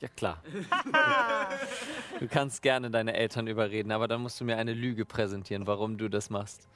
Ja, 0.06 0.10
klar. 0.16 0.44
du 2.20 2.28
kannst 2.28 2.62
gerne 2.62 2.92
deine 2.92 3.16
Eltern 3.16 3.48
überreden, 3.48 3.92
aber 3.92 4.08
dann 4.08 4.22
musst 4.22 4.40
du 4.40 4.46
mir 4.46 4.58
eine 4.58 4.74
Lüge 4.74 5.04
präsentieren, 5.04 5.66
warum 5.66 5.98
du 5.98 6.10
das 6.10 6.30
machst. 6.30 6.68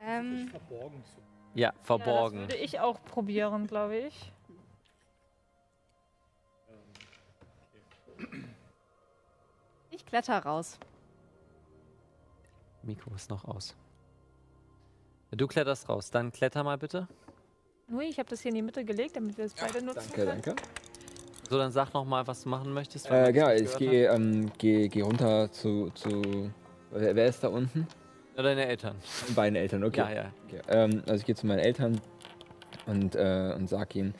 Ähm, 0.00 0.48
Verborgen 0.50 1.02
zu. 1.04 1.16
Ja, 1.54 1.68
Ja, 1.68 1.74
verborgen. 1.80 2.40
das 2.40 2.48
würde 2.50 2.62
ich 2.62 2.80
auch 2.80 3.02
probieren, 3.02 3.66
glaube 3.66 3.96
ich. 3.96 4.32
ich 9.90 10.04
kletter 10.04 10.38
raus. 10.38 10.78
Mikro 12.82 13.14
ist 13.14 13.30
noch 13.30 13.44
aus. 13.46 13.74
Du 15.30 15.46
kletterst 15.46 15.88
raus. 15.88 16.10
Dann 16.10 16.32
kletter 16.32 16.62
mal 16.64 16.78
bitte. 16.78 17.08
Nui, 17.88 18.04
ich 18.04 18.18
habe 18.18 18.28
das 18.28 18.40
hier 18.40 18.50
in 18.50 18.54
die 18.56 18.62
Mitte 18.62 18.84
gelegt, 18.84 19.16
damit 19.16 19.36
wir 19.38 19.46
es 19.46 19.54
beide 19.54 19.82
nutzen 19.82 20.10
Danke, 20.12 20.12
können. 20.12 20.42
danke. 20.42 20.62
So, 21.48 21.56
dann 21.58 21.72
sag 21.72 21.94
noch 21.94 22.04
mal, 22.04 22.26
was 22.26 22.42
du 22.42 22.50
machen 22.50 22.72
möchtest. 22.72 23.10
Äh, 23.10 23.32
genau, 23.32 23.50
ich 23.50 23.76
gehe 23.76 24.10
ähm, 24.10 24.50
geh, 24.58 24.88
geh 24.88 25.00
runter 25.00 25.50
zu. 25.50 25.90
zu 25.94 26.50
wer, 26.90 27.16
wer 27.16 27.26
ist 27.26 27.42
da 27.42 27.48
unten? 27.48 27.86
Ja, 28.36 28.42
deine 28.42 28.66
Eltern. 28.66 28.96
Beide 29.34 29.58
Eltern, 29.58 29.82
okay. 29.82 30.00
Ja, 30.00 30.10
ja. 30.10 30.32
okay. 30.46 30.60
Ähm, 30.68 31.02
also 31.06 31.20
ich 31.20 31.24
gehe 31.24 31.34
zu 31.34 31.46
meinen 31.46 31.60
Eltern 31.60 32.00
und, 32.86 33.14
äh, 33.14 33.54
und 33.56 33.68
sag 33.68 33.96
ihnen, 33.96 34.14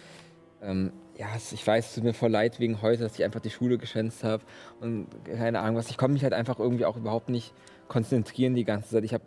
ähm, 0.62 0.92
ja, 1.16 1.26
ich 1.36 1.66
weiß, 1.66 1.88
es 1.88 1.94
tut 1.96 2.05
mir 2.05 2.14
voll 2.14 2.30
leid 2.30 2.60
wegen 2.60 2.80
heute, 2.80 3.02
dass 3.02 3.18
ich 3.18 3.24
einfach 3.24 3.40
die 3.40 3.50
Schule 3.50 3.76
geschwänzt 3.76 4.24
habe 4.24 4.42
und 4.80 5.09
keine 5.24 5.60
Ahnung 5.60 5.76
was. 5.76 5.90
Ich 5.90 5.98
konnte 5.98 6.14
mich 6.14 6.22
halt 6.22 6.32
einfach 6.32 6.59
irgendwie 6.59 6.84
auch 6.84 6.96
überhaupt 6.96 7.28
nicht 7.28 7.52
konzentrieren 7.88 8.55
die 8.55 8.64
ganze 8.64 8.90
Zeit. 8.90 9.05
Ich 9.05 9.14
habe 9.14 9.24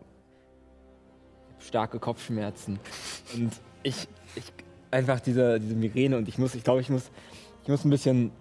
starke 1.60 2.00
Kopfschmerzen 2.00 2.80
und 3.34 3.52
ich, 3.84 4.08
ich 4.36 4.52
einfach 4.90 5.20
diese, 5.20 5.60
diese 5.60 5.76
Migräne 5.76 6.18
und 6.18 6.28
ich 6.28 6.38
muss, 6.38 6.56
ich 6.56 6.64
glaube, 6.64 6.82
ich 6.82 6.90
muss, 6.90 7.12
ich 7.64 7.70
muss 7.70 7.84
ein 7.86 7.90
bisschen 7.90 8.32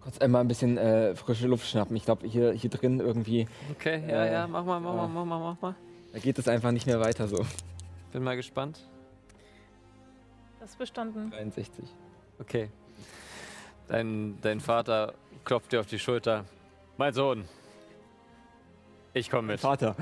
kurz 0.00 0.18
einmal 0.18 0.42
ein 0.42 0.48
bisschen 0.48 0.76
äh, 0.78 1.14
frische 1.14 1.46
Luft 1.46 1.66
schnappen. 1.66 1.96
Ich 1.96 2.04
glaube, 2.04 2.26
hier, 2.26 2.52
hier 2.52 2.70
drin 2.70 3.00
irgendwie, 3.00 3.46
Okay, 3.72 4.02
ja, 4.08 4.24
Äh, 4.24 4.32
ja, 4.32 4.46
mach 4.46 4.64
mal, 4.64 4.80
mach 4.80 4.94
mal, 4.94 5.08
mach 5.08 5.24
mal, 5.24 5.38
mach 5.54 5.60
mal. 5.62 5.74
da 6.12 6.18
geht 6.18 6.38
es 6.38 6.46
einfach 6.48 6.70
nicht 6.72 6.86
mehr 6.86 7.00
weiter 7.00 7.26
so. 7.28 7.44
Bin 8.12 8.22
mal 8.22 8.36
gespannt. 8.36 8.80
Das 10.60 10.70
ist 10.70 10.78
bestanden. 10.78 11.30
63. 11.30 11.84
Okay. 12.40 12.70
Dein, 13.88 14.38
dein 14.40 14.60
Vater 14.60 15.14
klopft 15.44 15.72
dir 15.72 15.80
auf 15.80 15.86
die 15.86 15.98
Schulter. 15.98 16.44
Mein 16.96 17.12
Sohn. 17.12 17.44
Ich 19.12 19.30
komme 19.30 19.48
mit. 19.48 19.60
Vater, 19.60 19.94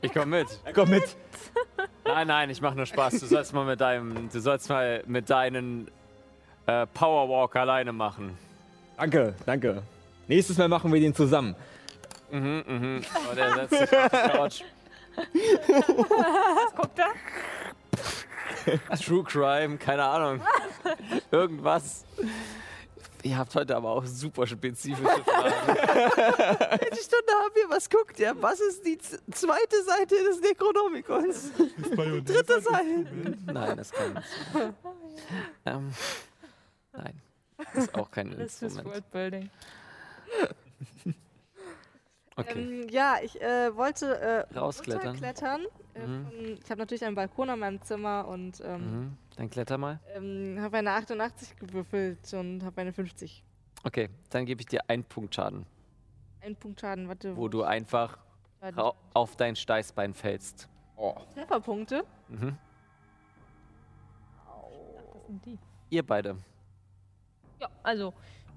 Ich 0.00 0.12
komme 0.12 0.38
mit. 0.38 0.48
komm 0.74 0.90
mit! 0.90 1.16
Nein, 2.04 2.26
nein, 2.26 2.50
ich 2.50 2.60
mache 2.62 2.74
nur 2.76 2.86
Spaß. 2.86 3.20
Du 3.20 3.26
sollst 3.26 3.52
mal 3.52 3.64
mit 3.66 3.80
deinem, 3.80 4.28
du 4.30 4.40
sollst 4.40 4.68
mal 4.70 5.04
mit 5.06 5.28
deinen 5.30 5.90
äh, 6.70 6.86
Powerwalk 6.86 7.56
alleine 7.56 7.92
machen. 7.92 8.36
Danke, 8.96 9.34
danke. 9.44 9.82
Nächstes 10.28 10.56
Mal 10.56 10.68
machen 10.68 10.92
wir 10.92 11.00
den 11.00 11.14
zusammen. 11.14 11.56
Mhm, 12.30 12.62
mhm. 12.66 13.00
Und 13.30 13.38
er 13.38 13.54
setzt 13.54 13.78
sich 13.78 13.98
auf 13.98 14.10
die 14.10 14.30
Couch. 14.30 14.62
Was 15.16 16.74
guckt 16.74 16.98
er? 16.98 17.12
True 19.04 19.24
Crime, 19.24 19.78
keine 19.78 20.04
Ahnung. 20.04 20.40
Irgendwas. 21.32 22.04
Ihr 23.22 23.36
habt 23.36 23.54
heute 23.54 23.76
aber 23.76 23.90
auch 23.90 24.06
super 24.06 24.46
spezifische 24.46 25.02
Fragen. 25.24 25.52
Welche 25.66 27.02
Stunde 27.02 27.32
haben 27.32 27.54
wir? 27.54 27.68
Was 27.68 27.90
guckt 27.90 28.18
ihr? 28.20 28.34
Was 28.40 28.60
ist 28.60 28.86
die 28.86 28.96
zweite 28.98 29.82
Seite 29.84 30.14
des 30.24 30.40
Necronomicons? 30.40 31.52
Dritte 32.24 32.60
Seite. 32.60 33.36
Nein, 33.46 33.76
das 33.76 33.90
kann 33.92 34.14
nicht. 34.14 34.74
Ähm, 35.66 35.92
nein. 36.92 37.20
Das 37.58 37.74
ist 37.84 37.94
auch 37.94 38.10
kein 38.10 38.30
Das 38.38 38.38
ist 38.54 38.62
Instrument. 38.62 38.88
Worldbuilding. 38.94 39.50
Okay. 42.36 42.58
Ähm, 42.84 42.88
ja, 42.88 43.16
ich 43.22 43.38
äh, 43.42 43.76
wollte 43.76 44.18
äh, 44.18 44.58
Rausklettern. 44.58 45.16
Äh, 45.94 46.06
Mhm. 46.06 46.24
von, 46.24 46.58
ich 46.64 46.70
habe 46.70 46.78
natürlich 46.78 47.04
einen 47.04 47.16
Balkon 47.16 47.50
an 47.50 47.58
meinem 47.58 47.82
Zimmer 47.82 48.26
und 48.28 48.62
ähm, 48.64 48.80
Mhm. 49.00 49.16
Dann 49.36 49.50
kletter 49.50 49.76
mal. 49.76 49.98
ähm, 50.14 50.56
habe 50.60 50.78
eine 50.78 50.92
88 50.92 51.56
gewürfelt 51.56 52.32
und 52.32 52.62
habe 52.64 52.80
eine 52.80 52.92
50. 52.94 53.42
Okay, 53.84 54.08
dann 54.30 54.46
gebe 54.46 54.60
ich 54.62 54.68
dir 54.68 54.80
einen 54.88 55.04
Punkt 55.04 55.34
Schaden, 55.34 55.66
Ein 56.40 56.54
Punkt 56.56 56.80
Schaden, 56.80 57.08
warte. 57.08 57.36
wo 57.36 57.48
du 57.48 57.62
einfach 57.64 58.16
auf 59.12 59.36
dein 59.36 59.56
Steißbein 59.56 60.14
fällst. 60.14 60.68
Oh. 60.96 61.14
Trefferpunkte. 61.34 62.04
Mhm. 62.28 62.56
Das 65.12 65.26
sind 65.26 65.44
die. 65.44 65.58
Ihr 65.90 66.06
beide. 66.06 66.36
Ja, 67.60 67.68
also 67.82 68.14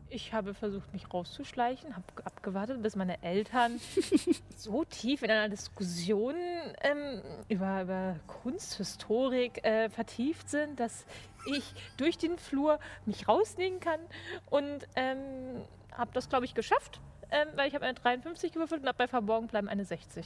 ich 0.10 0.32
habe 0.32 0.54
versucht, 0.54 0.94
mich 0.94 1.12
rauszuschleichen, 1.12 1.96
habe 1.96 2.06
abgewartet, 2.24 2.82
bis 2.82 2.96
meine 2.96 3.22
Eltern 3.24 3.80
so 4.56 4.84
tief 4.86 5.24
in 5.24 5.32
einer 5.32 5.50
Diskussion 5.50 6.36
ähm, 6.82 7.22
über, 7.50 7.82
über 7.82 8.16
Kunsthistorik 8.28 9.64
äh, 9.66 9.90
vertieft 9.90 10.50
sind, 10.50 10.80
dass 10.80 11.06
ich 11.48 11.74
durch 11.98 12.18
den 12.18 12.38
Flur 12.38 12.80
mich 13.06 13.28
rausnehmen 13.28 13.80
kann 13.80 14.00
und 14.50 14.88
ähm, 14.96 15.64
habe 15.92 16.12
das, 16.14 16.30
glaube 16.30 16.46
ich, 16.46 16.54
geschafft, 16.54 17.02
ähm, 17.32 17.48
weil 17.56 17.68
ich 17.68 17.76
habe 17.76 17.86
eine 17.86 17.96
53 17.96 18.52
gewürfelt 18.52 18.82
und 18.82 18.88
habe 18.88 18.98
bei 18.98 19.08
Verborgen 19.08 19.48
bleiben 19.48 19.68
eine 19.68 19.84
60. 19.84 20.26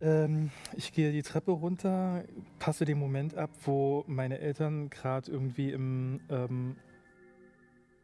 Ähm, 0.00 0.50
ich 0.76 0.92
gehe 0.92 1.10
die 1.12 1.22
Treppe 1.22 1.50
runter, 1.50 2.24
passe 2.58 2.84
den 2.84 2.98
Moment 2.98 3.34
ab, 3.36 3.50
wo 3.64 4.04
meine 4.06 4.38
Eltern 4.38 4.90
gerade 4.90 5.30
irgendwie 5.30 5.72
im, 5.72 6.20
ähm, 6.28 6.76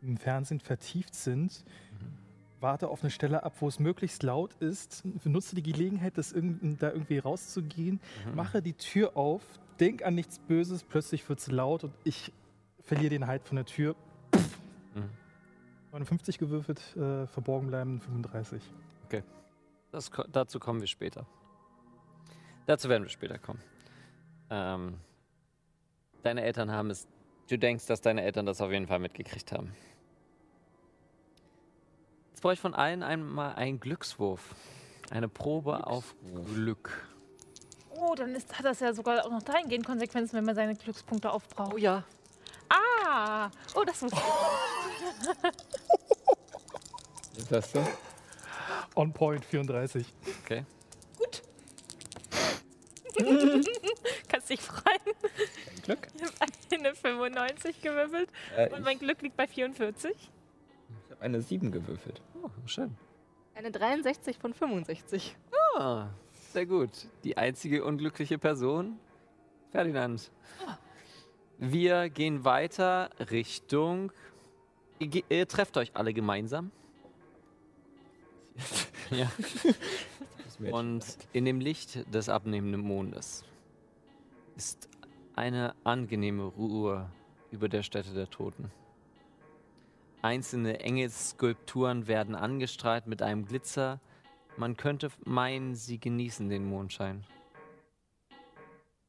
im 0.03 0.17
Fernsehen 0.17 0.61
vertieft 0.61 1.15
sind. 1.15 1.65
Warte 2.61 2.89
auf 2.89 3.03
eine 3.03 3.11
Stelle 3.11 3.43
ab, 3.43 3.55
wo 3.61 3.69
es 3.69 3.79
möglichst 3.79 4.23
laut 4.23 4.55
ist. 4.55 5.05
Nutze 5.25 5.55
die 5.55 5.63
Gelegenheit, 5.63 6.17
das 6.19 6.33
irgend, 6.33 6.83
da 6.83 6.91
irgendwie 6.91 7.19
rauszugehen. 7.19 8.01
Mhm. 8.29 8.35
Mache 8.35 8.63
die 8.63 8.73
Tür 8.73 9.17
auf. 9.17 9.43
Denk 9.81 10.05
an 10.05 10.15
nichts 10.15 10.39
Böses. 10.39 10.83
Plötzlich 10.83 11.29
wird 11.29 11.41
es 11.41 11.51
laut 11.51 11.85
und 11.85 11.93
ich 12.05 12.33
verliere 12.81 13.11
den 13.11 13.27
Halt 13.27 13.43
von 13.45 13.57
der 13.57 13.67
Tür. 13.67 13.95
Mhm. 14.95 15.11
59 15.93 16.39
gewürfelt, 16.39 16.81
äh, 16.97 17.27
verborgen 17.27 17.69
bleiben 17.69 18.01
35. 18.01 18.63
Das, 19.93 20.11
ko- 20.11 20.25
dazu 20.33 20.59
kommen 20.59 20.81
wir 20.81 20.89
später. 20.89 21.25
Dazu 22.67 22.89
werden 22.89 23.05
wir 23.05 23.11
später 23.11 23.39
kommen. 23.39 23.63
Ähm, 24.51 24.99
deine 26.23 26.43
Eltern 26.43 26.71
haben 26.71 26.91
es. 26.91 27.07
Du 27.49 27.59
denkst, 27.59 27.87
dass 27.87 28.01
deine 28.01 28.23
Eltern 28.23 28.47
das 28.47 28.61
auf 28.61 28.71
jeden 28.73 28.87
Fall 28.87 28.99
mitgekriegt 28.99 29.53
haben. 29.53 29.75
Jetzt 32.31 32.41
brauche 32.41 32.55
ich 32.55 32.61
von 32.61 32.75
allen 32.75 33.03
einmal 33.03 33.55
einen 33.55 33.81
Glückswurf. 33.81 34.55
Eine 35.11 35.29
Probe 35.29 35.87
auf 35.87 36.15
Glück. 36.55 37.07
Oh, 37.91 38.15
dann 38.15 38.35
ist, 38.35 38.59
hat 38.59 38.65
das 38.65 38.81
ja 38.81 38.95
sogar 38.95 39.25
auch 39.25 39.31
noch 39.31 39.43
dahingehend 39.43 39.87
Konsequenzen, 39.87 40.37
wenn 40.37 40.45
man 40.45 40.55
seine 40.55 40.75
Glückspunkte 40.75 41.31
aufbraucht. 41.31 41.75
Oh 41.75 41.77
ja. 41.77 42.03
Ah! 42.69 43.51
Oh, 43.75 43.85
das 43.85 44.03
wusste 44.03 44.17
ich. 44.17 44.25
Was 47.51 47.51
hast 47.65 47.75
du? 47.75 47.87
On 48.97 49.13
point 49.13 49.45
34. 49.45 50.07
Okay. 50.43 50.65
Kannst 54.29 54.51
dich 54.51 54.61
freuen. 54.61 55.01
Glück. 55.85 56.09
Ich 56.17 56.23
habe 56.23 56.35
eine 56.73 56.95
95 56.95 57.81
gewürfelt 57.83 58.29
Äh, 58.57 58.71
und 58.75 58.83
mein 58.85 58.99
Glück 58.99 59.23
liegt 59.23 59.37
bei 59.37 59.47
44. 59.47 60.11
ich 60.13 61.11
habe 61.11 61.23
eine 61.23 61.41
7 61.41 61.71
gewürfelt. 61.73 62.23
Oh, 62.43 62.51
schön. 62.67 62.97
Eine 63.55 63.71
63 63.71 64.39
von 64.39 64.53
65. 64.53 65.37
Ah, 65.77 66.09
sehr 66.53 66.67
gut. 66.67 66.91
Die 67.23 67.37
einzige 67.37 67.85
unglückliche 67.85 68.39
Person, 68.39 68.99
Ferdinand. 69.71 70.31
Wir 71.59 72.09
gehen 72.11 72.45
weiter 72.45 73.11
Richtung. 73.31 74.13
Ihr, 74.99 75.23
ihr 75.29 75.49
trefft 75.49 75.77
euch 75.77 75.93
alle 75.95 76.13
gemeinsam. 76.13 76.71
ja. 79.11 79.31
Und 80.73 81.05
in 81.33 81.45
dem 81.45 81.61
Licht 81.61 82.13
des 82.13 82.29
abnehmenden 82.29 82.81
Mondes 82.81 83.45
ist 84.57 84.89
eine 85.35 85.75
angenehme 85.85 86.45
Ruhe 86.45 87.11
über 87.51 87.69
der 87.69 87.83
Stätte 87.83 88.13
der 88.15 88.31
Toten. 88.31 88.71
Einzelne 90.23 90.81
Engelsskulpturen 90.81 92.07
werden 92.07 92.35
angestrahlt 92.35 93.07
mit 93.07 93.21
einem 93.21 93.47
Glitzer. 93.47 94.01
Man 94.57 94.77
könnte 94.77 95.11
meinen, 95.25 95.75
sie 95.75 95.99
genießen 95.99 96.49
den 96.49 96.65
Mondschein. 96.65 97.25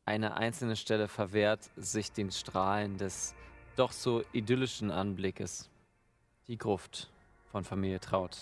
Eine 0.05 0.37
einzelne 0.37 0.75
Stelle 0.75 1.07
verwehrt 1.07 1.71
sich 1.77 2.11
den 2.11 2.31
Strahlen 2.31 2.97
des 2.97 3.33
doch 3.75 3.91
so 3.91 4.23
idyllischen 4.33 4.91
Anblickes. 4.91 5.69
Die 6.47 6.57
Gruft 6.57 7.09
von 7.51 7.63
Familie 7.63 7.99
Traut. 7.99 8.37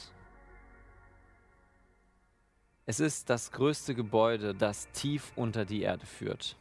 Es 2.85 2.99
ist 2.99 3.29
das 3.29 3.51
größte 3.51 3.95
Gebäude, 3.95 4.53
das 4.53 4.91
tief 4.91 5.31
unter 5.37 5.63
die 5.63 5.83
Erde 5.83 6.05
führt. 6.05 6.57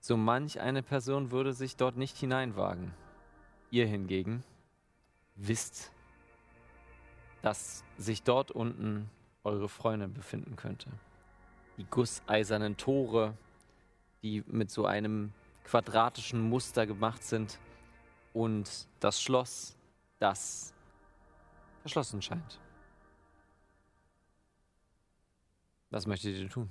So 0.00 0.16
manch 0.16 0.60
eine 0.60 0.82
Person 0.82 1.30
würde 1.30 1.52
sich 1.52 1.76
dort 1.76 1.98
nicht 1.98 2.16
hineinwagen. 2.16 2.94
Ihr 3.70 3.86
hingegen 3.86 4.44
wisst, 5.34 5.92
dass 7.42 7.84
sich 7.98 8.22
dort 8.22 8.50
unten 8.50 9.10
eure 9.44 9.68
Freundin 9.68 10.14
befinden 10.14 10.56
könnte. 10.56 10.88
Die 11.76 11.84
gusseisernen 11.84 12.78
Tore, 12.78 13.36
die 14.22 14.42
mit 14.46 14.70
so 14.70 14.86
einem 14.86 15.34
quadratischen 15.64 16.40
Muster 16.40 16.86
gemacht 16.86 17.22
sind 17.22 17.58
und 18.32 18.88
das 19.00 19.20
Schloss, 19.20 19.76
das 20.18 20.72
verschlossen 21.82 22.22
scheint. 22.22 22.58
Was 25.90 26.06
möchtet 26.06 26.36
ihr 26.36 26.48
tun? 26.48 26.70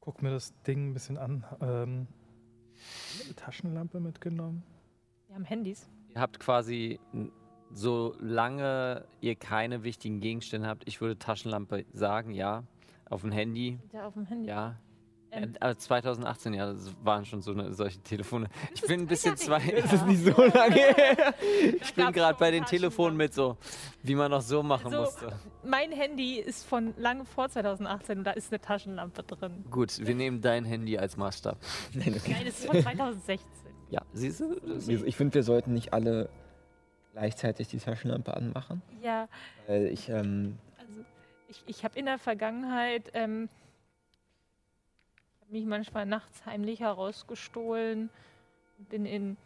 Guck 0.00 0.22
mir 0.22 0.30
das 0.30 0.52
Ding 0.62 0.90
ein 0.90 0.94
bisschen 0.94 1.18
an. 1.18 1.44
Ähm, 1.60 2.06
Taschenlampe 3.36 4.00
mitgenommen. 4.00 4.62
Wir 5.26 5.34
haben 5.36 5.44
Handys. 5.44 5.88
Ihr 6.14 6.20
habt 6.20 6.40
quasi, 6.40 6.98
solange 7.70 9.04
ihr 9.20 9.36
keine 9.36 9.82
wichtigen 9.82 10.20
Gegenstände 10.20 10.66
habt, 10.68 10.88
ich 10.88 11.00
würde 11.00 11.18
Taschenlampe 11.18 11.84
sagen, 11.92 12.32
ja. 12.32 12.64
Auf 13.10 13.22
dem 13.22 13.32
Handy, 13.32 13.78
Ja, 13.92 14.06
auf 14.06 14.14
dem 14.14 14.26
Handy. 14.26 14.48
ja. 14.48 14.76
Ähm, 15.30 15.54
Äh, 15.60 15.76
2018, 15.76 16.54
ja, 16.54 16.72
das 16.72 16.90
waren 17.02 17.24
schon 17.24 17.42
so 17.42 17.52
eine, 17.52 17.72
solche 17.74 18.00
Telefone. 18.00 18.48
Ich 18.74 18.80
bin 18.82 19.00
ein 19.02 19.06
bisschen 19.06 19.36
zwei. 19.36 19.60
Das 19.82 19.92
ist 19.92 20.06
nicht 20.06 20.24
so 20.24 20.42
lange 20.42 20.74
her. 20.74 21.34
Ich 21.80 21.94
bin 21.94 22.12
gerade 22.12 22.38
bei 22.38 22.50
den 22.50 22.64
Telefonen 22.64 23.16
mit 23.16 23.34
so, 23.34 23.56
wie 24.02 24.14
man 24.14 24.30
noch 24.30 24.40
so 24.40 24.62
machen 24.62 24.90
So. 24.90 25.00
musste. 25.00 25.32
Mein 25.64 25.92
Handy 25.92 26.36
ist 26.38 26.66
von 26.66 26.94
lange 26.96 27.24
vor 27.26 27.48
2018 27.48 28.18
und 28.18 28.24
da 28.24 28.30
ist 28.30 28.50
eine 28.52 28.60
Taschenlampe 28.60 29.22
drin. 29.22 29.64
Gut, 29.70 29.98
wir 30.06 30.14
nehmen 30.14 30.40
dein 30.40 30.64
Handy 30.64 30.96
als 30.98 31.16
Maßstab. 31.16 31.58
Nein, 31.92 32.14
okay. 32.16 32.32
Nein, 32.32 32.46
das 32.46 32.60
ist 32.60 32.66
von 32.66 32.80
2016. 32.82 33.46
Ja, 33.90 34.02
siehst 34.12 34.40
du? 34.40 34.56
Ich 35.06 35.16
finde, 35.16 35.34
wir 35.34 35.42
sollten 35.42 35.72
nicht 35.74 35.92
alle 35.92 36.28
gleichzeitig 37.12 37.68
die 37.68 37.78
Taschenlampe 37.78 38.34
anmachen. 38.34 38.82
Ja, 39.02 39.28
Weil 39.66 39.86
ich, 39.86 40.08
ähm, 40.08 40.58
also 40.78 40.92
ich, 41.48 41.62
ich 41.66 41.84
habe 41.84 41.98
in 41.98 42.06
der 42.06 42.18
Vergangenheit 42.18 43.10
ähm, 43.14 43.48
mich 45.50 45.64
manchmal 45.64 46.06
nachts 46.06 46.44
heimlich 46.46 46.80
herausgestohlen 46.80 48.10
und 48.78 48.88
bin 48.88 49.06
in 49.06 49.36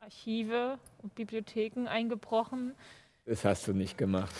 Archive 0.00 0.78
und 1.02 1.14
Bibliotheken 1.14 1.86
eingebrochen, 1.88 2.74
das 3.24 3.44
hast 3.44 3.66
du 3.66 3.72
nicht 3.72 3.98
gemacht. 3.98 4.32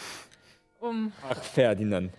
um 0.79 1.13
Ach, 1.29 1.43
Ferdinand. 1.43 2.13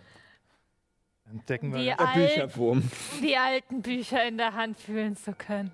Entdecken 1.30 1.74
wir. 1.74 1.80
die, 1.80 1.92
alt, 1.94 2.14
Bücherwurm. 2.14 2.80
um 3.14 3.22
die 3.22 3.38
alten 3.38 3.82
Bücher 3.82 4.26
in 4.28 4.38
der 4.38 4.54
Hand 4.54 4.78
fühlen 4.78 5.16
zu 5.16 5.34
können. 5.34 5.72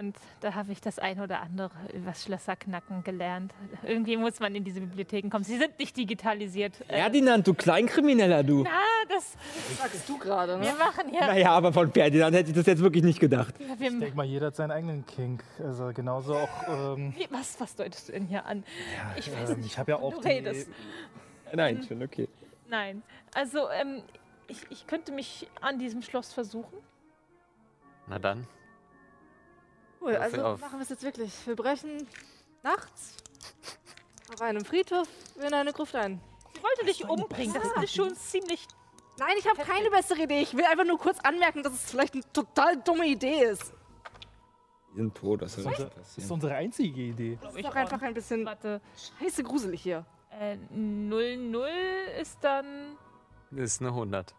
Und 0.00 0.16
da 0.40 0.54
habe 0.54 0.72
ich 0.72 0.80
das 0.80 0.98
ein 0.98 1.20
oder 1.20 1.42
andere 1.42 1.70
übers 1.92 2.24
Schlösserknacken 2.24 3.04
gelernt. 3.04 3.52
Irgendwie 3.82 4.16
muss 4.16 4.40
man 4.40 4.54
in 4.54 4.64
diese 4.64 4.80
Bibliotheken 4.80 5.28
kommen. 5.28 5.44
Sie 5.44 5.58
sind 5.58 5.78
nicht 5.78 5.94
digitalisiert. 5.94 6.74
Ferdinand, 6.88 7.46
du 7.46 7.52
Kleinkrimineller, 7.52 8.42
du. 8.42 8.62
na, 8.62 8.70
das 9.10 9.36
Sagst 9.78 10.08
du 10.08 10.16
gerade, 10.16 10.58
wir 10.58 10.72
ne? 10.72 10.78
machen 10.78 11.12
ja. 11.12 11.26
Naja, 11.26 11.50
aber 11.50 11.70
von 11.70 11.92
Ferdinand 11.92 12.34
hätte 12.34 12.48
ich 12.48 12.56
das 12.56 12.64
jetzt 12.64 12.80
wirklich 12.82 13.04
nicht 13.04 13.20
gedacht. 13.20 13.54
wir, 13.58 13.74
Ich 13.74 13.80
wir, 13.80 13.90
denke 13.90 14.16
mal, 14.16 14.24
jeder 14.24 14.46
hat 14.46 14.56
seinen 14.56 14.70
eigenen 14.70 15.04
Kink. 15.04 15.44
Also 15.62 15.92
genauso 15.92 16.34
auch. 16.34 16.96
Ähm, 16.96 17.12
wie, 17.18 17.28
was, 17.30 17.60
was 17.60 17.76
deutest 17.76 18.08
du 18.08 18.12
denn 18.12 18.24
hier 18.24 18.46
an? 18.46 18.64
ich 19.16 19.30
weiß 19.30 19.50
ähm, 19.50 19.56
nicht. 19.58 19.66
ich 19.66 19.78
habe 19.78 19.90
ja 19.90 19.98
auch 19.98 20.14
du 20.14 20.22
die, 20.22 20.28
redest. 20.28 20.70
Nein, 21.52 21.84
schon 21.86 22.02
okay. 22.02 22.26
Nein. 22.70 23.02
Also, 23.34 23.68
ähm, 23.70 24.02
ich, 24.48 24.62
ich 24.70 24.86
könnte 24.86 25.12
mich 25.12 25.46
an 25.60 25.78
diesem 25.78 26.00
Schloss 26.00 26.32
versuchen. 26.32 26.78
Na 28.06 28.18
dann. 28.18 28.46
Cool, 30.00 30.16
also 30.16 30.36
machen 30.60 30.78
wir 30.78 30.80
es 30.82 30.88
jetzt 30.88 31.02
wirklich. 31.02 31.32
Wir 31.46 31.56
brechen 31.56 32.06
nachts 32.62 33.16
auf 34.32 34.40
einem 34.40 34.64
Friedhof 34.64 35.08
in 35.36 35.52
eine 35.52 35.72
Gruft 35.72 35.94
ein. 35.94 36.20
Ich 36.54 36.62
wollte 36.62 36.84
dich 36.86 37.08
umbringen. 37.08 37.54
Das 37.54 37.84
ist 37.84 37.94
schon 37.94 38.14
ziemlich. 38.14 38.66
Nein, 39.18 39.34
ich 39.38 39.46
habe 39.46 39.60
keine 39.62 39.90
bessere 39.90 40.22
Idee. 40.22 40.40
Ich 40.40 40.56
will 40.56 40.64
einfach 40.64 40.84
nur 40.86 40.98
kurz 40.98 41.18
anmerken, 41.20 41.62
dass 41.62 41.74
es 41.74 41.90
vielleicht 41.90 42.14
eine 42.14 42.22
total 42.32 42.76
dumme 42.82 43.06
Idee 43.06 43.44
ist. 43.44 43.72
Die 44.92 44.96
sind 44.96 45.14
tot, 45.14 45.42
das 45.42 45.56
das 45.56 45.66
ist 45.66 45.94
passieren? 45.94 46.30
unsere 46.32 46.54
einzige 46.54 47.00
Idee. 47.02 47.38
Das 47.40 47.54
ich 47.54 47.60
ist 47.60 47.68
doch 47.68 47.76
einfach 47.76 48.02
ein 48.02 48.14
bisschen 48.14 48.44
Warte. 48.46 48.80
scheiße 49.20 49.42
gruselig 49.44 49.82
hier. 49.82 50.04
Äh, 50.30 50.56
00 50.70 51.68
ist 52.20 52.38
dann. 52.42 52.96
Das 53.50 53.64
ist 53.74 53.80
eine 53.80 53.90
100. 53.90 54.34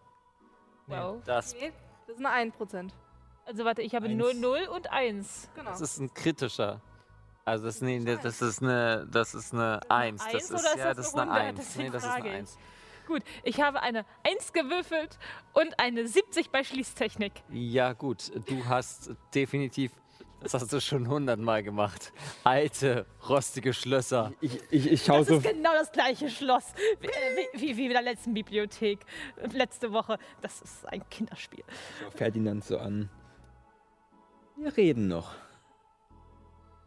Wow. 0.87 1.21
Das, 1.25 1.53
Nee, 1.53 1.71
das 2.07 2.17
ist 2.17 2.25
eine 2.25 2.51
1%. 2.51 2.91
Also, 3.45 3.65
warte, 3.65 3.81
ich 3.81 3.95
habe 3.95 4.07
Eins. 4.07 4.17
00 4.39 4.67
und 4.67 4.91
1. 4.91 5.49
Genau. 5.55 5.69
das 5.71 5.81
ist 5.81 5.99
ein 5.99 6.13
kritischer. 6.13 6.81
Also 7.43 7.65
das, 7.65 7.81
nee, 7.81 7.99
das 8.03 8.21
das 8.21 8.41
ist 8.41 8.61
eine, 8.61 9.07
das 9.11 9.33
ist 9.33 9.53
eine 9.53 9.79
1. 9.89 10.21
Eins 10.21 10.31
Das 10.31 10.43
ist, 10.43 10.51
oder 10.51 10.59
ist 10.59 10.77
ja, 10.77 10.85
das 10.93 10.97
das 10.97 11.07
ist 11.07 11.15
eine 11.17 11.31
eine 11.31 11.39
100? 11.47 11.57
Das 11.59 11.65
1. 11.65 11.67
ist 11.67 11.75
die 11.75 11.81
Nee, 11.81 11.89
das 11.89 12.03
ist 12.03 12.09
eine 12.11 12.29
1. 12.29 12.57
Gut, 13.07 13.23
ich 13.43 13.59
habe 13.61 13.81
eine 13.81 14.05
1 14.23 14.53
gewürfelt 14.53 15.17
und 15.53 15.79
eine 15.79 16.07
70 16.07 16.51
bei 16.51 16.63
Schließtechnik. 16.63 17.33
Ja 17.51 17.93
gut, 17.93 18.31
du 18.47 18.63
hast 18.65 19.11
definitiv, 19.33 19.91
das 20.39 20.53
hast 20.53 20.71
du 20.71 20.79
schon 20.79 21.07
hundertmal 21.09 21.63
gemacht. 21.63 22.13
Alte, 22.43 23.07
rostige 23.27 23.73
Schlösser. 23.73 24.31
Ich, 24.39 24.59
ich, 24.69 24.91
ich 24.91 25.03
schaue 25.03 25.19
Das 25.19 25.27
so. 25.29 25.37
ist 25.37 25.43
genau 25.43 25.73
das 25.73 25.91
gleiche 25.91 26.29
Schloss 26.29 26.73
wie, 26.99 27.07
wie, 27.59 27.75
wie, 27.75 27.85
in 27.87 27.91
der 27.91 28.03
letzten 28.03 28.35
Bibliothek 28.35 28.99
letzte 29.51 29.91
Woche. 29.91 30.19
Das 30.41 30.61
ist 30.61 30.87
ein 30.87 31.03
Kinderspiel. 31.09 31.63
Ferdinand 32.15 32.63
so 32.63 32.77
an. 32.77 33.09
Wir 34.61 34.77
reden 34.77 35.07
noch. 35.07 35.33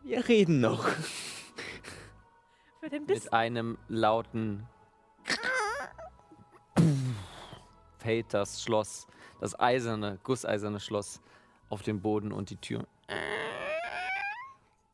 Wir 0.04 0.28
reden 0.28 0.60
noch. 0.60 0.86
Mit 2.80 3.32
einem 3.32 3.78
lauten 3.88 4.68
fällt 7.98 8.32
das 8.32 8.62
Schloss, 8.62 9.08
das 9.40 9.58
eiserne, 9.58 10.20
gusseiserne 10.22 10.78
Schloss 10.78 11.20
auf 11.68 11.82
den 11.82 12.00
Boden 12.00 12.30
und 12.30 12.50
die 12.50 12.58
Tür 12.58 12.86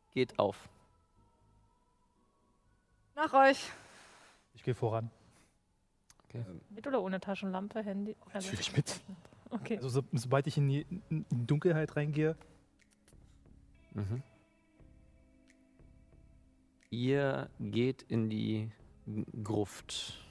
geht 0.09 0.39
auf. 0.39 0.67
Nach 3.15 3.31
euch. 3.31 3.69
Ich 4.55 4.63
gehe 4.63 4.73
voran. 4.73 5.11
Mit 6.71 6.87
oder 6.87 7.03
ohne 7.03 7.19
Taschenlampe, 7.19 7.83
Handy? 7.83 8.15
Natürlich 8.33 8.75
mit. 8.75 9.01
Okay. 9.51 9.75
Also 9.77 9.89
so, 9.89 10.03
sobald 10.13 10.47
ich 10.47 10.57
in 10.57 10.67
die, 10.67 10.87
in 11.11 11.25
die 11.29 11.45
Dunkelheit 11.45 11.95
reingehe, 11.95 12.35
Mhm. 13.91 14.23
Ihr 16.89 17.49
geht 17.59 18.03
in 18.03 18.29
die 18.29 18.71
Gruft. 19.43 20.25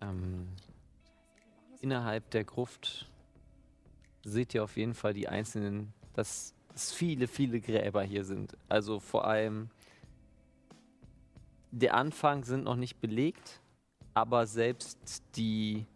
Ähm, 0.00 0.48
innerhalb 1.80 2.30
der 2.30 2.44
Gruft 2.44 3.10
seht 4.24 4.54
ihr 4.54 4.64
auf 4.64 4.76
jeden 4.76 4.94
Fall 4.94 5.12
die 5.12 5.28
einzelnen, 5.28 5.92
dass, 6.14 6.54
dass 6.68 6.92
viele, 6.92 7.26
viele 7.26 7.60
Gräber 7.60 8.02
hier 8.02 8.24
sind. 8.24 8.56
Also 8.68 9.00
vor 9.00 9.26
allem 9.26 9.70
der 11.70 11.94
Anfang 11.94 12.44
sind 12.44 12.64
noch 12.64 12.76
nicht 12.76 13.00
belegt, 13.00 13.60
aber 14.14 14.46
selbst 14.46 15.22
die 15.36 15.86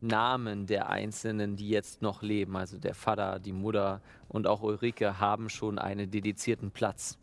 Namen 0.00 0.66
der 0.66 0.88
Einzelnen, 0.88 1.56
die 1.56 1.68
jetzt 1.68 2.02
noch 2.02 2.22
leben, 2.22 2.56
also 2.56 2.78
der 2.78 2.94
Vater, 2.94 3.38
die 3.38 3.52
Mutter 3.52 4.02
und 4.28 4.46
auch 4.46 4.62
Ulrike, 4.62 5.18
haben 5.20 5.48
schon 5.48 5.78
einen 5.78 6.10
dedizierten 6.10 6.70
Platz 6.70 7.18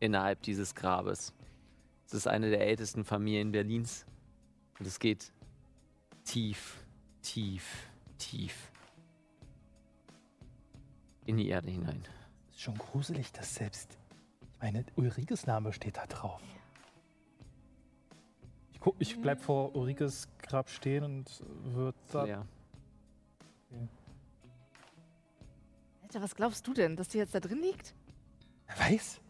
innerhalb 0.00 0.42
dieses 0.42 0.74
Grabes. 0.74 1.34
Es 2.06 2.14
ist 2.14 2.26
eine 2.26 2.50
der 2.50 2.66
ältesten 2.66 3.04
Familien 3.04 3.52
Berlins 3.52 4.06
und 4.78 4.86
es 4.86 4.98
geht 4.98 5.32
tief, 6.24 6.84
tief, 7.22 7.88
tief 8.18 8.70
in 11.26 11.36
die 11.36 11.48
Erde 11.48 11.70
hinein. 11.70 12.02
ist 12.50 12.60
schon 12.60 12.76
gruselig, 12.76 13.32
dass 13.32 13.54
selbst, 13.54 13.98
meine, 14.60 14.84
Ulrikes 14.96 15.46
Name 15.46 15.72
steht 15.72 15.96
da 15.96 16.06
drauf. 16.06 16.42
Guck, 16.42 16.63
ich 18.98 19.20
bleib 19.20 19.40
vor 19.40 19.74
Ulrikes 19.74 20.28
Grab 20.38 20.68
stehen 20.68 21.04
und 21.04 21.42
wird 21.74 21.94
da. 22.12 22.26
Ja. 22.26 22.44
Alter, 26.02 26.22
was 26.22 26.34
glaubst 26.34 26.66
du 26.66 26.74
denn, 26.74 26.96
dass 26.96 27.08
die 27.08 27.18
jetzt 27.18 27.34
da 27.34 27.40
drin 27.40 27.60
liegt? 27.60 27.94
Wer 28.66 28.78
weiß? 28.90 29.20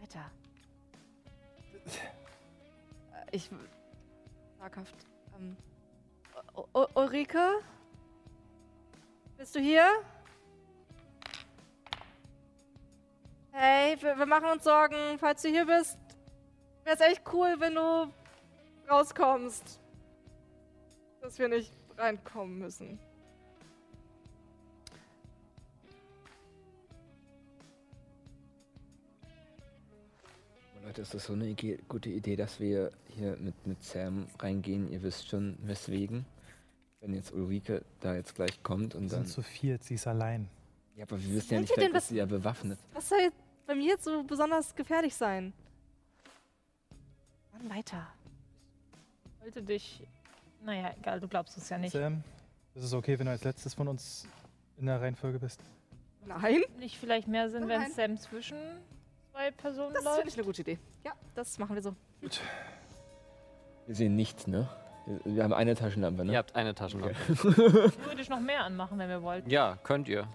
Alter. 0.00 0.30
Äh, 1.86 3.36
Ich. 3.36 3.50
Zaghaft. 4.58 4.94
Ähm. 5.38 5.56
U- 6.56 6.78
U- 6.80 6.86
Ulrike? 6.94 7.60
Bist 9.36 9.54
du 9.54 9.60
hier? 9.60 9.86
Hey, 13.52 13.96
wir, 14.00 14.18
wir 14.18 14.26
machen 14.26 14.48
uns 14.50 14.64
Sorgen. 14.64 15.18
Falls 15.18 15.42
du 15.42 15.48
hier 15.48 15.66
bist, 15.66 15.98
wäre 16.84 16.96
es 16.96 17.00
echt 17.00 17.22
cool, 17.32 17.54
wenn 17.58 17.74
du 17.74 18.12
rauskommst. 18.88 19.80
Dass 21.20 21.38
wir 21.38 21.48
nicht 21.48 21.72
reinkommen 21.96 22.58
müssen. 22.58 22.98
Leute, 30.84 31.02
ist 31.02 31.14
das 31.14 31.24
so 31.24 31.32
eine 31.32 31.46
Ige- 31.46 31.78
gute 31.88 32.10
Idee, 32.10 32.36
dass 32.36 32.60
wir 32.60 32.90
hier 33.08 33.36
mit, 33.38 33.54
mit 33.66 33.82
Sam 33.82 34.26
reingehen? 34.38 34.90
Ihr 34.90 35.02
wisst 35.02 35.28
schon, 35.28 35.56
weswegen. 35.62 36.26
Wenn 37.00 37.14
jetzt 37.14 37.32
Ulrike 37.32 37.82
da 38.00 38.14
jetzt 38.14 38.34
gleich 38.34 38.62
kommt 38.62 38.94
Wir 38.94 39.00
und 39.00 39.08
sind 39.08 39.20
dann. 39.20 39.26
zu 39.26 39.42
viert, 39.42 39.82
sie 39.84 39.94
ist 39.94 40.06
allein. 40.06 40.48
Ja, 40.96 41.04
aber 41.04 41.20
wir 41.22 41.34
wissen 41.34 41.54
ja 41.54 41.60
nicht, 41.60 41.76
ist 41.76 41.94
was- 41.94 42.08
sie 42.08 42.16
ja 42.16 42.26
bewaffnet. 42.26 42.78
Was 42.92 43.08
soll 43.08 43.18
jetzt 43.20 43.36
bei 43.66 43.74
mir 43.74 43.86
jetzt 43.88 44.04
so 44.04 44.22
besonders 44.24 44.74
gefährlich 44.74 45.14
sein? 45.14 45.52
Mann, 47.52 47.70
weiter. 47.76 48.06
Ich 49.46 49.54
wollte 49.54 49.62
dich 49.62 50.02
Naja, 50.64 50.94
egal, 50.98 51.20
du 51.20 51.28
glaubst 51.28 51.56
es 51.58 51.68
ja 51.68 51.76
nicht. 51.76 51.92
Sam, 51.92 52.22
ist 52.74 52.84
es 52.84 52.94
okay, 52.94 53.18
wenn 53.18 53.26
du 53.26 53.32
als 53.32 53.44
letztes 53.44 53.74
von 53.74 53.88
uns 53.88 54.26
in 54.78 54.86
der 54.86 55.00
Reihenfolge 55.02 55.38
bist? 55.38 55.60
Nein, 56.24 56.62
Nicht 56.78 56.96
vielleicht 56.96 57.28
mehr 57.28 57.50
Sinn, 57.50 57.68
wenn 57.68 57.82
Nein. 57.82 57.92
Sam 57.92 58.16
zwischen 58.16 58.56
zwei 59.32 59.50
Personen 59.50 59.92
das 59.92 60.02
finde 60.02 60.16
läuft? 60.16 60.28
ich 60.28 60.34
eine 60.38 60.44
gute 60.46 60.62
Idee. 60.62 60.78
Ja, 61.04 61.12
das 61.34 61.58
machen 61.58 61.74
wir 61.74 61.82
so. 61.82 61.94
Wir 63.86 63.94
sehen 63.94 64.16
nichts, 64.16 64.46
ne? 64.46 64.66
Wir- 65.24 65.44
haben 65.44 65.52
eine 65.52 65.74
Taschenlampe, 65.74 66.24
ne? 66.24 66.32
Ihr 66.32 66.38
habt 66.38 66.56
eine 66.56 66.74
Taschenlampe. 66.74 67.14
Theoretisch 68.00 68.28
noch 68.30 68.40
mehr 68.40 68.64
anmachen, 68.64 68.98
wenn 68.98 69.10
wir 69.10 69.22
wollten. 69.22 69.50
Ja, 69.50 69.76
könnt 69.82 70.08
ihr. 70.08 70.26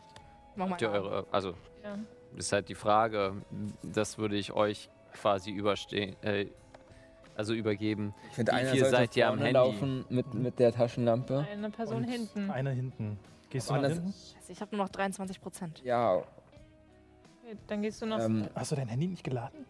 Machen 0.55 0.71
Habt 0.73 0.81
ihr 0.83 0.93
wir 0.93 1.01
eure, 1.01 1.25
also 1.31 1.55
Ja. 1.83 1.97
ist 2.37 2.51
halt 2.51 2.69
die 2.69 2.75
Frage, 2.75 3.41
das 3.81 4.19
würde 4.19 4.35
ich 4.35 4.51
euch 4.51 4.89
quasi 5.13 5.49
überstehen, 5.49 6.15
äh, 6.21 6.45
also 7.39 7.53
übergeben. 7.53 8.13
Ich 8.29 8.35
finde, 8.35 8.51
einer 8.53 8.69
sollte 8.69 8.89
seid 8.89 9.15
ihr 9.15 9.29
am 9.29 9.37
Handy? 9.37 9.53
laufen 9.53 10.05
mit, 10.09 10.33
mit 10.33 10.59
der 10.59 10.73
Taschenlampe. 10.73 11.47
Eine 11.49 11.69
Person 11.69 11.97
Und 11.97 12.03
hinten. 12.03 12.51
Einer 12.51 12.71
hinten. 12.71 13.17
Gehst 13.49 13.69
du 13.69 13.73
Aber 13.75 13.83
nach 13.83 13.89
anders- 13.91 14.03
hinten? 14.03 14.19
Scheiße, 14.35 14.51
ich 14.51 14.61
habe 14.61 14.75
nur 14.75 14.85
noch 14.85 14.91
23 14.91 15.39
Prozent. 15.41 15.81
Ja, 15.83 16.15
Okay, 16.17 17.57
dann 17.67 17.81
gehst 17.81 18.01
du 18.01 18.05
noch. 18.05 18.19
ähm, 18.19 18.47
Hast 18.53 18.73
du 18.73 18.75
dein 18.75 18.89
Handy 18.89 19.07
nicht 19.07 19.23
geladen? 19.23 19.65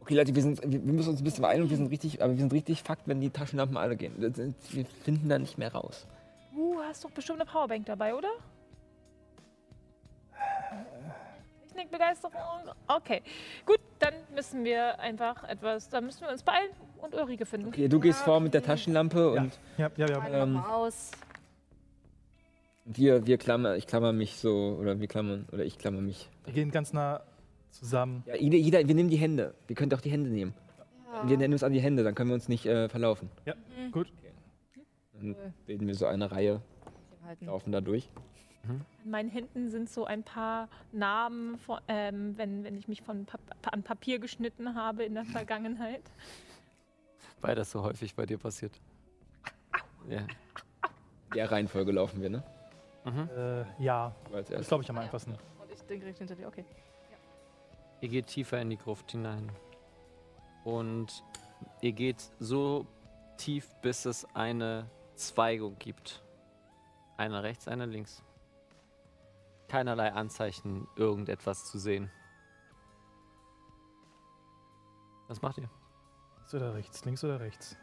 okay 0.00 0.14
Leute, 0.14 0.34
wir, 0.34 0.42
sind, 0.42 0.62
wir 0.62 0.84
wir 0.86 0.92
müssen 0.92 1.08
uns 1.10 1.20
ein 1.20 1.24
bisschen 1.24 1.42
beeilen 1.42 1.62
und 1.62 1.70
wir 1.70 1.76
sind 1.78 1.90
richtig, 1.90 2.22
aber 2.22 2.32
wir 2.34 2.38
sind 2.38 2.52
richtig 2.52 2.82
fucked, 2.82 3.08
wenn 3.08 3.20
die 3.20 3.30
Taschenlampen 3.30 3.76
alle 3.78 3.96
gehen. 3.96 4.12
Wir 4.18 4.84
finden 4.84 5.28
da 5.28 5.38
nicht 5.38 5.56
mehr 5.58 5.72
raus. 5.72 6.06
Du 6.54 6.78
hast 6.80 7.02
doch 7.04 7.10
bestimmt 7.10 7.40
eine 7.40 7.50
Powerbank 7.50 7.86
dabei, 7.86 8.14
oder? 8.14 8.28
Technikbegeisterung. 11.80 12.34
Okay, 12.88 13.22
gut, 13.64 13.80
dann 13.98 14.14
müssen 14.34 14.64
wir 14.64 14.98
einfach 15.00 15.44
etwas, 15.44 15.88
dann 15.88 16.04
müssen 16.04 16.22
wir 16.22 16.30
uns 16.30 16.42
beeilen 16.42 16.70
und 17.00 17.14
Ulrike 17.14 17.46
finden. 17.46 17.68
Okay, 17.68 17.88
du 17.88 17.98
gehst 18.00 18.20
vor 18.22 18.40
mit 18.40 18.52
der 18.54 18.62
Taschenlampe 18.62 19.30
und 19.32 19.58
Ja, 19.78 19.90
ja, 19.96 20.06
ja. 20.08 20.42
Ähm, 20.42 20.56
aus. 20.58 21.10
wir, 22.84 23.26
wir 23.26 23.38
klammer, 23.38 23.76
ich 23.76 23.86
klammer 23.86 24.12
mich 24.12 24.36
so, 24.36 24.76
oder 24.78 25.00
wir 25.00 25.08
klammern, 25.08 25.46
oder 25.52 25.64
ich 25.64 25.78
klammer 25.78 26.00
mich. 26.00 26.28
Wir 26.44 26.52
gehen 26.54 26.70
ganz 26.70 26.92
nah 26.92 27.22
zusammen. 27.70 28.22
Ja, 28.26 28.36
jeder, 28.36 28.56
jeder, 28.58 28.86
wir 28.86 28.94
nehmen 28.94 29.10
die 29.10 29.16
Hände. 29.16 29.54
Wir 29.66 29.76
können 29.76 29.92
auch 29.94 30.00
die 30.00 30.10
Hände 30.10 30.28
nehmen. 30.30 30.54
Ja. 31.12 31.28
Wir 31.28 31.36
nennen 31.38 31.54
uns 31.54 31.62
an 31.62 31.72
die 31.72 31.80
Hände, 31.80 32.04
dann 32.04 32.14
können 32.14 32.30
wir 32.30 32.34
uns 32.34 32.48
nicht 32.48 32.66
äh, 32.66 32.88
verlaufen. 32.88 33.30
Ja, 33.46 33.54
Mhm. 33.78 33.92
gut. 33.92 34.12
Dann 35.14 35.36
bilden 35.66 35.86
wir 35.86 35.94
so 35.94 36.06
eine 36.06 36.30
Reihe, 36.30 36.62
laufen 37.40 37.72
da 37.72 37.80
durch. 37.80 38.08
An 38.68 38.84
meinen 39.04 39.30
Händen 39.30 39.70
sind 39.70 39.88
so 39.88 40.04
ein 40.04 40.22
paar 40.22 40.68
Namen, 40.92 41.58
von, 41.58 41.80
ähm, 41.88 42.36
wenn, 42.36 42.62
wenn 42.64 42.76
ich 42.76 42.88
mich 42.88 43.02
von 43.02 43.24
Pap 43.24 43.40
an 43.72 43.82
Papier 43.82 44.18
geschnitten 44.18 44.74
habe 44.74 45.04
in 45.04 45.14
der 45.14 45.24
Vergangenheit. 45.36 46.02
Weil 47.40 47.54
das 47.54 47.70
so 47.70 47.82
häufig 47.82 48.14
bei 48.14 48.26
dir 48.26 48.38
passiert. 48.38 48.72
Ja. 50.08 50.18
In 50.20 51.34
der 51.34 51.50
Reihenfolge 51.50 51.92
laufen 51.92 52.20
wir, 52.20 52.30
ne? 52.30 52.42
Mhm. 53.04 53.30
Äh, 53.34 53.82
ja, 53.82 54.14
das 54.50 54.68
glaube 54.68 54.84
ich 54.84 54.90
am 54.90 54.98
einfachsten. 54.98 55.32
Und 55.32 55.72
ich 55.72 55.80
denke 55.82 56.04
direkt 56.04 56.18
hinter 56.18 56.34
dir. 56.34 56.48
Okay. 56.48 56.64
Ihr 58.02 58.08
geht 58.08 58.26
tiefer 58.26 58.60
in 58.60 58.70
die 58.70 58.76
Gruft 58.76 59.10
hinein. 59.12 59.50
Und 60.64 61.24
ihr 61.80 61.92
geht 61.92 62.30
so 62.38 62.86
tief, 63.36 63.74
bis 63.82 64.04
es 64.04 64.26
eine 64.34 64.86
Zweigung 65.14 65.78
gibt. 65.78 66.22
Eine 67.16 67.42
rechts, 67.42 67.68
eine 67.68 67.86
links. 67.86 68.22
Keinerlei 69.70 70.12
Anzeichen, 70.12 70.88
irgendetwas 70.96 71.64
zu 71.64 71.78
sehen. 71.78 72.10
Was 75.28 75.40
macht 75.42 75.58
ihr? 75.58 75.70
Links 76.38 76.54
oder 76.54 76.74
rechts, 76.74 77.04
links 77.04 77.22
oder 77.24 77.38
rechts. 77.38 77.76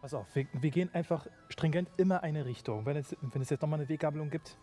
Pass 0.00 0.14
auf, 0.14 0.32
wir, 0.36 0.46
wir 0.52 0.70
gehen 0.70 0.88
einfach 0.94 1.26
stringent 1.48 1.90
immer 1.96 2.22
eine 2.22 2.44
Richtung. 2.44 2.86
Wenn 2.86 2.96
es, 2.96 3.16
wenn 3.20 3.42
es 3.42 3.50
jetzt 3.50 3.62
nochmal 3.62 3.80
eine 3.80 3.88
Weggabelung 3.88 4.30
gibt, 4.30 4.56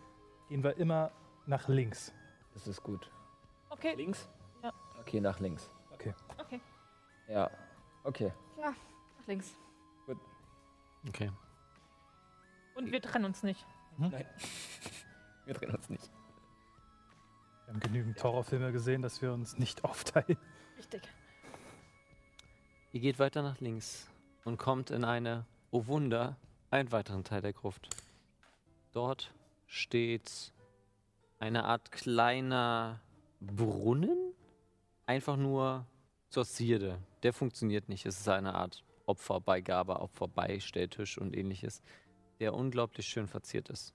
gehen 0.48 0.64
wir 0.64 0.78
immer 0.78 1.12
nach 1.44 1.68
links. 1.68 2.14
Das 2.54 2.66
ist 2.66 2.82
gut. 2.82 3.10
Okay, 3.68 3.94
Links? 3.94 4.30
Ja. 4.62 4.72
Okay, 5.00 5.20
nach 5.20 5.38
links. 5.40 5.70
okay. 5.92 6.14
Ja. 7.28 7.50
Okay. 8.04 8.32
Nach 8.58 8.74
links. 9.26 9.54
Okay. 11.06 11.30
Und 12.74 12.90
wir 12.90 13.02
trennen 13.02 13.26
uns 13.26 13.42
nicht. 13.42 13.66
Nein. 13.98 14.24
Wir 15.48 15.54
drehen 15.54 15.74
uns 15.74 15.88
nicht. 15.88 16.10
Wir 17.64 17.72
haben 17.72 17.80
genügend 17.80 18.22
Horrorfilme 18.22 18.70
gesehen, 18.70 19.00
dass 19.00 19.22
wir 19.22 19.32
uns 19.32 19.56
nicht 19.56 19.82
aufteilen. 19.84 20.36
Richtig. 20.76 21.00
Ihr 22.92 23.00
geht 23.00 23.18
weiter 23.18 23.40
nach 23.40 23.58
links 23.58 24.10
und 24.44 24.58
kommt 24.58 24.90
in 24.90 25.04
eine, 25.04 25.46
oh 25.70 25.86
Wunder, 25.86 26.36
einen 26.70 26.92
weiteren 26.92 27.24
Teil 27.24 27.40
der 27.40 27.54
Gruft. 27.54 27.88
Dort 28.92 29.32
steht 29.66 30.52
eine 31.38 31.64
Art 31.64 31.92
kleiner 31.92 33.00
Brunnen, 33.40 34.34
einfach 35.06 35.38
nur 35.38 35.86
zur 36.28 36.44
Zierde. 36.44 36.98
Der 37.22 37.32
funktioniert 37.32 37.88
nicht. 37.88 38.04
Es 38.04 38.20
ist 38.20 38.28
eine 38.28 38.54
Art 38.54 38.84
Opferbeigabe, 39.06 39.98
Opferbeistelltisch 39.98 41.16
und 41.16 41.34
ähnliches, 41.34 41.80
der 42.38 42.52
unglaublich 42.52 43.06
schön 43.06 43.28
verziert 43.28 43.70
ist. 43.70 43.94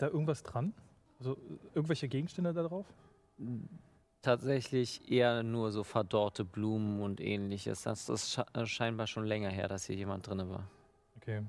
Ist 0.00 0.04
da 0.04 0.14
irgendwas 0.14 0.42
dran? 0.42 0.72
Also 1.18 1.36
irgendwelche 1.74 2.08
Gegenstände 2.08 2.54
da 2.54 2.62
drauf? 2.62 2.86
Tatsächlich 4.22 5.12
eher 5.12 5.42
nur 5.42 5.72
so 5.72 5.84
verdorrte 5.84 6.42
Blumen 6.42 7.02
und 7.02 7.20
ähnliches. 7.20 7.82
Das 7.82 8.08
ist 8.08 8.40
äh, 8.54 8.64
scheinbar 8.64 9.06
schon 9.06 9.26
länger 9.26 9.50
her, 9.50 9.68
dass 9.68 9.84
hier 9.84 9.96
jemand 9.96 10.26
drin 10.26 10.48
war. 10.48 10.66
Okay, 11.18 11.42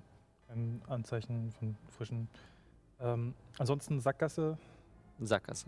kein 0.50 0.82
Anzeichen 0.90 1.54
von 1.54 1.78
frischen. 1.88 2.28
Ähm, 3.00 3.36
ansonsten 3.58 4.02
Sackgasse. 4.02 4.58
Sackgasse. 5.22 5.68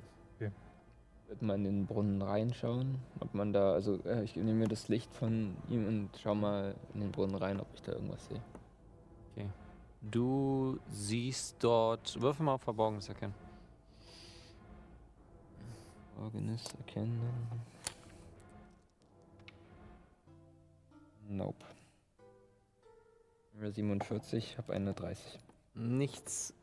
Wird 1.30 1.42
man 1.42 1.64
in 1.64 1.64
den 1.64 1.86
Brunnen 1.86 2.22
reinschauen, 2.22 3.00
ob 3.22 3.34
man 3.34 3.54
da, 3.54 3.72
also 3.72 3.98
äh, 4.04 4.26
ich 4.26 4.36
nehme 4.36 4.56
mir 4.56 4.68
das 4.68 4.90
Licht 4.90 5.16
von 5.16 5.56
ihm 5.70 5.88
und 5.88 6.10
schau 6.22 6.36
mal 6.36 6.76
in 6.94 7.00
den 7.00 7.14
Brunnen 7.14 7.36
rein, 7.36 7.62
ob 7.62 7.68
ich 7.76 7.82
da 7.82 7.94
irgendwas 7.94 8.26
sehe. 8.26 8.42
Du 10.04 10.80
siehst 10.90 11.56
dort. 11.64 12.20
Würfel 12.22 12.46
mal 12.46 12.54
auf 12.56 12.62
Verborgenes 12.62 13.08
erkennen. 13.08 13.34
Organis 16.20 16.66
erkennen. 16.78 17.22
Nope. 21.30 21.66
Nummer 23.54 23.72
47, 23.72 24.58
habe 24.58 24.74
eine 24.74 24.94
30. 24.94 25.40
Nichts, 25.76 26.54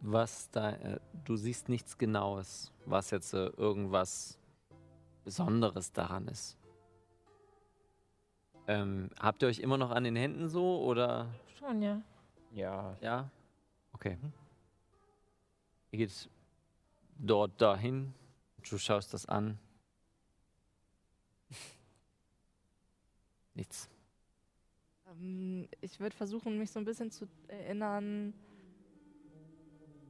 was 0.00 0.50
da. 0.50 0.70
Äh, 0.72 1.00
du 1.24 1.36
siehst 1.36 1.68
nichts 1.68 1.98
Genaues, 1.98 2.72
was 2.84 3.10
jetzt 3.10 3.32
äh, 3.32 3.46
irgendwas 3.46 4.38
Besonderes 5.24 5.92
daran 5.92 6.26
ist. 6.28 6.56
Ähm, 8.66 9.08
habt 9.20 9.42
ihr 9.42 9.48
euch 9.48 9.60
immer 9.60 9.78
noch 9.78 9.92
an 9.92 10.04
den 10.04 10.16
Händen 10.16 10.48
so 10.48 10.82
oder? 10.82 11.28
Schon, 11.58 11.80
ja. 11.80 12.02
Ja, 12.52 12.96
Ja? 13.00 13.30
Okay. 13.92 14.16
Ihr 15.90 15.98
geht 15.98 16.28
dort 17.18 17.60
dahin. 17.60 18.14
Du 18.68 18.78
schaust 18.78 19.14
das 19.14 19.26
an. 19.26 19.58
Nichts. 23.54 23.88
Ähm, 25.10 25.68
ich 25.80 25.98
würde 26.00 26.14
versuchen, 26.14 26.58
mich 26.58 26.70
so 26.70 26.78
ein 26.78 26.84
bisschen 26.84 27.10
zu 27.10 27.26
erinnern 27.48 28.34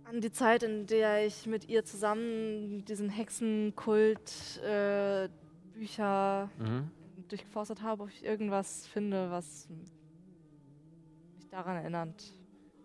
an 0.05 0.20
die 0.20 0.32
Zeit, 0.32 0.62
in 0.62 0.86
der 0.86 1.27
ich 1.27 1.47
mit 1.47 1.69
ihr 1.69 1.85
zusammen 1.85 2.85
diesen 2.86 3.10
Hexenkult 3.10 4.59
äh, 4.62 5.28
Bücher 5.74 6.51
Mhm. 6.59 6.90
durchforstet 7.28 7.82
habe, 7.82 8.02
ob 8.05 8.09
ich 8.10 8.24
irgendwas 8.24 8.86
finde, 8.86 9.31
was 9.31 9.69
mich 11.49 11.51
daran 11.51 11.77
erinnert. 11.77 12.33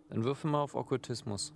Dann 0.09 0.23
würfel 0.23 0.49
mal 0.49 0.61
auf 0.61 0.75
Okkultismus. 0.75 1.53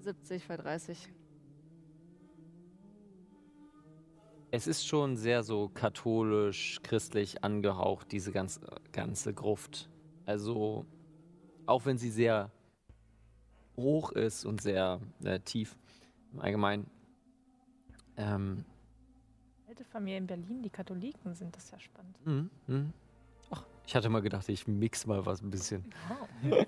70 0.00 0.46
bei 0.48 0.56
30. 0.56 1.12
Es 4.50 4.66
ist 4.66 4.86
schon 4.86 5.16
sehr 5.16 5.42
so 5.42 5.68
katholisch, 5.68 6.80
christlich 6.82 7.42
angehaucht, 7.42 8.12
diese 8.12 8.32
ganz, 8.32 8.60
ganze 8.92 9.34
Gruft. 9.34 9.90
Also, 10.24 10.86
auch 11.66 11.84
wenn 11.84 11.98
sie 11.98 12.10
sehr 12.10 12.50
hoch 13.76 14.12
ist 14.12 14.44
und 14.44 14.60
sehr 14.62 15.00
äh, 15.24 15.40
tief 15.40 15.76
im 16.32 16.40
Allgemeinen. 16.40 16.90
Ähm, 18.16 18.64
Alte 19.76 19.90
Familie 19.90 20.16
in 20.16 20.26
Berlin, 20.26 20.62
die 20.62 20.70
Katholiken 20.70 21.34
sind, 21.34 21.54
das 21.54 21.64
ist 21.64 21.72
ja 21.72 21.78
spannend. 21.78 22.16
mhm, 22.24 22.50
mhm. 22.66 22.92
Ach, 23.50 23.62
ich 23.86 23.94
hatte 23.94 24.08
mal 24.08 24.22
gedacht, 24.22 24.48
ich 24.48 24.66
mix 24.66 25.06
mal 25.06 25.26
was 25.26 25.42
ein 25.42 25.50
bisschen. 25.50 25.84
Oh. 26.08 26.64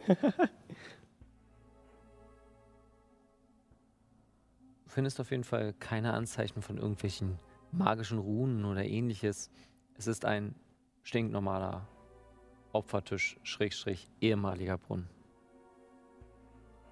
Du 4.84 4.88
findest 4.88 5.20
auf 5.20 5.30
jeden 5.30 5.44
Fall 5.44 5.72
keine 5.72 6.12
Anzeichen 6.12 6.60
von 6.60 6.76
irgendwelchen 6.76 7.38
magischen 7.72 8.18
Runen 8.18 8.66
oder 8.66 8.84
ähnliches. 8.84 9.50
Es 9.96 10.06
ist 10.06 10.26
ein 10.26 10.54
stinknormaler 11.02 11.88
Opfertisch, 12.72 13.38
Schrägstrich, 13.42 14.10
ehemaliger 14.20 14.76
Brunnen. 14.76 15.08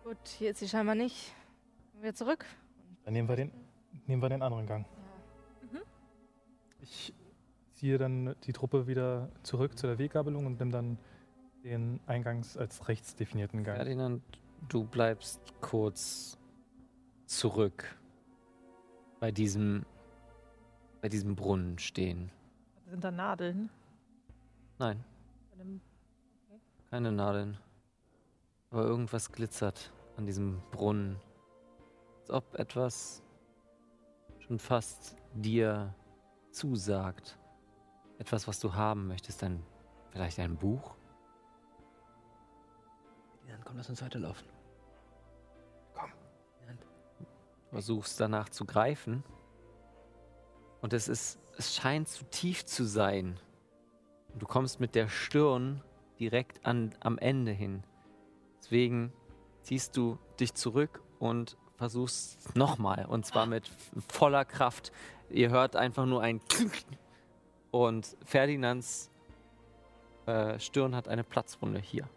Gut, 0.02 0.16
hier 0.38 0.52
ist 0.52 0.60
sie 0.60 0.68
scheinbar 0.68 0.94
nicht. 0.94 1.34
Gehen 1.92 2.04
wir 2.04 2.14
zurück. 2.14 2.46
Dann 3.04 3.12
nehmen 3.12 3.28
wir 3.28 3.36
den, 3.36 3.50
nehmen 4.06 4.22
wir 4.22 4.30
den 4.30 4.40
anderen 4.40 4.66
Gang. 4.66 4.86
Ich 6.88 7.12
ziehe 7.72 7.98
dann 7.98 8.36
die 8.44 8.52
Truppe 8.52 8.86
wieder 8.86 9.28
zurück 9.42 9.76
zu 9.76 9.88
der 9.88 9.98
Weggabelung 9.98 10.46
und 10.46 10.58
nehme 10.60 10.70
dann 10.70 10.98
den 11.64 11.98
eingangs 12.06 12.56
als 12.56 12.86
rechts 12.88 13.16
definierten 13.16 13.64
Gang. 13.64 13.76
Ferdinand, 13.76 14.22
du 14.68 14.84
bleibst 14.84 15.40
kurz 15.60 16.38
zurück 17.26 17.98
bei 19.18 19.32
diesem, 19.32 19.84
bei 21.00 21.08
diesem 21.08 21.34
Brunnen 21.34 21.78
stehen. 21.80 22.30
Sind 22.88 23.02
da 23.02 23.10
Nadeln? 23.10 23.68
Nein, 24.78 25.02
Bei 25.50 25.56
dem- 25.56 25.80
keine 26.88 27.10
Nadeln. 27.10 27.58
Aber 28.70 28.84
irgendwas 28.84 29.32
glitzert 29.32 29.90
an 30.16 30.24
diesem 30.26 30.62
Brunnen. 30.70 31.16
Als 32.20 32.30
ob 32.30 32.54
etwas 32.54 33.22
schon 34.38 34.60
fast 34.60 35.16
dir 35.34 35.92
zusagt. 36.56 37.38
Etwas, 38.18 38.48
was 38.48 38.58
du 38.60 38.74
haben 38.74 39.06
möchtest. 39.06 39.42
Ein, 39.44 39.62
vielleicht 40.10 40.38
ein 40.38 40.56
Buch? 40.56 40.94
Dann 43.46 43.62
komm, 43.64 43.76
lass 43.76 43.88
uns 43.88 44.02
weiterlaufen. 44.02 44.48
Komm. 45.94 46.10
versuchst 47.70 48.18
danach 48.20 48.48
zu 48.48 48.64
greifen. 48.64 49.22
Und 50.80 50.92
es 50.92 51.08
ist, 51.08 51.38
es 51.56 51.74
scheint 51.74 52.08
zu 52.08 52.24
tief 52.24 52.64
zu 52.64 52.84
sein. 52.84 53.38
Und 54.32 54.42
du 54.42 54.46
kommst 54.46 54.80
mit 54.80 54.94
der 54.94 55.08
Stirn 55.08 55.82
direkt 56.18 56.64
an, 56.64 56.94
am 57.00 57.18
Ende 57.18 57.52
hin. 57.52 57.84
Deswegen 58.58 59.12
ziehst 59.62 59.96
du 59.96 60.18
dich 60.38 60.54
zurück 60.54 61.02
und 61.18 61.56
versuchst 61.76 62.56
nochmal. 62.56 63.06
Und 63.06 63.26
zwar 63.26 63.46
mit 63.46 63.70
voller 64.08 64.44
Kraft. 64.44 64.92
Ihr 65.30 65.50
hört 65.50 65.76
einfach 65.76 66.06
nur 66.06 66.22
ein 66.22 66.40
und 67.70 68.16
Ferdinands 68.24 69.10
äh, 70.26 70.58
Stirn 70.58 70.94
hat 70.94 71.08
eine 71.08 71.24
Platzwunde 71.24 71.80
hier. 71.80 72.08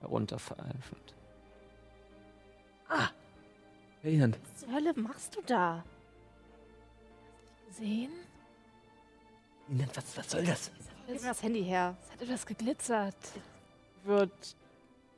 Herunterfallen. 0.00 0.82
Ferdinand, 4.02 4.36
Was 4.42 4.60
zur 4.60 4.72
Hölle 4.72 4.92
machst 4.94 5.36
du 5.36 5.40
da? 5.46 5.84
Gesehen? 7.68 8.10
Ferdinand, 9.68 9.96
was, 9.96 10.16
was 10.16 10.30
soll 10.30 10.44
das? 10.44 10.72
Gib 11.06 11.22
mir 11.22 11.28
das 11.28 11.42
Handy 11.42 11.62
her. 11.62 11.96
Es 12.02 12.12
hat 12.12 12.22
etwas 12.22 12.44
geglitzert. 12.44 13.14
Wird 14.02 14.56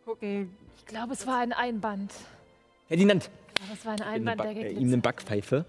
gucken. 0.04 0.54
Ich 0.76 0.84
glaube, 0.84 1.14
es 1.14 1.26
war 1.26 1.38
ein 1.38 1.54
Einband. 1.54 2.12
Ferdinand! 2.88 3.30
Ich 3.48 3.54
glaube, 3.54 3.72
es 3.72 3.86
war 3.86 3.92
ein 3.94 4.02
Einband, 4.02 4.40
der 4.42 4.50
äh, 4.54 4.72
ihm 4.72 4.88
eine 4.88 4.98
geglitzert 4.98 5.00
Backpfeife. 5.00 5.64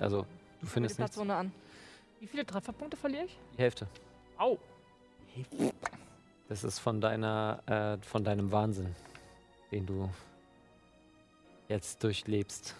Also, 0.00 0.26
du 0.60 0.66
findest 0.66 0.98
nichts. 0.98 1.12
Platzwunde 1.14 1.34
an. 1.34 1.52
Wie 2.20 2.26
viele 2.26 2.44
Trefferpunkte 2.46 2.96
verliere 2.96 3.24
ich? 3.24 3.38
Die 3.56 3.62
Hälfte. 3.62 3.86
Au. 4.38 4.58
Das 6.48 6.64
ist 6.64 6.78
von 6.78 7.00
deiner, 7.00 7.62
äh, 7.66 8.04
von 8.04 8.24
deinem 8.24 8.50
Wahnsinn, 8.52 8.94
den 9.70 9.86
du 9.86 10.08
jetzt 11.68 12.02
durchlebst. 12.02 12.74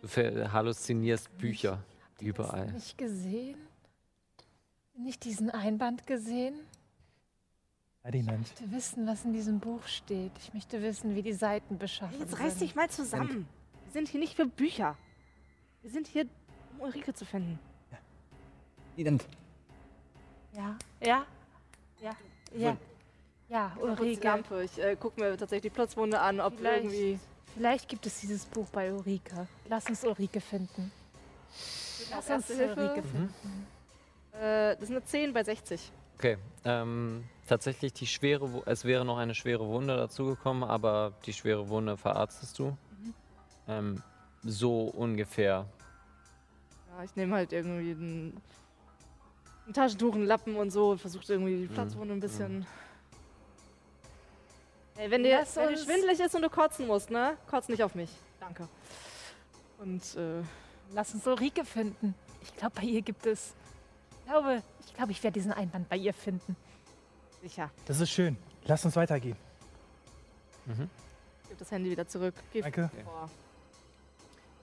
Du 0.00 0.52
halluzinierst 0.52 1.36
Bücher 1.38 1.78
das 2.16 2.26
überall. 2.26 2.72
Nicht 2.72 2.98
gesehen? 2.98 3.58
Nicht 4.94 5.24
diesen 5.24 5.50
Einband 5.50 6.06
gesehen? 6.06 6.54
Ferdinand. 8.02 8.46
Ich 8.46 8.60
möchte 8.60 8.76
wissen, 8.76 9.06
was 9.06 9.24
in 9.24 9.32
diesem 9.32 9.60
Buch 9.60 9.86
steht. 9.86 10.32
Ich 10.38 10.52
möchte 10.54 10.82
wissen, 10.82 11.14
wie 11.14 11.22
die 11.22 11.32
Seiten 11.32 11.78
beschaffen 11.78 12.18
Jetzt 12.18 12.30
sind. 12.30 12.40
reiß 12.40 12.58
dich 12.58 12.74
mal 12.74 12.90
zusammen. 12.90 13.46
Wir 13.84 13.92
sind 13.92 14.08
hier 14.08 14.18
nicht 14.18 14.34
für 14.34 14.46
Bücher. 14.46 14.96
Wir 15.82 15.90
sind 15.90 16.06
hier, 16.06 16.26
um 16.74 16.80
Ulrike 16.82 17.12
zu 17.14 17.24
finden. 17.24 17.58
Ferdinand, 18.94 19.26
Ja, 20.54 20.76
ja, 21.00 21.26
ja, 22.00 22.12
ja. 22.54 22.76
Ja, 23.48 23.76
Ulrike. 23.80 24.20
Die. 24.20 24.26
Lampe. 24.26 24.64
Ich 24.64 24.78
äh, 24.78 24.96
guck 24.98 25.18
mir 25.18 25.36
tatsächlich 25.36 25.70
die 25.72 25.74
Platzwunde 25.74 26.18
an, 26.20 26.40
ob 26.40 26.56
Vielleicht. 26.56 26.84
irgendwie. 26.84 27.18
Vielleicht 27.54 27.88
gibt 27.88 28.06
es 28.06 28.20
dieses 28.20 28.46
Buch 28.46 28.66
bei 28.70 28.92
Ulrike. 28.92 29.46
Lass 29.68 29.86
uns 29.88 30.02
Ulrike 30.04 30.40
finden. 30.40 30.90
Lass 32.10 32.30
uns 32.30 32.46
Hilfe. 32.46 32.74
Ulrike 32.80 33.02
Mhm. 33.02 33.10
finden. 33.10 33.66
Äh, 34.32 34.74
das 34.76 34.82
ist 34.84 34.90
eine 34.90 35.04
10 35.04 35.32
bei 35.34 35.44
60. 35.44 35.92
Okay. 36.16 36.38
Ähm, 36.64 37.24
tatsächlich 37.46 37.92
die 37.92 38.06
schwere, 38.06 38.62
es 38.66 38.84
wäre 38.84 39.04
noch 39.04 39.18
eine 39.18 39.34
schwere 39.34 39.66
Wunde 39.66 39.96
dazugekommen, 39.96 40.64
aber 40.64 41.12
die 41.26 41.32
schwere 41.34 41.68
Wunde 41.68 41.96
verarztest 41.98 42.58
du. 42.58 42.76
Ähm, 43.68 44.02
so 44.42 44.84
ungefähr. 44.84 45.66
Ja, 46.96 47.04
ich 47.04 47.14
nehme 47.16 47.36
halt 47.36 47.52
irgendwie 47.52 47.92
ein, 47.92 48.40
ein 49.66 49.72
Taschentuch, 49.72 50.14
einen 50.14 50.26
Lappen 50.26 50.56
und 50.56 50.70
so 50.70 50.90
und 50.90 51.00
versuche 51.00 51.24
irgendwie 51.32 51.56
die 51.62 51.68
Mhm. 51.68 51.74
Platzwunde 51.74 52.14
ein 52.14 52.20
bisschen. 52.20 52.66
Ey, 54.96 55.10
wenn 55.10 55.22
dir, 55.22 55.38
Lass 55.38 55.56
wenn 55.56 55.68
dir 55.68 55.70
uns- 55.74 55.84
schwindelig 55.84 56.20
ist 56.20 56.34
und 56.34 56.42
du 56.42 56.50
kotzen 56.50 56.86
musst, 56.86 57.10
ne? 57.10 57.36
Kotz 57.48 57.68
nicht 57.68 57.82
auf 57.82 57.94
mich. 57.94 58.10
Danke. 58.40 58.68
Und 59.78 60.02
äh, 60.16 60.42
Lass 60.94 61.14
uns 61.14 61.26
Ulrike 61.26 61.64
finden. 61.64 62.14
Ich 62.42 62.54
glaube, 62.54 62.74
bei 62.76 62.82
ihr 62.86 63.00
gibt 63.00 63.24
es. 63.24 63.54
Ich 64.20 64.26
glaube, 64.26 64.62
ich 64.86 64.94
glaube, 64.94 65.12
ich 65.12 65.22
werde 65.22 65.32
diesen 65.34 65.52
Einband 65.52 65.88
bei 65.88 65.96
ihr 65.96 66.12
finden. 66.12 66.54
sicher. 67.40 67.70
Das 67.86 67.98
ist 68.00 68.10
schön. 68.10 68.36
Lass 68.66 68.84
uns 68.84 68.94
weitergehen. 68.96 69.36
Mhm. 70.66 70.90
Gib 71.48 71.58
das 71.58 71.70
Handy 71.70 71.90
wieder 71.90 72.06
zurück. 72.06 72.34
Geh 72.52 72.60
Danke. 72.60 72.90
vor. 73.04 73.30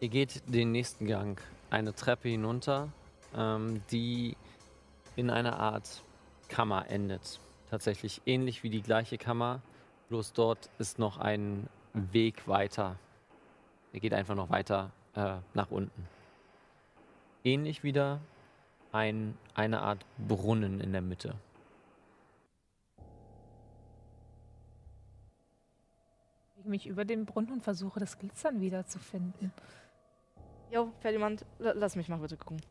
Ihr 0.01 0.07
geht 0.07 0.41
den 0.47 0.71
nächsten 0.71 1.07
Gang, 1.07 1.41
eine 1.69 1.93
Treppe 1.93 2.29
hinunter, 2.29 2.87
ähm, 3.35 3.81
die 3.91 4.37
in 5.17 5.29
einer 5.29 5.59
Art 5.59 6.03
Kammer 6.47 6.89
endet. 6.89 7.41
Tatsächlich 7.69 8.21
ähnlich 8.25 8.63
wie 8.63 8.69
die 8.69 8.81
gleiche 8.81 9.17
Kammer, 9.17 9.61
bloß 10.07 10.31
dort 10.31 10.69
ist 10.79 10.99
noch 10.99 11.17
ein 11.17 11.67
Weg 11.93 12.47
weiter. 12.47 12.97
Er 13.91 13.99
geht 13.99 14.13
einfach 14.13 14.35
noch 14.35 14.49
weiter 14.49 14.91
äh, 15.15 15.35
nach 15.53 15.69
unten. 15.69 16.07
Ähnlich 17.43 17.83
wieder 17.83 18.21
ein, 18.93 19.37
eine 19.53 19.81
Art 19.81 20.05
Brunnen 20.17 20.79
in 20.79 20.93
der 20.93 21.01
Mitte. 21.01 21.35
Ich 26.57 26.65
mich 26.65 26.87
über 26.87 27.03
den 27.03 27.25
Brunnen 27.25 27.51
und 27.51 27.63
versuche, 27.63 27.99
das 27.99 28.17
Glitzern 28.17 28.61
wiederzufinden. 28.61 29.51
Jo, 30.71 30.91
Ferdinand, 30.99 31.45
la- 31.59 31.73
lass 31.75 31.95
mich 31.95 32.09
mal 32.09 32.17
bitte 32.17 32.37
gucken. 32.37 32.61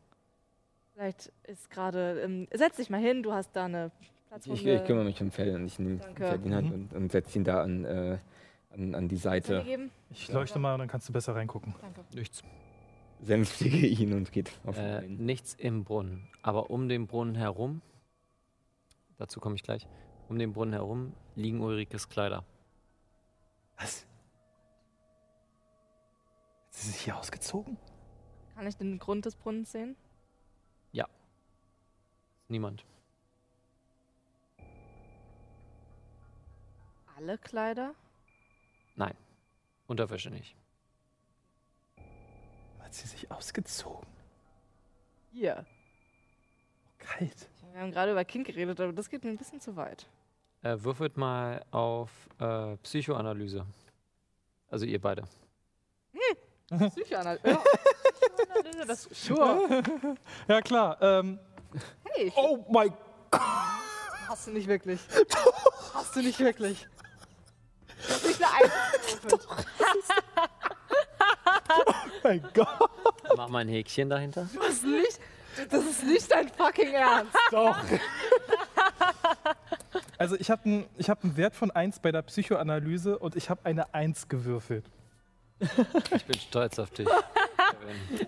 Vielleicht 0.93 1.31
ist 1.43 1.69
gerade. 1.69 2.21
Ähm, 2.21 2.47
setz 2.53 2.77
dich 2.77 2.89
mal 2.89 2.99
hin, 2.99 3.23
du 3.23 3.33
hast 3.33 3.55
da 3.55 3.65
eine 3.65 3.91
Platzwunde. 4.27 4.59
ich, 4.61 4.67
ich 4.67 4.85
kümmere 4.85 5.05
mich 5.05 5.21
um 5.21 5.31
Ferdinand. 5.31 5.65
Ich 5.67 5.79
nehme 5.79 5.97
Danke. 5.97 6.23
Ferdinand 6.27 6.67
Mhm. 6.67 6.73
und, 6.73 6.93
und 6.93 7.11
setze 7.11 7.37
ihn 7.39 7.43
da 7.43 7.61
an, 7.63 7.85
äh, 7.85 8.17
an, 8.71 8.95
an 8.95 9.07
die 9.07 9.17
Seite. 9.17 9.65
Ich 10.11 10.31
leuchte 10.31 10.59
mal 10.59 10.73
und 10.73 10.79
dann 10.79 10.87
kannst 10.87 11.09
du 11.09 11.13
besser 11.13 11.35
reingucken. 11.35 11.75
Danke. 11.81 12.01
Nichts. 12.13 12.43
Sänftige 13.21 13.85
ihn 13.85 14.13
und 14.13 14.31
geht 14.31 14.51
auf 14.65 14.77
ihn 14.77 14.83
Äh, 14.83 15.01
nichts 15.07 15.53
im 15.55 15.83
Brunnen. 15.83 16.27
Aber 16.41 16.69
um 16.69 16.87
den 16.87 17.05
Brunnen 17.07 17.35
herum, 17.35 17.81
dazu 19.17 19.39
komme 19.41 19.55
ich 19.55 19.63
gleich, 19.63 19.87
um 20.29 20.39
den 20.39 20.53
Brunnen 20.53 20.73
herum 20.73 21.13
liegen 21.35 21.59
Ulrikes 21.61 22.07
Kleider. 22.07 22.45
Was? 23.77 24.05
Hat 26.67 26.73
sie 26.73 26.91
sich 26.91 27.01
hier 27.01 27.17
ausgezogen? 27.17 27.77
Kann 28.59 28.67
ich 28.67 28.75
den 28.75 28.99
Grund 28.99 29.23
des 29.23 29.37
Brunnens 29.37 29.71
sehen? 29.71 29.95
Niemand. 32.49 32.83
Alle 37.15 37.37
Kleider? 37.37 37.95
Unterwäsche 39.87 40.29
nicht. 40.29 40.57
Hat 42.79 42.93
sie 42.93 43.07
sich 43.07 43.31
ausgezogen? 43.31 44.05
Hier. 45.31 45.65
Kalt. 46.97 47.49
Wir 47.71 47.79
haben 47.79 47.91
gerade 47.91 48.11
über 48.11 48.25
Kind 48.25 48.45
geredet, 48.45 48.81
aber 48.81 48.91
das 48.91 49.09
geht 49.09 49.23
mir 49.23 49.29
ein 49.29 49.37
bisschen 49.37 49.61
zu 49.61 49.77
weit. 49.77 50.05
Äh, 50.63 50.75
würfelt 50.79 51.15
mal 51.15 51.63
auf 51.71 52.11
äh, 52.39 52.75
Psychoanalyse. 52.77 53.65
Also 54.67 54.85
ihr 54.85 54.99
beide. 54.99 55.23
Psychoanalyse. 56.89 57.47
Ja. 57.47 57.63
Analyse, 58.49 58.85
das 58.85 59.03
Sure. 59.11 59.83
Ja, 60.47 60.61
klar. 60.61 60.97
Ähm, 61.01 61.39
Hey, 62.03 62.33
oh 62.35 62.65
mein 62.69 62.93
hast 64.27 64.47
du 64.47 64.51
nicht 64.51 64.67
wirklich. 64.67 64.99
Hast 65.93 66.15
du 66.15 66.21
nicht 66.21 66.39
wirklich. 66.39 66.87
Du 68.07 68.13
hast 68.13 68.25
nicht 68.25 68.41
eine 68.41 68.53
Eins 68.53 69.21
gewürfelt. 69.21 69.67
mein 72.23 72.43
Gott. 72.53 72.89
Mach 73.35 73.49
mal 73.49 73.59
ein 73.59 73.67
Häkchen 73.67 74.09
dahinter. 74.09 74.47
Du 74.53 74.59
hast 74.61 74.83
nicht. 74.83 75.19
Das 75.69 75.83
ist 75.83 76.03
nicht 76.03 76.31
dein 76.31 76.47
fucking 76.49 76.93
Ernst. 76.93 77.35
Doch. 77.51 77.75
Also 80.17 80.35
ich 80.35 80.49
habe 80.49 80.63
einen 80.65 80.89
hab 81.07 81.23
einen 81.23 81.37
Wert 81.37 81.55
von 81.55 81.71
1 81.71 81.99
bei 81.99 82.11
der 82.11 82.21
Psychoanalyse 82.21 83.17
und 83.17 83.35
ich 83.35 83.49
habe 83.49 83.61
eine 83.65 83.93
1 83.93 84.27
gewürfelt. 84.27 84.85
Ich 85.59 86.25
bin 86.25 86.39
stolz 86.39 86.79
auf 86.79 86.89
dich. 86.91 87.07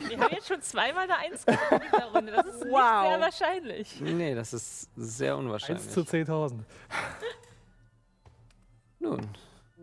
Wir 0.09 0.19
haben 0.19 0.31
jetzt 0.33 0.47
schon 0.47 0.61
zweimal 0.61 1.03
eine 1.03 1.17
Eins 1.17 1.45
gehabt 1.45 1.71
in 1.71 1.79
dieser 1.91 2.05
Runde. 2.11 2.31
Das 2.31 2.45
ist 2.45 2.61
Wow. 2.61 2.61
nicht 2.61 3.09
sehr 3.09 3.19
wahrscheinlich. 3.19 4.01
Nee, 4.01 4.35
das 4.35 4.53
ist 4.53 4.89
sehr 4.95 5.33
1 5.35 5.39
unwahrscheinlich. 5.45 5.89
zu 5.89 6.01
10.000. 6.01 6.59
Nun, 8.99 9.27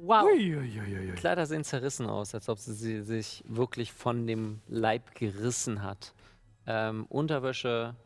Wow. 0.01 0.24
Uiuiuiui. 0.26 1.12
Kleider 1.16 1.44
sehen 1.47 1.64
zerrissen 1.64 2.06
aus, 2.06 2.32
als 2.35 2.48
ob 2.48 2.59
sie 2.59 2.72
sie 2.72 3.02
sich 3.02 3.43
wirklich 3.48 3.93
von 3.93 4.26
dem 4.28 4.60
Leib 4.68 5.14
gerissen 5.16 5.82
hat. 5.82 6.14
Ähm, 6.66 7.05
Unterwäsche 7.09 7.97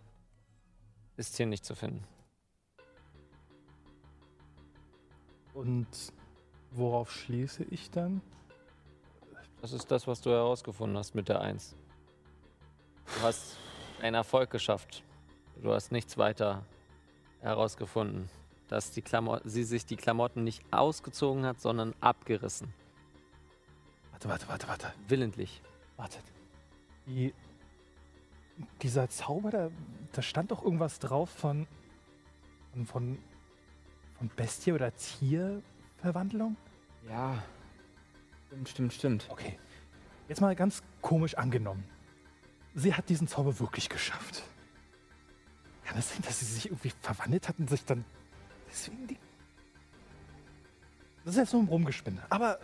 ist 1.19 1.37
hier 1.37 1.45
nicht 1.47 1.67
zu 1.67 1.75
finden. 1.75 2.03
Und 5.53 5.87
worauf 6.71 7.13
schließe 7.13 7.65
ich 7.65 7.91
dann? 7.91 8.23
Das 9.63 9.73
ist 9.73 9.93
das, 9.93 10.09
was 10.09 10.21
du 10.21 10.31
herausgefunden 10.31 10.99
hast 10.99 11.15
mit 11.15 11.29
der 11.29 11.41
Eins. 11.41 11.77
Du 13.07 13.23
hast 13.23 13.57
einen 14.01 14.17
Erfolg 14.17 14.51
geschafft. 14.51 15.05
Du 15.63 15.73
hast 15.73 15.93
nichts 15.93 16.19
weiter 16.19 16.67
herausgefunden. 17.41 18.29
Dass 18.67 18.91
die 18.91 19.03
Klamo 19.03 19.39
sie 19.45 19.63
sich 19.63 19.87
die 19.87 19.95
Klamotten 19.95 20.43
nicht 20.43 20.65
ausgezogen 20.73 21.47
hat, 21.47 21.61
sondern 21.61 21.95
abgerissen. 22.01 22.75
Warte, 24.11 24.29
warte, 24.29 24.49
warte, 24.49 24.67
warte. 24.67 24.93
Willentlich. 25.07 25.63
Wartet. 25.97 26.25
Die, 27.07 27.33
dieser 28.83 29.09
Zauber, 29.11 29.51
da, 29.53 29.71
da 30.11 30.23
stand 30.23 30.51
doch 30.51 30.65
irgendwas 30.65 30.99
drauf 30.99 31.31
von, 31.31 31.69
von, 32.73 32.87
von, 32.87 33.19
von 34.19 34.29
Bestie 34.35 34.73
oder 34.73 34.93
Tierverwandlung? 34.97 36.57
Ja. 37.09 37.41
Stimmt, 38.53 38.69
stimmt, 38.69 38.93
stimmt. 38.93 39.27
Okay. 39.31 39.59
Jetzt 40.29 40.43
mal 40.43 40.55
ganz 40.55 40.83
komisch 41.01 41.39
angenommen. 41.39 41.85
Sie 42.75 42.93
hat 42.93 43.09
diesen 43.09 43.27
Zauber 43.27 43.59
wirklich 43.61 43.89
geschafft. 43.89 44.43
Kann 45.85 45.97
es 45.97 46.11
sein, 46.11 46.21
dass 46.23 46.41
sie 46.41 46.45
sich 46.45 46.67
irgendwie 46.67 46.93
verwandelt 47.01 47.49
hat 47.49 47.59
und 47.59 47.71
sich 47.71 47.83
dann 47.87 48.05
deswegen 48.69 49.07
die. 49.07 49.17
Das 51.25 51.35
ist 51.35 51.41
jetzt 51.41 51.53
nur 51.55 51.63
ein 51.63 51.69
Rumgespinne. 51.69 52.23
Aber 52.29 52.59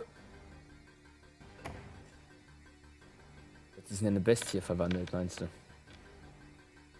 Jetzt 3.77 3.89
ist 3.89 4.01
in 4.01 4.07
eine 4.07 4.19
Bestie 4.19 4.61
verwandelt, 4.61 5.11
meinst 5.11 5.41
du? 5.41 5.47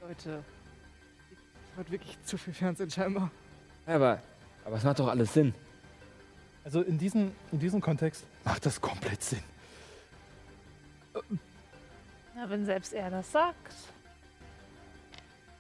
Leute. 0.02 0.44
Ich 1.30 1.78
heute 1.78 1.92
wirklich 1.92 2.18
zu 2.24 2.40
viel 2.40 2.56
Fernsehen 2.56 2.90
scheinbar. 2.90 3.30
Ja, 3.86 3.98
aber, 3.98 4.20
aber 4.66 4.78
es 4.78 4.84
macht 4.84 4.98
doch 4.98 5.10
alles 5.10 5.32
Sinn. 5.32 5.54
also 6.64 6.82
in 6.82 6.98
diesem, 6.98 7.32
in 7.52 7.60
diesem 7.60 7.82
Kontext 7.82 8.26
macht 8.44 8.66
das 8.66 8.80
komplett 8.80 9.22
Sinn. 9.22 9.44
Na, 12.36 12.50
wenn 12.50 12.66
selbst 12.66 12.94
er 12.94 13.10
das 13.10 13.32
sagt. 13.32 13.74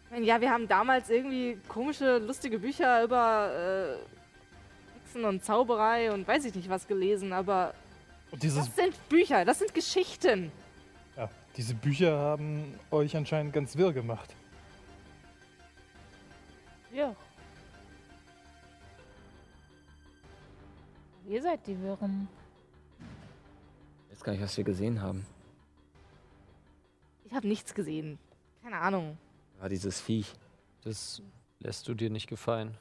Ich 0.05 0.11
meine, 0.11 0.25
ja, 0.25 0.41
wir 0.41 0.49
haben 0.49 0.67
damals 0.67 1.09
irgendwie 1.09 1.57
komische, 1.67 2.17
lustige 2.17 2.57
Bücher 2.59 3.03
über 3.03 3.97
äh, 3.99 4.97
Hexen 4.99 5.25
und 5.25 5.43
Zauberei 5.43 6.11
und 6.11 6.27
weiß 6.27 6.45
ich 6.45 6.55
nicht 6.55 6.69
was 6.69 6.87
gelesen, 6.87 7.31
aber 7.33 7.73
Und 8.31 8.41
dieses, 8.41 8.65
das 8.65 8.75
sind 8.75 9.09
Bücher, 9.09 9.45
das 9.45 9.59
sind 9.59 9.73
Geschichten. 9.73 10.51
ja, 11.15 11.29
diese 11.57 11.75
Bücher 11.75 12.17
haben 12.17 12.79
euch 12.89 13.15
anscheinend 13.15 13.53
ganz 13.53 13.75
wirr 13.75 13.93
gemacht. 13.93 14.33
Ja. 16.91 17.15
Ihr 21.27 21.41
seid 21.43 21.59
die 21.67 21.79
Wirren. 21.83 22.27
Weiß 24.19 24.25
gar 24.25 24.33
nicht, 24.33 24.41
was 24.41 24.57
wir 24.57 24.65
gesehen 24.65 25.01
haben. 25.01 25.25
Ich 27.23 27.33
habe 27.33 27.47
nichts 27.47 27.73
gesehen. 27.73 28.19
Keine 28.61 28.75
Ahnung. 28.75 29.17
War 29.59 29.69
dieses 29.69 30.01
Viech. 30.01 30.33
Das 30.81 31.21
lässt 31.59 31.87
du 31.87 31.93
dir 31.93 32.09
nicht 32.09 32.27
gefallen. 32.27 32.77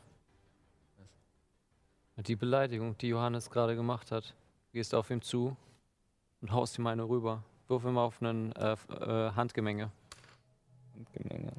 Die 2.16 2.34
Beleidigung, 2.34 2.98
die 2.98 3.06
Johannes 3.06 3.50
gerade 3.50 3.76
gemacht 3.76 4.10
hat. 4.10 4.34
Du 4.66 4.72
gehst 4.72 4.92
auf 4.96 5.10
ihn 5.10 5.22
zu 5.22 5.56
und 6.40 6.50
haust 6.50 6.76
ihm 6.76 6.88
eine 6.88 7.08
rüber. 7.08 7.44
Wirf 7.68 7.84
ihm 7.84 7.98
auf 7.98 8.20
einen 8.20 8.50
äh, 8.56 8.72
äh, 8.72 9.30
Handgemenge. 9.30 9.92
Handgemenge. 10.96 11.52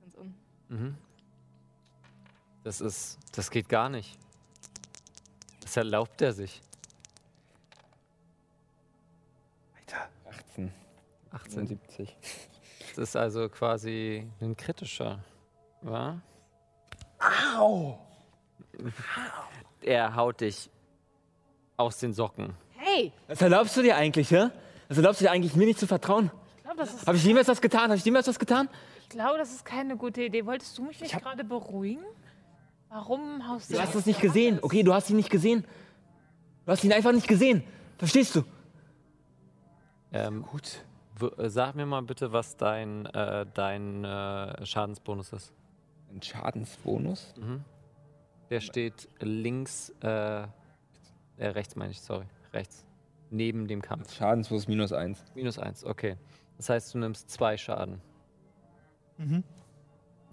Ganz 0.00 0.14
un 0.14 0.34
Mhm. 0.70 0.94
Das 2.62 2.80
ist. 2.80 3.18
Das 3.36 3.50
geht 3.50 3.68
gar 3.68 3.90
nicht. 3.90 4.18
Das 5.60 5.76
erlaubt 5.76 6.22
er 6.22 6.32
sich. 6.32 6.62
18. 10.54 10.72
18. 11.32 11.66
75. 11.66 12.16
Das 12.90 12.98
ist 13.08 13.16
also 13.16 13.48
quasi 13.48 14.26
ein 14.40 14.56
kritischer. 14.56 15.18
Wa? 15.82 16.20
Au! 17.58 17.98
Er 19.82 20.14
haut 20.16 20.40
dich 20.40 20.70
aus 21.76 21.98
den 21.98 22.12
Socken. 22.12 22.54
Hey! 22.76 23.12
Was 23.26 23.42
erlaubst 23.42 23.76
du 23.76 23.82
dir 23.82 23.96
eigentlich, 23.96 24.30
hä? 24.30 24.50
Was 24.88 24.96
erlaubst 24.98 25.20
du 25.20 25.24
dir 25.24 25.30
eigentlich, 25.32 25.56
mir 25.56 25.66
nicht 25.66 25.78
zu 25.80 25.86
vertrauen? 25.86 26.30
Ich 26.58 26.62
glaube, 26.64 26.78
das, 26.78 26.94
ist- 26.94 27.06
Habe 27.06 27.16
ich 27.16 27.24
jemals 27.24 27.48
was 27.48 27.60
getan? 27.60 27.84
Habe 27.84 27.96
ich 27.96 28.04
jemals 28.04 28.26
was 28.28 28.38
getan? 28.38 28.68
ich 29.02 29.08
glaube, 29.08 29.38
das 29.38 29.52
ist 29.52 29.64
keine 29.64 29.96
gute 29.96 30.22
Idee. 30.22 30.46
Wolltest 30.46 30.76
du 30.78 30.82
mich 30.84 31.00
nicht 31.00 31.18
gerade 31.20 31.44
beruhigen? 31.44 32.04
Warum 32.90 33.46
haust 33.48 33.70
du 33.70 33.74
Du 33.74 33.80
hast 33.80 33.94
es 33.94 34.06
nicht 34.06 34.20
gesehen. 34.20 34.58
Okay, 34.62 34.82
du 34.82 34.94
hast 34.94 35.10
ihn 35.10 35.16
nicht 35.16 35.30
gesehen. 35.30 35.66
Du 36.64 36.72
hast 36.72 36.84
ihn 36.84 36.92
einfach 36.92 37.12
nicht 37.12 37.26
gesehen. 37.28 37.64
Verstehst 37.98 38.34
du? 38.36 38.44
Ähm, 40.14 40.42
Gut. 40.42 40.84
äh, 41.38 41.48
sag 41.48 41.74
mir 41.74 41.86
mal 41.86 42.02
bitte, 42.02 42.32
was 42.32 42.56
dein, 42.56 43.06
äh, 43.06 43.44
dein 43.52 44.04
äh, 44.04 44.64
Schadensbonus 44.64 45.32
ist. 45.32 45.52
Ein 46.10 46.22
Schadensbonus? 46.22 47.34
Mhm. 47.36 47.64
Der 48.50 48.60
steht 48.60 49.08
links, 49.20 49.92
äh, 50.02 50.42
äh, 50.42 50.46
rechts 51.38 51.74
meine 51.76 51.90
ich, 51.90 52.00
sorry, 52.00 52.26
rechts. 52.52 52.86
Neben 53.30 53.66
dem 53.66 53.82
Kampf. 53.82 54.12
Schadensbonus 54.14 54.68
minus 54.68 54.92
1. 54.92 55.24
Minus 55.34 55.58
eins, 55.58 55.84
okay. 55.84 56.16
Das 56.58 56.68
heißt, 56.68 56.94
du 56.94 56.98
nimmst 56.98 57.30
zwei 57.30 57.56
Schaden, 57.56 58.00
Mhm. 59.18 59.42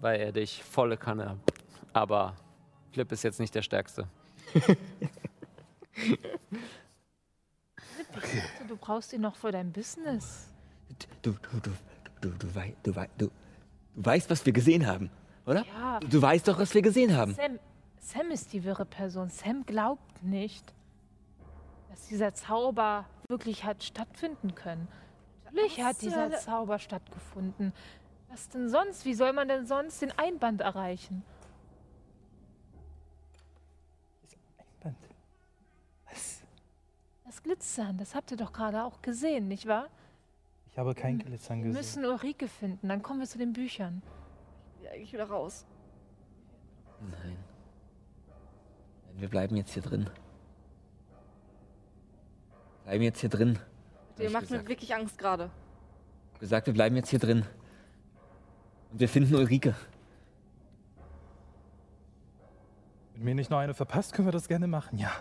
weil 0.00 0.20
er 0.20 0.30
dich 0.32 0.62
volle 0.62 0.96
Kanne. 0.96 1.38
Aber 1.92 2.36
Flip 2.92 3.10
ist 3.10 3.24
jetzt 3.24 3.40
nicht 3.40 3.54
der 3.54 3.62
Stärkste. 3.62 4.06
dachte, 8.12 8.42
du 8.68 8.76
brauchst 8.76 9.12
ihn 9.12 9.20
noch 9.20 9.36
für 9.36 9.50
dein 9.52 9.72
Business. 9.72 10.48
Du, 11.22 11.32
du, 11.32 11.58
du, 11.60 11.70
du, 12.20 12.28
du, 12.30 12.54
wei- 12.54 12.74
du, 12.82 12.94
wei- 12.96 13.10
du, 13.18 13.26
du 13.26 14.04
weißt, 14.04 14.28
was 14.30 14.44
wir 14.46 14.52
gesehen 14.52 14.86
haben, 14.86 15.10
oder? 15.46 15.64
Ja, 15.66 16.00
Du 16.00 16.20
weißt 16.20 16.46
doch, 16.48 16.58
was 16.58 16.74
wir 16.74 16.82
gesehen 16.82 17.16
haben. 17.16 17.34
Sam, 17.34 17.58
Sam 17.98 18.30
ist 18.30 18.52
die 18.52 18.62
wirre 18.64 18.84
Person. 18.84 19.28
Sam 19.28 19.64
glaubt 19.66 20.22
nicht, 20.22 20.72
dass 21.90 22.06
dieser 22.08 22.34
Zauber 22.34 23.06
wirklich 23.28 23.64
hat 23.64 23.82
stattfinden 23.82 24.54
können. 24.54 24.88
Natürlich 25.44 25.78
Was 25.78 25.84
hat 25.84 26.02
dieser? 26.02 26.30
Zauber 26.38 26.78
stattgefunden. 26.78 27.72
Was 28.28 28.48
denn 28.48 28.68
sonst? 28.68 29.04
Wie 29.04 29.14
soll 29.14 29.32
man 29.34 29.48
denn 29.48 29.66
sonst 29.66 30.00
den 30.00 30.10
Einband 30.18 30.60
erreichen? 30.62 31.22
Band. 34.80 34.96
Was? 36.10 36.42
Das 37.32 37.42
Glitzern, 37.42 37.96
das 37.96 38.14
habt 38.14 38.30
ihr 38.30 38.36
doch 38.36 38.52
gerade 38.52 38.84
auch 38.84 39.00
gesehen, 39.00 39.48
nicht 39.48 39.66
wahr? 39.66 39.88
Ich 40.70 40.76
habe 40.76 40.94
kein 40.94 41.18
Glitzern 41.18 41.60
Wir 41.60 41.68
gesehen. 41.68 41.80
müssen 41.80 42.04
Ulrike 42.04 42.46
finden, 42.46 42.88
dann 42.88 43.02
kommen 43.02 43.20
wir 43.20 43.26
zu 43.26 43.38
den 43.38 43.54
Büchern. 43.54 44.02
Ja, 44.82 44.90
eigentlich 44.90 45.14
wieder 45.14 45.24
raus. 45.24 45.64
Nein. 47.00 47.38
Nein, 49.06 49.14
Wir 49.16 49.30
bleiben 49.30 49.56
jetzt 49.56 49.72
hier 49.72 49.80
drin. 49.80 50.10
Bleiben 52.84 53.02
jetzt 53.02 53.20
hier 53.20 53.30
drin. 53.30 53.58
Ihr 54.18 54.26
ich 54.26 54.32
macht 54.34 54.50
mir 54.50 54.68
wirklich 54.68 54.94
Angst 54.94 55.16
gerade. 55.16 55.50
Gesagt, 56.38 56.66
wir 56.66 56.74
bleiben 56.74 56.96
jetzt 56.96 57.08
hier 57.08 57.18
drin. 57.18 57.46
Und 58.90 59.00
wir 59.00 59.08
finden 59.08 59.34
Ulrike. 59.36 59.74
Wenn 63.14 63.24
mir 63.24 63.34
nicht 63.34 63.50
noch 63.50 63.56
eine 63.56 63.72
verpasst, 63.72 64.12
können 64.12 64.28
wir 64.28 64.32
das 64.32 64.48
gerne 64.48 64.66
machen, 64.66 64.98
ja. 64.98 65.12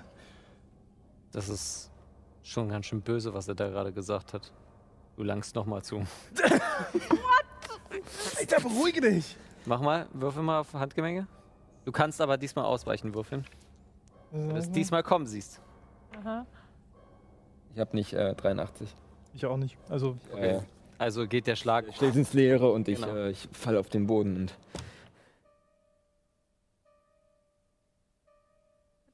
Das 1.32 1.48
ist 1.48 1.91
schon 2.44 2.70
ganz 2.70 2.86
schön 2.88 3.02
böse, 3.02 3.34
was 3.34 3.48
er 3.48 3.56
da 3.56 3.68
gerade 3.70 3.92
gesagt 3.92 4.34
hat. 4.34 4.52
Du 5.18 5.24
langst 5.24 5.56
nochmal 5.56 5.84
zu. 5.84 5.98
Alter, 8.40 8.62
beruhige 8.62 9.02
dich! 9.02 9.36
Mach 9.66 9.82
mal, 9.82 10.08
würfel 10.14 10.42
mal 10.42 10.60
auf 10.62 10.74
Handgemenge. 10.74 11.28
Du 11.86 11.92
kannst 11.92 12.20
aber 12.22 12.38
diesmal 12.38 12.66
ausweichen 12.66 13.14
würfeln. 13.14 13.46
Wenn 14.32 14.50
du 14.50 14.56
es 14.56 14.72
diesmal 14.72 15.04
kommen 15.04 15.28
siehst. 15.28 15.60
Aha. 16.20 16.46
Ich 17.74 17.80
habe 17.80 17.96
nicht 17.96 18.14
äh, 18.14 18.34
83. 18.34 18.94
Ich 19.34 19.46
auch 19.46 19.58
nicht. 19.58 19.78
Also, 19.90 20.18
Äh, 20.36 20.60
Also 20.98 21.28
geht 21.28 21.48
der 21.48 21.56
Schlag. 21.56 21.86
stellt 21.94 22.16
ins 22.16 22.34
Leere 22.34 22.72
und 22.72 22.88
ich, 22.88 23.00
Genau. 23.02 23.16
äh, 23.16 23.30
ich 23.32 23.48
falle 23.52 23.80
auf 23.80 23.90
den 23.90 24.08
Boden 24.08 24.36
und 24.38 24.58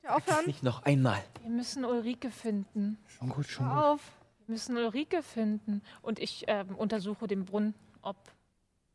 aufhören? 0.08 0.46
nicht 0.46 0.64
noch 0.64 0.84
einmal. 0.84 1.24
Wir 1.42 1.50
müssen 1.50 1.86
Ulrike 1.86 2.32
finden. 2.32 2.98
schon 3.08 3.30
gut, 3.30 3.46
schon 3.48 3.66
Hör 3.68 3.76
gut. 3.76 3.84
auf. 3.84 4.12
Wir 4.46 4.54
müssen 4.54 4.78
Ulrike 4.78 5.24
finden. 5.24 5.82
Und 6.02 6.20
ich 6.20 6.46
ähm, 6.48 6.76
untersuche 6.76 7.28
den 7.28 7.46
Brunnen, 7.46 7.74
ob 8.02 8.16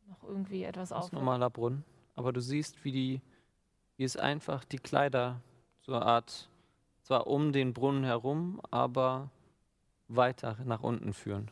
noch 0.07 0.23
irgendwie 0.23 0.63
etwas 0.63 0.89
Das 0.89 0.99
ist 0.99 1.05
auf. 1.05 1.13
ein 1.13 1.15
normaler 1.19 1.49
Brunnen. 1.49 1.83
Aber 2.15 2.31
du 2.33 2.41
siehst, 2.41 2.83
wie 2.83 2.91
die, 2.91 3.21
wie 3.97 4.03
es 4.03 4.17
einfach 4.17 4.63
die 4.65 4.77
Kleider 4.79 5.39
so 5.81 5.93
eine 5.93 6.05
Art, 6.05 6.49
zwar 7.01 7.27
um 7.27 7.51
den 7.51 7.73
Brunnen 7.73 8.03
herum, 8.03 8.61
aber 8.71 9.29
weiter 10.07 10.57
nach 10.65 10.81
unten 10.83 11.13
führen. 11.13 11.49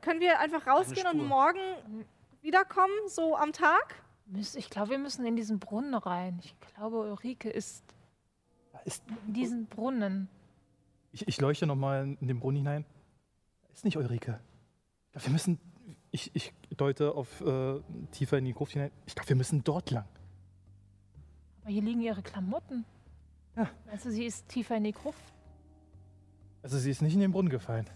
Können 0.00 0.20
wir 0.20 0.38
einfach 0.38 0.66
rausgehen 0.66 1.06
und 1.08 1.26
morgen 1.26 1.60
wiederkommen, 2.40 2.94
so 3.06 3.36
am 3.36 3.52
Tag? 3.52 3.96
Ich 4.34 4.70
glaube, 4.70 4.90
wir 4.90 4.98
müssen 4.98 5.26
in 5.26 5.36
diesen 5.36 5.58
Brunnen 5.58 5.94
rein. 5.94 6.40
Ich 6.42 6.54
glaube, 6.60 7.00
Ulrike 7.00 7.50
ist 7.50 7.84
ist, 8.84 9.04
in 9.26 9.32
diesen 9.32 9.66
Brunnen. 9.66 10.28
ich, 11.12 11.26
ich 11.28 11.40
leuchte 11.40 11.66
nochmal 11.66 12.16
in 12.20 12.28
den 12.28 12.40
Brunnen 12.40 12.58
hinein. 12.58 12.84
Da 13.62 13.72
ist 13.72 13.84
nicht 13.84 13.96
Ulrike. 13.96 14.40
Ich 15.06 15.12
glaub, 15.12 15.24
wir 15.26 15.32
müssen. 15.32 15.58
Ich, 16.10 16.30
ich 16.34 16.52
deute 16.76 17.14
auf 17.14 17.40
äh, 17.40 17.80
tiefer 18.10 18.38
in 18.38 18.44
die 18.44 18.52
Gruft 18.52 18.72
hinein. 18.72 18.90
Ich 19.06 19.14
glaube, 19.14 19.28
wir 19.30 19.36
müssen 19.36 19.64
dort 19.64 19.90
lang. 19.90 20.04
Aber 21.62 21.70
hier 21.70 21.82
liegen 21.82 22.02
ihre 22.02 22.22
Klamotten. 22.22 22.84
Ja. 23.56 23.68
Meinst 23.86 24.04
du, 24.04 24.10
sie 24.10 24.24
ist 24.26 24.48
tiefer 24.48 24.76
in 24.76 24.84
die 24.84 24.92
Gruft? 24.92 25.22
Also, 26.62 26.78
sie 26.78 26.90
ist 26.90 27.02
nicht 27.02 27.14
in 27.14 27.20
den 27.20 27.32
Brunnen 27.32 27.50
gefallen. 27.50 27.88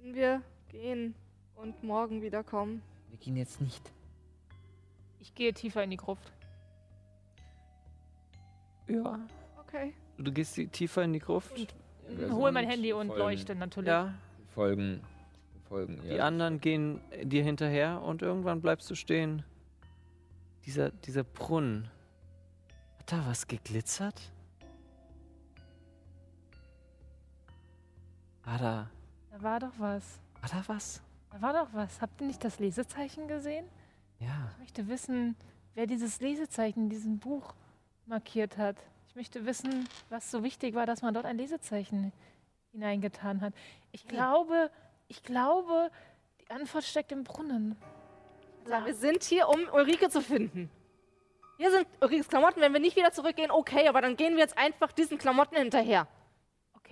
Wenn 0.00 0.14
wir 0.14 0.42
gehen 0.68 1.14
und 1.54 1.82
morgen 1.82 2.22
wiederkommen. 2.22 2.82
Gehen 3.22 3.36
jetzt 3.36 3.60
nicht. 3.60 3.80
Ich 5.20 5.34
gehe 5.34 5.54
tiefer 5.54 5.84
in 5.84 5.90
die 5.90 5.96
Gruft. 5.96 6.32
Ja. 8.88 9.20
Okay. 9.60 9.94
Du 10.18 10.32
gehst 10.32 10.58
tiefer 10.72 11.02
in 11.04 11.12
die 11.12 11.20
Gruft? 11.20 11.52
Wir 12.08 12.32
Hol 12.32 12.50
mein 12.52 12.68
Handy 12.68 12.92
und 12.92 13.06
voll- 13.06 13.18
leuchte 13.18 13.54
natürlich. 13.54 13.88
Ja. 13.88 14.06
Wir 14.38 14.46
folgen, 14.48 15.00
folgen 15.68 16.00
ihr. 16.04 16.14
Die 16.14 16.20
anderen 16.20 16.60
gehen 16.60 17.00
dir 17.22 17.44
hinterher 17.44 18.02
und 18.02 18.22
irgendwann 18.22 18.60
bleibst 18.60 18.90
du 18.90 18.94
stehen. 18.96 19.44
Dieser, 20.66 20.90
dieser 20.90 21.22
Brunnen. 21.24 21.88
Hat 22.98 23.12
da 23.12 23.24
was 23.26 23.46
geglitzert? 23.46 24.20
War 28.44 28.58
da, 28.58 28.90
Da 29.30 29.42
war 29.42 29.60
doch 29.60 29.72
was. 29.78 30.18
war 30.40 30.48
da 30.50 30.64
was? 30.66 31.00
Da 31.32 31.40
war 31.40 31.52
doch 31.52 31.68
was. 31.72 32.00
Habt 32.00 32.20
ihr 32.20 32.26
nicht 32.26 32.44
das 32.44 32.58
Lesezeichen 32.58 33.26
gesehen? 33.26 33.66
Ja. 34.18 34.50
Ich 34.52 34.58
möchte 34.58 34.88
wissen, 34.88 35.34
wer 35.74 35.86
dieses 35.86 36.20
Lesezeichen 36.20 36.84
in 36.84 36.90
diesem 36.90 37.18
Buch 37.18 37.54
markiert 38.06 38.58
hat. 38.58 38.76
Ich 39.08 39.16
möchte 39.16 39.46
wissen, 39.46 39.88
was 40.10 40.30
so 40.30 40.42
wichtig 40.42 40.74
war, 40.74 40.86
dass 40.86 41.02
man 41.02 41.14
dort 41.14 41.26
ein 41.26 41.38
Lesezeichen 41.38 42.12
hineingetan 42.72 43.40
hat. 43.40 43.54
Ich 43.92 44.06
glaube, 44.06 44.70
ich 45.08 45.22
glaube, 45.22 45.90
die 46.40 46.50
Antwort 46.50 46.84
steckt 46.84 47.12
im 47.12 47.24
Brunnen. 47.24 47.76
Also, 48.70 48.86
wir 48.86 48.94
sind 48.94 49.22
hier, 49.22 49.48
um 49.48 49.60
Ulrike 49.72 50.08
zu 50.08 50.20
finden. 50.20 50.70
Hier 51.56 51.70
sind 51.70 51.86
Ulrikes 52.00 52.28
Klamotten. 52.28 52.60
Wenn 52.60 52.72
wir 52.72 52.80
nicht 52.80 52.96
wieder 52.96 53.12
zurückgehen, 53.12 53.50
okay, 53.50 53.88
aber 53.88 54.00
dann 54.00 54.16
gehen 54.16 54.34
wir 54.34 54.40
jetzt 54.40 54.56
einfach 54.58 54.92
diesen 54.92 55.18
Klamotten 55.18 55.56
hinterher. 55.56 56.06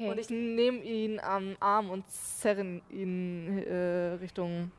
Okay. 0.00 0.10
Und 0.10 0.18
ich 0.18 0.30
nehme 0.30 0.78
ihn 0.78 1.20
am 1.20 1.56
Arm 1.60 1.90
und 1.90 2.08
zerre 2.08 2.80
ihn 2.90 3.58
äh, 3.58 4.14
Richtung 4.20 4.72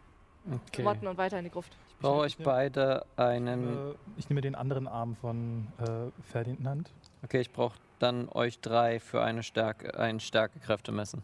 Okay. 0.47 0.81
Klamotten 0.81 1.07
und 1.07 1.17
weiter 1.17 1.37
in 1.37 1.43
die 1.43 1.51
Gruft. 1.51 1.77
Ich 1.87 1.97
brauche 1.97 2.21
euch 2.21 2.37
beide 2.37 3.05
einen. 3.15 3.91
Äh, 3.91 3.95
ich 4.17 4.27
nehme 4.27 4.41
den 4.41 4.55
anderen 4.55 4.87
Arm 4.87 5.15
von 5.15 5.67
äh, 5.77 6.09
Ferdinand. 6.31 6.91
Okay, 7.23 7.41
ich 7.41 7.51
brauche 7.51 7.77
dann 7.99 8.27
euch 8.29 8.59
drei 8.59 8.99
für 8.99 9.21
eine 9.21 9.43
Stärke, 9.43 9.99
ein 9.99 10.19
Stärkekräftemessen. 10.19 11.21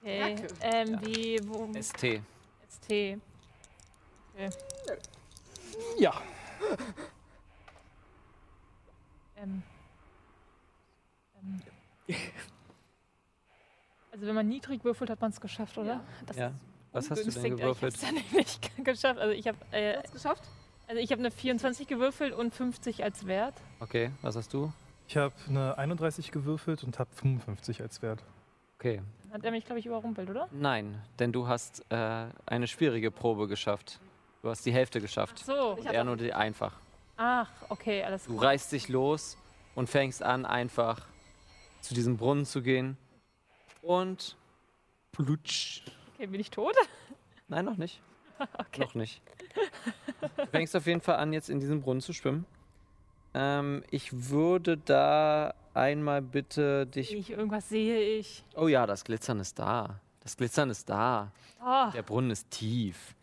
okay. 0.00 0.20
Danke. 0.20 0.46
Ähm, 0.60 0.92
Ja. 0.92 1.00
wie, 1.02 1.40
wo, 1.48 1.68
ST. 1.80 2.22
ST. 2.68 3.18
Ja. 5.98 6.22
Ähm, 9.36 9.62
ähm. 11.42 11.62
Also 14.12 14.26
wenn 14.26 14.34
man 14.34 14.46
niedrig 14.48 14.84
würfelt, 14.84 15.08
hat 15.10 15.20
man 15.20 15.30
es 15.30 15.40
geschafft, 15.40 15.78
oder? 15.78 16.00
Das 16.26 16.36
Ja. 16.36 16.48
ist 16.48 16.54
Was 16.92 17.10
hast 17.10 17.26
du 17.26 17.30
denn 17.30 17.56
gewürfelt? 17.56 17.94
Ich 17.96 18.06
habe 18.06 18.16
es 18.18 18.32
nicht 18.32 18.84
geschafft. 18.84 19.18
Also 19.18 19.32
ich 19.32 19.48
habe 19.48 19.56
äh, 19.72 19.96
Hast 19.96 20.08
du 20.08 20.12
geschafft? 20.12 20.42
also 20.86 21.00
ich 21.00 21.10
habe 21.10 21.20
eine 21.20 21.30
24 21.30 21.86
gewürfelt 21.88 22.34
und 22.34 22.52
50 22.54 23.02
als 23.02 23.26
Wert. 23.26 23.54
Okay, 23.80 24.10
was 24.20 24.36
hast 24.36 24.52
du? 24.52 24.70
Ich 25.08 25.16
habe 25.16 25.34
eine 25.48 25.78
31 25.78 26.30
gewürfelt 26.30 26.84
und 26.84 26.98
habe 26.98 27.10
55 27.14 27.80
als 27.80 28.02
Wert. 28.02 28.22
Okay. 28.78 29.00
Hat 29.32 29.44
er 29.44 29.50
mich, 29.50 29.64
glaube 29.64 29.78
ich, 29.80 29.86
überrumpelt, 29.86 30.28
oder? 30.28 30.46
Nein, 30.52 31.00
denn 31.18 31.32
du 31.32 31.48
hast 31.48 31.82
äh, 31.90 32.26
eine 32.44 32.66
schwierige 32.66 33.10
Probe 33.10 33.48
geschafft. 33.48 33.98
Du 34.42 34.50
hast 34.50 34.66
die 34.66 34.72
Hälfte 34.72 35.00
geschafft. 35.00 35.38
So. 35.38 35.76
Ich 35.78 35.86
Und 35.86 35.94
er 35.94 36.04
nur 36.04 36.16
die 36.18 36.34
einfach. 36.34 36.74
Ach, 37.16 37.48
okay, 37.70 38.02
alles 38.02 38.24
Du 38.26 38.36
klar. 38.36 38.50
reißt 38.50 38.72
dich 38.72 38.88
los 38.90 39.38
und 39.74 39.88
fängst 39.88 40.22
an, 40.22 40.44
einfach 40.44 41.00
zu 41.80 41.94
diesem 41.94 42.18
Brunnen 42.18 42.44
zu 42.44 42.60
gehen. 42.62 42.98
Und 43.82 44.36
plutsch. 45.12 45.82
Okay, 46.14 46.26
bin 46.26 46.40
ich 46.40 46.50
tot? 46.50 46.74
Nein, 47.48 47.64
noch 47.66 47.76
nicht. 47.76 48.00
Okay. 48.58 48.80
Noch 48.80 48.94
nicht. 48.96 49.22
Du 50.36 50.46
fängst 50.46 50.74
auf 50.74 50.86
jeden 50.86 51.00
Fall 51.00 51.16
an, 51.16 51.32
jetzt 51.32 51.48
in 51.48 51.60
diesem 51.60 51.80
Brunnen 51.80 52.00
zu 52.00 52.12
schwimmen. 52.12 52.44
Ähm, 53.34 53.84
ich 53.90 54.30
würde 54.30 54.78
da 54.78 55.54
einmal 55.74 56.22
bitte 56.22 56.86
dich. 56.88 57.14
Ich, 57.14 57.30
irgendwas 57.30 57.68
sehe 57.68 58.00
ich. 58.18 58.44
Oh 58.56 58.66
ja, 58.66 58.84
das 58.86 59.04
Glitzern 59.04 59.38
ist 59.38 59.60
da. 59.60 60.00
Das 60.20 60.36
Glitzern 60.36 60.70
ist 60.70 60.88
da. 60.90 61.30
Oh, 61.64 61.90
Der 61.92 62.02
Brunnen 62.02 62.32
ist 62.32 62.50
tief. 62.50 63.14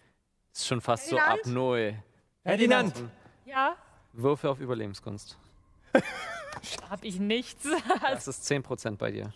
Ist 0.54 0.68
schon 0.68 0.80
fast 0.80 1.10
so 1.10 1.18
Ferdinand? 1.18 1.42
ab 1.48 1.52
null. 1.52 2.04
Ferdinand! 2.44 3.04
ja, 3.46 3.76
Würfe 4.14 4.50
auf 4.50 4.62
Überlebenskunst. 4.62 5.38
habe 6.90 7.06
ich 7.06 7.20
nichts. 7.20 7.68
Das 8.02 8.28
ist 8.28 8.50
10% 8.50 8.96
bei 8.96 9.12
dir. 9.12 9.34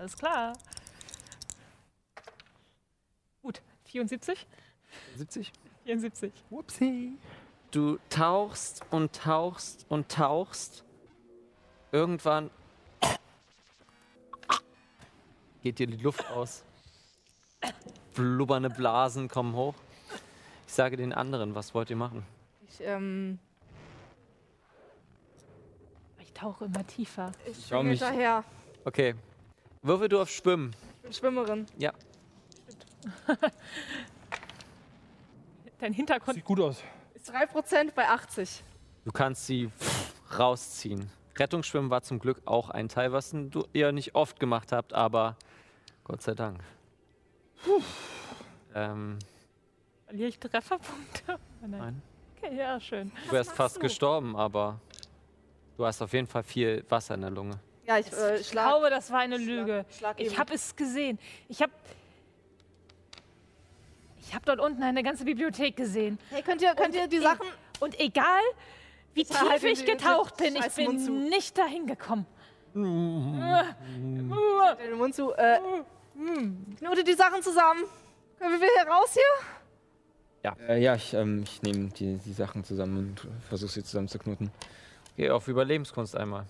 Alles 0.00 0.16
klar. 0.16 0.54
Gut, 3.42 3.60
74? 3.84 4.46
70? 5.16 5.52
74. 5.84 6.32
Whoopsie. 6.48 7.18
Du 7.70 7.98
tauchst 8.08 8.82
und 8.90 9.12
tauchst 9.14 9.84
und 9.90 10.08
tauchst. 10.10 10.84
Irgendwann 11.92 12.50
geht 15.62 15.78
dir 15.78 15.86
die 15.86 15.98
Luft 15.98 16.26
aus. 16.30 16.64
Blubbernde 18.14 18.70
Blasen 18.70 19.28
kommen 19.28 19.54
hoch. 19.54 19.74
Ich 20.66 20.72
sage 20.72 20.96
den 20.96 21.12
anderen, 21.12 21.54
was 21.54 21.74
wollt 21.74 21.90
ihr 21.90 21.96
machen? 21.96 22.24
Ich, 22.68 22.80
ähm, 22.80 23.38
Ich 26.20 26.32
tauche 26.32 26.64
immer 26.64 26.86
tiefer. 26.86 27.32
ich 27.44 27.66
schau 27.68 27.80
bin 27.80 27.88
mich- 27.90 28.00
hinterher. 28.02 28.44
Okay. 28.86 29.14
Würfel 29.82 30.08
du 30.08 30.20
auf 30.20 30.28
Schwimmen. 30.28 30.76
Ich 30.96 31.02
bin 31.02 31.12
Schwimmerin. 31.12 31.66
Ja. 31.78 31.92
Dein 35.78 35.94
Hintergrund 35.94 36.34
Sieht 36.34 36.44
gut 36.44 36.60
aus. 36.60 36.82
Ist 37.14 37.30
3% 37.30 37.94
bei 37.94 38.06
80. 38.06 38.62
Du 39.06 39.12
kannst 39.12 39.46
sie 39.46 39.70
rausziehen. 40.38 41.10
Rettungsschwimmen 41.38 41.88
war 41.88 42.02
zum 42.02 42.18
Glück 42.18 42.42
auch 42.44 42.68
ein 42.68 42.90
Teil, 42.90 43.12
was 43.12 43.30
du 43.30 43.64
ihr 43.72 43.92
nicht 43.92 44.14
oft 44.14 44.38
gemacht 44.38 44.72
habt, 44.72 44.92
aber 44.92 45.38
Gott 46.04 46.20
sei 46.20 46.34
Dank. 46.34 46.62
Ähm, 48.74 49.18
verliere 50.04 50.28
ich 50.28 50.38
Trefferpunkte. 50.38 51.38
Oh 51.62 51.66
nein. 51.66 51.70
nein. 51.70 52.02
Okay, 52.36 52.54
ja, 52.56 52.78
schön. 52.78 53.10
Du 53.26 53.32
wärst 53.32 53.52
fast 53.52 53.76
du? 53.76 53.80
gestorben, 53.80 54.36
aber 54.36 54.78
du 55.78 55.86
hast 55.86 56.02
auf 56.02 56.12
jeden 56.12 56.26
Fall 56.26 56.42
viel 56.42 56.84
Wasser 56.90 57.14
in 57.14 57.22
der 57.22 57.30
Lunge. 57.30 57.58
Ja, 57.90 57.98
ich 57.98 58.12
äh, 58.12 58.36
Ich 58.38 58.46
schlag. 58.48 58.68
glaube, 58.68 58.88
das 58.88 59.10
war 59.10 59.18
eine 59.18 59.34
schlag- 59.36 59.46
Lüge. 59.48 59.84
Schlag 59.98 60.20
Ich 60.20 60.28
eben. 60.28 60.38
habe 60.38 60.54
es 60.54 60.76
gesehen. 60.76 61.18
Ich 61.48 61.60
habe 61.60 61.72
ich 64.20 64.32
habe 64.32 64.44
dort 64.46 64.60
unten 64.60 64.80
eine 64.84 65.02
ganze 65.02 65.24
Bibliothek 65.24 65.74
gesehen. 65.76 66.16
Hey, 66.30 66.42
könnt 66.42 66.62
ihr, 66.62 66.72
könnt 66.76 66.94
ihr 66.94 67.08
die 67.08 67.16
ich- 67.16 67.22
Sachen. 67.22 67.48
Und 67.80 67.98
egal, 67.98 68.42
wie 69.14 69.24
halt 69.24 69.60
tief 69.60 69.72
ich 69.72 69.84
getaucht 69.84 70.36
bin, 70.36 70.54
ich 70.54 70.68
bin 70.76 71.00
zu. 71.00 71.10
nicht 71.10 71.58
dahin 71.58 71.88
gekommen. 71.88 72.26
Den 72.74 74.28
Mund 74.96 75.14
zu. 75.16 75.32
Äh, 75.32 75.58
knote 76.78 77.02
die 77.02 77.14
Sachen 77.14 77.42
zusammen. 77.42 77.82
Können 78.38 78.60
wir 78.60 78.68
hier 78.68 78.86
raus 78.88 79.14
hier? 79.14 79.22
Äh, 80.68 80.80
ja, 80.80 80.94
ich, 80.94 81.12
ähm, 81.12 81.42
ich 81.42 81.60
nehme 81.62 81.88
die, 81.88 82.18
die 82.18 82.32
Sachen 82.32 82.62
zusammen 82.62 82.98
und 82.98 83.26
versuche 83.48 83.72
sie 83.72 83.82
zusammenzuknoten. 83.82 84.52
Geh 85.16 85.30
auf 85.30 85.48
Überlebenskunst 85.48 86.14
einmal. 86.16 86.44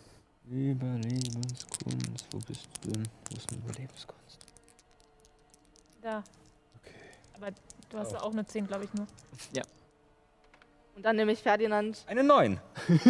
Überlebenskunst. 0.49 2.27
Wo 2.33 2.39
bist 2.39 2.69
du 2.83 2.91
denn? 2.91 3.09
Wo 3.31 3.37
ist 3.37 3.51
eine 3.51 3.61
Überlebenskunst? 3.63 4.39
Da. 6.03 6.25
Okay. 6.81 6.95
Aber 7.37 7.51
du 7.91 7.99
hast 7.99 8.15
auch 8.17 8.33
eine 8.33 8.45
10, 8.47 8.67
glaube 8.67 8.85
ich, 8.85 8.95
nur. 8.95 9.07
Und 10.97 11.05
dann 11.05 11.17
nehme 11.17 11.33
ich 11.33 11.43
Ferdinand. 11.43 12.05
Eine 12.07 12.25
9. 12.25 12.61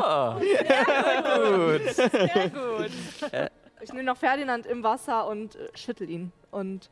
Ah, 0.00 0.38
gut. 0.38 1.94
Sehr 1.94 2.50
gut. 2.50 2.90
Ich 3.80 3.92
nehme 3.92 4.04
noch 4.04 4.16
Ferdinand 4.16 4.66
im 4.66 4.82
Wasser 4.82 5.26
und 5.26 5.56
äh, 5.56 5.68
schüttel 5.74 6.08
ihn. 6.10 6.32
Und. 6.50 6.90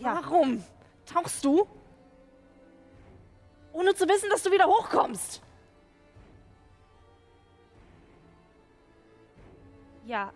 Warum 0.00 0.64
tauchst 1.06 1.44
du? 1.44 1.66
Ohne 3.72 3.94
zu 3.94 4.08
wissen, 4.08 4.28
dass 4.30 4.42
du 4.42 4.50
wieder 4.50 4.66
hochkommst. 4.66 5.42
Ja, 10.10 10.32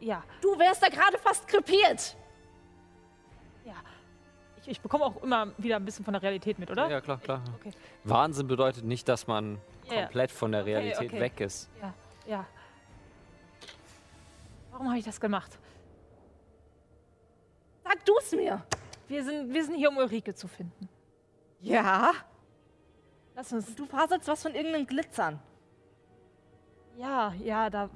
ja, 0.00 0.22
Du 0.42 0.58
wärst 0.58 0.82
da 0.82 0.88
gerade 0.88 1.16
fast 1.18 1.48
krepiert. 1.48 2.14
ja. 3.64 3.72
Ich, 4.60 4.68
ich 4.68 4.80
bekomme 4.82 5.04
auch 5.06 5.22
immer 5.22 5.48
wieder 5.56 5.76
ein 5.76 5.84
bisschen 5.86 6.04
von 6.04 6.12
der 6.12 6.22
Realität 6.22 6.58
mit, 6.58 6.70
oder? 6.70 6.90
Ja, 6.90 7.00
klar, 7.00 7.18
klar. 7.18 7.42
Okay. 7.58 7.70
Wahnsinn 8.04 8.46
bedeutet 8.46 8.84
nicht, 8.84 9.08
dass 9.08 9.26
man 9.26 9.58
Ja, 9.88 10.02
komplett 10.02 10.30
von 10.30 10.52
der 10.52 10.60
Okay, 10.60 10.74
Realität 10.74 11.10
okay. 11.10 11.20
weg 11.20 11.40
ist. 11.40 11.70
Ja, 11.80 11.94
ja. 12.26 12.46
Warum 14.72 14.88
habe 14.88 14.98
ich 14.98 15.04
das 15.06 15.18
gemacht? 15.18 15.58
Sag 17.82 18.04
du's 18.04 18.32
mir. 18.32 18.62
Wir 19.08 19.24
sind, 19.24 19.54
wir 19.54 19.64
sind 19.64 19.76
hier, 19.76 19.88
um 19.88 19.96
Ulrike 19.96 20.34
zu 20.34 20.48
finden. 20.48 20.86
Ja. 21.60 22.12
Lass 23.34 23.52
uns. 23.54 23.74
Du 23.74 23.86
faselst 23.86 24.28
was 24.28 24.42
von 24.42 24.54
irgendeinem 24.54 24.86
Glitzern. 24.86 25.40
Ja, 26.98 27.32
ja, 27.42 27.70
da. 27.70 27.88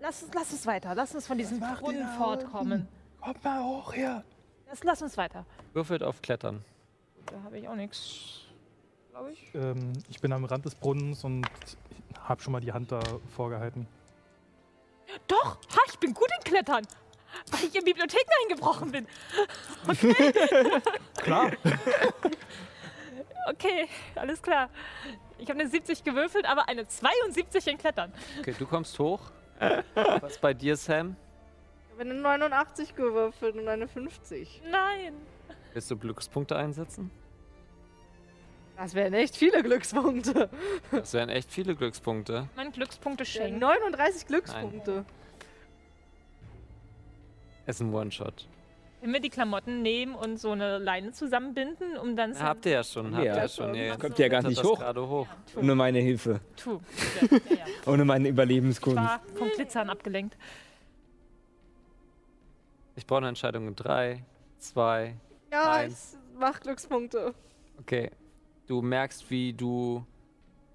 Lass 0.00 0.22
uns, 0.22 0.34
lass 0.34 0.52
uns 0.52 0.66
weiter. 0.66 0.94
Lass 0.94 1.14
uns 1.14 1.26
von 1.26 1.38
diesem 1.38 1.60
Brunnen 1.60 2.06
fortkommen. 2.16 2.88
Kommt 3.20 3.44
mal 3.44 3.62
hoch 3.62 3.92
hier. 3.92 4.24
Lass, 4.68 4.84
lass 4.84 5.02
uns 5.02 5.16
weiter. 5.16 5.44
Würfelt 5.72 6.02
auf 6.02 6.22
Klettern. 6.22 6.64
Da 7.26 7.42
habe 7.42 7.58
ich 7.58 7.68
auch 7.68 7.74
nichts. 7.74 8.42
Glaube 9.10 9.32
ich. 9.32 9.54
Ähm, 9.54 9.92
ich 10.08 10.20
bin 10.20 10.32
am 10.32 10.44
Rand 10.44 10.64
des 10.64 10.74
Brunnens 10.74 11.24
und 11.24 11.46
habe 12.20 12.40
schon 12.40 12.52
mal 12.52 12.60
die 12.60 12.72
Hand 12.72 12.92
da 12.92 13.00
vorgehalten. 13.34 13.86
Doch! 15.26 15.56
Ha, 15.56 15.80
ich 15.88 15.98
bin 15.98 16.14
gut 16.14 16.28
in 16.38 16.44
Klettern! 16.44 16.86
Weil 17.50 17.64
ich 17.64 17.74
in 17.74 17.84
Bibliotheken 17.84 18.30
eingebrochen 18.42 18.90
bin. 18.92 19.06
Klar. 21.16 21.52
Okay, 23.50 23.88
alles 24.14 24.42
klar. 24.42 24.68
Ich 25.38 25.48
habe 25.48 25.58
eine 25.58 25.70
70 25.70 26.04
gewürfelt, 26.04 26.44
aber 26.44 26.68
eine 26.68 26.86
72 26.86 27.66
in 27.68 27.78
Klettern. 27.78 28.12
Okay, 28.40 28.54
du 28.58 28.66
kommst 28.66 28.98
hoch. 28.98 29.20
Was 30.20 30.38
bei 30.38 30.54
dir, 30.54 30.76
Sam? 30.76 31.16
Ich 31.86 31.92
habe 32.00 32.10
eine 32.10 32.20
89 32.20 32.94
gewürfelt 32.94 33.56
und 33.56 33.68
eine 33.68 33.88
50. 33.88 34.62
Nein! 34.70 35.14
Willst 35.72 35.90
du 35.90 35.96
Glückspunkte 35.96 36.56
einsetzen? 36.56 37.10
Das 38.76 38.94
wären 38.94 39.12
echt 39.12 39.36
viele 39.36 39.62
Glückspunkte. 39.62 40.48
Das 40.92 41.12
wären 41.12 41.28
echt 41.30 41.50
viele 41.50 41.74
Glückspunkte. 41.74 42.48
Mein 42.54 42.70
Glückspunkte 42.70 43.24
schenken. 43.24 43.58
39 43.58 44.26
Glückspunkte. 44.28 45.04
Es 47.66 47.76
ist 47.76 47.80
ein 47.80 47.92
One-Shot. 47.92 48.46
Wenn 49.00 49.12
wir 49.12 49.20
die 49.20 49.30
Klamotten 49.30 49.80
nehmen 49.82 50.14
und 50.16 50.38
so 50.40 50.50
eine 50.50 50.78
Leine 50.78 51.12
zusammenbinden, 51.12 51.96
um 51.96 52.16
dann 52.16 52.34
zu. 52.34 52.42
Habt 52.42 52.66
ihr 52.66 52.72
ja 52.72 52.82
schon, 52.84 53.14
habt 53.14 53.24
ihr 53.24 53.30
Ja. 53.30 53.36
ja 53.42 53.48
schon. 53.48 53.72
Das 53.74 53.98
kommt 53.98 54.18
ja 54.18 54.28
gar 54.28 54.42
nicht 54.42 54.62
hoch. 54.64 54.80
hoch. 54.96 55.26
Ohne 55.56 55.74
meine 55.76 56.00
Hilfe. 56.00 56.40
Tu. 56.56 56.80
Ja, 57.20 57.38
ja, 57.50 57.56
ja. 57.56 57.64
Ohne 57.92 58.04
meine 58.04 58.24
Ich 58.28 58.32
Überlebenskunst. 58.32 58.96
war 58.96 59.20
vom 59.36 59.48
Glitzern 59.50 59.88
abgelenkt. 59.90 60.36
Ich 62.96 63.06
brauche 63.06 63.18
eine 63.18 63.28
Entscheidung 63.28 63.68
in 63.68 63.76
drei, 63.76 64.24
zwei, 64.58 65.14
Ja, 65.52 65.72
Eins. 65.72 66.18
ich 66.34 66.38
mach 66.40 66.58
Glückspunkte. 66.60 67.34
Okay. 67.80 68.10
Du 68.66 68.82
merkst, 68.82 69.30
wie 69.30 69.52
du, 69.52 70.04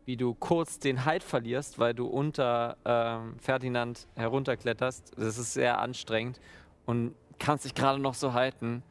wie 0.05 0.15
du 0.17 0.33
kurz 0.33 0.79
den 0.79 1.05
Halt 1.05 1.23
verlierst, 1.23 1.77
weil 1.79 1.93
du 1.93 2.07
unter 2.07 2.77
ähm, 2.85 3.35
Ferdinand 3.39 4.07
herunterkletterst. 4.15 5.11
Das 5.17 5.37
ist 5.37 5.53
sehr 5.53 5.79
anstrengend 5.79 6.39
und 6.85 7.13
kannst 7.39 7.65
dich 7.65 7.75
gerade 7.75 7.99
noch 7.99 8.13
so 8.13 8.33
halten, 8.33 8.83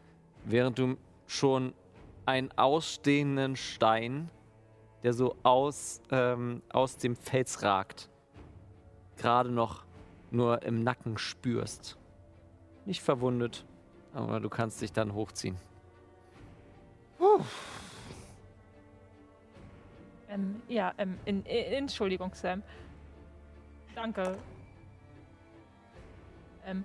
während 0.44 0.78
du 0.78 0.96
schon 1.26 1.72
einen 2.26 2.50
ausstehenden 2.56 3.56
Stein, 3.56 4.30
der 5.02 5.12
so 5.12 5.36
aus, 5.42 6.00
ähm, 6.10 6.62
aus 6.70 6.96
dem 6.96 7.16
Fels 7.16 7.62
ragt, 7.62 8.08
gerade 9.16 9.50
noch 9.50 9.84
nur 10.30 10.62
im 10.62 10.82
Nacken 10.82 11.18
spürst. 11.18 11.98
Nicht 12.84 13.02
verwundet, 13.02 13.64
aber 14.14 14.40
du 14.40 14.48
kannst 14.48 14.80
dich 14.82 14.92
dann 14.92 15.14
hochziehen. 15.14 15.56
Ähm, 20.28 20.62
ja, 20.68 20.92
ähm, 20.98 21.18
in, 21.24 21.44
in, 21.44 21.72
Entschuldigung, 21.72 22.32
Sam. 22.34 22.62
Danke. 23.94 24.36
Ähm, 26.64 26.84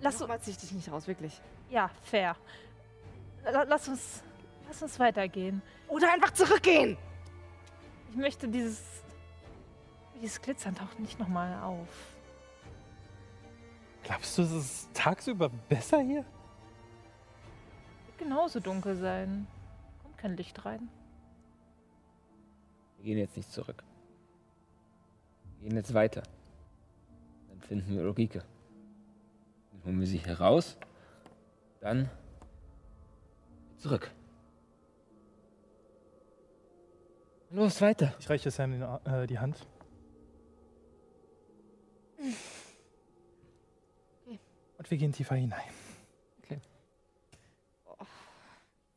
lass 0.00 0.14
uns. 0.14 0.20
Nochmal 0.22 0.40
zieh 0.40 0.50
ich 0.50 0.58
dich 0.58 0.72
nicht 0.72 0.90
raus, 0.90 1.06
wirklich. 1.06 1.40
Ja, 1.70 1.90
fair. 2.02 2.36
La, 3.44 3.62
lass 3.62 3.88
uns. 3.88 4.22
Lass 4.66 4.82
uns 4.82 4.98
weitergehen. 4.98 5.62
Oder 5.88 6.12
einfach 6.12 6.32
zurückgehen. 6.32 6.96
Ich 8.10 8.16
möchte 8.16 8.48
dieses. 8.48 8.82
Dieses 10.20 10.42
Glitzern 10.42 10.74
taucht 10.74 11.00
nicht 11.00 11.18
nochmal 11.18 11.62
auf. 11.62 11.88
Glaubst 14.02 14.36
du, 14.36 14.42
es 14.42 14.52
ist 14.52 14.94
tagsüber 14.94 15.48
besser 15.68 16.00
hier? 16.00 16.24
Wird 18.06 18.18
genauso 18.18 18.60
dunkel 18.60 18.96
sein. 18.96 19.46
Kommt 20.02 20.18
kein 20.18 20.36
Licht 20.36 20.64
rein. 20.64 20.88
Wir 22.98 23.04
gehen 23.04 23.18
jetzt 23.18 23.36
nicht 23.36 23.50
zurück. 23.50 23.82
Wir 25.58 25.68
gehen 25.68 25.76
jetzt 25.76 25.94
weiter. 25.94 26.22
Dann 27.48 27.60
finden 27.62 27.96
wir 27.96 28.02
Ulrike. 28.02 28.44
Dann 29.80 29.92
holen 29.92 30.00
wir 30.00 30.06
sie 30.06 30.18
heraus. 30.18 30.76
Dann 31.80 32.10
zurück. 33.78 34.10
Los, 37.50 37.80
weiter. 37.80 38.14
Ich 38.20 38.28
reiche 38.30 38.50
Sam 38.50 38.82
Ar- 38.82 39.22
äh, 39.22 39.26
die 39.26 39.38
Hand. 39.38 39.66
Und 44.78 44.90
wir 44.90 44.98
gehen 44.98 45.12
tiefer 45.12 45.34
hinein. 45.34 45.60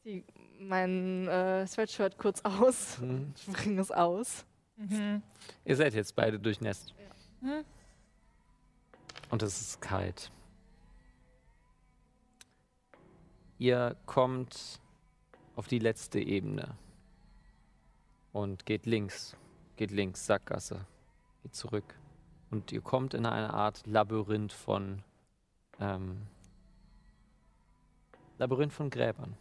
Zieh 0.03 0.23
mein 0.60 1.27
äh, 1.27 1.65
Sweatshirt 1.65 2.18
kurz 2.18 2.41
aus. 2.41 2.99
Mhm. 2.99 3.34
Bring 3.51 3.80
es 3.80 3.89
aus. 3.91 4.45
Mhm. 4.76 5.23
Ihr 5.65 5.76
seid 5.76 5.93
jetzt 5.93 6.15
beide 6.15 6.39
durchnässt. 6.39 6.93
Hm? 7.41 7.64
Und 9.30 9.41
es 9.41 9.60
ist 9.61 9.81
kalt. 9.81 10.31
Ihr 13.64 13.95
kommt 14.07 14.81
auf 15.56 15.69
die 15.69 15.80
letzte 15.80 16.19
Ebene 16.19 16.76
und 18.34 18.65
geht 18.65 18.85
links, 18.85 19.38
geht 19.77 19.90
links, 19.90 20.26
Sackgasse, 20.26 20.85
geht 21.44 21.56
zurück. 21.56 21.98
Und 22.52 22.73
ihr 22.73 22.81
kommt 22.81 23.14
in 23.14 23.26
eine 23.26 23.53
Art 23.53 23.88
Labyrinth 23.88 24.52
von 24.52 25.02
ähm, 25.80 26.27
Labyrinth 28.38 28.73
von 28.73 28.90
Gräbern. 28.90 29.38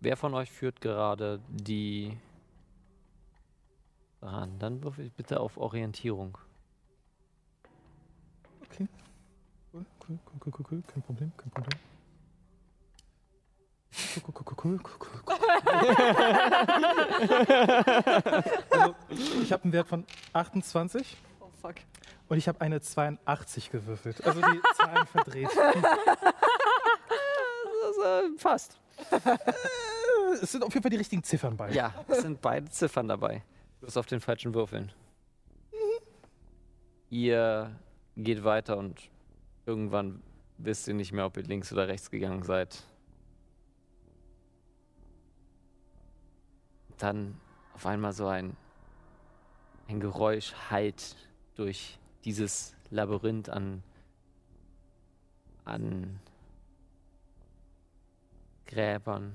Wer 0.00 0.16
von 0.16 0.34
euch 0.34 0.50
führt 0.50 0.80
gerade 0.80 1.40
die 1.48 2.18
ran? 4.20 4.58
Dann 4.58 4.82
würfel 4.82 5.06
ich 5.06 5.12
bitte 5.12 5.38
auf 5.38 5.58
Orientierung. 5.58 6.36
Cool, 10.08 10.18
cool, 10.44 10.52
cool, 10.58 10.66
cool. 10.70 10.82
Kein 10.92 11.02
Problem, 11.02 11.32
kein 11.36 11.50
Problem. 11.50 11.78
Cool, 14.16 14.22
cool, 14.26 14.44
cool, 14.44 14.56
cool, 14.64 14.80
cool, 14.82 14.98
cool, 15.00 15.22
cool. 15.26 15.34
also, 18.70 18.94
ich 19.42 19.52
habe 19.52 19.62
einen 19.64 19.72
Wert 19.72 19.86
von 19.88 20.04
28 20.32 21.16
Oh 21.40 21.48
fuck. 21.60 21.76
und 22.28 22.38
ich 22.38 22.48
habe 22.48 22.60
eine 22.60 22.80
82 22.80 23.70
gewürfelt. 23.70 24.24
Also 24.26 24.40
die 24.40 24.60
Zahlen 24.76 25.06
verdreht. 25.06 25.48
Fast. 28.38 28.78
Es 30.42 30.50
sind 30.52 30.64
auf 30.64 30.72
jeden 30.74 30.82
Fall 30.82 30.90
die 30.90 30.96
richtigen 30.96 31.22
Ziffern 31.22 31.56
bei. 31.56 31.70
Ja, 31.70 31.94
es 32.08 32.18
sind 32.22 32.40
beide 32.40 32.68
Ziffern 32.70 33.06
dabei. 33.08 33.42
Du 33.80 33.86
bist 33.86 33.96
auf 33.98 34.06
den 34.06 34.20
falschen 34.20 34.54
Würfeln. 34.54 34.92
Ihr 37.10 37.70
geht 38.16 38.42
weiter 38.44 38.76
und 38.76 39.00
irgendwann 39.66 40.22
wisst 40.58 40.88
ihr 40.88 40.94
nicht 40.94 41.12
mehr, 41.12 41.26
ob 41.26 41.36
ihr 41.36 41.42
links 41.42 41.72
oder 41.72 41.88
rechts 41.88 42.10
gegangen 42.10 42.42
seid. 42.42 42.82
Dann 46.98 47.40
auf 47.74 47.86
einmal 47.86 48.12
so 48.12 48.26
ein, 48.26 48.56
ein 49.88 50.00
Geräusch 50.00 50.54
hallt 50.70 51.16
durch 51.56 51.98
dieses 52.24 52.74
Labyrinth 52.90 53.48
an, 53.48 53.82
an 55.64 56.20
Gräbern. 58.66 59.34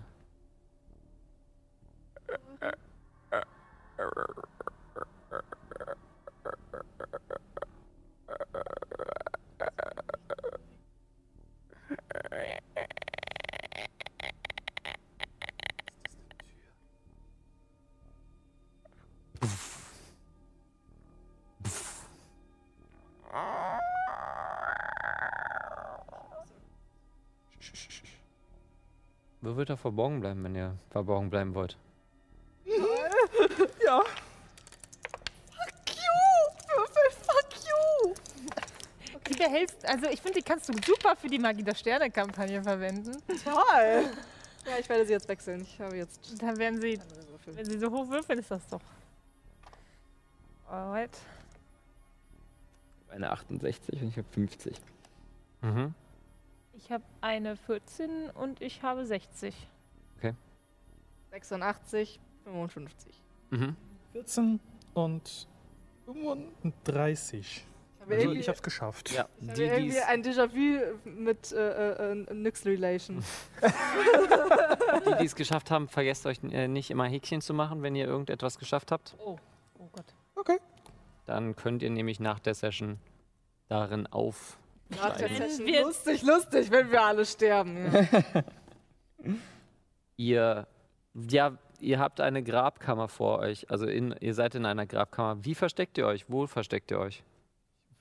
wird 29.60 29.70
er 29.70 29.78
verborgen 29.78 30.22
bleiben, 30.22 30.44
wenn 30.44 30.56
ihr 30.56 30.76
verborgen 30.90 31.30
bleiben 31.30 31.54
wollt? 31.54 31.78
Ja. 33.86 34.04
Fuck 35.52 35.96
you! 35.96 36.18
Würfel, 36.76 37.08
fuck 37.12 37.50
you! 37.68 38.14
Die 39.28 39.34
behältst, 39.34 39.86
also 39.86 40.06
ich 40.08 40.22
finde, 40.22 40.40
die 40.40 40.44
kannst 40.44 40.70
du 40.70 40.74
super 40.86 41.16
für 41.16 41.28
die 41.28 41.40
Magie 41.40 41.64
der 41.64 41.76
Sterne-Kampagne 41.76 42.62
verwenden. 42.64 43.12
Toll! 43.44 44.06
Ja, 44.66 44.78
ich 44.80 44.88
werde 44.88 45.06
sie 45.06 45.14
jetzt 45.14 45.28
wechseln. 45.28 45.62
Ich 45.62 45.80
habe 45.82 45.98
jetzt. 45.98 46.42
Da 46.42 46.56
werden 46.58 46.80
sie, 46.80 47.00
wenn 47.48 47.66
sie 47.66 47.80
so 47.80 47.90
hoch 47.92 48.08
würfeln, 48.10 48.40
ist 48.40 48.52
das 48.52 48.66
doch. 48.68 48.82
Alright. 50.70 51.18
Eine 53.10 53.32
68 53.32 54.02
und 54.02 54.10
ich 54.10 54.18
habe 54.18 54.28
50. 54.32 54.80
Mhm. 55.62 55.96
Ich 56.82 56.92
habe 56.94 57.04
eine 57.20 57.58
14 57.58 58.30
und 58.30 58.62
ich 58.62 58.82
habe 58.84 59.06
60. 59.06 59.54
86, 61.32 62.20
55. 62.46 63.22
Mhm. 63.52 63.76
14 64.14 64.60
und 64.94 65.48
35. 66.06 67.66
Ich 68.00 68.02
habe 68.02 68.16
Also 68.16 68.32
ich 68.32 68.50
hab's 68.50 68.64
geschafft. 68.64 69.12
Ja, 69.12 69.28
ich 69.40 69.48
habe 69.50 69.54
die, 69.58 69.64
irgendwie 69.64 69.92
die's- 69.92 70.08
ein 70.08 70.24
Déjà-vu 70.24 70.80
mit 71.04 71.52
äh, 71.52 72.12
äh, 72.14 72.22
äh, 72.24 72.34
Nyx 72.34 72.66
Relation. 72.66 73.24
die, 75.06 75.18
die 75.20 75.26
es 75.26 75.36
geschafft 75.36 75.70
haben, 75.70 75.88
vergesst 75.88 76.26
euch 76.26 76.40
äh, 76.46 76.68
nicht 76.68 76.90
immer 76.90 77.06
Häkchen 77.06 77.42
zu 77.42 77.54
machen, 77.54 77.84
wenn 77.84 77.96
ihr 77.96 78.08
irgendetwas 78.08 78.58
geschafft 78.58 78.92
habt. 78.92 79.16
Oh, 79.20 79.38
oh 79.78 79.88
Gott. 79.92 80.06
Dann 81.28 81.56
könnt 81.56 81.84
ihr 81.84 81.92
nämlich 81.92 82.20
nach 82.20 82.40
der 82.40 82.56
Session 82.56 82.98
darin 83.68 84.08
auf. 84.08 84.58
Lustig, 84.90 86.24
lustig, 86.24 86.72
wenn 86.72 86.92
wir 86.92 87.02
alle 87.02 87.26
sterben. 87.26 87.92
Ihr, 90.18 90.68
ja, 91.14 91.58
ihr 91.80 92.00
habt 92.00 92.20
eine 92.20 92.44
Grabkammer 92.44 93.08
vor 93.08 93.40
euch. 93.40 93.70
Also 93.72 93.86
in, 93.86 94.14
ihr 94.20 94.34
seid 94.34 94.56
in 94.56 94.66
einer 94.66 94.86
Grabkammer. 94.86 95.46
Wie 95.46 95.56
versteckt 95.56 95.98
ihr 95.98 96.06
euch? 96.06 96.26
Wo 96.28 96.46
versteckt 96.46 96.92
ihr 96.92 97.00
euch? 97.00 97.24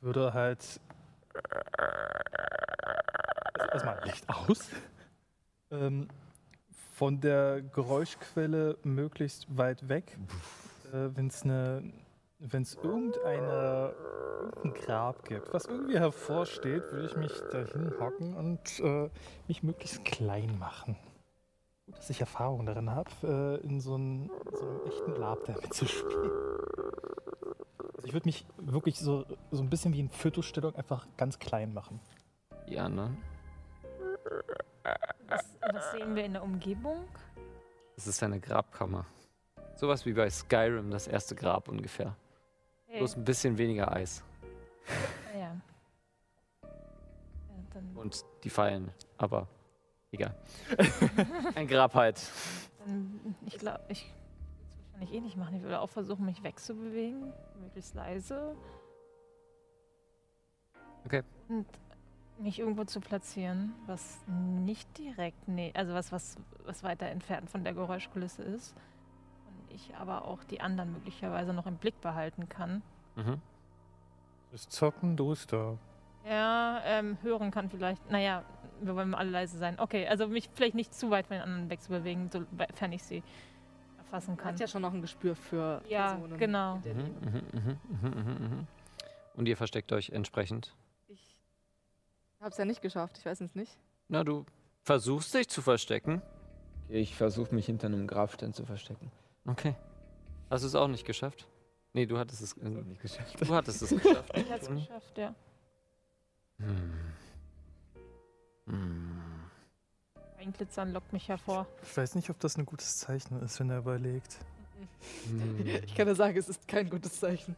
Würde 0.01 0.35
halt. 0.35 0.81
Also 3.55 3.73
erstmal 3.73 4.05
Licht 4.05 4.29
aus. 4.29 4.69
Ähm, 5.71 6.09
von 6.95 7.21
der 7.21 7.63
Geräuschquelle 7.63 8.77
möglichst 8.83 9.57
weit 9.57 9.89
weg. 9.89 10.17
Äh, 10.93 11.11
Wenn 11.15 11.29
es 11.29 11.43
eine. 11.45 11.93
Wenn 12.41 12.63
es 12.63 12.77
irgendeine, 12.77 13.95
irgendein 14.39 14.75
Grab 14.85 15.25
gibt, 15.25 15.53
was 15.53 15.67
irgendwie 15.67 15.99
hervorsteht, 15.99 16.85
würde 16.93 17.07
ich 17.07 17.17
mich 17.17 17.33
dahin 17.51 17.93
hocken 17.99 18.35
und 18.37 18.79
äh, 18.79 19.11
mich 19.49 19.65
möglichst 19.65 20.05
klein 20.05 20.57
machen. 20.57 20.97
Gut, 21.87 21.99
dass 21.99 22.11
ich 22.11 22.21
Erfahrung 22.21 22.65
darin 22.65 22.91
habe, 22.91 23.11
äh, 23.25 23.67
in 23.67 23.81
so, 23.81 23.95
einen, 23.95 24.31
so 24.53 24.69
einem 24.69 24.87
echten 24.87 25.17
Lab 25.17 25.47
damit 25.47 25.75
zu 25.75 25.87
spielen. 25.87 26.31
Also 27.97 28.07
ich 28.07 28.13
würde 28.13 28.29
mich 28.29 28.47
wirklich 28.57 29.01
so, 29.01 29.25
so 29.51 29.61
ein 29.61 29.69
bisschen 29.69 29.93
wie 29.93 30.01
in 30.01 30.09
Fötusstellung 30.09 30.77
einfach 30.77 31.09
ganz 31.17 31.41
klein 31.41 31.75
machen. 31.75 31.99
Die 32.69 32.79
anderen? 32.79 33.19
Was, 35.27 35.45
was 35.73 35.91
sehen 35.91 36.15
wir 36.15 36.25
in 36.25 36.35
der 36.35 36.45
Umgebung? 36.45 37.05
Es 37.97 38.07
ist 38.07 38.23
eine 38.23 38.39
Grabkammer. 38.39 39.07
Sowas 39.75 40.07
wie 40.07 40.13
bei 40.13 40.31
Skyrim, 40.31 40.93
das 40.93 41.09
erste 41.09 41.35
Grab 41.35 41.69
ungefähr. 41.69 42.15
Hey. 42.99 43.05
Bloß 43.05 43.17
ein 43.17 43.25
bisschen 43.25 43.57
weniger 43.59 43.93
Eis. 43.93 44.25
Ja. 45.33 45.39
ja 45.39 45.61
Und 47.95 48.25
die 48.43 48.51
Fallen. 48.51 48.91
Aber 49.19 49.47
egal. 50.11 50.35
ein 51.55 51.69
Grab 51.69 51.95
halt. 51.95 52.21
dann, 52.85 53.37
ich 53.47 53.57
glaube, 53.57 53.85
ich 53.89 54.03
würde 54.03 54.17
es 54.69 54.93
wahrscheinlich 54.93 55.13
eh 55.13 55.21
nicht 55.21 55.37
machen. 55.37 55.57
Ich 55.57 55.63
würde 55.63 55.79
auch 55.79 55.91
versuchen, 55.91 56.25
mich 56.25 56.43
wegzubewegen, 56.43 57.33
möglichst 57.61 57.95
leise. 57.95 58.57
Okay. 61.05 61.23
Und 61.49 61.67
mich 62.41 62.59
irgendwo 62.59 62.83
zu 62.83 62.99
platzieren, 62.99 63.75
was 63.87 64.19
nicht 64.27 64.99
direkt, 64.99 65.47
nee, 65.47 65.73
also 65.75 65.95
was, 65.95 66.11
was, 66.11 66.37
was 66.65 66.83
weiter 66.83 67.07
entfernt 67.07 67.49
von 67.49 67.63
der 67.63 67.75
Geräuschkulisse 67.75 68.43
ist. 68.43 68.75
Ich 69.87 69.95
aber 69.97 70.25
auch 70.27 70.43
die 70.45 70.61
anderen 70.61 70.93
möglicherweise 70.93 71.53
noch 71.53 71.67
im 71.67 71.77
Blick 71.77 72.01
behalten 72.01 72.49
kann. 72.49 72.83
Mhm. 73.15 73.41
Das 74.51 74.69
Zocken, 74.69 75.17
du 75.17 75.29
bist 75.31 75.53
da. 75.53 75.77
Ja, 76.29 76.81
ähm, 76.85 77.17
hören 77.23 77.51
kann 77.51 77.71
vielleicht. 77.71 78.11
Naja, 78.11 78.43
wir 78.81 78.97
wollen 78.97 79.15
alle 79.15 79.31
leise 79.31 79.57
sein. 79.57 79.79
Okay, 79.79 80.07
also 80.09 80.27
mich 80.27 80.51
vielleicht 80.55 80.75
nicht 80.75 80.93
zu 80.93 81.11
weit 81.11 81.27
von 81.29 81.37
den 81.37 81.43
anderen 81.43 81.71
wegzubewegen, 81.71 82.29
sofern 82.31 82.93
ich 82.93 83.03
sie 83.05 83.23
erfassen 83.99 84.37
kann. 84.37 84.49
hat 84.55 84.61
ja 84.61 84.67
schon 84.67 84.83
noch 84.83 84.93
ein 84.93 85.01
Gespür 85.01 85.37
für 85.37 85.81
Ja, 85.89 86.15
Personen. 86.15 86.39
genau. 86.39 86.77
Mhm, 86.77 87.43
mhm, 87.53 87.79
mhm, 88.03 88.49
mhm. 88.49 88.67
Und 89.37 89.47
ihr 89.47 89.57
versteckt 89.57 89.93
euch 89.93 90.11
entsprechend. 90.11 90.75
Ich 91.07 91.37
habe 92.41 92.51
es 92.51 92.57
ja 92.57 92.65
nicht 92.65 92.83
geschafft, 92.83 93.17
ich 93.19 93.25
weiß 93.27 93.41
es 93.43 93.55
nicht. 93.55 93.79
Na, 94.09 94.25
du 94.25 94.45
versuchst 94.83 95.33
dich 95.35 95.49
zu 95.49 95.63
verstecken. 95.63 96.21
Ich 96.89 97.15
versuche 97.15 97.55
mich 97.55 97.67
hinter 97.67 97.87
einem 97.87 98.07
Grabstein 98.07 98.53
zu 98.55 98.65
verstecken. 98.65 99.11
Okay. 99.49 99.75
Hast 100.51 100.63
du 100.63 100.69
es 100.69 100.75
auch 100.75 100.89
nicht 100.89 101.07
geschafft? 101.07 101.49
Nee, 101.95 102.07
du 102.07 102.19
hattest 102.19 102.43
es. 102.43 102.55
Auch 102.59 102.63
nicht 102.65 103.01
geschafft. 103.01 103.41
Du 103.41 103.55
hattest 103.55 103.83
es 103.83 103.91
geschafft. 104.03 104.37
Ich 104.37 104.51
hab's 104.51 104.67
Toni? 104.67 104.81
geschafft, 104.81 105.19
ja. 105.19 105.35
Hm. 106.59 106.93
Hm. 108.67 109.23
Einglitzern 110.39 110.93
lockt 110.93 111.13
mich 111.13 111.29
hervor. 111.29 111.67
Ich 111.83 111.97
weiß 111.97 112.15
nicht, 112.15 112.29
ob 112.31 112.39
das 112.41 112.59
ein 112.59 112.67
gutes 112.67 112.99
Zeichen 112.99 113.41
ist, 113.41 113.59
wenn 113.59 113.71
er 113.71 113.79
überlegt. 113.79 114.39
Hm. 115.27 115.67
Ich 115.85 115.95
kann 115.95 116.07
ja 116.07 116.15
sagen, 116.15 116.37
es 116.37 116.49
ist 116.49 116.69
kein 116.69 116.89
gutes 116.91 117.19
Zeichen. 117.19 117.57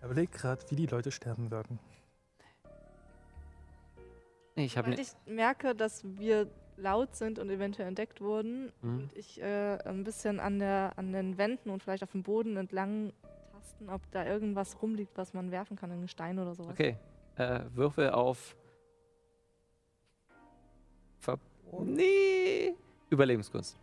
Er 0.00 0.06
überlegt 0.06 0.34
gerade, 0.34 0.62
wie 0.70 0.76
die 0.76 0.86
Leute 0.86 1.12
sterben 1.12 1.50
würden. 1.50 1.78
Nee, 4.56 4.64
ich 4.64 4.76
nicht. 4.76 4.98
ich 4.98 5.32
merke, 5.32 5.74
dass 5.76 6.02
wir 6.04 6.50
laut 6.78 7.14
sind 7.14 7.38
und 7.38 7.50
eventuell 7.50 7.88
entdeckt 7.88 8.20
wurden 8.20 8.72
Hm. 8.82 8.98
und 8.98 9.16
ich 9.16 9.40
äh, 9.42 9.78
ein 9.84 10.04
bisschen 10.04 10.40
an, 10.40 10.58
der, 10.58 10.92
an 10.96 11.12
den 11.12 11.36
Wänden 11.36 11.70
und 11.70 11.82
vielleicht 11.82 12.02
auf 12.02 12.12
dem 12.12 12.22
Boden 12.22 12.56
entlang 12.56 13.12
tasten, 13.52 13.90
ob 13.90 14.00
da 14.12 14.24
irgendwas 14.24 14.80
rumliegt, 14.80 15.16
was 15.16 15.34
man 15.34 15.50
werfen 15.50 15.76
kann, 15.76 15.90
einen 15.90 16.08
Stein 16.08 16.38
oder 16.38 16.54
sowas. 16.54 16.72
Okay. 16.72 16.96
Äh, 17.36 17.60
Würfel 17.74 18.10
auf. 18.10 18.56
Ver 21.20 21.38
nee. 21.84 22.74
Überlebenskunst. 23.10 23.76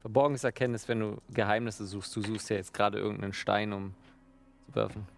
Verborgenes 0.00 0.44
Erkenntnis, 0.44 0.86
wenn 0.88 1.00
du 1.00 1.18
Geheimnisse 1.30 1.86
suchst. 1.86 2.14
Du 2.14 2.22
suchst 2.22 2.50
ja 2.50 2.56
jetzt 2.56 2.72
gerade 2.72 2.98
irgendeinen 2.98 3.32
Stein, 3.32 3.72
um 3.72 3.94
zu 4.66 4.74
werfen. 4.74 5.08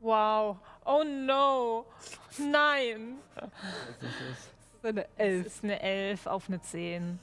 Wow. 0.00 0.58
Oh 0.84 1.02
no. 1.04 1.86
Nein. 2.38 3.18
Das 4.84 4.90
ist 4.92 4.98
eine 4.98 5.08
Elf. 5.16 5.46
ist 5.46 5.64
eine 5.64 5.80
11 5.80 6.26
auf 6.26 6.48
eine 6.48 6.60
10. 6.60 7.18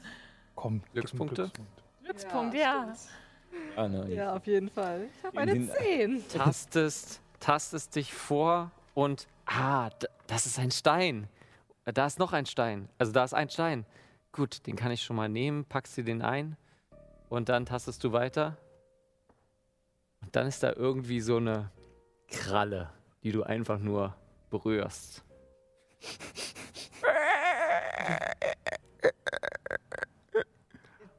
Komm, 0.56 0.82
Glückspunkte? 0.94 1.44
einen 1.44 1.68
Glückspunkt, 2.04 2.56
ja. 2.56 2.92
Ah, 3.76 3.88
nein. 3.88 4.12
Ja, 4.12 4.36
auf 4.36 4.48
jeden 4.48 4.70
Fall. 4.70 5.08
Ich 5.16 5.24
habe 5.24 5.38
eine 5.40 5.54
Den- 5.54 5.70
10. 5.70 6.28
Tastest, 6.34 7.22
tastest 7.40 7.96
dich 7.96 8.14
vor 8.14 8.72
und. 8.96 9.28
Ah, 9.46 9.90
das 10.28 10.48
ist 10.48 10.58
ein 10.58 10.72
Stein. 10.72 11.28
Da 11.86 12.08
ist 12.08 12.18
noch 12.18 12.34
ein 12.34 12.46
Stein. 12.48 12.90
Also 12.98 13.12
da 13.12 13.24
ist 13.26 13.34
ein 13.34 13.50
Stein. 13.50 13.86
Gut, 14.32 14.66
den 14.66 14.76
kann 14.76 14.92
ich 14.92 15.04
schon 15.04 15.16
mal 15.16 15.30
nehmen. 15.30 15.66
Packst 15.66 15.98
dir 15.98 16.04
den 16.04 16.22
ein. 16.24 16.58
Und 17.30 17.50
dann 17.50 17.66
tastest 17.68 18.04
du 18.04 18.12
weiter. 18.12 18.58
Und 20.22 20.36
dann 20.36 20.48
ist 20.48 20.64
da 20.64 20.74
irgendwie 20.74 21.22
so 21.22 21.38
eine 21.38 21.70
Kralle, 22.28 22.90
die 23.24 23.32
du 23.32 23.44
einfach 23.44 23.78
nur 23.78 24.16
berührst. 24.50 25.24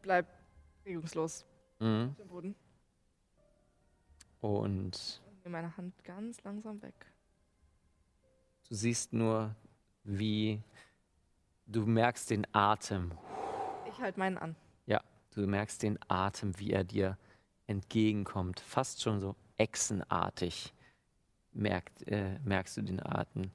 Bleib 0.02 0.26
regungslos. 0.84 1.44
Mhm. 1.78 2.08
auf 2.10 2.16
den 2.16 2.28
Boden. 2.28 2.54
Und 4.40 5.22
Und 5.26 5.44
nehme 5.44 5.50
meine 5.50 5.76
Hand 5.76 6.04
ganz 6.04 6.42
langsam 6.44 6.80
weg. 6.82 6.94
du 8.68 8.74
siehst 8.74 9.12
nur, 9.12 9.54
wie 10.04 10.60
du 11.66 11.86
merkst 11.86 12.30
den 12.30 12.46
Atem. 12.52 13.12
Ich 13.88 13.98
halte 14.00 14.18
meinen 14.18 14.38
an. 14.38 14.56
Du 15.34 15.46
merkst 15.46 15.82
den 15.82 15.98
Atem, 16.08 16.58
wie 16.58 16.72
er 16.72 16.84
dir 16.84 17.16
entgegenkommt. 17.66 18.60
Fast 18.60 19.00
schon 19.00 19.18
so 19.18 19.34
echsenartig 19.56 20.74
merkt, 21.52 22.06
äh, 22.06 22.38
merkst 22.40 22.76
du 22.76 22.82
den 22.82 23.00
Atem. 23.02 23.50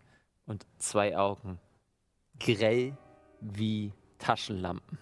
Und 0.48 0.66
zwei 0.80 1.16
Augen, 1.16 1.60
grell 2.40 2.98
wie 3.42 3.94
Taschenlampen, 4.18 4.98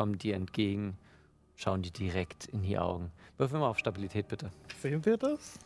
kommen 0.00 0.16
dir 0.16 0.34
entgegen, 0.34 0.96
schauen 1.56 1.82
dir 1.82 1.90
direkt 1.90 2.46
in 2.46 2.62
die 2.62 2.78
Augen. 2.78 3.12
Wirf 3.36 3.52
mal 3.52 3.68
auf 3.68 3.78
Stabilität, 3.78 4.28
bitte. 4.28 4.50
Sehen 4.80 5.04
wir 5.04 5.18
das? 5.18 5.58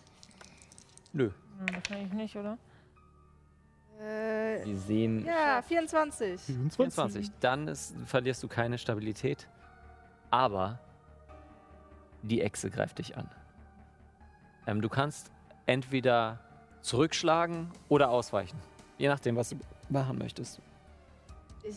Nö. 1.13 1.31
Hm, 1.61 1.67
wahrscheinlich 1.73 2.13
nicht, 2.13 2.35
oder? 2.35 2.59
Äh, 4.01 4.67
Wir 4.67 4.77
sehen. 4.77 5.25
ja, 5.25 5.63
24. 5.63 6.41
24. 6.41 7.31
Dann 7.39 7.69
ist, 7.69 7.95
verlierst 8.07 8.43
du 8.43 8.49
keine 8.49 8.77
Stabilität, 8.77 9.47
aber 10.33 10.81
die 12.23 12.41
Echse 12.41 12.71
greift 12.71 12.99
dich 12.99 13.17
an. 13.17 13.31
Ähm, 14.67 14.81
du 14.81 14.89
kannst 14.89 15.31
entweder 15.67 16.41
zurückschlagen 16.81 17.71
oder 17.89 18.11
ausweichen. 18.11 18.59
Je 18.99 19.07
nachdem, 19.07 19.37
was 19.37 19.51
du 19.51 19.61
machen 19.91 20.19
möchtest. 20.19 20.59
Äh, 21.63 21.71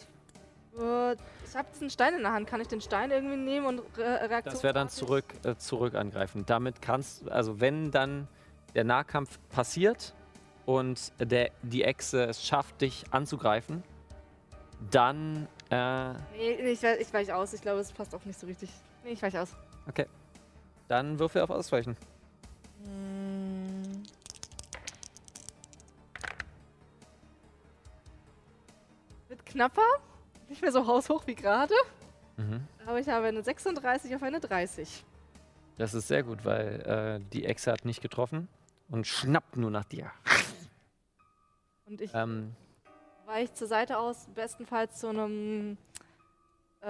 ich 0.77 1.55
habe 1.55 1.67
diesen 1.73 1.89
Stein 1.89 2.13
in 2.15 2.21
der 2.21 2.31
Hand. 2.33 2.47
Kann 2.47 2.61
ich 2.61 2.67
den 2.67 2.81
Stein 2.81 3.09
irgendwie 3.11 3.35
nehmen 3.37 3.65
und 3.65 3.79
Re 3.97 4.29
Reaktion? 4.29 4.53
Das 4.53 4.63
wäre 4.63 4.73
dann 4.73 4.89
zurück, 4.89 5.25
äh, 5.43 5.55
zurück 5.55 5.95
angreifen. 5.95 6.45
Damit 6.45 6.81
kannst 6.81 7.29
also 7.29 7.59
wenn 7.59 7.91
dann 7.91 8.27
der 8.75 8.83
Nahkampf 8.83 9.39
passiert 9.49 10.13
und 10.65 11.11
der, 11.19 11.51
die 11.63 11.83
Echse 11.83 12.25
es 12.25 12.45
schafft, 12.45 12.81
dich 12.81 13.05
anzugreifen, 13.11 13.83
dann 14.91 15.47
äh, 15.71 16.13
Nee, 16.13 16.17
nee, 16.37 16.71
ich, 16.71 16.83
weich- 16.83 16.99
ich 16.99 17.13
weiche 17.13 17.35
aus. 17.35 17.53
Ich 17.53 17.61
glaube, 17.61 17.79
es 17.79 17.91
passt 17.91 18.13
auch 18.13 18.23
nicht 18.25 18.39
so 18.39 18.45
richtig. 18.45 18.69
Nee, 19.03 19.11
ich 19.11 19.21
weiche 19.21 19.41
aus. 19.41 19.55
dann 20.87 21.17
würfel 21.19 21.41
auf 21.41 21.49
Ausweichen. 21.49 21.97
Hm. 22.83 24.03
Wird 29.29 29.45
knapper. 29.45 29.81
Nicht 30.49 30.61
mehr 30.61 30.71
so 30.71 30.85
haushoch 30.87 31.27
wie 31.27 31.35
gerade. 31.35 31.73
Mhm. 32.37 32.65
Aber 32.85 32.99
ich 32.99 33.09
habe 33.09 33.27
eine 33.27 33.43
36 33.43 34.15
auf 34.15 34.23
eine 34.23 34.39
30. 34.39 35.03
Das 35.77 35.93
ist 35.93 36.07
sehr 36.07 36.23
gut, 36.23 36.45
weil 36.45 36.81
äh, 36.81 37.29
die 37.33 37.45
Echse 37.45 37.71
hat 37.71 37.85
nicht 37.85 38.01
getroffen 38.01 38.47
und 38.89 39.05
schnappt 39.05 39.57
nur 39.57 39.69
nach 39.71 39.85
dir. 39.85 40.11
Und 41.85 42.01
ich 42.01 42.11
Ähm, 42.13 42.55
weiche 43.25 43.53
zur 43.53 43.67
Seite 43.67 43.97
aus, 43.99 44.27
bestenfalls 44.33 44.97
zu 44.99 45.07
einem 45.09 45.77
äh, 46.81 46.87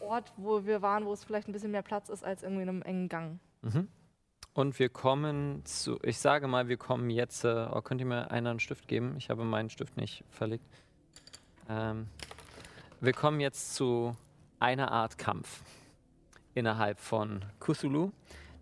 Ort, 0.00 0.32
wo 0.36 0.64
wir 0.64 0.82
waren, 0.82 1.04
wo 1.06 1.12
es 1.12 1.24
vielleicht 1.24 1.48
ein 1.48 1.52
bisschen 1.52 1.70
mehr 1.70 1.82
Platz 1.82 2.08
ist 2.08 2.24
als 2.24 2.42
irgendwie 2.42 2.62
in 2.62 2.68
einem 2.68 2.82
engen 2.82 3.08
Gang. 3.08 3.38
mhm. 3.62 3.88
Und 4.56 4.78
wir 4.78 4.88
kommen 4.88 5.64
zu, 5.64 5.98
ich 6.04 6.18
sage 6.18 6.46
mal, 6.46 6.68
wir 6.68 6.76
kommen 6.76 7.10
jetzt, 7.10 7.44
äh, 7.44 7.66
oh, 7.72 7.80
könnt 7.82 8.00
ihr 8.00 8.06
mir 8.06 8.30
einer 8.30 8.50
einen 8.50 8.60
Stift 8.60 8.86
geben? 8.86 9.16
Ich 9.18 9.28
habe 9.28 9.42
meinen 9.42 9.68
Stift 9.68 9.96
nicht 9.96 10.22
verlegt. 10.30 10.64
Ähm, 11.68 12.08
wir 13.00 13.12
kommen 13.12 13.40
jetzt 13.40 13.74
zu 13.74 14.16
einer 14.60 14.90
Art 14.92 15.18
Kampf 15.18 15.62
innerhalb 16.54 17.00
von 17.00 17.44
Cthulhu. 17.60 18.12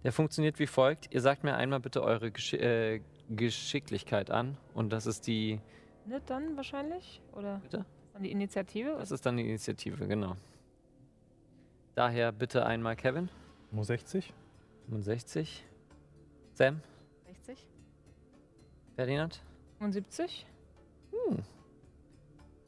Der 0.04 0.12
funktioniert 0.12 0.58
wie 0.58 0.66
folgt. 0.66 1.12
Ihr 1.14 1.20
sagt 1.20 1.44
mir 1.44 1.54
einmal 1.56 1.80
bitte 1.80 2.02
eure 2.02 2.30
Gesch 2.30 2.54
äh, 2.54 3.00
Geschicklichkeit 3.28 4.30
an. 4.30 4.56
Und 4.74 4.92
das 4.92 5.06
ist 5.06 5.26
die, 5.26 5.60
Ne, 6.04 6.20
dann 6.26 6.56
wahrscheinlich? 6.56 7.22
Oder 7.32 7.58
Bitte? 7.60 7.84
dann 8.12 8.22
die 8.24 8.32
Initiative? 8.32 8.96
das 8.98 9.12
ist 9.12 9.24
dann 9.24 9.36
die 9.36 9.44
Initiative, 9.48 10.06
genau. 10.08 10.36
Daher 11.94 12.32
bitte 12.32 12.66
einmal 12.66 12.96
Kevin, 12.96 13.28
Nur 13.70 13.84
60. 13.84 14.32
65. 14.88 15.64
Sam, 16.54 16.80
60? 17.26 17.68
Ferdinand 18.96 19.40
75? 19.78 20.46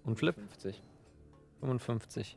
Und 0.04 0.16
Flip. 0.16 0.34
50. 0.34 0.82
55. 1.60 2.36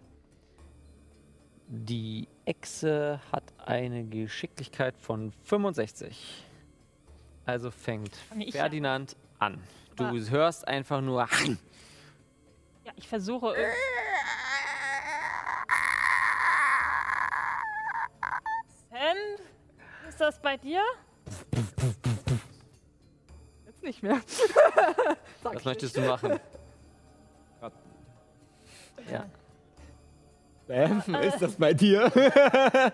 Die 1.69 2.27
Echse 2.45 3.19
hat 3.31 3.43
eine 3.65 4.05
Geschicklichkeit 4.05 4.97
von 4.97 5.31
65. 5.43 6.45
Also 7.45 7.71
fängt 7.71 8.17
ich 8.39 8.53
Ferdinand 8.53 9.15
an. 9.39 9.61
Du 9.95 10.05
Aber- 10.05 10.29
hörst 10.29 10.67
einfach 10.67 11.01
nur. 11.01 11.27
Ja, 12.85 12.91
ich 12.95 13.07
versuche. 13.07 13.53
Sam, 18.89 19.17
ist 20.09 20.19
das 20.21 20.39
bei 20.41 20.57
dir? 20.57 20.81
Jetzt 23.65 23.83
nicht 23.83 24.03
mehr. 24.03 24.21
Was 25.43 25.65
möchtest 25.65 25.97
du 25.97 26.01
machen? 26.01 26.39
Ja. 29.11 29.25
Bam, 30.67 31.01
ist 31.21 31.41
das 31.41 31.55
bei 31.55 31.73
dir? 31.73 32.11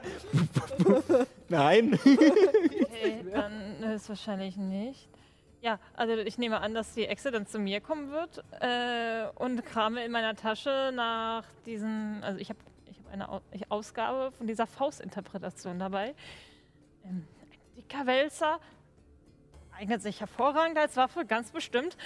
Nein. 1.50 1.94
Okay, 1.94 3.26
dann 3.32 3.82
ist 3.84 4.08
wahrscheinlich 4.10 4.58
nicht. 4.58 5.10
Ja, 5.62 5.80
also 5.94 6.14
ich 6.18 6.38
nehme 6.38 6.60
an, 6.60 6.76
dass 6.76 6.94
die 6.94 7.06
Echse 7.06 7.32
dann 7.32 7.48
zu 7.48 7.58
mir 7.58 7.82
kommen 7.82 8.12
wird 8.12 8.44
äh, 8.60 9.28
und 9.36 9.66
krame 9.66 10.04
in 10.06 10.12
meiner 10.12 10.36
Tasche 10.36 10.92
nach 10.94 11.46
diesen, 11.66 12.22
also 12.22 12.38
ich 12.38 12.50
habe 12.50 12.60
ich 12.92 13.00
hab 13.00 13.14
eine 13.14 13.72
Ausgabe 13.72 14.32
von 14.34 14.46
dieser 14.46 14.68
Faustinterpretation 14.68 15.80
dabei. 15.80 16.16
Ähm, 17.06 17.26
ein 17.42 17.76
dicker 17.78 18.06
Wälzer, 18.06 18.60
eignet 19.72 20.02
sich 20.02 20.20
hervorragend 20.20 20.78
als 20.78 20.98
Waffe, 20.98 21.26
ganz 21.26 21.52
bestimmt. 21.52 21.98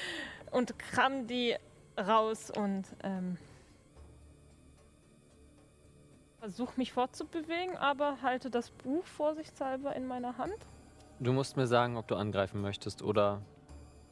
Und 0.51 0.77
kram 0.77 1.27
die 1.27 1.55
raus 1.97 2.51
und 2.51 2.85
ähm, 3.03 3.38
versuche 6.48 6.76
mich 6.78 6.94
fortzubewegen, 6.94 7.76
aber 7.76 8.22
halte 8.22 8.49
das 8.49 8.72
Buch 8.72 9.06
vorsichtshalber 9.06 9.94
in 9.98 10.07
meiner 10.07 10.38
Hand. 10.38 10.56
Du 11.19 11.34
musst 11.34 11.57
mir 11.57 11.68
sagen, 11.68 11.98
ob 11.98 12.07
du 12.07 12.15
angreifen 12.15 12.61
möchtest 12.61 13.02
oder. 13.02 13.41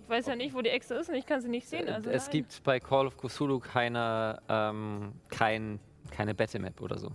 Ich 0.04 0.10
weiß 0.10 0.28
ja 0.28 0.36
nicht, 0.36 0.54
wo 0.54 0.62
die 0.62 0.70
Echse 0.70 0.96
ist 0.96 1.08
und 1.10 1.16
ich 1.16 1.26
kann 1.26 1.40
sie 1.40 1.48
nicht 1.48 1.68
sehen. 1.68 1.88
Also 1.88 2.10
es 2.10 2.24
nein. 2.24 2.32
gibt 2.34 2.62
bei 2.66 2.82
Call 2.82 3.08
of 3.08 3.16
Cthulhu 3.18 3.60
keine, 3.60 4.38
ähm, 4.50 5.14
kein, 5.30 5.80
keine 6.12 6.36
Battlemap 6.36 6.82
oder 6.82 6.98
so. 7.00 7.10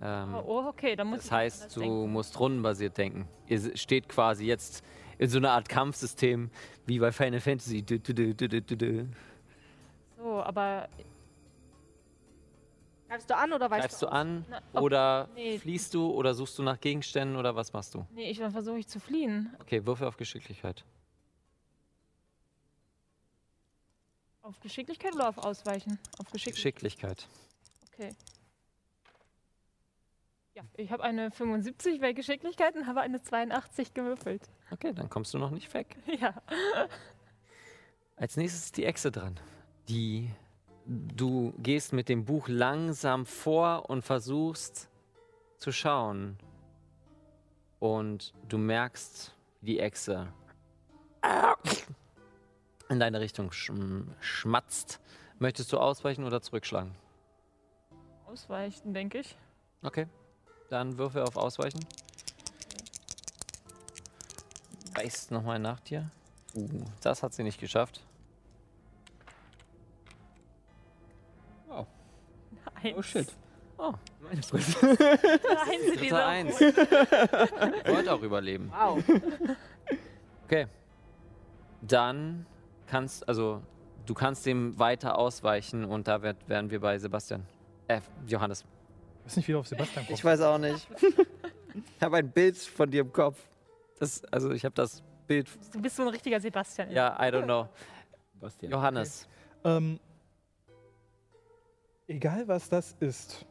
Ähm, 0.00 0.34
Oh, 0.34 0.42
oh, 0.46 0.68
okay, 0.68 0.96
dann 0.96 1.08
muss 1.08 1.18
Das 1.20 1.30
heißt, 1.30 1.76
du 1.76 1.80
denken. 1.80 2.12
musst 2.12 2.40
rundenbasiert 2.40 2.96
denken. 2.96 3.28
Ihr 3.46 3.76
steht 3.76 4.08
quasi 4.08 4.46
jetzt 4.46 4.82
in 5.18 5.28
so 5.28 5.36
einer 5.36 5.50
Art 5.50 5.68
Kampfsystem 5.68 6.50
wie 6.86 6.98
bei 6.98 7.12
Final 7.12 7.40
Fantasy. 7.40 7.82
Du, 7.82 8.00
du, 8.00 8.14
du. 8.14 9.06
So, 10.16 10.42
aber 10.42 10.88
Greifst 13.14 13.30
du 13.30 13.36
an 13.36 13.52
oder 13.52 13.70
weißt 13.70 13.82
Greifst 13.82 14.02
du 14.02 14.06
aus? 14.06 14.12
an 14.12 14.44
Na, 14.48 14.80
oder 14.80 15.28
nee. 15.36 15.56
fliehst 15.56 15.94
du 15.94 16.10
oder 16.10 16.34
suchst 16.34 16.58
du 16.58 16.64
nach 16.64 16.80
Gegenständen 16.80 17.36
oder 17.36 17.54
was 17.54 17.72
machst 17.72 17.94
du? 17.94 18.04
nee, 18.10 18.28
ich 18.28 18.38
dann 18.38 18.50
versuche 18.50 18.78
ich 18.78 18.88
zu 18.88 18.98
fliehen. 18.98 19.54
Okay, 19.60 19.86
Würfe 19.86 20.08
auf 20.08 20.16
Geschicklichkeit. 20.16 20.84
Auf 24.42 24.58
Geschicklichkeit 24.58 25.14
oder 25.14 25.28
auf 25.28 25.38
Ausweichen? 25.38 26.00
Auf 26.18 26.28
Geschicklichkeit. 26.32 26.74
Geschicklichkeit. 26.82 27.28
Okay. 27.92 28.16
Ja, 30.56 30.64
ich 30.76 30.90
habe 30.90 31.04
eine 31.04 31.30
75 31.30 32.00
bei 32.00 32.12
Geschicklichkeit 32.14 32.74
und 32.74 32.88
habe 32.88 33.00
eine 33.00 33.22
82 33.22 33.94
gewürfelt. 33.94 34.42
Okay, 34.72 34.92
dann 34.92 35.08
kommst 35.08 35.32
du 35.34 35.38
noch 35.38 35.52
nicht 35.52 35.72
weg. 35.72 35.96
Ja. 36.20 36.34
Als 38.16 38.36
nächstes 38.36 38.64
ist 38.64 38.76
die 38.76 38.84
Echse 38.84 39.12
dran. 39.12 39.38
Die 39.88 40.30
du 40.86 41.52
gehst 41.58 41.92
mit 41.92 42.08
dem 42.08 42.24
Buch 42.24 42.48
langsam 42.48 43.26
vor 43.26 43.88
und 43.88 44.02
versuchst 44.02 44.88
zu 45.58 45.72
schauen. 45.72 46.36
Und 47.78 48.32
du 48.48 48.58
merkst, 48.58 49.34
wie 49.60 49.66
die 49.66 49.80
Echse 49.80 50.32
in 52.88 53.00
deine 53.00 53.20
Richtung 53.20 53.52
schm 53.52 54.14
schmatzt. 54.20 55.00
Möchtest 55.38 55.72
du 55.72 55.78
ausweichen 55.78 56.24
oder 56.24 56.40
zurückschlagen? 56.40 56.94
Ausweichen, 58.26 58.94
denke 58.94 59.18
ich. 59.18 59.36
Okay. 59.82 60.06
Dann 60.70 60.96
Würfel 60.98 61.22
auf 61.22 61.36
Ausweichen. 61.36 61.80
Beißt 64.94 65.30
nochmal 65.30 65.58
nach 65.58 65.80
dir. 65.80 66.10
Uh, 66.54 66.84
das 67.02 67.22
hat 67.22 67.34
sie 67.34 67.42
nicht 67.42 67.60
geschafft. 67.60 68.00
Eins. 72.84 72.94
Oh 72.96 73.02
shit. 73.02 73.28
Oh, 73.76 73.92
Meine 74.20 74.42
Fresse. 74.48 74.86
Nein, 74.86 75.78
sie 75.90 75.96
dritter 75.96 76.26
Eins. 76.26 76.60
Hund. 76.60 76.76
Wollte 77.88 78.12
auch 78.12 78.22
überleben. 78.22 78.70
Wow. 78.72 79.02
Okay. 80.44 80.66
Dann 81.82 82.46
kannst, 82.86 83.28
also, 83.28 83.62
du 84.06 84.14
kannst 84.14 84.46
dem 84.46 84.78
weiter 84.78 85.18
ausweichen 85.18 85.84
und 85.84 86.06
da 86.08 86.22
werd, 86.22 86.36
wären 86.48 86.70
wir 86.70 86.80
bei 86.80 86.98
Sebastian. 86.98 87.44
Äh, 87.88 88.00
Johannes. 88.26 88.64
Ich 89.20 89.26
weiß 89.26 89.36
nicht, 89.38 89.48
wie 89.48 89.52
du 89.52 89.58
auf 89.58 89.66
Sebastian 89.66 90.06
kommst. 90.06 90.20
Ich 90.20 90.24
weiß 90.24 90.40
auch 90.42 90.58
nicht. 90.58 90.86
Ich 91.96 92.02
habe 92.02 92.16
ein 92.18 92.30
Bild 92.30 92.56
von 92.56 92.90
dir 92.90 93.00
im 93.00 93.12
Kopf. 93.12 93.38
Das, 93.98 94.22
also, 94.26 94.52
ich 94.52 94.64
habe 94.64 94.74
das 94.74 95.02
Bild. 95.26 95.48
Du 95.72 95.80
bist 95.80 95.96
so 95.96 96.02
ein 96.02 96.08
richtiger 96.08 96.38
Sebastian. 96.40 96.90
Ja, 96.90 97.16
I 97.18 97.30
don't 97.32 97.44
know. 97.44 97.68
Bastian. 98.40 98.70
Johannes. 98.72 99.26
Ähm, 99.64 99.98
egal 102.06 102.48
was 102.48 102.68
das 102.68 102.96
ist. 103.00 103.46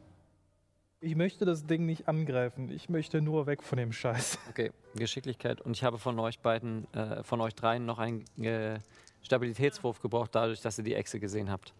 Ich 1.00 1.16
möchte 1.16 1.44
das 1.44 1.66
Ding 1.66 1.84
nicht 1.84 2.08
angreifen. 2.08 2.70
Ich 2.70 2.88
möchte 2.88 3.20
nur 3.20 3.46
weg 3.46 3.62
von 3.62 3.76
dem 3.76 3.92
Scheiß. 3.92 4.38
Okay, 4.48 4.72
Geschicklichkeit. 4.94 5.60
Und 5.60 5.72
ich 5.72 5.84
habe 5.84 5.98
von 5.98 6.18
euch 6.18 6.38
beiden, 6.40 6.92
äh, 6.94 7.22
von 7.22 7.40
euch 7.40 7.54
dreien 7.54 7.84
noch 7.84 7.98
einen 7.98 8.24
äh, 8.42 8.78
Stabilitätswurf 9.20 10.00
gebraucht, 10.00 10.34
dadurch, 10.34 10.60
dass 10.62 10.78
ihr 10.78 10.84
die 10.84 10.94
Echse 10.94 11.20
gesehen 11.20 11.50
habt. 11.50 11.74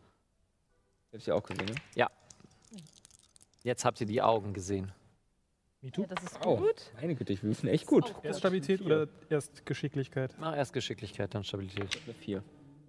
Hab 1.13 1.21
ich 1.21 1.27
ja 1.27 1.35
auch 1.35 1.43
gesehen, 1.43 1.67
ne? 1.67 2.07
Jetzt 3.63 3.85
habt 3.87 3.99
ihr 4.01 4.07
die 4.07 4.21
Augen 4.21 4.53
gesehen. 4.53 4.93
Me 5.81 5.91
too. 5.91 6.03
Ja, 6.03 6.09
das 6.09 6.25
ist 6.25 6.39
Oh, 6.45 6.57
gut. 6.59 6.91
meine 7.01 7.15
Güte, 7.15 7.33
ich 7.33 7.43
würfen 7.43 7.69
echt 7.69 7.87
gut. 7.87 8.15
Erst 8.23 8.41
Stabilität 8.41 8.83
oder 8.83 9.09
erst 9.31 9.65
Geschicklichkeit? 9.65 10.35
Mach 10.39 10.55
erst 10.55 10.75
Geschicklichkeit, 10.75 11.35
dann 11.35 11.45
Stabilität. 11.45 11.99
Eine 12.05 12.15
vier. 12.15 12.43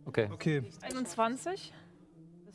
Okay. 0.03 0.29
Okay. 0.31 0.63
21. 0.81 1.71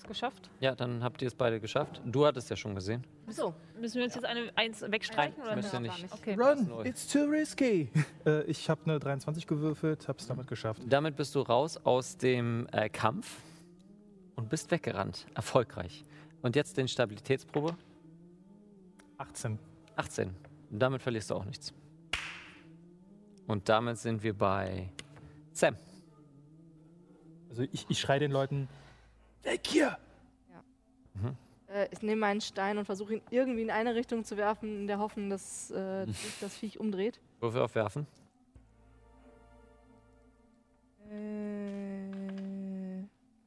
Ist 0.01 0.09
geschafft. 0.09 0.49
Ja, 0.61 0.75
dann 0.75 1.05
habt 1.05 1.21
ihr 1.21 1.29
es 1.29 1.35
beide 1.35 1.61
geschafft. 1.61 2.01
Du 2.07 2.25
hattest 2.25 2.49
ja 2.49 2.57
schon 2.57 2.75
gesehen. 2.75 3.07
So. 3.29 3.55
Müssen 3.79 3.97
wir 3.97 4.05
uns 4.05 4.15
jetzt 4.15 4.25
eine 4.25 4.51
Eins 4.57 4.81
wegstreichen? 4.81 5.43
oder 5.43 5.55
müsst 5.55 5.75
ihr 5.75 5.81
nicht? 5.81 6.03
nicht. 6.03 6.15
Okay. 6.15 6.37
Run! 6.37 6.87
It's 6.87 7.07
too 7.07 7.25
risky! 7.25 7.91
äh, 8.25 8.43
ich 8.45 8.71
habe 8.71 8.81
eine 8.87 8.99
23 8.99 9.47
gewürfelt, 9.47 10.09
hab's 10.09 10.27
damit 10.27 10.47
geschafft. 10.47 10.81
Damit 10.87 11.17
bist 11.17 11.35
du 11.35 11.41
raus 11.41 11.77
aus 11.85 12.17
dem 12.17 12.67
äh, 12.73 12.89
Kampf 12.89 13.43
und 14.37 14.49
bist 14.49 14.71
weggerannt. 14.71 15.27
Erfolgreich. 15.35 16.07
Und 16.41 16.57
jetzt 16.57 16.79
den 16.79 16.89
Stabilitätsprobe. 16.89 17.77
18. 19.19 19.59
18. 19.97 20.35
Damit 20.71 21.03
verlierst 21.03 21.31
du 21.31 21.35
auch 21.35 21.45
nichts. 21.45 21.75
Und 23.47 23.69
damit 23.69 23.99
sind 23.99 24.23
wir 24.23 24.33
bei 24.33 24.91
Sam. 25.53 25.77
Also 27.51 27.65
ich, 27.71 27.85
ich 27.91 28.01
schreie 28.01 28.21
den 28.21 28.33
Leuten, 28.33 28.67
weg 29.43 29.67
hier! 29.67 29.99
Äh, 31.71 31.89
ich 31.93 32.03
nehme 32.03 32.21
meinen 32.21 32.41
Stein 32.41 32.79
und 32.79 32.85
versuche 32.85 33.15
ihn 33.15 33.23
irgendwie 33.31 33.62
in 33.62 33.71
eine 33.71 33.95
Richtung 33.95 34.25
zu 34.25 34.37
werfen, 34.37 34.81
in 34.81 34.87
der 34.87 34.99
Hoffnung, 34.99 35.31
dass 35.31 35.71
äh, 35.71 36.07
sich 36.07 36.39
das 36.41 36.57
Viech 36.57 36.81
umdreht. 36.81 37.21
Würfel 37.39 37.62
aufwerfen. 37.62 38.07
Äh, 41.11 43.05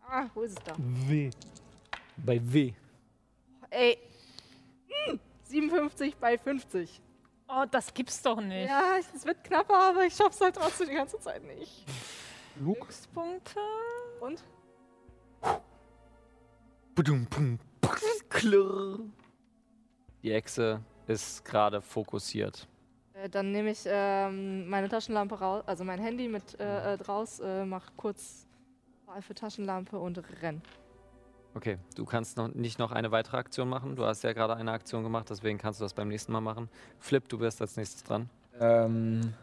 ah, 0.08 0.30
wo 0.34 0.42
ist 0.42 0.58
es 0.58 0.64
da? 0.64 0.74
Weh. 0.78 1.30
Bei 2.18 2.40
W. 2.42 2.74
Ey. 3.70 3.98
Hm, 4.88 5.20
57 5.44 6.16
bei 6.16 6.38
50. 6.38 7.02
Oh, 7.50 7.66
das 7.70 7.94
gibt's 7.94 8.22
doch 8.22 8.40
nicht. 8.40 8.70
Ja, 8.70 8.96
es 8.98 9.26
wird 9.26 9.44
knapper, 9.44 9.90
aber 9.90 10.06
ich 10.06 10.16
schaff's 10.16 10.40
halt 10.40 10.56
trotzdem 10.56 10.88
die 10.88 10.96
ganze 10.96 11.20
Zeit 11.20 11.44
nicht. 11.44 11.86
Luke? 12.60 12.80
Glückspunkte. 12.80 13.60
Und? 14.22 14.44
Die 20.22 20.32
Echse 20.32 20.82
ist 21.08 21.44
gerade 21.44 21.82
fokussiert. 21.82 22.68
Äh, 23.14 23.30
dann 23.30 23.52
nehme 23.52 23.72
ich 23.72 23.84
ähm, 23.86 24.68
meine 24.70 24.90
Taschenlampe 24.90 25.36
raus, 25.36 25.64
also 25.66 25.84
mein 25.84 26.00
Handy 26.00 26.28
mit 26.28 26.60
äh, 26.60 26.94
äh, 26.94 26.98
draus, 26.98 27.40
äh, 27.40 27.66
mach 27.66 27.92
kurz 27.98 28.48
Wahl 29.06 29.22
für 29.22 29.34
Taschenlampe 29.34 29.98
und 29.98 30.22
renn. 30.42 30.62
Okay, 31.56 31.78
du 31.96 32.06
kannst 32.06 32.38
noch 32.38 32.48
nicht 32.48 32.80
noch 32.80 32.92
eine 32.92 33.12
weitere 33.12 33.38
Aktion 33.38 33.70
machen. 33.70 33.96
Du 33.96 34.06
hast 34.06 34.24
ja 34.24 34.34
gerade 34.34 34.56
eine 34.56 34.72
Aktion 34.72 35.04
gemacht, 35.04 35.30
deswegen 35.30 35.60
kannst 35.60 35.80
du 35.80 35.86
das 35.86 35.94
beim 35.94 36.08
nächsten 36.08 36.32
Mal 36.32 36.42
machen. 36.42 36.68
Flip, 37.00 37.28
du 37.30 37.40
wirst 37.40 37.62
als 37.62 37.78
nächstes 37.78 38.04
dran. 38.04 38.30
Ähm, 38.60 39.34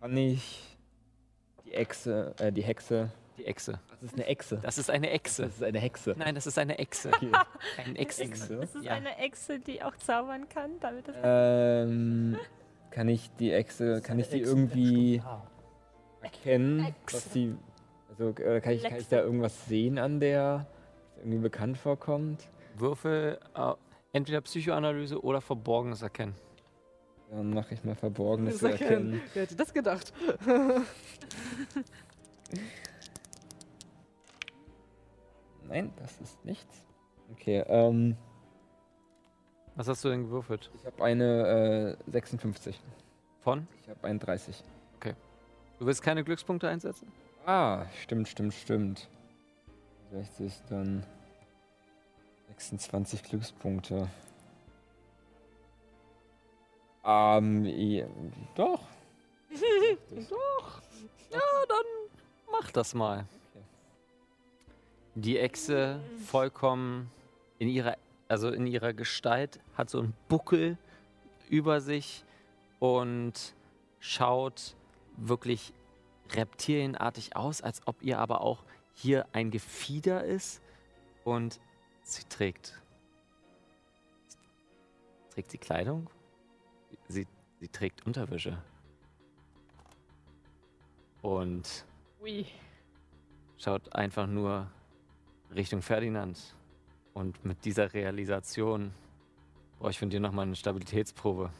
kann 0.00 0.16
ich 0.16 0.78
die 1.64 1.72
Echse, 1.74 2.34
äh, 2.38 2.50
die 2.50 2.62
Hexe. 2.62 3.10
Die 3.42 3.48
Echse. 3.48 3.80
Was 3.90 4.02
ist 4.02 4.14
eine 4.14 4.26
Echse? 4.26 4.58
Das 4.62 4.78
ist 4.78 4.88
eine 4.90 5.10
Echse. 5.10 5.42
Das 5.42 5.54
ist 5.56 5.62
eine 5.64 5.80
Hexe. 5.80 6.14
Nein, 6.16 6.34
das 6.36 6.46
ist 6.46 6.58
eine 6.58 6.78
Echse. 6.78 7.08
Okay. 7.12 7.32
Ein 7.84 7.96
Echse. 7.96 8.22
Echse. 8.22 8.56
Das 8.60 8.74
ist 8.76 8.84
Ja. 8.84 8.92
eine 8.92 9.18
Echse, 9.18 9.58
die 9.58 9.82
auch 9.82 9.96
zaubern 9.96 10.48
kann, 10.48 10.78
damit 10.80 11.08
das. 11.08 11.16
Ähm, 11.24 12.36
kann 12.92 13.08
ich 13.08 13.30
die 13.40 13.50
Echse, 13.52 14.00
kann 14.00 14.20
ich 14.20 14.28
die 14.28 14.40
irgendwie 14.40 15.20
Ah. 15.24 15.42
erkennen, 16.20 16.94
was 17.10 17.30
die, 17.30 17.56
also 18.10 18.28
äh, 18.40 18.60
kann, 18.60 18.72
ich, 18.74 18.84
kann 18.84 18.96
ich 18.98 19.08
da 19.08 19.18
irgendwas 19.20 19.66
sehen 19.66 19.98
an 19.98 20.20
der, 20.20 20.66
was 21.16 21.18
irgendwie 21.24 21.38
bekannt 21.38 21.78
vorkommt? 21.78 22.48
Würfel 22.76 23.40
äh, 23.56 23.72
entweder 24.12 24.40
Psychoanalyse 24.42 25.20
oder 25.20 25.40
Verborgenes 25.40 26.02
erkennen. 26.02 26.36
Dann 27.32 27.50
mache 27.50 27.74
ich 27.74 27.82
mal 27.82 27.96
Verborgenes 27.96 28.58
Das 28.60 28.70
erkennen. 28.72 29.14
erkennen. 29.14 29.22
Wer 29.34 29.42
hätte 29.42 29.56
das 29.56 29.74
gedacht? 29.74 30.12
Nein, 35.68 35.92
das 35.96 36.20
ist 36.20 36.44
nichts. 36.44 36.84
Okay, 37.32 37.64
ähm, 37.66 38.16
Was 39.74 39.88
hast 39.88 40.04
du 40.04 40.10
denn 40.10 40.24
gewürfelt? 40.24 40.70
ich 40.74 40.84
habe 40.86 41.02
eine 41.02 41.96
äh, 42.06 42.10
56. 42.10 42.78
Von? 43.40 43.66
Ich 43.80 43.88
habe 43.88 44.06
eine 44.06 44.18
30. 44.18 44.62
Du 45.82 45.86
willst 45.86 46.00
keine 46.00 46.22
Glückspunkte 46.22 46.68
einsetzen? 46.68 47.10
Ah, 47.44 47.86
stimmt, 48.02 48.28
stimmt, 48.28 48.54
stimmt. 48.54 49.08
60 50.12 50.52
dann 50.68 51.04
26 52.50 53.24
Glückspunkte. 53.24 54.08
Ähm, 57.04 57.64
ja, 57.64 58.06
doch. 58.54 58.80
Mach 62.52 62.70
das 62.70 62.94
mal. 62.94 63.26
Die 65.14 65.38
Echse 65.38 66.00
vollkommen 66.24 67.10
in 67.58 67.68
ihrer, 67.68 67.98
also 68.28 68.50
in 68.50 68.66
ihrer 68.66 68.94
Gestalt 68.94 69.60
hat 69.74 69.90
so 69.90 69.98
einen 69.98 70.14
Buckel 70.28 70.78
über 71.50 71.82
sich 71.82 72.24
und 72.78 73.54
schaut 74.00 74.74
wirklich 75.18 75.74
reptilienartig 76.30 77.36
aus, 77.36 77.60
als 77.60 77.86
ob 77.86 78.02
ihr 78.02 78.18
aber 78.18 78.40
auch 78.40 78.64
hier 78.94 79.26
ein 79.32 79.50
Gefieder 79.50 80.24
ist 80.24 80.62
und 81.24 81.60
sie 82.02 82.24
trägt. 82.24 82.80
Trägt 85.30 85.50
sie 85.50 85.58
Kleidung? 85.58 86.08
Sie, 87.08 87.26
sie 87.60 87.68
trägt 87.68 88.06
Unterwäsche. 88.06 88.62
Und 91.20 91.84
Ui. 92.22 92.46
schaut 93.58 93.94
einfach 93.94 94.26
nur 94.26 94.70
Richtung 95.54 95.82
Ferdinand. 95.82 96.38
Und 97.14 97.44
mit 97.44 97.64
dieser 97.64 97.92
Realisation 97.92 98.92
brauche 99.78 99.90
ich 99.90 99.98
von 99.98 100.10
dir 100.10 100.20
nochmal 100.20 100.46
eine 100.46 100.56
Stabilitätsprobe. 100.56 101.50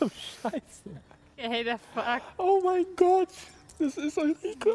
Scheiße. 0.00 0.90
Hey, 1.36 1.64
der 1.64 1.78
Fuck. 1.78 2.22
Oh 2.38 2.60
mein 2.64 2.84
Gott. 2.96 3.28
Das 3.78 3.96
ist 3.96 4.18
Eureka. 4.18 4.70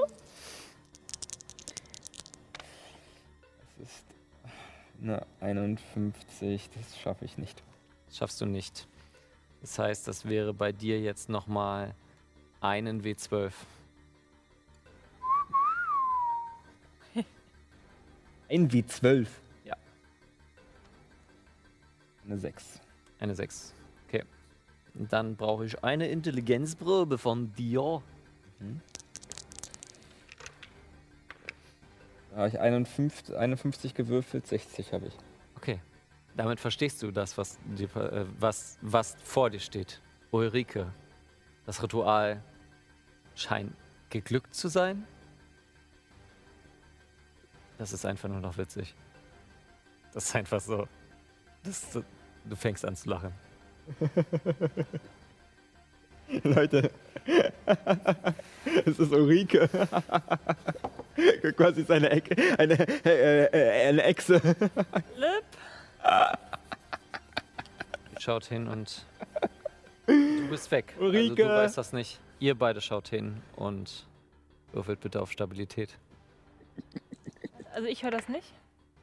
Das 3.78 3.90
ist 3.90 4.06
eine 5.02 5.26
51, 5.40 6.70
das 6.76 7.00
schaffe 7.00 7.26
ich 7.26 7.38
nicht. 7.38 7.64
Das 8.08 8.18
schaffst 8.18 8.42
du 8.42 8.46
nicht. 8.46 8.88
Das 9.62 9.78
heißt, 9.80 10.08
das 10.08 10.26
wäre 10.26 10.54
bei 10.54 10.72
dir 10.72 11.00
jetzt 11.00 11.30
nochmal 11.30 11.96
einen 12.62 13.04
W12. 13.04 13.52
Ein 18.52 18.70
W12. 18.70 19.28
Ja. 19.64 19.78
Eine 22.26 22.38
6. 22.38 22.82
Eine 23.20 23.34
6. 23.34 23.74
Okay. 24.08 24.26
Und 24.94 25.14
dann 25.14 25.38
brauche 25.38 25.66
ich 25.66 25.82
eine 25.86 26.10
Intelligenzprobe 26.10 27.18
von 27.18 27.54
dir. 27.54 28.04
Da 32.32 32.38
habe 32.38 32.50
ich 32.50 32.60
51, 32.60 33.38
51 33.38 33.94
gewürfelt, 33.94 34.46
60 34.48 34.92
habe 34.92 35.08
ich. 35.08 35.14
Okay. 35.56 35.80
Damit 36.36 36.60
verstehst 36.60 37.02
du 37.04 37.12
das, 37.12 37.38
was, 37.38 37.58
dir, 37.78 37.96
äh, 37.96 38.26
was, 38.38 38.78
was 38.82 39.16
vor 39.24 39.50
dir 39.50 39.60
steht. 39.60 40.02
Ulrike. 40.32 40.94
Das 41.66 41.82
Ritual 41.82 42.44
scheint 43.36 43.74
geglückt 44.10 44.54
zu 44.56 44.68
sein. 44.68 45.08
Das 47.82 47.92
ist 47.94 48.06
einfach 48.06 48.30
nur 48.30 48.40
noch 48.40 48.60
witzig. 48.60 48.94
Das 50.14 50.26
ist 50.26 50.36
einfach 50.36 50.62
so. 50.62 50.88
Das, 51.64 51.90
du, 51.90 52.04
du 52.46 52.56
fängst 52.56 52.86
an 52.86 52.96
zu 52.96 53.10
lachen. 53.10 53.34
Leute, 56.44 56.92
es 58.86 59.00
ist 59.00 59.12
Ulrike. 59.12 59.68
Quasi 61.58 61.84
seine 61.84 62.12
Ecke, 62.12 62.36
eine, 62.60 62.88
äh, 63.04 63.46
äh, 63.46 63.90
eine 63.90 64.04
Echse. 64.04 64.40
Flip. 64.40 65.44
Schaut 68.20 68.46
hin 68.46 68.68
und 68.68 69.08
du 70.06 70.50
bist 70.52 70.70
weg. 70.70 70.94
Also 71.00 71.06
Ulrike. 71.06 71.34
du 71.34 71.50
weißt 71.50 71.80
das 71.80 71.94
nicht. 71.94 72.20
Ihr 72.40 72.54
beide 72.54 72.80
schaut 72.80 73.08
hin 73.08 73.42
und 73.56 74.06
würfelt 74.72 75.00
bitte 75.00 75.20
auf 75.20 75.32
Stabilität. 75.32 75.98
Also 77.74 77.88
ich 77.88 78.04
höre 78.04 78.12
das 78.12 78.28
nicht. 78.28 78.54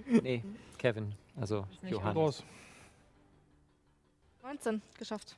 Nee, 0.07 0.45
Kevin, 0.79 1.15
also 1.37 1.67
Johannes. 1.83 2.17
Raus. 2.17 2.45
19, 4.43 4.81
geschafft. 4.99 5.35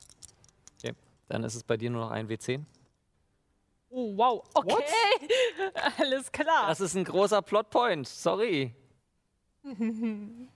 Dann 1.31 1.45
ist 1.45 1.55
es 1.55 1.63
bei 1.63 1.77
dir 1.77 1.89
nur 1.89 2.01
noch 2.01 2.11
ein 2.11 2.27
W10. 2.27 2.65
Oh, 3.89 4.17
wow. 4.17 4.43
Okay. 4.53 4.83
Alles 5.97 6.29
klar. 6.29 6.67
Das 6.67 6.81
ist 6.81 6.93
ein 6.93 7.05
großer 7.05 7.41
Plotpoint, 7.41 8.05
sorry. 8.05 8.75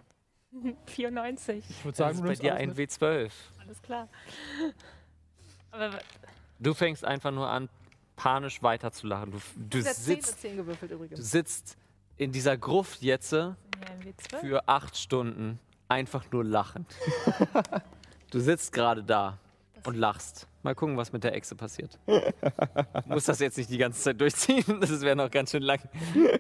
94. 0.88 1.64
Ich 1.70 1.86
würde 1.86 1.98
sagen, 1.98 2.16
ist 2.16 2.22
du 2.24 2.28
bei 2.28 2.36
dir 2.36 2.56
alles 2.56 2.62
ein 2.62 2.70
mit. 2.76 2.92
W12. 2.92 3.32
Alles 3.62 3.82
klar. 3.82 4.10
Aber 5.72 6.00
Du 6.60 6.74
fängst 6.74 7.06
einfach 7.06 7.32
nur 7.32 7.48
an, 7.48 7.70
panisch 8.18 8.62
weiterzulachen. 8.62 9.32
Du, 9.32 9.40
du, 9.56 9.82
Der 9.82 9.94
10 9.94 9.94
sitzt, 9.94 10.42
10 10.42 10.58
gewürfelt 10.58 10.92
du 10.92 10.96
übrigens. 10.96 11.32
sitzt 11.32 11.78
in 12.18 12.32
dieser 12.32 12.58
Gruft 12.58 13.02
jetzt 13.02 13.34
äh, 13.34 13.38
hier 13.38 13.56
ein 13.92 14.14
W12. 14.14 14.40
für 14.40 14.68
acht 14.68 14.98
Stunden 14.98 15.60
einfach 15.88 16.32
nur 16.32 16.44
lachend. 16.44 16.88
du 18.32 18.40
sitzt 18.40 18.72
gerade 18.74 19.04
da 19.04 19.38
und 19.86 19.96
lachst. 19.96 20.48
Mal 20.64 20.74
gucken, 20.74 20.98
was 20.98 21.14
mit 21.14 21.24
der 21.24 21.34
Echse 21.36 21.56
passiert. 21.56 22.00
Du 22.08 23.14
musst 23.14 23.30
das 23.30 23.40
jetzt 23.40 23.58
nicht 23.58 23.70
die 23.70 23.78
ganze 23.78 24.02
Zeit 24.02 24.20
durchziehen, 24.20 24.64
das 24.82 25.02
wäre 25.02 25.16
noch 25.16 25.30
ganz 25.30 25.52
schön 25.52 25.62
lang. 25.62 25.80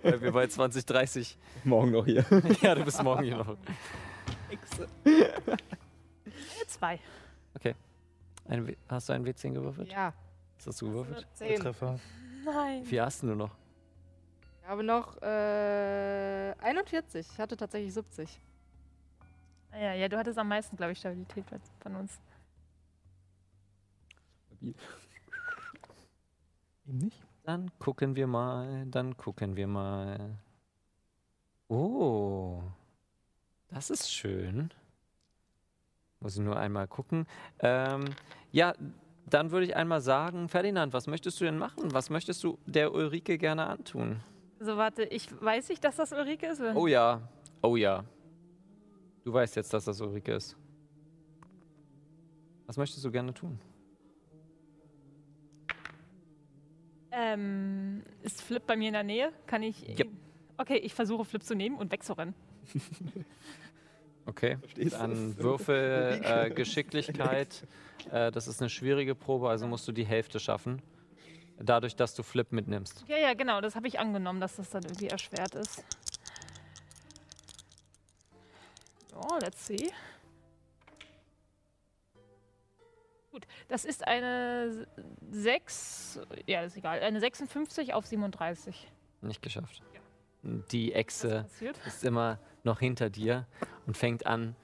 Weil 0.01 0.21
wir 0.21 0.31
bei 0.31 0.47
20, 0.47 0.85
30. 0.85 1.37
Morgen 1.63 1.91
noch 1.91 2.05
hier. 2.05 2.25
Ja, 2.61 2.73
du 2.73 2.83
bist 2.83 3.03
morgen 3.03 3.23
hier 3.23 3.37
noch. 3.37 3.57
Zwei. 6.67 6.99
Ein 8.47 8.67
W 8.67 8.75
hast 8.87 9.09
du 9.09 9.13
einen 9.13 9.25
W10 9.25 9.53
gewürfelt? 9.53 9.91
Ja, 9.91 10.13
Was 10.57 10.67
hast 10.67 10.81
du 10.81 10.87
gewürfelt? 10.87 11.27
10. 11.33 11.59
Treffer. 11.59 11.99
Nein. 12.45 12.83
Wie 12.85 13.01
hast 13.01 13.23
du 13.23 13.27
nur 13.27 13.35
noch? 13.35 13.51
Ich 14.65 14.71
habe 14.71 14.81
noch 14.81 15.21
äh, 15.21 16.55
41. 16.59 17.27
Ich 17.31 17.39
hatte 17.39 17.55
tatsächlich 17.55 17.93
70. 17.93 18.41
Ah 19.71 19.77
Ja, 19.77 19.93
ja, 19.93 20.09
du 20.09 20.17
hattest 20.17 20.39
am 20.39 20.47
meisten, 20.47 20.75
glaube 20.75 20.93
ich, 20.93 20.97
Stabilität 20.97 21.45
von 21.81 21.95
uns. 21.95 22.19
Ihm 24.61 24.73
nicht? 26.97 27.23
Dann 27.43 27.69
gucken 27.77 28.15
wir 28.15 28.25
mal, 28.25 28.87
dann 28.87 29.15
gucken 29.15 29.55
wir 29.55 29.67
mal. 29.67 30.39
Oh, 31.67 32.63
das 33.67 33.91
ist 33.91 34.11
schön. 34.11 34.71
Muss 36.21 36.37
ich 36.37 36.41
nur 36.41 36.57
einmal 36.57 36.87
gucken. 36.87 37.27
Ähm, 37.59 38.05
ja, 38.51 38.73
dann 39.27 39.51
würde 39.51 39.67
ich 39.67 39.75
einmal 39.75 40.01
sagen, 40.01 40.49
Ferdinand, 40.49 40.91
was 40.91 41.05
möchtest 41.05 41.39
du 41.39 41.45
denn 41.45 41.59
machen? 41.59 41.93
Was 41.93 42.09
möchtest 42.09 42.43
du 42.43 42.57
der 42.65 42.95
Ulrike 42.95 43.37
gerne 43.37 43.67
antun? 43.67 44.23
So, 44.65 44.77
warte, 44.77 45.03
ich 45.03 45.29
weiß 45.41 45.69
nicht, 45.69 45.83
dass 45.83 45.97
das 45.97 46.11
Ulrike 46.11 46.47
ist. 46.47 46.59
Oh 46.73 46.87
ja, 46.87 47.21
oh 47.61 47.75
ja. 47.75 48.03
Du 49.23 49.31
weißt 49.31 49.55
jetzt, 49.57 49.71
dass 49.71 49.85
das 49.85 50.01
Ulrike 50.01 50.33
ist. 50.33 50.57
Was 52.65 52.75
möchtest 52.77 53.05
du 53.05 53.11
gerne 53.11 53.31
tun? 53.31 53.59
Ähm, 57.11 58.03
ist 58.23 58.41
Flip 58.41 58.65
bei 58.65 58.75
mir 58.75 58.87
in 58.87 58.93
der 58.93 59.03
Nähe? 59.03 59.31
Kann 59.45 59.61
ich. 59.61 59.87
Ja. 59.87 60.05
Okay, 60.57 60.77
ich 60.77 60.95
versuche 60.95 61.25
Flip 61.25 61.43
zu 61.43 61.53
nehmen 61.55 61.77
und 61.77 61.91
wegzurennen. 61.91 62.33
Okay, 64.27 64.57
Verstehst 64.57 64.95
dann? 64.95 65.37
Würfel 65.37 66.19
äh, 66.23 66.49
Geschicklichkeit. 66.49 67.67
Äh, 68.11 68.31
das 68.31 68.47
ist 68.47 68.59
eine 68.59 68.71
schwierige 68.71 69.13
Probe, 69.13 69.49
also 69.49 69.67
musst 69.67 69.87
du 69.87 69.91
die 69.91 70.03
Hälfte 70.03 70.39
schaffen. 70.39 70.81
Dadurch, 71.57 71.95
dass 71.95 72.13
du 72.15 72.23
Flip 72.23 72.51
mitnimmst. 72.51 73.05
Ja, 73.07 73.17
ja, 73.17 73.33
genau, 73.33 73.61
das 73.61 73.75
habe 73.75 73.87
ich 73.87 73.99
angenommen, 73.99 74.41
dass 74.41 74.57
das 74.57 74.69
dann 74.69 74.83
irgendwie 74.83 75.07
erschwert 75.07 75.55
ist. 75.55 75.83
Oh, 79.15 79.37
let's 79.41 79.65
see. 79.65 79.91
Gut, 83.31 83.47
das 83.67 83.85
ist 83.85 84.05
eine 84.07 84.87
6, 85.31 86.21
ja, 86.45 86.61
ist 86.61 86.77
egal, 86.77 87.01
eine 87.01 87.19
56 87.19 87.93
auf 87.93 88.05
37. 88.05 88.91
Nicht 89.21 89.41
geschafft. 89.41 89.81
Die 90.43 90.91
Was 90.91 90.97
Echse 90.99 91.45
ist 91.85 92.03
immer 92.03 92.39
noch 92.63 92.79
hinter 92.79 93.09
dir 93.09 93.47
und 93.87 93.97
fängt 93.97 94.25
an, 94.25 94.55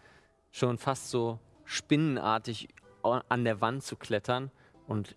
schon 0.52 0.78
fast 0.78 1.10
so 1.10 1.40
spinnenartig 1.66 2.70
an 3.04 3.44
der 3.44 3.62
Wand 3.62 3.84
zu 3.84 3.96
klettern 3.96 4.52
und 4.88 5.16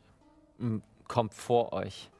kommt 1.08 1.34
vor 1.34 1.73
euch. 1.73 2.10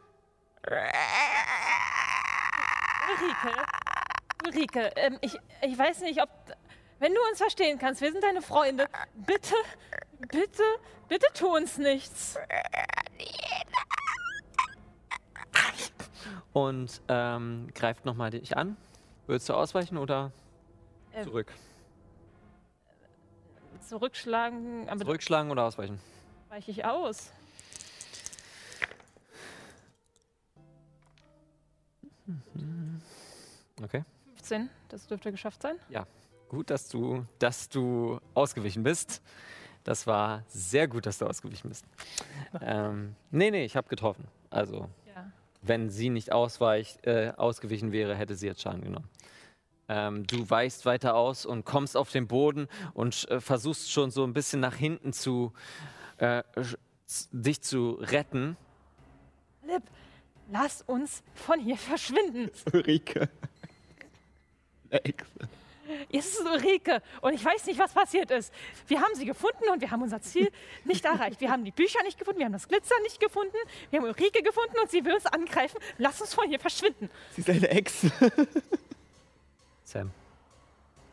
Ulrike, 3.09 3.67
Ulrike, 4.45 4.91
ähm, 4.97 5.19
ich, 5.21 5.37
ich 5.63 5.79
weiß 5.79 6.01
nicht, 6.01 6.21
ob. 6.23 6.29
Wenn 7.01 7.13
du 7.13 7.21
uns 7.29 7.39
verstehen 7.39 7.79
kannst, 7.79 8.01
wir 8.01 8.11
sind 8.13 8.23
deine 8.23 8.41
Freunde. 8.41 8.89
Bitte, 9.15 9.55
bitte, 10.21 10.63
bitte 11.09 11.27
tu 11.35 11.55
uns 11.55 11.77
nichts. 11.77 12.39
Und 16.53 17.03
ähm, 17.09 17.69
greift 17.75 18.05
nochmal 18.05 18.31
dich 18.31 18.57
an. 18.57 18.77
Willst 19.27 19.49
du 19.49 19.55
ausweichen 19.55 19.99
oder 19.99 20.31
Ähm, 21.13 21.25
zurück? 21.25 21.53
Zurückschlagen, 23.81 24.89
Zurückschlagen 24.99 25.51
oder 25.51 25.65
ausweichen? 25.65 26.01
weiche 26.49 26.71
ich 26.71 26.85
aus. 26.85 27.33
Okay. 33.83 34.05
15, 34.37 34.69
das 34.89 35.07
dürfte 35.07 35.31
geschafft 35.33 35.63
sein. 35.63 35.77
Gut, 36.49 36.71
dass 36.71 36.89
du, 36.89 37.25
dass 37.39 37.69
du 37.69 38.21
ausgewichen 38.35 38.83
bist. 38.83 39.23
Das 39.83 40.07
war 40.07 40.45
sehr 40.49 40.87
gut, 40.89 41.05
dass 41.07 41.19
du 41.19 41.27
ausgewichen 41.27 41.69
bist. 41.69 41.85
Ähm, 42.61 43.17
nee, 43.31 43.51
nee, 43.51 43.65
ich 43.65 43.77
habe 43.77 43.89
getroffen. 43.89 44.29
Also, 44.51 44.89
Ja. 45.15 45.31
wenn 45.63 45.91
sie 45.91 46.11
nicht 46.11 46.33
ausweicht, 46.33 47.05
äh, 47.07 47.33
ausgewichen 47.37 47.91
wäre, 47.93 48.15
hätte 48.15 48.35
sie 48.37 48.47
jetzt 48.47 48.63
Schaden 48.63 48.83
genommen. 48.83 49.09
Ähm, 49.89 50.27
du 50.27 50.49
weichst 50.49 50.87
weiter 50.87 51.15
aus 51.15 51.45
und 51.45 51.65
kommst 51.65 51.97
auf 51.97 52.11
den 52.11 52.27
Boden 52.29 52.69
und 52.95 53.29
äh, 53.31 53.41
versuchst 53.41 53.91
schon 53.91 54.11
so 54.11 54.25
ein 54.25 54.33
bisschen 54.33 54.61
nach 54.61 54.77
hinten 54.77 55.13
zu 55.13 55.53
äh, 56.19 56.43
dich 57.33 57.61
zu 57.61 57.99
retten. 58.01 58.57
Lip, 59.67 59.83
lass 60.51 60.83
uns 60.83 61.23
von 61.35 61.61
hier 61.61 61.77
verschwinden. 61.91 62.51
Ulrike. 62.73 63.29
Eine 64.91 65.05
Echse. 65.05 65.49
Es 66.11 66.27
ist 66.27 66.41
Ulrike 66.41 67.03
und 67.21 67.35
ich 67.35 67.45
weiß 67.45 67.67
nicht, 67.67 67.79
was 67.79 67.93
passiert 67.93 68.31
ist. 68.31 68.53
Wir 68.87 69.01
haben 69.01 69.15
sie 69.15 69.27
gefunden 69.27 69.69
und 69.71 69.81
wir 69.83 69.91
haben 69.91 70.03
unser 70.03 70.21
Ziel 70.23 70.51
nicht 70.85 71.05
erreicht. 71.05 71.41
Wir 71.41 71.51
haben 71.51 71.65
die 71.65 71.73
Bücher 71.73 72.03
nicht 72.05 72.19
gefunden, 72.19 72.39
wir 72.39 72.47
haben 72.47 72.53
das 72.53 72.69
Glitzer 72.69 72.95
nicht 73.03 73.21
gefunden, 73.21 73.57
wir 73.91 73.99
haben 74.01 74.07
Ulrike 74.07 74.43
gefunden 74.43 74.79
und 74.81 74.91
sie 74.91 75.05
will 75.05 75.15
uns 75.15 75.27
angreifen. 75.27 75.79
Lass 75.99 76.21
uns 76.21 76.33
von 76.33 76.49
hier 76.49 76.59
verschwinden. 76.59 77.11
Sie 77.33 77.43
ist 77.43 77.51
eine 77.51 77.69
Echse. 77.69 78.11
Sam. 79.85 80.11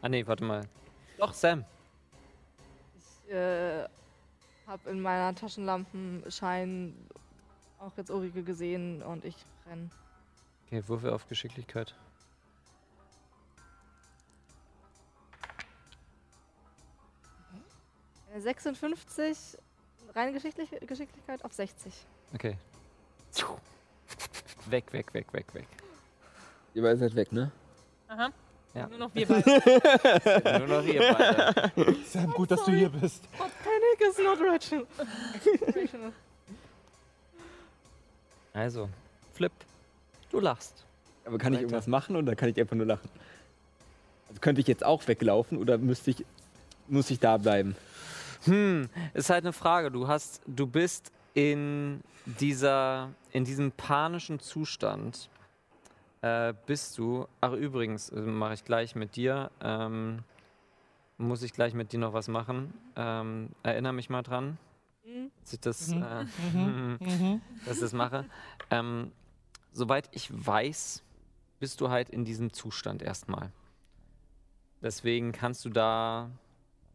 Ah, 0.02 0.10
nee, 0.10 0.26
warte 0.26 0.44
mal. 0.44 0.62
Doch, 1.18 1.34
Sam. 1.34 1.66
Ich 2.98 3.34
äh, 3.34 3.84
habe 4.68 4.90
in 4.90 5.02
meiner 5.02 5.36
Taschenlampenschein 5.36 6.96
auch 7.82 7.98
jetzt 7.98 8.12
Ulrike 8.12 8.44
gesehen 8.44 9.02
und 9.02 9.26
ich 9.26 9.36
renn. 9.68 9.92
Okay, 10.68 10.84
Würfel 10.88 11.12
auf 11.12 11.28
Geschicklichkeit. 11.28 11.96
Eine 18.32 18.42
56, 18.42 19.58
reine 20.16 20.32
Geschicklich 20.32 20.70
Geschicklichkeit 20.88 21.44
auf 21.44 21.52
60. 21.52 21.94
Okay. 22.34 22.58
Weg, 24.68 24.94
weg, 24.94 25.14
weg, 25.14 25.34
weg, 25.34 25.54
weg. 25.54 25.68
Ihr 26.74 26.82
beide 26.82 26.98
seid 26.98 27.16
weg, 27.16 27.32
ne? 27.34 27.52
Aha. 28.08 28.30
Ja. 28.74 28.88
Nur 28.88 29.00
noch 29.00 29.16
wir 29.16 29.28
beide. 29.28 30.60
Nur 30.60 30.80
noch 30.80 30.86
ihr 30.86 31.02
beide. 31.14 31.96
Sam, 32.06 32.32
gut, 32.32 32.52
dass 32.52 32.64
du 32.64 32.72
hier 32.72 32.90
bist. 32.90 33.30
Panic 33.38 34.02
is 34.10 34.18
not 34.18 34.40
rational. 34.40 34.88
Also, 38.54 38.90
Flip, 39.34 39.52
du 40.30 40.40
lachst. 40.40 40.86
Aber 41.26 41.38
kann 41.38 41.54
ich 41.54 41.58
Weiter. 41.58 41.64
irgendwas 41.64 41.88
machen 41.88 42.16
oder 42.16 42.36
kann 42.36 42.50
ich 42.50 42.60
einfach 42.60 42.76
nur 42.76 42.86
lachen? 42.86 43.10
Also 44.28 44.42
könnte 44.42 44.62
ich 44.62 44.68
jetzt 44.68 44.86
auch 44.86 45.08
weglaufen 45.08 45.58
oder 45.58 45.78
müsste 45.78 46.12
ich 46.12 46.26
muss 46.88 47.10
ich 47.10 47.20
da 47.20 47.38
bleiben? 47.38 47.76
Hm, 48.44 48.90
ist 49.14 49.30
halt 49.30 49.46
eine 49.46 49.54
Frage. 49.54 49.92
Du 49.92 50.08
hast, 50.08 50.42
du 50.46 50.68
bist 50.68 51.12
in 51.34 52.02
dieser, 52.26 53.10
in 53.32 53.46
diesem 53.46 53.72
panischen 53.72 54.40
Zustand. 54.40 55.30
Äh, 56.22 56.54
bist 56.66 56.98
du. 56.98 57.28
Ach 57.40 57.54
übrigens, 57.54 58.10
äh, 58.10 58.20
mache 58.20 58.56
ich 58.56 58.66
gleich 58.66 58.96
mit 58.96 59.16
dir. 59.16 59.52
Ähm, 59.62 60.20
muss 61.18 61.44
ich 61.44 61.54
gleich 61.54 61.74
mit 61.74 61.94
dir 61.94 62.00
noch 62.00 62.14
was 62.14 62.28
machen? 62.28 62.74
Ähm, 62.96 63.50
erinnere 63.64 63.94
mich 63.94 64.10
mal 64.10 64.24
dran, 64.24 64.58
dass 65.04 65.54
ich 65.54 65.60
das, 65.60 65.88
Mhm. 65.90 66.98
äh, 67.00 67.40
dass 67.66 67.76
ich 67.78 67.82
das 67.82 67.94
mache. 67.94 68.26
Ähm, 68.70 69.12
soweit 69.72 70.10
ich 70.12 70.30
weiß, 70.32 71.04
bist 71.60 71.82
du 71.82 71.90
halt 71.90 72.10
in 72.10 72.26
diesem 72.26 72.54
Zustand 72.54 73.02
erstmal. 73.02 73.52
Deswegen 74.82 75.32
kannst 75.32 75.64
du 75.66 75.70
da 75.70 76.30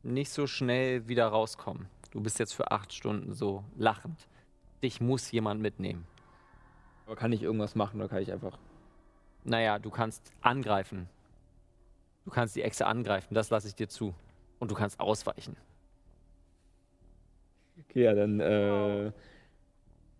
nicht 0.03 0.31
so 0.31 0.47
schnell 0.47 1.07
wieder 1.09 1.29
rauskommen. 1.29 1.87
Du 2.11 2.21
bist 2.21 2.39
jetzt 2.39 2.55
für 2.55 2.71
acht 2.71 2.93
Stunden 2.93 3.33
so 3.35 3.65
lachend. 3.77 4.27
Dich 4.83 5.01
muss 5.01 5.31
jemand 5.31 5.61
mitnehmen. 5.61 6.07
Aber 7.07 7.17
kann 7.17 7.33
ich 7.33 7.43
irgendwas 7.43 7.75
machen 7.75 8.01
oder 8.01 8.09
kann 8.09 8.23
ich 8.23 8.33
einfach. 8.33 8.59
Naja, 9.45 9.79
du 9.79 9.91
kannst 9.91 10.33
angreifen. 10.41 11.09
Du 12.25 12.31
kannst 12.33 12.57
die 12.57 12.63
Echse 12.63 12.87
angreifen, 12.87 13.35
das 13.35 13.51
lasse 13.51 13.69
ich 13.69 13.77
dir 13.77 13.89
zu. 13.89 14.13
Und 14.59 14.71
du 14.71 14.75
kannst 14.75 14.99
ausweichen. 14.99 15.57
Okay, 17.97 18.05
ja, 18.05 18.13
dann, 18.13 18.41
äh, 18.41 19.07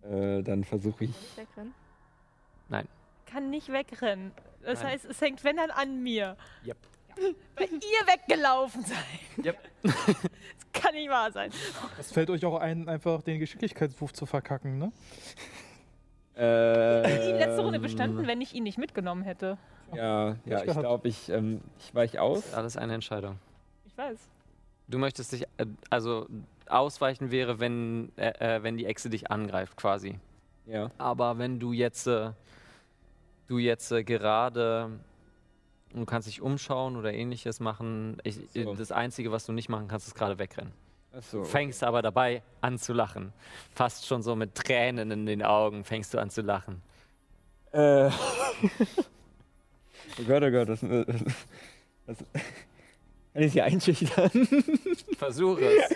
äh, 0.09 0.41
dann 0.41 0.63
versuche 0.63 1.03
ich. 1.03 1.11
Nicht 1.11 1.37
wegrennen. 1.37 1.73
Kann 3.27 3.51
nicht 3.51 3.71
wegrennen. 3.71 4.31
Das 4.63 4.81
Nein. 4.81 4.93
heißt, 4.93 5.05
es 5.05 5.21
hängt, 5.21 5.43
wenn 5.43 5.57
dann 5.57 5.69
an 5.69 6.01
mir. 6.01 6.37
Yep. 6.65 6.77
Weil 7.55 7.67
ihr 7.69 8.07
weggelaufen 8.07 8.83
seid. 8.83 9.45
Yep. 9.45 9.57
Das 10.73 10.83
kann 10.83 10.95
nicht 10.95 11.09
wahr 11.09 11.31
sein. 11.31 11.51
Es 11.99 12.11
fällt 12.11 12.29
euch 12.29 12.45
auch 12.45 12.59
ein, 12.59 12.87
einfach 12.87 13.21
den 13.23 13.39
Geschicklichkeitswurf 13.39 14.13
zu 14.13 14.25
verkacken, 14.25 14.77
ne? 14.77 14.91
Äh, 16.35 17.27
Die 17.27 17.31
letzte 17.33 17.61
Runde 17.61 17.79
bestanden, 17.79 18.27
wenn 18.27 18.41
ich 18.41 18.53
ihn 18.53 18.63
nicht 18.63 18.77
mitgenommen 18.77 19.23
hätte. 19.23 19.57
Ja, 19.93 20.35
ja, 20.45 20.63
ich 20.63 20.71
glaube, 20.71 21.07
ich, 21.07 21.29
ähm, 21.29 21.61
ich 21.79 21.95
weiche 21.95 22.21
aus. 22.21 22.53
Alles 22.53 22.77
eine 22.77 22.93
Entscheidung. 22.93 23.39
Ich 23.85 23.97
weiß. 23.97 24.19
Du 24.87 24.99
möchtest 24.99 25.31
dich, 25.31 25.43
äh, 25.57 25.65
also 25.89 26.27
ausweichen 26.71 27.31
wäre, 27.31 27.59
wenn, 27.59 28.11
äh, 28.17 28.57
äh, 28.57 28.63
wenn 28.63 28.77
die 28.77 28.85
Echse 28.85 29.09
dich 29.09 29.31
angreift, 29.31 29.77
quasi. 29.77 30.19
Ja. 30.65 30.91
Aber 30.97 31.37
wenn 31.37 31.59
du 31.59 31.71
jetzt, 31.73 32.07
äh, 32.07 32.31
du 33.47 33.57
jetzt 33.57 33.91
äh, 33.91 34.03
gerade, 34.03 34.99
du 35.93 36.05
kannst 36.05 36.27
dich 36.27 36.41
umschauen 36.41 36.95
oder 36.95 37.13
ähnliches 37.13 37.59
machen. 37.59 38.17
Ich, 38.23 38.39
So. 38.53 38.75
Das 38.75 38.91
Einzige, 38.91 39.31
was 39.31 39.45
du 39.45 39.53
nicht 39.53 39.69
machen 39.69 39.87
kannst, 39.87 40.07
ist 40.07 40.15
gerade 40.15 40.37
wegrennen. 40.39 40.73
Achso. 41.13 41.43
Fängst 41.43 41.83
aber 41.83 42.01
dabei 42.01 42.43
an 42.61 42.77
zu 42.77 42.93
lachen. 42.93 43.33
Fast 43.73 44.05
schon 44.05 44.21
so 44.21 44.35
mit 44.35 44.53
Tränen 44.55 45.09
in 45.09 45.25
den 45.25 45.41
Augen 45.43 45.83
fängst 45.83 46.13
du 46.13 46.19
an 46.19 46.29
zu 46.29 46.41
lachen. 46.41 46.81
Äh. 47.71 48.09
oh 48.09 48.11
Gott, 50.27 50.43
oh 50.43 50.51
Gott, 50.51 50.69
das, 50.69 50.81
das, 50.81 51.05
das 52.05 52.17
kann 53.37 53.45
ich 53.45 53.53
sie 53.53 53.61
einschüchtern? 53.61 54.31
Versuche 55.19 55.61
es. 55.61 55.89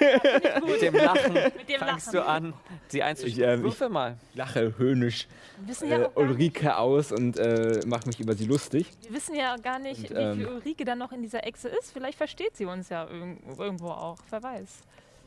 Mit 0.64 0.82
dem 0.84 0.94
Lachen 0.94 1.34
Mit 1.34 1.70
dem 1.70 1.80
fängst 1.80 2.14
Lachen. 2.14 2.14
du 2.14 2.26
an, 2.28 2.54
sie 2.88 3.02
einzuschüchtern. 3.02 3.44
Ich, 3.44 3.58
ähm, 3.58 3.64
Würfel 3.64 3.90
mal. 3.90 4.18
Ich 4.30 4.38
lache 4.38 4.78
höhnisch 4.78 5.28
Wir 5.62 5.70
wissen 5.70 5.90
ja 5.90 6.02
äh, 6.02 6.06
auch 6.06 6.14
gar 6.14 6.24
Ulrike 6.24 6.78
aus 6.78 7.12
und 7.12 7.40
äh, 7.40 7.80
mache 7.88 8.06
mich 8.06 8.20
über 8.20 8.36
sie 8.36 8.46
lustig. 8.46 8.92
wir 9.02 9.16
wissen 9.16 9.34
ja 9.34 9.58
gar 9.58 9.80
nicht 9.80 10.12
Und, 10.12 10.18
wie 10.18 10.22
ähm, 10.22 10.38
viel 10.38 10.48
Ulrike 10.50 10.86
dann 10.86 11.00
noch 11.00 11.12
in 11.14 11.24
dieser 11.24 11.44
Echse 11.44 11.70
ist. 11.70 11.92
Vielleicht 11.92 12.20
versteht 12.20 12.56
sie 12.56 12.66
uns 12.66 12.90
ja 12.90 13.08
irg 13.10 13.40
irgendwo 13.58 13.88
auch. 13.90 14.20
Wer 14.30 14.44
weiß. 14.44 14.70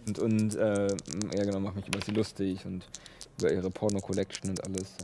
Und, 0.07 0.19
und 0.21 0.55
äh, 0.55 0.87
ja 0.87 1.45
genau, 1.45 1.59
mache 1.59 1.75
mich 1.75 1.89
über 1.89 1.99
sie 2.01 2.13
lustig 2.13 2.65
und 2.65 2.87
über 3.41 3.51
ihre 3.51 3.71
Porno-Collection 3.71 4.51
und 4.51 4.63
alles. 4.65 4.95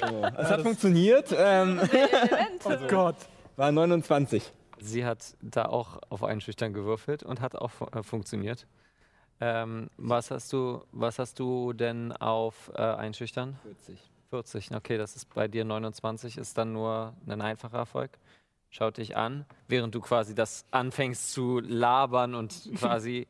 so. 0.00 0.20
Das 0.36 0.50
hat 0.50 0.62
funktioniert. 0.62 1.32
Ähm, 1.36 1.80
Oh 2.64 2.76
Gott. 2.88 3.16
War 3.56 3.72
29. 3.72 4.52
Sie 4.78 5.04
hat 5.04 5.34
da 5.42 5.66
auch 5.66 6.00
auf 6.08 6.24
Einschüchtern 6.24 6.72
gewürfelt 6.72 7.22
und 7.22 7.40
hat 7.40 7.54
auch 7.54 7.70
fu 7.70 7.84
äh, 7.86 8.02
funktioniert. 8.02 8.66
Ähm, 9.40 9.90
was, 9.96 10.30
hast 10.30 10.52
du, 10.52 10.82
was 10.92 11.18
hast 11.18 11.38
du 11.38 11.72
denn 11.72 12.12
auf 12.12 12.70
äh, 12.74 12.82
Einschüchtern? 12.82 13.58
40. 13.62 14.10
40. 14.30 14.74
Okay, 14.74 14.98
das 14.98 15.16
ist 15.16 15.32
bei 15.34 15.48
dir 15.48 15.64
29, 15.64 16.38
ist 16.38 16.56
dann 16.56 16.72
nur 16.72 17.14
ein 17.26 17.40
einfacher 17.40 17.78
Erfolg. 17.78 18.10
Schaut 18.70 18.98
dich 18.98 19.16
an, 19.16 19.44
während 19.66 19.94
du 19.94 20.00
quasi 20.00 20.34
das 20.34 20.64
anfängst 20.70 21.32
zu 21.32 21.60
labern 21.60 22.34
und 22.34 22.70
quasi 22.76 23.26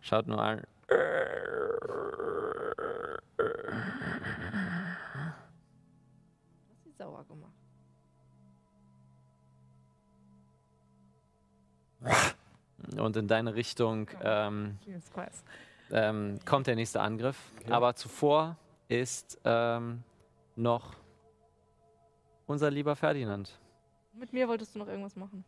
schaut 0.00 0.26
nur 0.26 0.40
an. 0.40 0.62
Und 12.96 13.16
in 13.16 13.26
deine 13.28 13.54
Richtung 13.54 14.08
ähm, 14.22 14.78
Jesus 14.86 15.10
Christ. 15.12 15.44
ähm, 15.90 16.38
kommt 16.44 16.66
der 16.66 16.76
nächste 16.76 17.00
Angriff. 17.00 17.36
Aber 17.68 17.94
zuvor 17.94 18.56
ist 18.88 19.38
ähm, 19.44 20.02
noch 20.56 20.94
unser 22.46 22.70
lieber 22.70 22.96
Ferdinand. 22.96 23.58
Mit 24.14 24.32
mir 24.32 24.48
wolltest 24.48 24.74
du 24.74 24.78
noch 24.78 24.88
irgendwas 24.88 25.16
machen. 25.16 25.44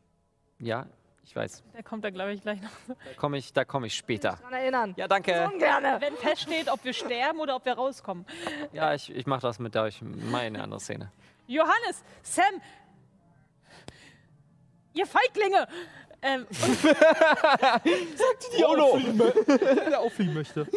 Ja, 0.58 0.86
ich 1.22 1.34
weiß. 1.34 1.62
Der 1.74 1.82
kommt 1.82 2.05
da, 2.05 2.10
glaube 2.10 2.32
ich, 2.32 2.42
gleich 2.42 2.60
noch. 2.60 2.70
Da 2.89 3.14
komme 3.16 3.39
ich, 3.39 3.52
da 3.52 3.64
komm 3.64 3.84
ich 3.84 3.94
später. 3.94 4.32
Daran 4.40 4.52
erinnern. 4.52 4.94
Ja, 4.97 5.08
danke. 5.08 5.48
Ungerne. 5.52 5.97
Wenn 6.00 6.14
feststeht, 6.16 6.70
ob 6.70 6.84
wir 6.84 6.92
sterben 6.92 7.40
oder 7.40 7.56
ob 7.56 7.64
wir 7.64 7.74
rauskommen. 7.74 8.26
Ja, 8.72 8.94
ich, 8.94 9.10
ich 9.14 9.26
mache 9.26 9.42
das 9.42 9.58
mit 9.58 9.76
euch. 9.76 10.02
Meine 10.02 10.62
andere 10.62 10.80
Szene. 10.80 11.10
Johannes, 11.47 12.05
Sam, 12.22 12.44
ihr 14.92 15.06
Feiglinge! 15.06 15.66
Ähm, 16.23 16.47
und 16.50 16.58
Die 18.58 18.65
auffliegen, 18.65 19.20
mö- 19.20 19.58
der 19.89 20.00
auffliegen 20.00 20.34
möchte. 20.34 20.66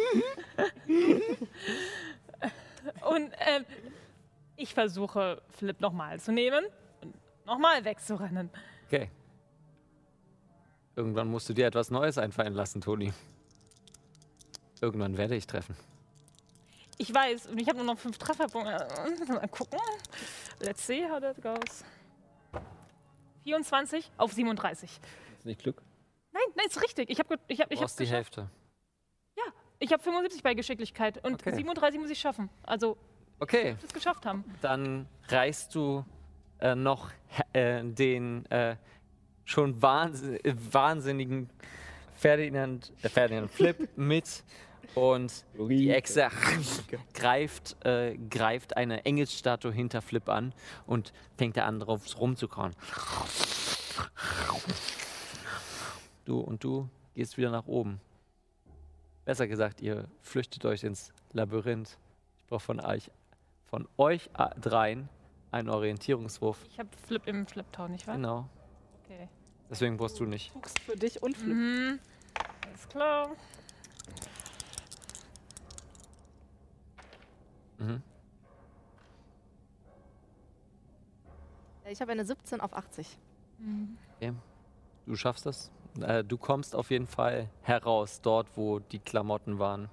und 3.08 3.32
ähm, 3.40 3.64
ich 4.56 4.72
versuche, 4.74 5.42
Flip 5.50 5.78
nochmal 5.80 6.18
zu 6.20 6.32
nehmen 6.32 6.64
und 7.02 7.14
nochmal 7.46 7.84
wegzurennen. 7.84 8.50
Okay. 8.86 9.10
Irgendwann 10.96 11.28
musst 11.28 11.48
du 11.48 11.52
dir 11.52 11.66
etwas 11.66 11.90
Neues 11.90 12.18
einfallen 12.18 12.54
lassen, 12.54 12.80
Toni. 12.80 13.12
Irgendwann 14.80 15.16
werde 15.18 15.34
ich 15.34 15.46
treffen. 15.46 15.76
Ich 16.98 17.12
weiß, 17.12 17.46
und 17.46 17.60
ich 17.60 17.68
habe 17.68 17.78
nur 17.78 17.86
noch 17.86 17.98
fünf 17.98 18.16
Trefferpunkte. 18.18 18.86
Mal 19.28 19.48
gucken. 19.48 19.78
Let's 20.60 20.86
see 20.86 21.04
how 21.10 21.20
that 21.20 21.42
goes. 21.42 21.84
24 23.42 24.08
auf 24.16 24.32
37. 24.32 24.88
Ist 25.44 25.46
nicht 25.48 25.62
Glück? 25.62 25.82
Nein, 26.32 26.42
nein, 26.56 26.66
ist 26.68 26.82
richtig. 26.82 27.10
Ich 27.10 27.18
habe 27.18 27.38
ich 27.48 27.60
hab, 27.60 27.68
Du 27.68 27.74
ich 27.74 27.80
hab 27.80 27.84
brauchst 27.84 28.00
die 28.00 28.04
geschafft. 28.04 28.36
Hälfte. 28.38 28.50
Ich 29.80 29.92
habe 29.92 30.02
75 30.02 30.42
bei 30.42 30.54
Geschicklichkeit 30.54 31.22
und 31.22 31.34
Okay. 31.34 31.52
37 31.54 32.00
muss 32.00 32.08
ich 32.08 32.18
schaffen. 32.18 32.48
Also, 32.62 32.96
Okay, 33.40 33.76
das 33.82 33.92
geschafft 33.92 34.24
haben. 34.24 34.42
dann 34.62 35.06
reißt 35.28 35.74
du 35.74 36.06
äh, 36.60 36.74
noch 36.74 37.10
äh, 37.52 37.82
den 37.84 38.46
äh, 38.46 38.76
schon 39.44 39.82
wahnsinn 39.82 40.36
äh, 40.42 40.54
wahnsinnigen 40.72 41.50
Ferdinand, 42.14 42.92
äh, 43.02 43.10
Ferdinand 43.10 43.50
Flip 43.50 43.90
mit 43.96 44.44
und 44.94 45.44
die 45.58 45.90
Echse 45.90 46.30
greift, 47.12 47.76
äh, 47.84 48.16
greift 48.30 48.76
eine 48.78 49.04
Engelsstatue 49.04 49.72
hinter 49.72 50.00
Flip 50.00 50.26
an 50.30 50.54
und 50.86 51.12
fängt 51.36 51.58
er 51.58 51.66
an, 51.66 51.80
drauf 51.80 52.02
rumzukauen. 52.18 52.74
Du 56.24 56.40
und 56.40 56.64
du 56.64 56.88
gehst 57.14 57.36
wieder 57.36 57.50
nach 57.50 57.66
oben. 57.66 58.00
Besser 59.24 59.46
gesagt, 59.46 59.80
ihr 59.80 60.08
flüchtet 60.20 60.64
euch 60.64 60.84
ins 60.84 61.12
Labyrinth. 61.32 61.98
Ich 62.38 62.46
brauche 62.46 62.60
von 62.60 62.80
euch, 62.80 63.10
von 63.66 63.88
euch 63.96 64.30
dreien 64.60 65.08
einen 65.50 65.68
Orientierungswurf. 65.68 66.64
Ich 66.68 66.78
habe 66.78 66.88
Flip 67.06 67.26
im 67.26 67.46
Schlepptau, 67.46 67.88
nicht 67.88 68.06
wahr? 68.06 68.16
Genau. 68.16 68.48
Okay. 69.04 69.28
Deswegen 69.70 69.96
brauchst 69.96 70.18
du 70.18 70.24
nicht. 70.24 70.50
Fuchs 70.52 70.74
für 70.84 70.96
dich 70.96 71.22
und 71.22 71.36
Flip. 71.36 71.54
Mhm. 71.54 72.00
Alles 72.66 72.88
klar. 72.88 73.30
Mhm. 77.78 78.02
Ich 81.90 82.00
habe 82.00 82.12
eine 82.12 82.24
17 82.24 82.60
auf 82.60 82.72
80. 82.74 83.18
Du 85.06 85.16
schaffst 85.16 85.44
das. 85.44 85.70
Äh, 86.00 86.24
du 86.24 86.36
kommst 86.36 86.74
auf 86.74 86.90
jeden 86.90 87.06
Fall 87.06 87.48
heraus, 87.62 88.20
dort, 88.20 88.48
wo 88.56 88.78
die 88.78 88.98
Klamotten 88.98 89.58
waren. 89.58 89.88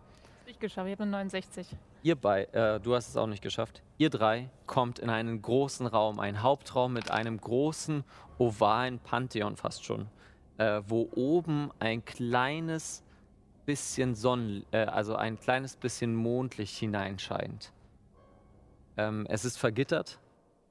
Ich 0.46 0.60
geschafft, 0.60 0.88
ich 0.88 0.94
habe 0.94 1.04
eine 1.04 1.12
69. 1.12 1.68
Ihr 2.04 2.16
bei, 2.16 2.46
äh, 2.46 2.80
du 2.80 2.96
hast 2.96 3.10
es 3.10 3.18
auch 3.18 3.28
nicht 3.28 3.44
geschafft. 3.44 3.84
Ihr 3.98 4.10
drei 4.10 4.50
kommt 4.66 4.98
in 4.98 5.10
einen 5.10 5.42
großen 5.42 5.86
Raum, 5.86 6.20
einen 6.20 6.42
Hauptraum 6.42 6.94
mit 6.94 7.12
einem 7.12 7.40
großen 7.40 8.04
ovalen 8.40 9.00
Pantheon 9.00 9.56
fast 9.56 9.86
schon, 9.86 10.08
äh, 10.58 10.82
wo 10.88 11.10
oben 11.16 11.72
ein 11.80 12.04
kleines 12.04 13.04
bisschen 13.66 14.16
Sonnen, 14.16 14.66
äh, 14.72 14.86
also 14.86 15.16
ein 15.16 15.40
kleines 15.40 15.76
bisschen 15.76 16.16
Mondlicht 16.16 16.76
hineinscheint. 16.76 17.72
Ähm, 18.98 19.28
es 19.30 19.46
ist 19.46 19.58
vergittert, 19.58 20.20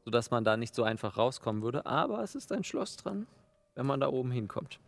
sodass 0.05 0.33
man 0.33 0.43
da 0.43 0.57
nicht 0.57 0.75
so 0.75 0.83
einfach 0.83 1.17
rauskommen 1.17 1.63
würde, 1.63 1.87
aber 1.87 2.23
es 2.23 2.35
ist 2.35 2.51
ein 2.51 2.65
Schloss 2.65 2.97
dran, 2.97 3.29
wenn 3.77 3.87
man 3.87 4.01
da 4.01 4.09
oben 4.09 4.33
hinkommt. 4.33 4.81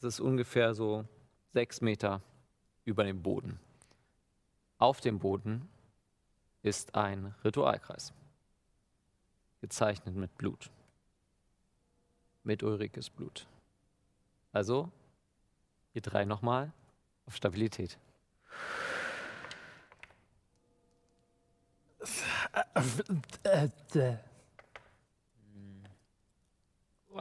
Es 0.00 0.04
ist 0.14 0.20
ungefähr 0.20 0.72
so 0.74 1.04
sechs 1.52 1.82
Meter 1.82 2.22
über 2.86 3.04
dem 3.04 3.20
Boden. 3.22 3.60
Auf 4.78 5.02
dem 5.02 5.18
Boden 5.18 5.68
ist 6.62 6.94
ein 6.94 7.34
Ritualkreis, 7.44 8.14
gezeichnet 9.60 10.16
mit 10.16 10.34
Blut. 10.38 10.70
Mit 12.44 12.62
Ulrikes 12.62 13.10
Blut. 13.10 13.46
Also, 14.52 14.90
ihr 15.92 16.00
drei 16.00 16.24
nochmal 16.24 16.72
auf 17.26 17.36
Stabilität. 17.36 17.98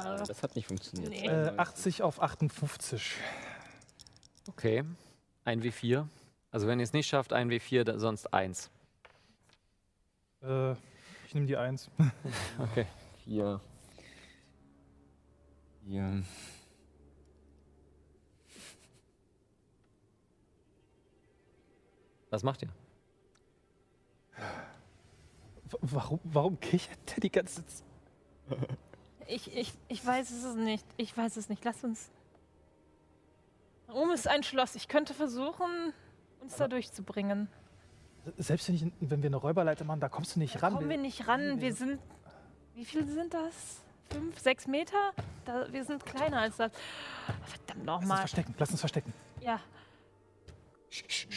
Das 0.04 0.44
hat 0.44 0.56
nicht 0.56 0.68
funktioniert. 0.68 1.10
Nee. 1.12 1.28
Äh, 1.28 1.54
80 1.58 2.02
auf 2.04 2.22
58. 2.22 3.16
Okay, 4.48 4.84
ein 5.46 5.62
W4. 5.62 6.08
Also 6.52 6.68
wenn 6.68 6.80
ihr 6.80 6.84
es 6.84 6.94
nicht 6.94 7.08
schafft, 7.08 7.34
ein 7.34 7.50
W4, 7.50 7.84
da- 7.84 8.00
sonst 8.00 8.34
eins. 8.34 8.70
Äh, 10.42 10.72
ich 11.28 11.34
nehme 11.34 11.46
die 11.46 11.58
1. 11.58 11.90
Okay. 12.60 12.86
Vier. 13.24 13.62
Vier. 15.86 16.24
Was 22.30 22.44
macht 22.44 22.62
ihr? 22.62 22.70
Warum, 25.82 26.20
warum 26.24 26.60
kichert 26.60 26.98
der 27.12 27.20
die 27.22 27.32
ganze 27.32 27.66
Zeit? 27.66 27.84
Ich, 29.30 29.56
ich, 29.56 29.74
ich 29.88 30.04
weiß 30.04 30.32
es 30.32 30.56
nicht. 30.56 30.86
Ich 30.98 31.16
weiß 31.16 31.38
es 31.38 31.50
nicht. 31.50 31.64
Lass 31.64 31.84
uns. 31.84 32.10
Da 33.86 33.94
oben 33.94 34.12
ist 34.12 34.28
ein 34.28 34.42
Schloss. 34.42 34.74
Ich 34.76 34.88
könnte 34.88 35.14
versuchen, 35.14 35.94
uns 36.42 36.56
da 36.56 36.68
durchzubringen. 36.68 37.48
Selbst 38.38 38.68
wenn, 38.68 38.76
ich, 38.76 38.86
wenn 39.00 39.22
wir 39.22 39.30
eine 39.30 39.38
Räuberleiter 39.38 39.86
machen, 39.86 40.00
da 40.00 40.10
kommst 40.10 40.36
du 40.36 40.40
nicht 40.40 40.62
ran. 40.64 40.74
Kommen 40.74 40.90
wir 40.90 40.98
nicht 40.98 41.28
ran. 41.28 41.62
Wir 41.62 41.74
sind. 41.74 42.00
Wie 42.74 42.86
viel 42.86 43.06
sind 43.08 43.34
das? 43.34 43.82
Fünf, 44.12 44.40
sechs 44.40 44.66
Meter? 44.66 45.12
Da, 45.46 45.72
wir 45.72 45.84
sind 45.86 46.04
kleiner 46.06 46.40
als 46.40 46.58
das. 46.58 46.72
Verdammt 47.46 47.86
Lass 47.86 47.96
uns 47.96 48.02
nochmal. 48.02 48.18
verstecken, 48.18 48.56
lass 48.58 48.72
uns 48.72 48.80
verstecken. 48.80 49.14
Ja. 49.42 49.60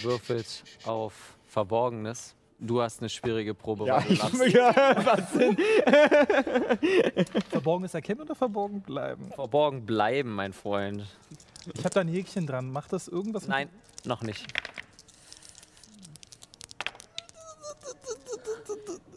Würfelt 0.00 0.64
auf 0.86 1.36
Verborgenes. 1.44 2.34
Du 2.64 2.80
hast 2.80 3.00
eine 3.00 3.08
schwierige 3.08 3.54
Probe, 3.54 3.86
Ja, 3.86 3.96
weil 3.96 4.04
du 4.06 4.12
ich, 4.12 4.22
lachst. 4.22 4.46
ja, 4.54 5.04
was 5.04 5.32
denn? 5.32 5.56
Verborgenes 7.50 7.92
erkennen 7.92 8.20
oder 8.20 8.36
verborgen 8.36 8.80
bleiben? 8.82 9.32
Verborgen 9.32 9.84
bleiben, 9.84 10.32
mein 10.32 10.52
Freund. 10.52 11.04
Ich 11.74 11.80
habe 11.84 11.90
da 11.92 12.00
ein 12.02 12.08
Häkchen 12.08 12.46
dran. 12.46 12.70
Macht 12.70 12.92
das 12.92 13.08
irgendwas? 13.08 13.42
mit- 13.42 13.50
Nein, 13.50 13.68
noch 14.04 14.22
nicht. 14.22 14.46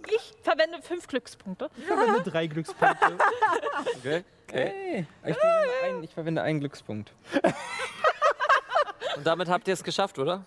Ich 0.10 0.34
verwende 0.44 0.82
fünf 0.82 1.08
Glückspunkte. 1.08 1.70
Ich 1.78 1.86
verwende 1.86 2.22
drei 2.24 2.48
Glückspunkte. 2.48 3.18
Okay. 3.98 4.24
okay. 4.48 5.06
Ich 5.26 5.36
verwende, 5.36 5.74
einen, 5.84 6.04
ich 6.04 6.12
verwende 6.14 6.42
einen 6.42 6.60
Glückspunkt. 6.60 7.12
Und 9.18 9.26
damit 9.26 9.50
habt 9.50 9.68
ihr 9.68 9.74
es 9.74 9.84
geschafft, 9.84 10.18
oder? 10.20 10.46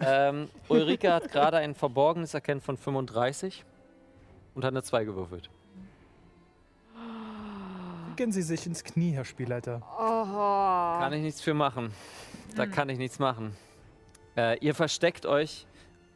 Ähm, 0.00 0.48
Ulrike 0.68 1.12
hat 1.12 1.30
gerade 1.30 1.58
ein 1.58 1.74
verborgenes 1.74 2.34
Erkennen 2.34 2.60
von 2.60 2.76
35 2.76 3.64
und 4.54 4.64
hat 4.64 4.72
eine 4.72 4.82
2 4.82 5.04
gewürfelt. 5.04 5.50
Gehen 8.16 8.32
Sie 8.32 8.42
sich 8.42 8.66
ins 8.66 8.82
Knie, 8.82 9.12
Herr 9.12 9.24
Spielleiter. 9.24 9.80
Oho. 9.96 10.98
Kann 11.00 11.12
ich 11.12 11.22
nichts 11.22 11.40
für 11.40 11.54
machen. 11.54 11.92
Da 12.56 12.66
kann 12.66 12.88
ich 12.88 12.98
nichts 12.98 13.18
machen. 13.18 13.56
Äh, 14.36 14.58
ihr 14.58 14.74
versteckt 14.74 15.26
euch 15.26 15.66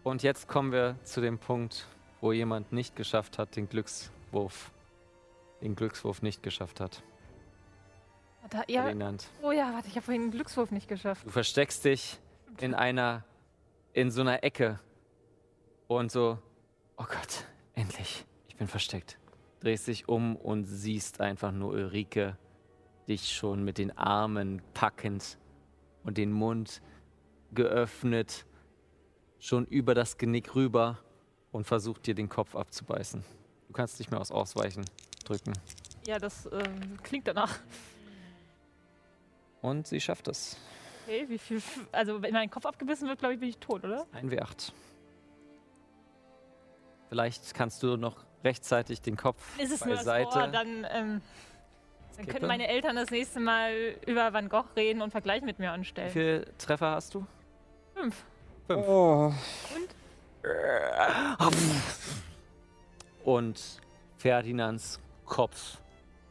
und 0.03 0.23
jetzt 0.23 0.49
kommen 0.49 0.73
wir 0.73 0.97
zu 1.05 1.21
dem 1.21 1.39
Punkt, 1.39 1.87
wo 2.21 2.33
jemand 2.33 2.73
nicht 2.73 2.97
geschafft 2.97 3.39
hat, 3.39 3.55
den 3.57 3.69
Glückswurf. 3.69 4.73
Den 5.61 5.77
Glückswurf 5.77 6.23
nicht 6.23 6.43
geschafft 6.43 6.81
hat. 6.81 7.03
Da, 8.51 8.65
ja. 8.67 8.83
Ferdinand. 8.83 9.29
Oh 9.43 9.53
ja, 9.53 9.73
warte, 9.73 9.89
ich 9.89 9.95
habe 9.95 10.05
vorhin 10.05 10.23
einen 10.23 10.31
Glückswurf 10.33 10.73
nicht 10.73 10.89
geschafft. 10.89 11.25
Du 11.25 11.31
versteckst 11.31 11.85
dich 11.85 12.19
in 12.59 12.75
einer, 12.75 13.25
in 13.93 14.11
so 14.11 14.23
einer 14.23 14.43
Ecke 14.43 14.81
und 15.87 16.11
so, 16.11 16.39
oh 16.97 17.05
Gott, 17.05 17.45
endlich, 17.75 18.25
ich 18.49 18.57
bin 18.57 18.67
versteckt. 18.67 19.19
Drehst 19.61 19.87
dich 19.87 20.09
um 20.09 20.37
und 20.37 20.65
siehst 20.65 21.21
einfach 21.21 21.53
nur 21.53 21.73
Ulrike, 21.73 22.37
dich 23.09 23.33
schon 23.33 23.65
mit 23.65 23.79
den 23.79 23.97
Armen 23.97 24.63
packend 24.75 25.39
und 26.05 26.19
den 26.19 26.33
Mund 26.33 26.83
geöffnet, 27.53 28.47
schon 29.39 29.67
über 29.67 29.95
das 29.95 30.17
Genick 30.17 30.55
rüber 30.55 30.99
und 31.53 31.65
versucht 31.65 32.07
dir 32.07 32.15
den 32.15 32.29
Kopf 32.29 32.57
abzubeißen. 32.57 33.23
Du 33.69 33.73
kannst 33.73 33.99
nicht 33.99 34.11
mehr 34.11 34.21
aus 34.21 34.31
Ausweichen 34.31 34.85
drücken. 35.25 35.53
Ja, 36.07 36.19
das 36.19 36.49
ähm, 36.51 36.99
klingt 37.03 37.29
danach. 37.29 37.59
Und 39.61 39.87
sie 39.87 40.01
schafft 40.01 40.29
es. 40.29 40.57
Okay, 41.05 41.25
wie 41.29 41.39
viel. 41.39 41.63
Also, 41.91 42.23
wenn 42.23 42.33
mein 42.33 42.51
Kopf 42.51 42.67
abgebissen 42.67 43.09
wird, 43.09 43.19
glaube 43.19 43.35
ich, 43.35 43.41
bin 43.41 43.49
ich 43.49 43.59
tot, 43.59 43.85
oder? 43.85 44.07
Ein 44.13 44.31
W8. 44.31 44.73
Vielleicht 47.09 47.55
kannst 47.55 47.83
du 47.83 47.97
noch 47.97 48.25
rechtzeitig 48.45 49.01
den 49.03 49.17
Kopf 49.17 49.59
Ist 49.59 49.73
es 49.73 49.85
nur 49.85 49.97
das 49.97 50.05
beiseite. 50.05 50.39
Ohr, 50.39 50.49
dann, 50.49 50.87
ähm, 50.91 51.21
dann 52.17 52.27
können 52.27 52.47
meine 52.47 52.69
Eltern 52.69 52.97
das 52.97 53.11
nächste 53.11 53.41
Mal 53.41 53.97
über 54.07 54.33
Van 54.33 54.49
Gogh 54.49 54.69
reden 54.77 55.03
und 55.03 55.11
Vergleich 55.11 55.43
mit 55.43 55.59
mir 55.59 55.67
Wie 55.67 55.75
anstellen. 55.75 56.11
viele 56.11 56.57
Treffer 56.59 56.93
hast 56.93 57.15
du? 57.15 57.27
Fünf. 57.95 58.25
Fünf. 58.67 58.89
Oh. 58.89 59.33
Und 63.25 63.81
Ferdinands 64.17 64.99
Kopf 65.27 65.79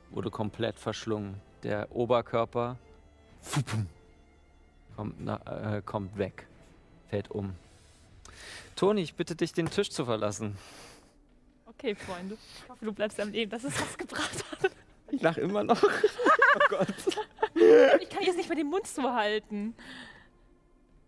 wurde 0.10 0.30
komplett 0.30 0.80
verschlungen. 0.80 1.40
Der 1.64 1.96
Oberkörper 1.96 2.78
kommt, 5.02 5.16
na, 5.20 5.78
äh, 5.78 5.82
kommt 5.82 6.16
weg, 6.20 6.46
fällt 7.10 7.32
um. 7.32 7.56
Toni, 8.76 9.02
ich 9.02 9.16
bitte 9.16 9.36
dich, 9.36 9.52
den 9.52 9.68
Tisch 9.68 9.90
zu 9.90 10.06
verlassen. 10.06 10.56
Okay, 11.66 11.96
Freunde. 11.96 12.38
Ich 12.64 12.70
hoffe, 12.70 12.86
du 12.86 12.94
bleibst 12.94 13.20
am 13.20 13.32
Leben. 13.32 13.50
Das 13.50 13.64
ist 13.64 13.82
was 13.82 13.98
gebracht 13.98 14.44
hat. 14.52 14.72
Ich 15.10 15.22
lache 15.22 15.42
immer 15.42 15.64
noch. 15.64 15.82
Oh 16.54 16.60
Gott. 16.68 16.94
Ich 18.02 18.10
kann 18.10 18.24
jetzt 18.24 18.36
nicht 18.36 18.50
mehr 18.50 18.58
den 18.58 18.68
Mund 18.68 18.86
zuhalten. 18.86 19.74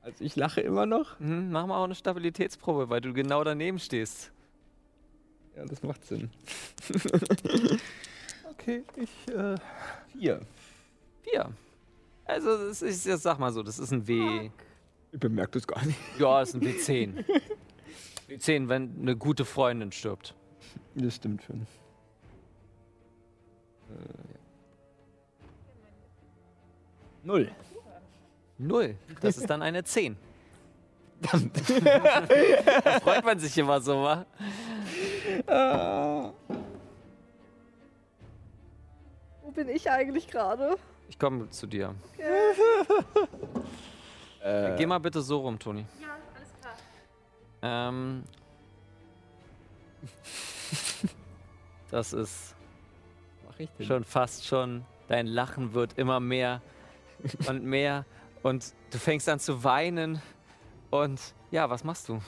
Also 0.01 0.23
ich 0.23 0.37
lache 0.37 0.61
immer 0.61 0.85
noch. 0.85 1.19
Hm, 1.19 1.51
mach 1.51 1.65
mal 1.67 1.77
auch 1.77 1.83
eine 1.83 1.95
Stabilitätsprobe, 1.95 2.89
weil 2.89 3.01
du 3.01 3.11
genau 3.11 3.43
daneben 3.43 3.77
stehst. 3.77 4.31
Ja, 5.57 5.65
das 5.65 5.83
macht 5.83 6.05
Sinn. 6.05 6.31
Okay, 8.51 8.83
ich. 8.95 9.33
Äh, 9.33 9.57
Vier. 10.13 10.39
Vier. 11.23 11.51
Also, 12.25 12.67
das 12.67 12.81
ist, 12.81 13.05
ich 13.05 13.17
sag 13.17 13.37
mal 13.39 13.51
so, 13.51 13.63
das 13.63 13.79
ist 13.79 13.91
ein 13.91 14.07
W. 14.07 14.49
Ich 15.11 15.19
bemerke 15.19 15.51
das 15.51 15.67
gar 15.67 15.85
nicht. 15.85 15.99
Ja, 16.17 16.41
ist 16.41 16.55
ein 16.55 16.61
W10. 16.65 17.23
W10, 18.29 18.69
wenn 18.69 18.95
eine 19.01 19.15
gute 19.15 19.45
Freundin 19.45 19.91
stirbt. 19.91 20.33
Das 20.95 21.15
stimmt 21.15 21.43
schon. 21.43 21.67
Äh. 23.89 24.33
Null. 27.23 27.51
Null. 28.57 28.95
Das 29.21 29.37
ist 29.37 29.49
dann 29.49 29.61
eine 29.61 29.83
10. 29.83 30.17
da 32.83 32.99
freut 32.99 33.23
man 33.23 33.39
sich 33.39 33.57
immer 33.57 33.79
so, 33.79 34.03
wa? 34.03 34.25
Wo 39.41 39.51
bin 39.51 39.69
ich 39.69 39.89
eigentlich 39.89 40.27
gerade? 40.27 40.75
Ich 41.09 41.19
komme 41.19 41.49
zu 41.49 41.67
dir. 41.67 41.93
Okay. 42.13 42.23
Äh, 44.43 44.73
äh, 44.73 44.77
Geh 44.77 44.85
mal 44.85 44.99
bitte 44.99 45.21
so 45.21 45.39
rum, 45.39 45.57
Toni. 45.57 45.85
Ja, 46.01 46.17
alles 46.35 46.53
klar. 46.59 46.73
Ähm. 47.61 48.23
das 51.91 52.11
ist 52.11 52.53
schon 53.79 54.03
fast 54.03 54.45
schon. 54.45 54.83
Dein 55.07 55.27
Lachen 55.27 55.73
wird 55.73 55.97
immer 55.97 56.19
mehr 56.19 56.61
und 57.47 57.63
mehr. 57.63 58.05
Und 58.41 58.73
du 58.91 58.97
fängst 58.97 59.29
an 59.29 59.39
zu 59.39 59.63
weinen. 59.63 60.21
Und 60.91 61.21
ja, 61.51 61.69
was 61.69 61.83
machst 61.83 62.09
du? 62.09 62.21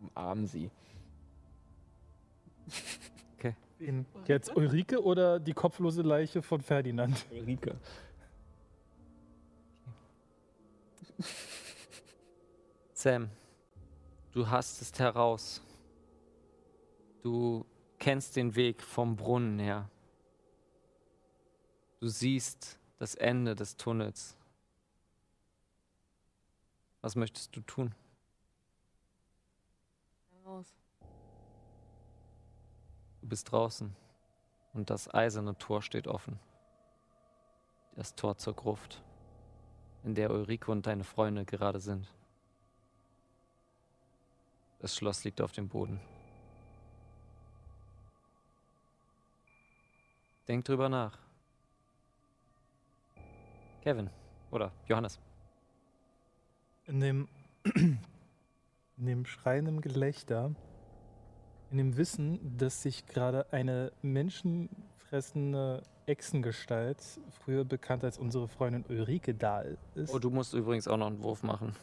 Umarmen 0.00 0.46
sie. 0.46 0.70
Wen? 3.78 4.06
Jetzt 4.26 4.56
Ulrike 4.56 5.02
oder 5.02 5.38
die 5.38 5.52
kopflose 5.52 6.02
Leiche 6.02 6.42
von 6.42 6.60
Ferdinand? 6.60 7.26
Ulrike. 7.30 7.76
Sam, 12.92 13.28
du 14.32 14.48
hast 14.48 14.80
es 14.80 14.98
heraus. 14.98 15.60
Du 17.22 17.66
kennst 17.98 18.36
den 18.36 18.54
Weg 18.54 18.82
vom 18.82 19.16
Brunnen 19.16 19.58
her. 19.58 19.90
Du 22.00 22.08
siehst 22.08 22.78
das 22.98 23.14
Ende 23.14 23.54
des 23.54 23.76
Tunnels. 23.76 24.36
Was 27.00 27.16
möchtest 27.16 27.54
du 27.54 27.60
tun? 27.60 27.94
Raus. 30.44 30.74
Du 33.24 33.28
bist 33.30 33.50
draußen 33.50 33.96
und 34.74 34.90
das 34.90 35.12
eiserne 35.14 35.56
Tor 35.56 35.80
steht 35.80 36.08
offen. 36.08 36.38
Das 37.96 38.14
Tor 38.14 38.36
zur 38.36 38.52
Gruft, 38.54 39.02
in 40.02 40.14
der 40.14 40.30
Ulrike 40.30 40.70
und 40.70 40.86
deine 40.86 41.04
Freunde 41.04 41.46
gerade 41.46 41.80
sind. 41.80 42.06
Das 44.80 44.94
Schloss 44.94 45.24
liegt 45.24 45.40
auf 45.40 45.52
dem 45.52 45.70
Boden. 45.70 46.02
Denk 50.46 50.66
drüber 50.66 50.90
nach. 50.90 51.18
Kevin 53.80 54.10
oder 54.50 54.70
Johannes. 54.86 55.18
In 56.84 57.00
dem, 57.00 57.28
in 57.74 57.98
dem 58.98 59.24
schreienden 59.24 59.80
Gelächter, 59.80 60.54
in 61.74 61.78
dem 61.78 61.96
Wissen, 61.96 62.56
dass 62.56 62.82
sich 62.82 63.04
gerade 63.06 63.52
eine 63.52 63.90
menschenfressende 64.00 65.82
Echsengestalt, 66.06 66.98
früher 67.44 67.64
bekannt 67.64 68.04
als 68.04 68.16
unsere 68.16 68.46
Freundin 68.46 68.84
Ulrike, 68.88 69.34
da 69.34 69.62
ist, 69.62 70.14
Oh, 70.14 70.20
du 70.20 70.30
musst 70.30 70.54
übrigens 70.54 70.86
auch 70.86 70.96
noch 70.96 71.08
einen 71.08 71.20
Wurf 71.24 71.42
machen. 71.42 71.74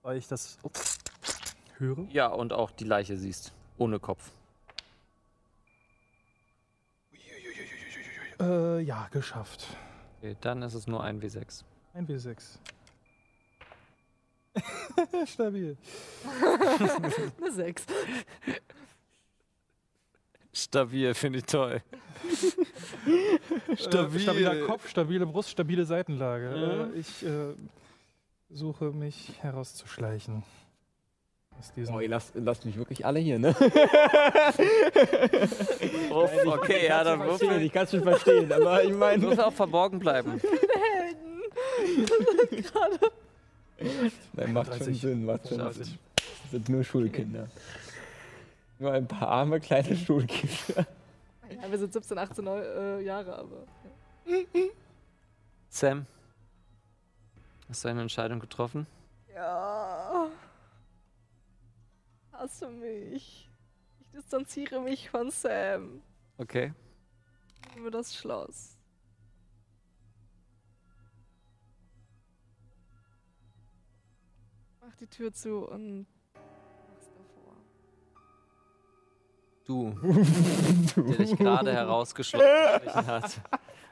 weil 0.00 0.16
ich 0.16 0.26
das 0.26 0.56
höre. 1.76 2.06
Ja, 2.10 2.28
und 2.28 2.54
auch 2.54 2.70
die 2.70 2.84
Leiche 2.84 3.18
siehst. 3.18 3.52
Ohne 3.76 3.98
Kopf. 4.00 4.30
Äh, 8.40 8.80
ja, 8.80 9.06
geschafft. 9.10 9.66
Okay, 10.18 10.34
dann 10.40 10.62
ist 10.62 10.72
es 10.72 10.86
nur 10.86 11.04
ein 11.04 11.20
W6. 11.20 11.62
Ein 11.92 12.06
W6. 12.06 12.56
Stabil. 15.26 15.76
Eine 17.40 17.52
6. 17.52 17.86
Stabil, 20.52 21.14
finde 21.14 21.38
ich 21.38 21.44
toll. 21.44 21.80
Äh, 23.06 23.76
stabiler 23.76 24.66
Kopf, 24.66 24.88
stabile 24.88 25.26
Brust, 25.26 25.50
stabile 25.50 25.84
Seitenlage. 25.84 26.90
Äh, 26.94 26.98
ich 26.98 27.24
äh, 27.24 27.54
suche 28.50 28.86
mich 28.86 29.32
herauszuschleichen. 29.40 30.42
Oh, 31.92 32.00
ihr 32.00 32.08
lasst, 32.08 32.32
lasst 32.34 32.64
mich 32.64 32.76
wirklich 32.78 33.04
alle 33.04 33.20
hier, 33.20 33.38
ne? 33.38 33.54
Oh, 36.10 36.28
okay, 36.46 36.88
ja, 36.88 37.04
dann 37.04 37.20
würfel. 37.20 37.62
ich 37.62 37.72
kann 37.72 37.84
es 37.84 37.90
schon 37.92 38.02
verstehen, 38.02 38.52
aber 38.52 38.82
ich 38.82 38.92
meine. 38.92 39.22
Würfel 39.22 39.44
auch 39.44 39.52
verborgen 39.52 39.98
bleiben. 40.00 40.40
Nein, 44.34 44.52
macht 44.52 44.68
schon 44.68 44.78
30. 44.78 45.00
Sinn, 45.00 45.24
macht 45.24 45.48
schon 45.48 45.58
30. 45.58 45.86
Sinn. 45.86 45.98
Das 46.16 46.50
sind 46.50 46.68
nur 46.68 46.84
Schulkinder. 46.84 47.48
Nur 48.78 48.92
ein 48.92 49.06
paar 49.06 49.28
arme 49.28 49.60
kleine 49.60 49.96
Schulkinder. 49.96 50.86
Ja, 51.62 51.70
wir 51.70 51.78
sind 51.78 51.92
17, 51.92 52.16
18 52.18 52.44
Neu- 52.44 52.60
äh, 52.60 53.02
Jahre, 53.04 53.36
aber. 53.36 53.66
Sam, 55.68 56.06
hast 57.68 57.84
du 57.84 57.88
eine 57.88 58.02
Entscheidung 58.02 58.38
getroffen? 58.40 58.86
Ja. 59.34 60.28
Hasse 62.32 62.68
mich. 62.68 63.48
Ich 64.00 64.08
distanziere 64.14 64.80
mich 64.80 65.10
von 65.10 65.30
Sam. 65.30 66.02
Okay. 66.38 66.72
Über 67.76 67.90
das 67.90 68.14
Schloss. 68.14 68.76
Mach 74.90 74.96
die 74.96 75.06
Tür 75.06 75.32
zu 75.32 75.68
und 75.68 76.04
mach's 76.34 77.12
davor. 77.14 77.54
Du, 79.64 79.94
der 80.96 81.16
dich 81.16 81.36
gerade 81.36 81.72
herausgeschlossen 81.72 83.06
hat. 83.06 83.40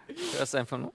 Du 0.08 0.38
hörst 0.38 0.56
einfach 0.56 0.78
nur. 0.78 0.92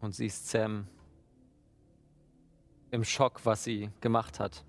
Und 0.00 0.14
siehst 0.14 0.50
Sam 0.50 0.86
im 2.90 3.04
Schock, 3.04 3.40
was 3.44 3.64
sie 3.64 3.90
gemacht 4.02 4.38
hat. 4.38 4.66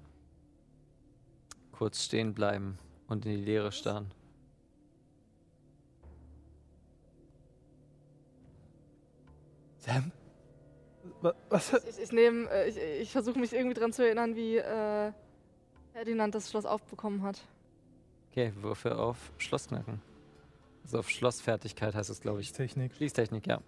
Kurz 1.73 2.05
stehen 2.05 2.33
bleiben 2.33 2.79
und 3.07 3.25
in 3.25 3.31
die 3.33 3.43
Leere 3.43 3.73
starren. 3.73 4.13
Sam? 9.79 10.11
Wa- 11.21 11.33
Was? 11.49 11.73
Ich, 11.73 11.99
ich 11.99 12.11
nehme, 12.11 12.49
äh, 12.49 12.69
ich, 12.69 12.77
ich 12.77 13.11
versuche 13.11 13.39
mich 13.39 13.53
irgendwie 13.53 13.73
dran 13.75 13.93
zu 13.93 14.03
erinnern, 14.05 14.35
wie 14.35 14.57
äh, 14.57 15.11
Ferdinand 15.93 16.35
das 16.35 16.49
Schloss 16.49 16.65
aufbekommen 16.65 17.23
hat. 17.23 17.41
Okay, 18.31 18.53
Würfe 18.57 18.97
auf 18.97 19.17
Schlossknacken. 19.37 20.01
Also 20.83 20.99
auf 20.99 21.09
Schlossfertigkeit 21.09 21.95
heißt 21.95 22.09
es, 22.09 22.21
glaube 22.21 22.41
ich. 22.41 22.51
Technik. 22.51 22.93
Schließtechnik, 22.95 23.47
ja. 23.47 23.59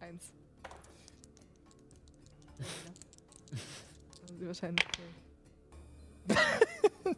Eins. 0.00 0.32
Sie 4.38 4.46
wahrscheinlich. 4.46 4.84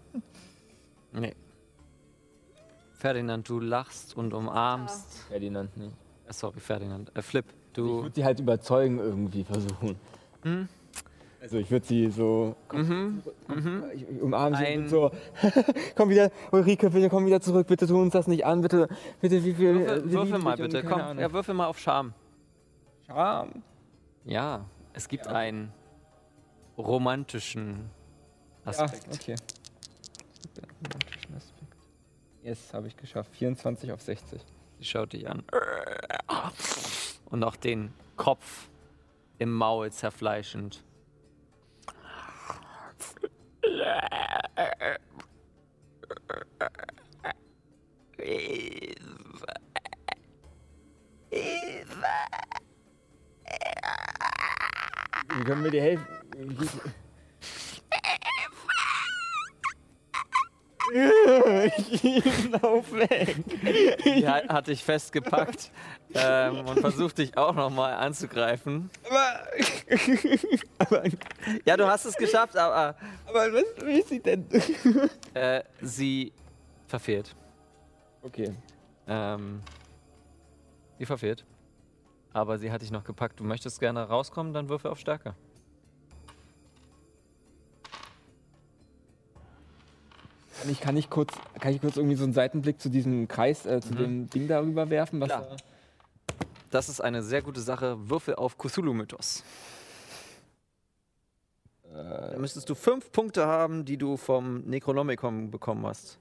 Nee. 1.13 1.35
Ferdinand, 2.93 3.49
du 3.49 3.59
lachst 3.59 4.15
und 4.19 4.35
umarmst. 4.35 5.21
Ferdinand 5.29 5.75
nicht. 5.79 5.97
Äh, 6.29 6.33
sorry, 6.33 6.61
Ferdinand. 6.61 7.11
Äh, 7.17 7.23
Flip, 7.23 7.45
Ich 7.49 7.73
du. 7.75 8.03
würde 8.03 8.15
sie 8.15 8.25
halt 8.25 8.41
überzeugen 8.41 8.99
irgendwie 8.99 9.45
versuchen. 9.45 9.97
Hm? 10.43 10.69
Also 11.41 11.59
ich 11.59 11.71
würde 11.71 11.87
sie 11.87 12.11
so 12.11 12.57
Mhm. 12.73 13.23
Mhm. 13.47 13.85
ich, 13.95 14.03
ich 14.09 14.21
umarme 14.23 14.57
sie 14.57 14.77
und 14.79 14.89
so. 14.89 15.13
komm 15.97 16.09
wieder, 16.09 16.33
Ulrike, 16.51 16.91
bitte 16.91 17.09
komm 17.09 17.27
wieder 17.27 17.41
zurück, 17.41 17.69
bitte 17.69 17.87
tu 17.87 18.01
uns 18.01 18.13
das 18.13 18.27
nicht 18.27 18.45
an, 18.45 18.63
bitte, 18.63 18.89
bitte, 19.21 19.45
wie 19.45 19.55
viel. 19.55 19.75
Würfel, 19.87 20.11
würfel 20.13 20.39
mal 20.41 20.57
bitte. 20.57 20.83
Komm, 20.83 21.01
Ahnung. 21.01 21.23
ja, 21.23 21.33
würfel 21.33 21.55
mal 21.55 21.67
auf 21.67 21.79
Charme. 21.79 22.15
Charme. 23.07 23.63
Ja, 24.25 24.65
es 24.93 25.07
gibt 25.09 25.27
Ja. 25.27 25.33
einen 25.33 25.73
romantischen 26.77 27.91
Ja, 28.65 28.71
Aspekt. 28.73 29.07
okay. 29.15 29.37
Yes, 32.43 32.73
habe 32.73 32.87
ich 32.89 32.97
geschafft. 32.97 33.31
24 33.35 33.93
auf 33.93 34.01
60. 34.01 34.41
Sie 34.79 34.85
schaut 34.85 35.13
dich 35.13 35.29
an. 35.29 35.43
Und 37.27 37.45
auch 37.45 37.57
den 37.57 37.93
Kopf 38.17 38.69
im 39.39 39.53
Maul 39.53 39.91
zerfleischend. 39.91 40.83
Wie 55.29 55.45
können 55.45 55.65
wir 55.65 55.71
dir 55.71 55.83
helfen? 55.83 56.07
Lauf 62.63 62.93
weg. 62.93 63.37
Die 64.05 64.27
hat, 64.29 64.49
hat 64.49 64.67
dich 64.69 64.83
festgepackt 64.85 65.71
ähm, 66.15 66.61
und 66.67 66.81
versucht 66.81 67.19
dich 67.19 67.37
auch 67.37 67.55
nochmal 67.55 67.95
anzugreifen. 67.95 68.91
Aber, 69.09 69.41
aber, 70.79 71.03
Ja, 71.65 71.77
du 71.77 71.87
hast 71.87 72.05
es 72.05 72.17
geschafft, 72.17 72.57
aber 72.57 72.97
aber 73.27 73.53
was 73.53 73.85
will 73.85 74.05
sie 74.05 74.21
denn? 74.21 74.47
äh, 75.35 75.63
sie 75.81 76.33
verfehlt. 76.87 77.35
Okay. 78.23 78.55
Ähm, 79.09 79.61
sie 80.99 81.07
verfehlt. 81.07 81.45
Aber 82.33 82.59
sie 82.59 82.71
hat 82.71 82.83
dich 82.83 82.91
noch 82.91 83.05
gepackt. 83.05 83.41
Du 83.41 83.45
möchtest 83.45 83.81
gerne 83.81 84.03
rauskommen, 84.09 84.53
dann 84.53 84.69
würfel 84.69 84.91
auf 84.91 84.99
Stärke. 84.99 85.35
Kann 90.61 90.71
ich, 90.71 90.81
kann 90.81 90.97
ich 90.97 91.11
kurz, 91.11 91.35
kann 91.61 91.73
ich 91.75 91.81
kurz 91.81 91.97
irgendwie 91.97 92.17
so 92.17 92.25
einen 92.25 92.33
Seitenblick 92.33 92.81
zu 92.81 92.89
diesem 92.89 93.29
Kreis, 93.29 93.67
äh, 93.67 93.81
zu 93.81 93.93
Mhm. 93.93 93.97
dem 93.99 94.31
Ding 94.31 94.49
darüber 94.49 94.89
werfen? 94.91 95.21
Was 95.21 95.29
Klar. 95.29 95.43
da 95.51 95.57
Das 96.71 96.89
ist 96.89 97.01
eine 97.01 97.23
sehr 97.23 97.43
gute 97.43 97.61
Sache. 97.61 97.97
Würfel 98.09 98.35
auf 98.35 98.57
Cthulhu-Mythos. 98.59 99.45
Da 101.93 102.37
müsstest 102.37 102.69
du 102.69 102.75
fünf 102.75 103.11
Punkte 103.13 103.47
haben, 103.47 103.85
die 103.87 103.97
du 103.97 104.17
vom 104.19 104.61
Necronomicon 104.65 105.51
bekommen 105.51 105.87
hast. 105.87 106.19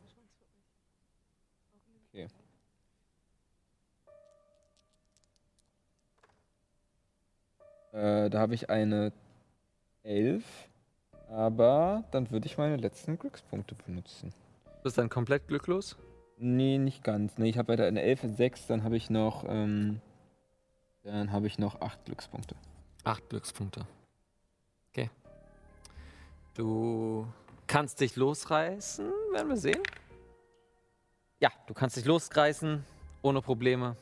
Äh, 7.92 8.30
da 8.30 8.40
habe 8.40 8.54
ich 8.56 8.70
eine 8.70 9.12
11. 10.04 10.44
Aber 11.30 12.04
dann 12.12 12.30
würde 12.32 12.46
ich 12.46 12.58
meine 12.58 12.78
letzten 12.78 13.18
Glückspunkte 13.18 13.76
benutzen. 13.76 14.34
Du 14.66 14.84
bist 14.84 14.98
dann 14.98 15.10
komplett 15.10 15.48
glücklos? 15.48 15.98
Nee, 16.38 16.78
nicht 16.78 17.04
ganz. 17.04 17.38
Nee, 17.38 17.50
ich 17.50 17.58
habe 17.58 17.70
weiter 17.70 17.86
eine 17.86 18.02
11 18.02 18.24
und 18.26 18.36
6, 18.36 18.68
dann 18.68 18.84
habe 18.84 18.98
ich 18.98 19.10
noch. 19.10 19.46
Ähm, 19.48 20.02
dann 21.04 21.32
habe 21.32 21.48
ich 21.48 21.60
noch 21.60 21.82
8 21.82 22.06
Glückspunkte. 22.06 22.56
Acht 23.04 23.30
Glückspunkte. 23.30 23.86
Okay. 24.90 25.10
Du 26.56 27.28
kannst 27.68 28.02
dich 28.02 28.16
losreißen, 28.16 29.06
werden 29.32 29.50
wir 29.50 29.58
sehen. 29.58 29.82
Ja, 31.40 31.52
du 31.68 31.74
kannst 31.74 31.98
dich 31.98 32.06
losreißen, 32.06 32.84
ohne 33.22 33.42
Probleme. 33.42 33.96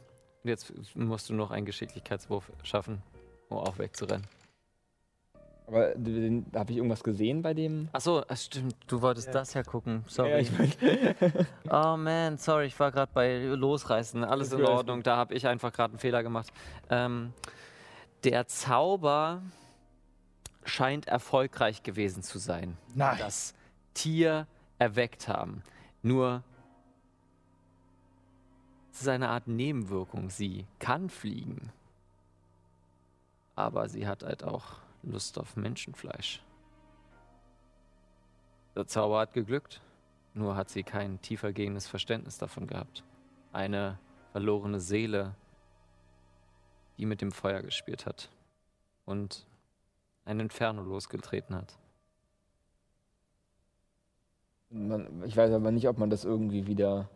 Und 0.44 0.50
jetzt 0.50 0.96
musst 0.96 1.30
du 1.30 1.34
noch 1.34 1.52
einen 1.52 1.66
Geschicklichkeitswurf 1.66 2.52
schaffen, 2.64 3.02
um 3.50 3.58
auch 3.58 3.78
wegzurennen. 3.78 4.26
Aber 5.66 5.94
habe 5.94 6.72
ich 6.72 6.78
irgendwas 6.78 7.04
gesehen 7.04 7.42
bei 7.42 7.54
dem? 7.54 7.88
Achso, 7.94 8.24
stimmt, 8.34 8.76
du 8.88 9.02
wolltest 9.02 9.34
das 9.34 9.54
ja 9.54 9.64
gucken. 9.64 10.04
Sorry. 10.08 10.32
Ja, 10.32 10.38
ich 10.40 10.52
mein, 10.52 10.72
Oh 11.70 11.96
man, 11.98 12.38
sorry, 12.38 12.66
ich 12.66 12.80
war 12.80 12.92
gerade 12.92 13.12
bei 13.14 13.38
Losreißen. 13.40 14.24
Alles 14.24 14.52
in. 14.52 14.64
Ordnung, 14.64 15.04
da 15.04 15.16
habe 15.16 15.34
ich 15.34 15.48
einfach 15.48 15.72
gerade 15.72 15.94
einen 15.94 16.00
Fehler 16.00 16.22
gemacht. 16.22 16.52
Ähm, 16.90 17.34
der 18.24 18.48
Zauber 18.48 19.42
scheint 20.66 21.08
erfolgreich 21.08 21.84
gewesen 21.84 22.24
zu 22.24 22.40
sein. 22.40 22.78
Nein. 22.94 23.18
Das 23.20 23.54
Tier 23.94 24.48
erweckt 24.80 25.28
haben. 25.28 25.64
Nur 26.02 26.44
es 28.92 29.02
ist 29.02 29.08
eine 29.08 29.30
Art 29.30 29.48
Nebenwirkung. 29.48 30.30
Sie 30.30 30.66
kann 30.80 31.10
fliegen. 31.10 31.72
Aber 33.56 33.90
sie 33.90 34.08
hat 34.08 34.24
halt 34.24 34.44
auch 34.44 34.83
Lust 35.04 35.38
auf 35.38 35.56
Menschenfleisch. 35.56 36.42
Der 38.76 38.88
Zauber 38.88 39.20
hat 39.20 39.34
geglückt. 39.34 39.82
Nur 40.34 40.56
hat 40.56 40.70
sie 40.70 40.82
kein 40.82 41.22
tiefergehendes 41.22 41.88
Verständnis 41.88 42.40
davon 42.40 42.66
gehabt. 42.66 43.04
Eine 43.52 44.00
verlorene 44.32 44.80
Seele, 44.80 45.36
die 46.98 47.06
mit 47.06 47.22
dem 47.22 47.32
Feuer 47.32 47.62
gespielt 47.62 48.08
hat 48.08 48.30
und 49.06 49.46
ein 50.26 50.40
Inferno 50.40 50.82
losgetreten 50.82 51.56
hat. 51.56 51.78
man, 54.70 55.24
ich 55.24 55.38
weiß 55.38 55.52
aber 55.52 55.72
nicht, 55.72 55.88
ob 55.88 56.00
man 56.00 56.10
das 56.10 56.24
irgendwie 56.24 56.66
wieder 56.66 57.10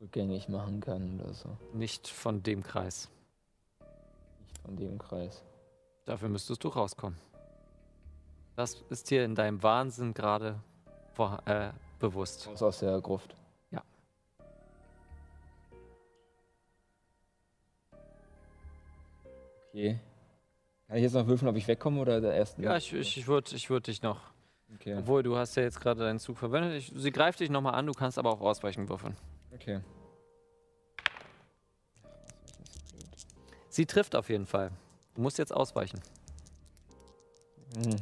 rückgängig 0.00 0.48
machen 0.48 0.80
kann 0.80 1.20
oder 1.20 1.34
so. 1.34 1.56
Nicht 1.74 2.08
von 2.08 2.42
dem 2.42 2.62
Kreis. 2.62 3.10
Nicht 3.80 4.58
von 4.62 4.76
dem 4.76 4.98
Kreis. 4.98 5.42
Dafür 6.04 6.28
müsstest 6.28 6.64
du 6.64 6.68
rauskommen. 6.68 7.18
Das 8.56 8.82
ist 8.90 9.10
dir 9.10 9.24
in 9.24 9.34
deinem 9.34 9.62
Wahnsinn 9.62 10.12
gerade 10.14 10.60
äh, 11.46 11.70
bewusst. 11.98 12.46
Raus 12.48 12.62
aus 12.62 12.78
der 12.80 13.00
Gruft. 13.00 13.34
Ja. 13.70 13.82
Okay. 19.68 20.00
Kann 20.88 20.96
ich 20.96 21.02
jetzt 21.04 21.14
noch 21.14 21.26
würfeln, 21.26 21.48
ob 21.48 21.56
ich 21.56 21.66
wegkomme 21.66 22.00
oder 22.00 22.20
der 22.20 22.34
ersten? 22.34 22.62
Ja, 22.62 22.76
ich, 22.76 22.92
ich, 22.92 23.16
ich 23.16 23.26
würde 23.26 23.54
ich 23.56 23.70
würd 23.70 23.86
dich 23.86 24.02
noch. 24.02 24.20
Okay. 24.74 24.96
Obwohl, 24.96 25.22
du 25.22 25.36
hast 25.36 25.54
ja 25.54 25.62
jetzt 25.62 25.80
gerade 25.80 26.00
deinen 26.00 26.18
Zug 26.18 26.36
verwendet. 26.36 26.74
Ich, 26.74 26.92
sie 26.94 27.12
greift 27.12 27.40
dich 27.40 27.48
nochmal 27.48 27.74
an, 27.74 27.86
du 27.86 27.92
kannst 27.92 28.18
aber 28.18 28.30
auch 28.30 28.40
ausweichen 28.40 28.88
würfeln. 28.88 29.16
Okay. 29.54 29.80
Sie 33.68 33.86
trifft 33.86 34.14
auf 34.14 34.28
jeden 34.28 34.46
Fall. 34.46 34.70
Du 35.14 35.20
musst 35.20 35.38
jetzt 35.38 35.52
ausweichen. 35.52 36.00
Hm. 37.74 37.96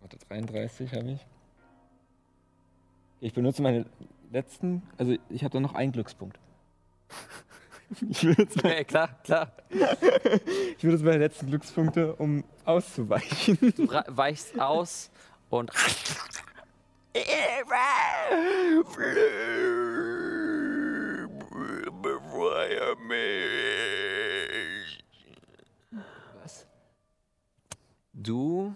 Warte, 0.00 0.18
33 0.28 0.92
habe 0.92 1.12
ich. 1.12 1.26
Ich 3.20 3.32
benutze 3.32 3.62
meine 3.62 3.86
letzten, 4.30 4.82
also 4.98 5.16
ich 5.30 5.42
habe 5.44 5.52
da 5.52 5.60
noch 5.60 5.74
einen 5.74 5.92
Glückspunkt. 5.92 6.38
ich 8.10 8.20
benutze, 8.20 8.58
Okay, 8.58 8.84
klar, 8.84 9.08
klar. 9.24 9.52
ich 9.70 10.82
benutze 10.82 11.04
meine 11.04 11.18
letzten 11.18 11.46
Glückspunkte, 11.46 12.14
um 12.16 12.44
auszuweichen. 12.64 13.58
Du 13.76 13.88
weichst 13.88 14.60
aus 14.60 15.10
und. 15.50 15.70
Befreie 22.44 22.94
mich. 22.96 25.02
Was? 26.42 26.66
Du 28.12 28.74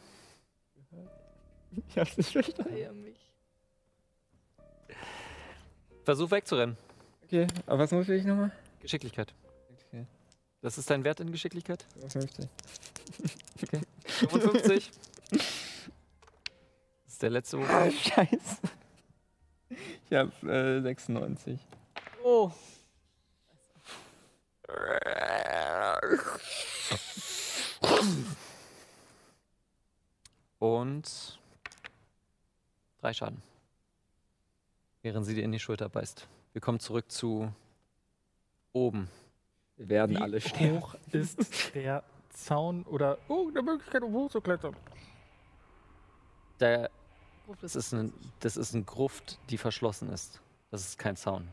Ich 1.89 1.99
hab's 1.99 2.17
nicht 2.17 2.33
verstanden. 2.33 2.73
Feier 2.73 2.93
mich. 2.95 3.19
versuch 6.05 6.31
wegzurennen. 6.31 6.79
Okay, 7.25 7.47
aber 7.67 7.81
was 7.81 7.93
muss 7.93 8.09
ich 8.09 8.25
nochmal? 8.25 8.53
Geschicklichkeit. 8.81 9.35
Okay. 9.89 10.07
Das 10.63 10.79
ist 10.79 10.89
dein 10.89 11.05
Wert 11.05 11.21
in 11.21 11.31
Geschicklichkeit? 11.31 11.85
50. 12.09 12.49
55. 14.05 14.91
Das 17.05 17.15
ist 17.15 17.23
der 17.23 17.31
letzte 17.31 17.59
Wurf. 17.59 17.69
Ah, 17.69 17.91
scheiße. 17.91 18.59
Ich 20.09 20.17
hab 20.17 20.43
äh, 20.45 20.81
96. 20.81 21.59
Oh, 22.23 22.53
Und 30.59 31.39
drei 33.01 33.13
Schaden. 33.13 33.43
Während 35.03 35.25
sie 35.27 35.35
dir 35.35 35.45
in 35.45 35.53
die 35.53 35.61
Schulter 35.61 35.89
beißt. 35.89 36.27
Wir 36.53 36.61
kommen 36.61 36.81
zurück 36.81 37.11
zu 37.11 37.53
oben. 38.73 39.09
Wir 39.77 39.89
werden 39.89 40.17
Wie 40.17 40.21
alle 40.21 40.41
sterben. 40.41 40.81
hoch 40.81 40.97
ist 41.13 41.75
der 41.75 42.03
Zaun 42.31 42.83
oder 42.85 43.19
oh, 43.29 43.49
eine 43.49 43.63
Möglichkeit, 43.63 44.03
um 44.03 44.13
hochzuklettern? 44.13 44.77
Der, 46.61 46.91
das, 47.61 47.77
ist 47.77 47.93
ein, 47.93 48.13
das 48.41 48.57
ist 48.57 48.75
eine 48.75 48.85
Gruft, 48.85 49.39
die 49.51 49.59
verschlossen 49.59 50.11
ist. 50.13 50.41
Das 50.71 50.83
ist 50.83 50.99
kein 50.99 51.17
Zaun. 51.17 51.49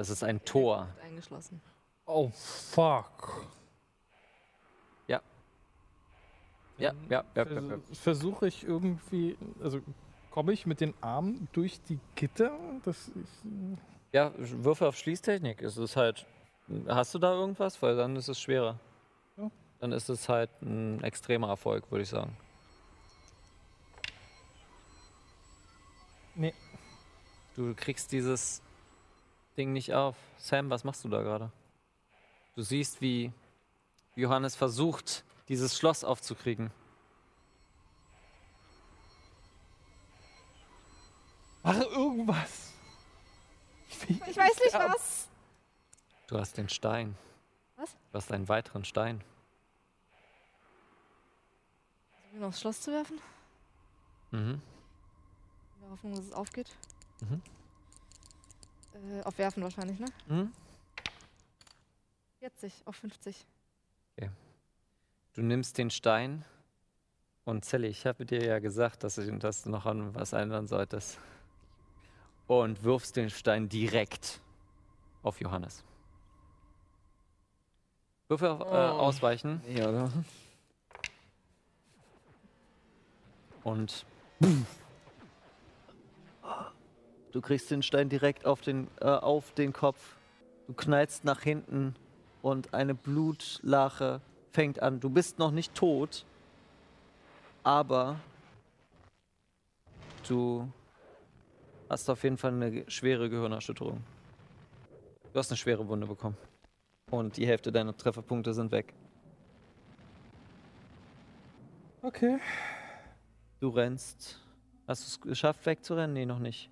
Das 0.00 0.08
ist 0.08 0.22
ein 0.24 0.42
Tor. 0.46 0.88
eingeschlossen. 1.04 1.60
Oh, 2.06 2.30
fuck. 2.30 3.46
Ja, 5.06 5.20
ja, 6.78 6.94
ja, 7.10 7.22
ja, 7.34 7.44
ja. 7.44 7.78
Versuche 7.92 8.46
ich 8.48 8.64
irgendwie, 8.64 9.36
also 9.62 9.82
komme 10.30 10.54
ich 10.54 10.64
mit 10.64 10.80
den 10.80 10.94
Armen 11.02 11.48
durch 11.52 11.82
die 11.82 11.98
Gitter? 12.14 12.58
Das 12.82 13.08
ist, 13.08 13.42
Ja, 14.12 14.32
Würfe 14.38 14.88
auf 14.88 14.96
Schließtechnik. 14.96 15.60
Es 15.60 15.76
ist 15.76 15.96
halt. 15.96 16.24
Hast 16.88 17.12
du 17.14 17.18
da 17.18 17.34
irgendwas? 17.34 17.82
Weil 17.82 17.94
dann 17.96 18.16
ist 18.16 18.28
es 18.28 18.40
schwerer. 18.40 18.80
Ja. 19.36 19.50
Dann 19.80 19.92
ist 19.92 20.08
es 20.08 20.30
halt 20.30 20.48
ein 20.62 21.04
extremer 21.04 21.48
Erfolg, 21.48 21.90
würde 21.90 22.04
ich 22.04 22.08
sagen. 22.08 22.34
Nee. 26.34 26.54
Du 27.54 27.74
kriegst 27.74 28.10
dieses 28.12 28.62
Ding 29.56 29.72
nicht 29.72 29.92
auf. 29.92 30.16
Sam, 30.38 30.70
was 30.70 30.84
machst 30.84 31.04
du 31.04 31.08
da 31.08 31.22
gerade? 31.22 31.50
Du 32.54 32.62
siehst, 32.62 33.00
wie 33.00 33.32
Johannes 34.16 34.56
versucht, 34.56 35.24
dieses 35.48 35.76
Schloss 35.76 36.04
aufzukriegen. 36.04 36.70
Mach 41.62 41.80
irgendwas. 41.80 42.72
Ich 44.08 44.36
weiß 44.36 44.58
nicht 44.64 44.74
was. 44.74 45.28
Du 46.26 46.38
hast 46.38 46.56
den 46.56 46.68
Stein. 46.68 47.16
Was? 47.76 47.90
Du 48.12 48.14
hast 48.14 48.32
einen 48.32 48.48
weiteren 48.48 48.84
Stein. 48.84 49.22
Versuchen 52.12 52.32
wir 52.32 52.40
noch 52.40 52.48
aufs 52.48 52.60
Schloss 52.60 52.80
zu 52.80 52.92
werfen? 52.92 53.20
Mhm. 54.30 54.62
In 55.74 55.80
der 55.82 55.90
Hoffnung, 55.90 56.14
dass 56.14 56.24
es 56.24 56.32
aufgeht. 56.32 56.70
Mhm. 57.20 57.42
Äh, 59.08 59.22
auf 59.24 59.38
Werfen 59.38 59.62
wahrscheinlich, 59.62 59.98
ne? 59.98 60.06
Mhm. 60.28 60.52
40 62.40 62.72
auf 62.86 62.96
50. 62.96 63.46
Du 65.34 65.42
nimmst 65.42 65.78
den 65.78 65.90
Stein 65.90 66.44
und 67.44 67.64
Sally, 67.64 67.86
ich 67.86 68.04
habe 68.04 68.26
dir 68.26 68.44
ja 68.44 68.58
gesagt, 68.58 69.04
dass, 69.04 69.14
du 69.14 69.70
noch 69.70 69.86
an 69.86 70.14
was 70.14 70.32
ändern 70.32 70.66
solltest. 70.66 71.18
und 72.48 72.82
wirfst 72.82 73.16
den 73.16 73.30
Stein 73.30 73.68
direkt 73.68 74.40
auf 75.22 75.40
Johannes. 75.40 75.84
Würfel 78.26 78.48
auf, 78.48 78.60
äh, 78.60 78.64
ausweichen 78.64 79.62
Ja, 79.68 79.88
oder? 79.88 80.12
und 83.62 84.04
du 87.32 87.40
kriegst 87.40 87.70
den 87.70 87.82
Stein 87.82 88.08
direkt 88.08 88.46
auf 88.46 88.60
den, 88.60 88.88
äh, 89.00 89.06
auf 89.06 89.52
den 89.52 89.72
Kopf. 89.72 90.16
Du 90.66 90.74
knallst 90.74 91.24
nach 91.24 91.40
hinten 91.42 91.94
und 92.42 92.74
eine 92.74 92.94
Blutlache 92.94 94.20
fängt 94.52 94.82
an. 94.82 95.00
Du 95.00 95.10
bist 95.10 95.38
noch 95.38 95.50
nicht 95.50 95.74
tot, 95.74 96.24
aber 97.62 98.20
du 100.28 100.68
hast 101.88 102.08
auf 102.08 102.22
jeden 102.22 102.38
Fall 102.38 102.52
eine 102.52 102.88
schwere 102.90 103.28
Gehirnerschütterung. 103.28 104.02
Du 105.32 105.38
hast 105.38 105.50
eine 105.50 105.56
schwere 105.56 105.86
Wunde 105.86 106.06
bekommen. 106.06 106.36
Und 107.10 107.36
die 107.36 107.46
Hälfte 107.46 107.72
deiner 107.72 107.96
Trefferpunkte 107.96 108.54
sind 108.54 108.70
weg. 108.70 108.94
Okay. 112.02 112.38
Du 113.60 113.68
rennst. 113.68 114.40
Hast 114.86 115.02
du 115.02 115.06
es 115.06 115.20
geschafft, 115.20 115.66
wegzurennen? 115.66 116.14
Nee, 116.14 116.26
noch 116.26 116.38
nicht. 116.38 116.70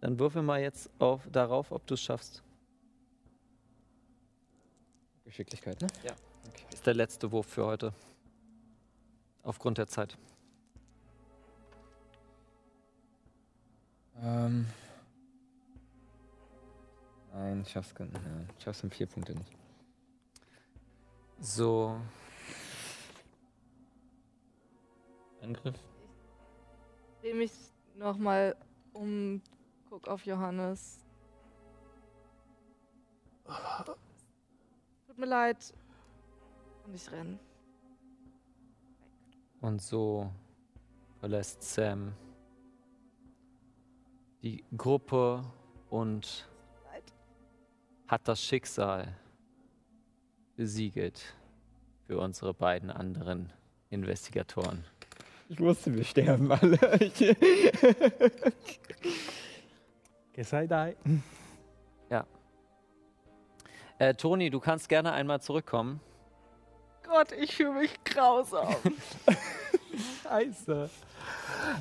Dann 0.00 0.18
würfel 0.18 0.42
mal 0.42 0.60
jetzt 0.60 0.90
auf, 0.98 1.28
darauf, 1.30 1.72
ob 1.72 1.86
du 1.86 1.94
es 1.94 2.02
schaffst. 2.02 2.42
Geschicklichkeit, 5.24 5.80
ne? 5.80 5.88
Ist 6.72 6.86
der 6.86 6.94
letzte 6.94 7.30
Wurf 7.30 7.46
für 7.46 7.66
heute. 7.66 7.92
Aufgrund 9.42 9.78
der 9.78 9.86
Zeit. 9.86 10.16
Ähm. 14.22 14.66
Nein, 17.32 17.62
ich 17.62 17.70
schaff's, 17.70 17.94
ja, 17.98 18.06
ich 18.58 18.64
schaff's 18.64 18.82
in 18.82 18.90
vier 18.90 19.06
Punkte 19.06 19.34
nicht. 19.34 19.52
So. 21.38 21.98
Angriff. 25.40 25.78
Dreh 27.22 27.34
mich 27.34 27.52
nochmal 27.96 28.56
um, 28.92 29.40
guck 29.90 30.06
auf 30.06 30.24
Johannes. 30.24 31.04
Tut 35.06 35.18
mir 35.18 35.26
leid. 35.26 35.74
Und 36.86 36.94
ich 36.94 37.10
renn. 37.10 37.38
Und 39.60 39.82
so 39.82 40.30
verlässt 41.18 41.62
Sam 41.62 42.14
die 44.42 44.64
Gruppe 44.74 45.44
und 45.90 46.48
hat 48.06 48.26
das 48.26 48.40
Schicksal 48.40 49.14
besiegelt 50.56 51.36
für 52.06 52.18
unsere 52.18 52.54
beiden 52.54 52.90
anderen 52.90 53.52
Investigatoren. 53.90 54.84
Ich 55.48 55.58
wusste, 55.58 55.94
wir 55.94 56.04
sterben 56.04 56.50
alle. 56.52 56.78
Guess 60.32 60.52
I 60.52 60.66
die. 60.66 61.20
Äh, 64.00 64.14
Toni, 64.14 64.48
du 64.48 64.60
kannst 64.60 64.88
gerne 64.88 65.12
einmal 65.12 65.42
zurückkommen. 65.42 66.00
Gott, 67.02 67.32
ich 67.32 67.54
fühle 67.54 67.74
mich 67.74 68.02
grausam. 68.02 68.74
Scheiße. 70.22 70.90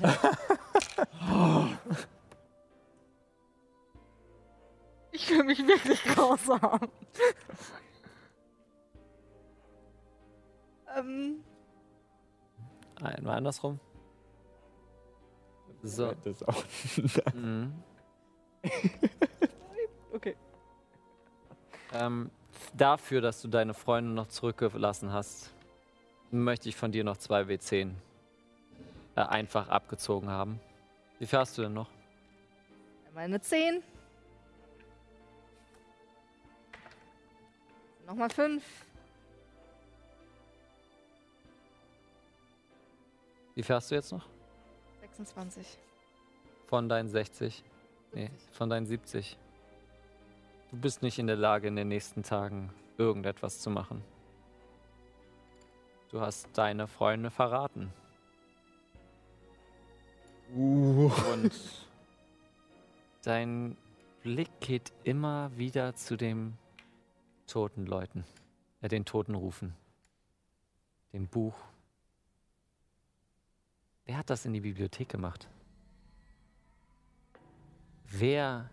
Ich 5.12 5.26
fühle 5.26 5.44
mich 5.44 5.58
wirklich 5.66 6.02
grausam. 6.04 6.80
ähm, 10.96 11.44
Einmal 13.02 13.38
andersrum. 13.38 13.80
So. 15.82 16.14
Das 16.24 16.44
auch. 16.44 16.64
Mhm. 17.34 17.74
okay. 20.14 20.36
Ähm, 21.94 22.30
dafür, 22.74 23.22
dass 23.22 23.42
du 23.42 23.48
deine 23.48 23.74
Freunde 23.74 24.12
noch 24.12 24.28
zurückgelassen 24.28 25.12
hast, 25.12 25.52
möchte 26.32 26.70
ich 26.70 26.76
von 26.76 26.92
dir 26.92 27.04
noch 27.04 27.18
zwei 27.18 27.42
W10 27.42 27.92
äh, 29.16 29.22
einfach 29.22 29.70
abgezogen 29.70 30.30
haben. 30.30 30.60
Wie 31.20 31.26
viel 31.26 31.40
hast 31.40 31.58
du 31.58 31.64
denn 31.64 31.74
noch? 31.74 31.90
Einmal 33.08 33.26
eine 33.26 33.42
10. 33.42 33.84
Nochmal 38.06 38.30
5. 38.30 38.64
Wie 43.56 43.64
viel 43.64 43.76
hast 43.76 43.92
du 43.92 43.96
jetzt 43.96 44.12
noch? 44.12 44.26
26. 45.02 45.78
Von 46.68 46.88
deinen 46.88 47.10
60? 47.10 47.64
Nee, 48.14 48.32
von 48.52 48.70
deinen 48.70 48.86
70. 48.86 49.38
Du 50.72 50.78
bist 50.78 51.02
nicht 51.02 51.20
in 51.20 51.28
der 51.28 51.36
Lage, 51.36 51.68
in 51.68 51.76
den 51.76 51.88
nächsten 51.88 52.24
Tagen 52.24 52.72
irgendetwas 52.98 53.60
zu 53.60 53.70
machen. 53.70 54.04
Du 56.10 56.22
hast 56.22 56.48
deine 56.54 56.88
Freunde 56.88 57.30
verraten. 57.30 57.94
Uh. 60.56 61.12
Und 61.34 61.54
dein 63.24 63.78
Blick 64.24 64.50
geht 64.60 64.92
immer 65.04 65.52
wieder 65.56 65.96
zu 65.96 66.18
den 66.18 66.58
toten 67.46 67.86
Leuten, 67.86 68.26
äh, 68.82 68.88
den 68.88 69.06
toten 69.06 69.36
Rufen, 69.36 69.76
dem 71.14 71.28
Buch. 71.28 71.56
Wer 74.06 74.18
hat 74.18 74.30
das 74.32 74.46
in 74.46 74.54
die 74.54 74.62
Bibliothek 74.62 75.10
gemacht? 75.10 75.48
Wer, 78.12 78.70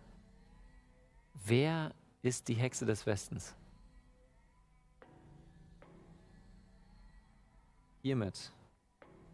wer 1.44 1.94
ist 2.22 2.48
die 2.48 2.54
Hexe 2.54 2.86
des 2.86 3.04
Westens? 3.04 3.54
Hiermit 8.00 8.50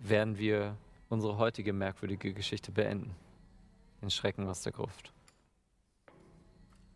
werden 0.01 0.39
wir 0.39 0.77
unsere 1.09 1.37
heutige 1.39 1.73
merkwürdige 1.73 2.35
Geschichte 2.35 2.73
beenden. 2.73 3.15
Den 4.01 4.11
Schrecken 4.11 4.49
aus 4.49 4.63
der 4.63 4.73
Gruft. 4.73 5.13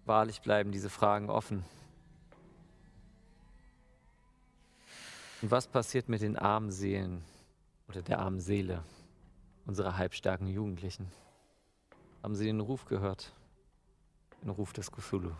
Wahrlich 0.04 0.40
bleiben 0.40 0.72
diese 0.72 0.90
Fragen 0.90 1.30
offen. 1.30 1.64
Und 5.42 5.50
was 5.52 5.68
passiert 5.68 6.08
mit 6.08 6.22
den 6.22 6.36
armen 6.36 6.72
Seelen 6.72 7.22
oder 7.88 8.02
der 8.02 8.18
armen 8.18 8.40
Seele 8.40 8.82
unserer 9.64 9.96
halbstarken 9.96 10.48
Jugendlichen? 10.48 11.12
Haben 12.26 12.34
sie 12.34 12.46
den 12.46 12.58
Ruf 12.58 12.86
gehört? 12.86 13.32
Den 14.42 14.50
Ruf 14.50 14.72
des 14.72 14.90
Cthulhu. 14.90 15.30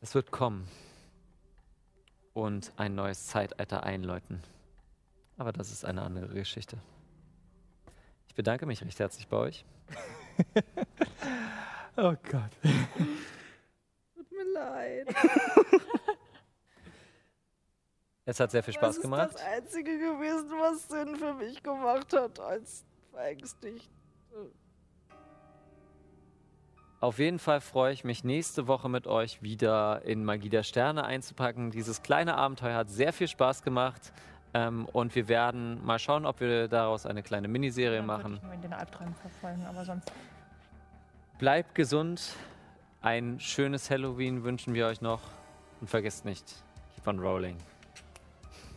Es 0.00 0.14
wird 0.14 0.30
kommen 0.30 0.68
und 2.32 2.72
ein 2.76 2.94
neues 2.94 3.26
Zeitalter 3.26 3.82
einläuten. 3.82 4.40
Aber 5.38 5.50
das 5.50 5.72
ist 5.72 5.84
eine 5.84 6.02
andere 6.02 6.28
Geschichte. 6.28 6.78
Ich 8.28 8.36
bedanke 8.36 8.64
mich 8.64 8.84
recht 8.84 9.00
herzlich 9.00 9.26
bei 9.26 9.38
euch. 9.38 9.64
Oh 11.96 12.14
Gott. 12.30 12.52
Tut 14.14 14.30
mir 14.30 14.52
leid. 14.54 15.08
Es 18.24 18.38
hat 18.38 18.52
sehr 18.52 18.62
viel 18.62 18.72
Spaß 18.72 18.94
das 18.94 19.02
gemacht. 19.02 19.30
ist 19.30 19.40
das 19.40 19.44
Einzige 19.44 19.98
gewesen, 19.98 20.48
was 20.60 20.88
Sinn 20.88 21.16
für 21.16 21.34
mich 21.34 21.60
gemacht 21.60 22.12
hat, 22.12 22.38
als 22.38 22.84
verängstigt. 23.10 23.90
Auf 27.00 27.18
jeden 27.18 27.40
Fall 27.40 27.60
freue 27.60 27.92
ich 27.92 28.04
mich, 28.04 28.22
nächste 28.22 28.68
Woche 28.68 28.88
mit 28.88 29.08
euch 29.08 29.42
wieder 29.42 30.02
in 30.04 30.24
Magie 30.24 30.48
der 30.48 30.62
Sterne 30.62 31.04
einzupacken. 31.04 31.72
Dieses 31.72 32.02
kleine 32.02 32.36
Abenteuer 32.36 32.76
hat 32.76 32.90
sehr 32.90 33.12
viel 33.12 33.26
Spaß 33.26 33.62
gemacht. 33.62 34.12
Ähm, 34.54 34.86
und 34.92 35.14
wir 35.14 35.28
werden 35.28 35.84
mal 35.84 35.98
schauen, 35.98 36.26
ob 36.26 36.40
wir 36.40 36.68
daraus 36.68 37.04
eine 37.04 37.24
kleine 37.24 37.48
Miniserie 37.48 37.96
Dann 37.96 38.06
machen. 38.06 38.34
ich 38.34 38.42
nur 38.42 38.52
in 38.52 38.62
den 38.62 38.72
Albträumen 38.72 39.14
verfolgen, 39.14 39.66
aber 39.66 39.84
sonst. 39.84 40.12
Bleibt 41.38 41.74
gesund. 41.74 42.36
Ein 43.00 43.40
schönes 43.40 43.90
Halloween 43.90 44.44
wünschen 44.44 44.74
wir 44.74 44.86
euch 44.86 45.00
noch. 45.00 45.22
Und 45.80 45.88
vergesst 45.88 46.24
nicht, 46.24 46.62
keep 46.94 47.08
on 47.08 47.18
rolling. 47.18 47.56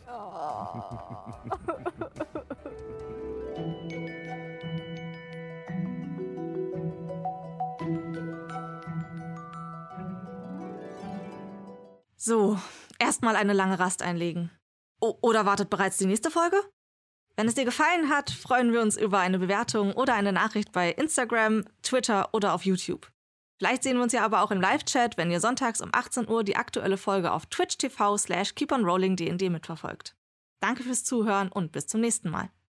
So, 12.28 12.60
erstmal 12.98 13.36
eine 13.36 13.54
lange 13.54 13.78
Rast 13.78 14.02
einlegen. 14.02 14.50
O 15.00 15.16
oder 15.22 15.46
wartet 15.46 15.70
bereits 15.70 15.98
die 15.98 16.08
nächste 16.08 16.32
Folge? 16.32 16.60
Wenn 17.36 17.48
es 17.48 17.54
dir 17.54 17.66
gefallen 17.66 18.10
hat, 18.10 18.32
freuen 18.32 18.74
wir 18.74 18.82
uns 18.82 18.98
über 18.98 19.20
eine 19.20 19.38
Bewertung 19.38 19.94
oder 19.94 20.16
eine 20.16 20.34
Nachricht 20.34 20.72
bei 20.72 20.90
Instagram, 20.90 21.66
Twitter 21.84 22.34
oder 22.34 22.56
auf 22.56 22.66
YouTube. 22.66 23.12
Vielleicht 23.60 23.84
sehen 23.84 23.98
wir 23.98 24.02
uns 24.02 24.12
ja 24.12 24.26
aber 24.26 24.42
auch 24.42 24.50
im 24.50 24.60
Live-Chat, 24.60 25.18
wenn 25.18 25.30
ihr 25.30 25.40
sonntags 25.40 25.82
um 25.82 25.90
18 25.92 26.28
Uhr 26.28 26.44
die 26.44 26.56
aktuelle 26.56 26.98
Folge 26.98 27.32
auf 27.32 27.46
Twitch 27.46 27.78
TV 27.78 28.18
slash 28.18 28.56
keeponrollingdnd 28.56 29.52
mitverfolgt. 29.52 30.16
Danke 30.62 30.82
fürs 30.82 31.04
Zuhören 31.04 31.50
und 31.50 31.74
bis 31.74 31.86
zum 31.86 32.02
nächsten 32.02 32.32
Mal. 32.32 32.50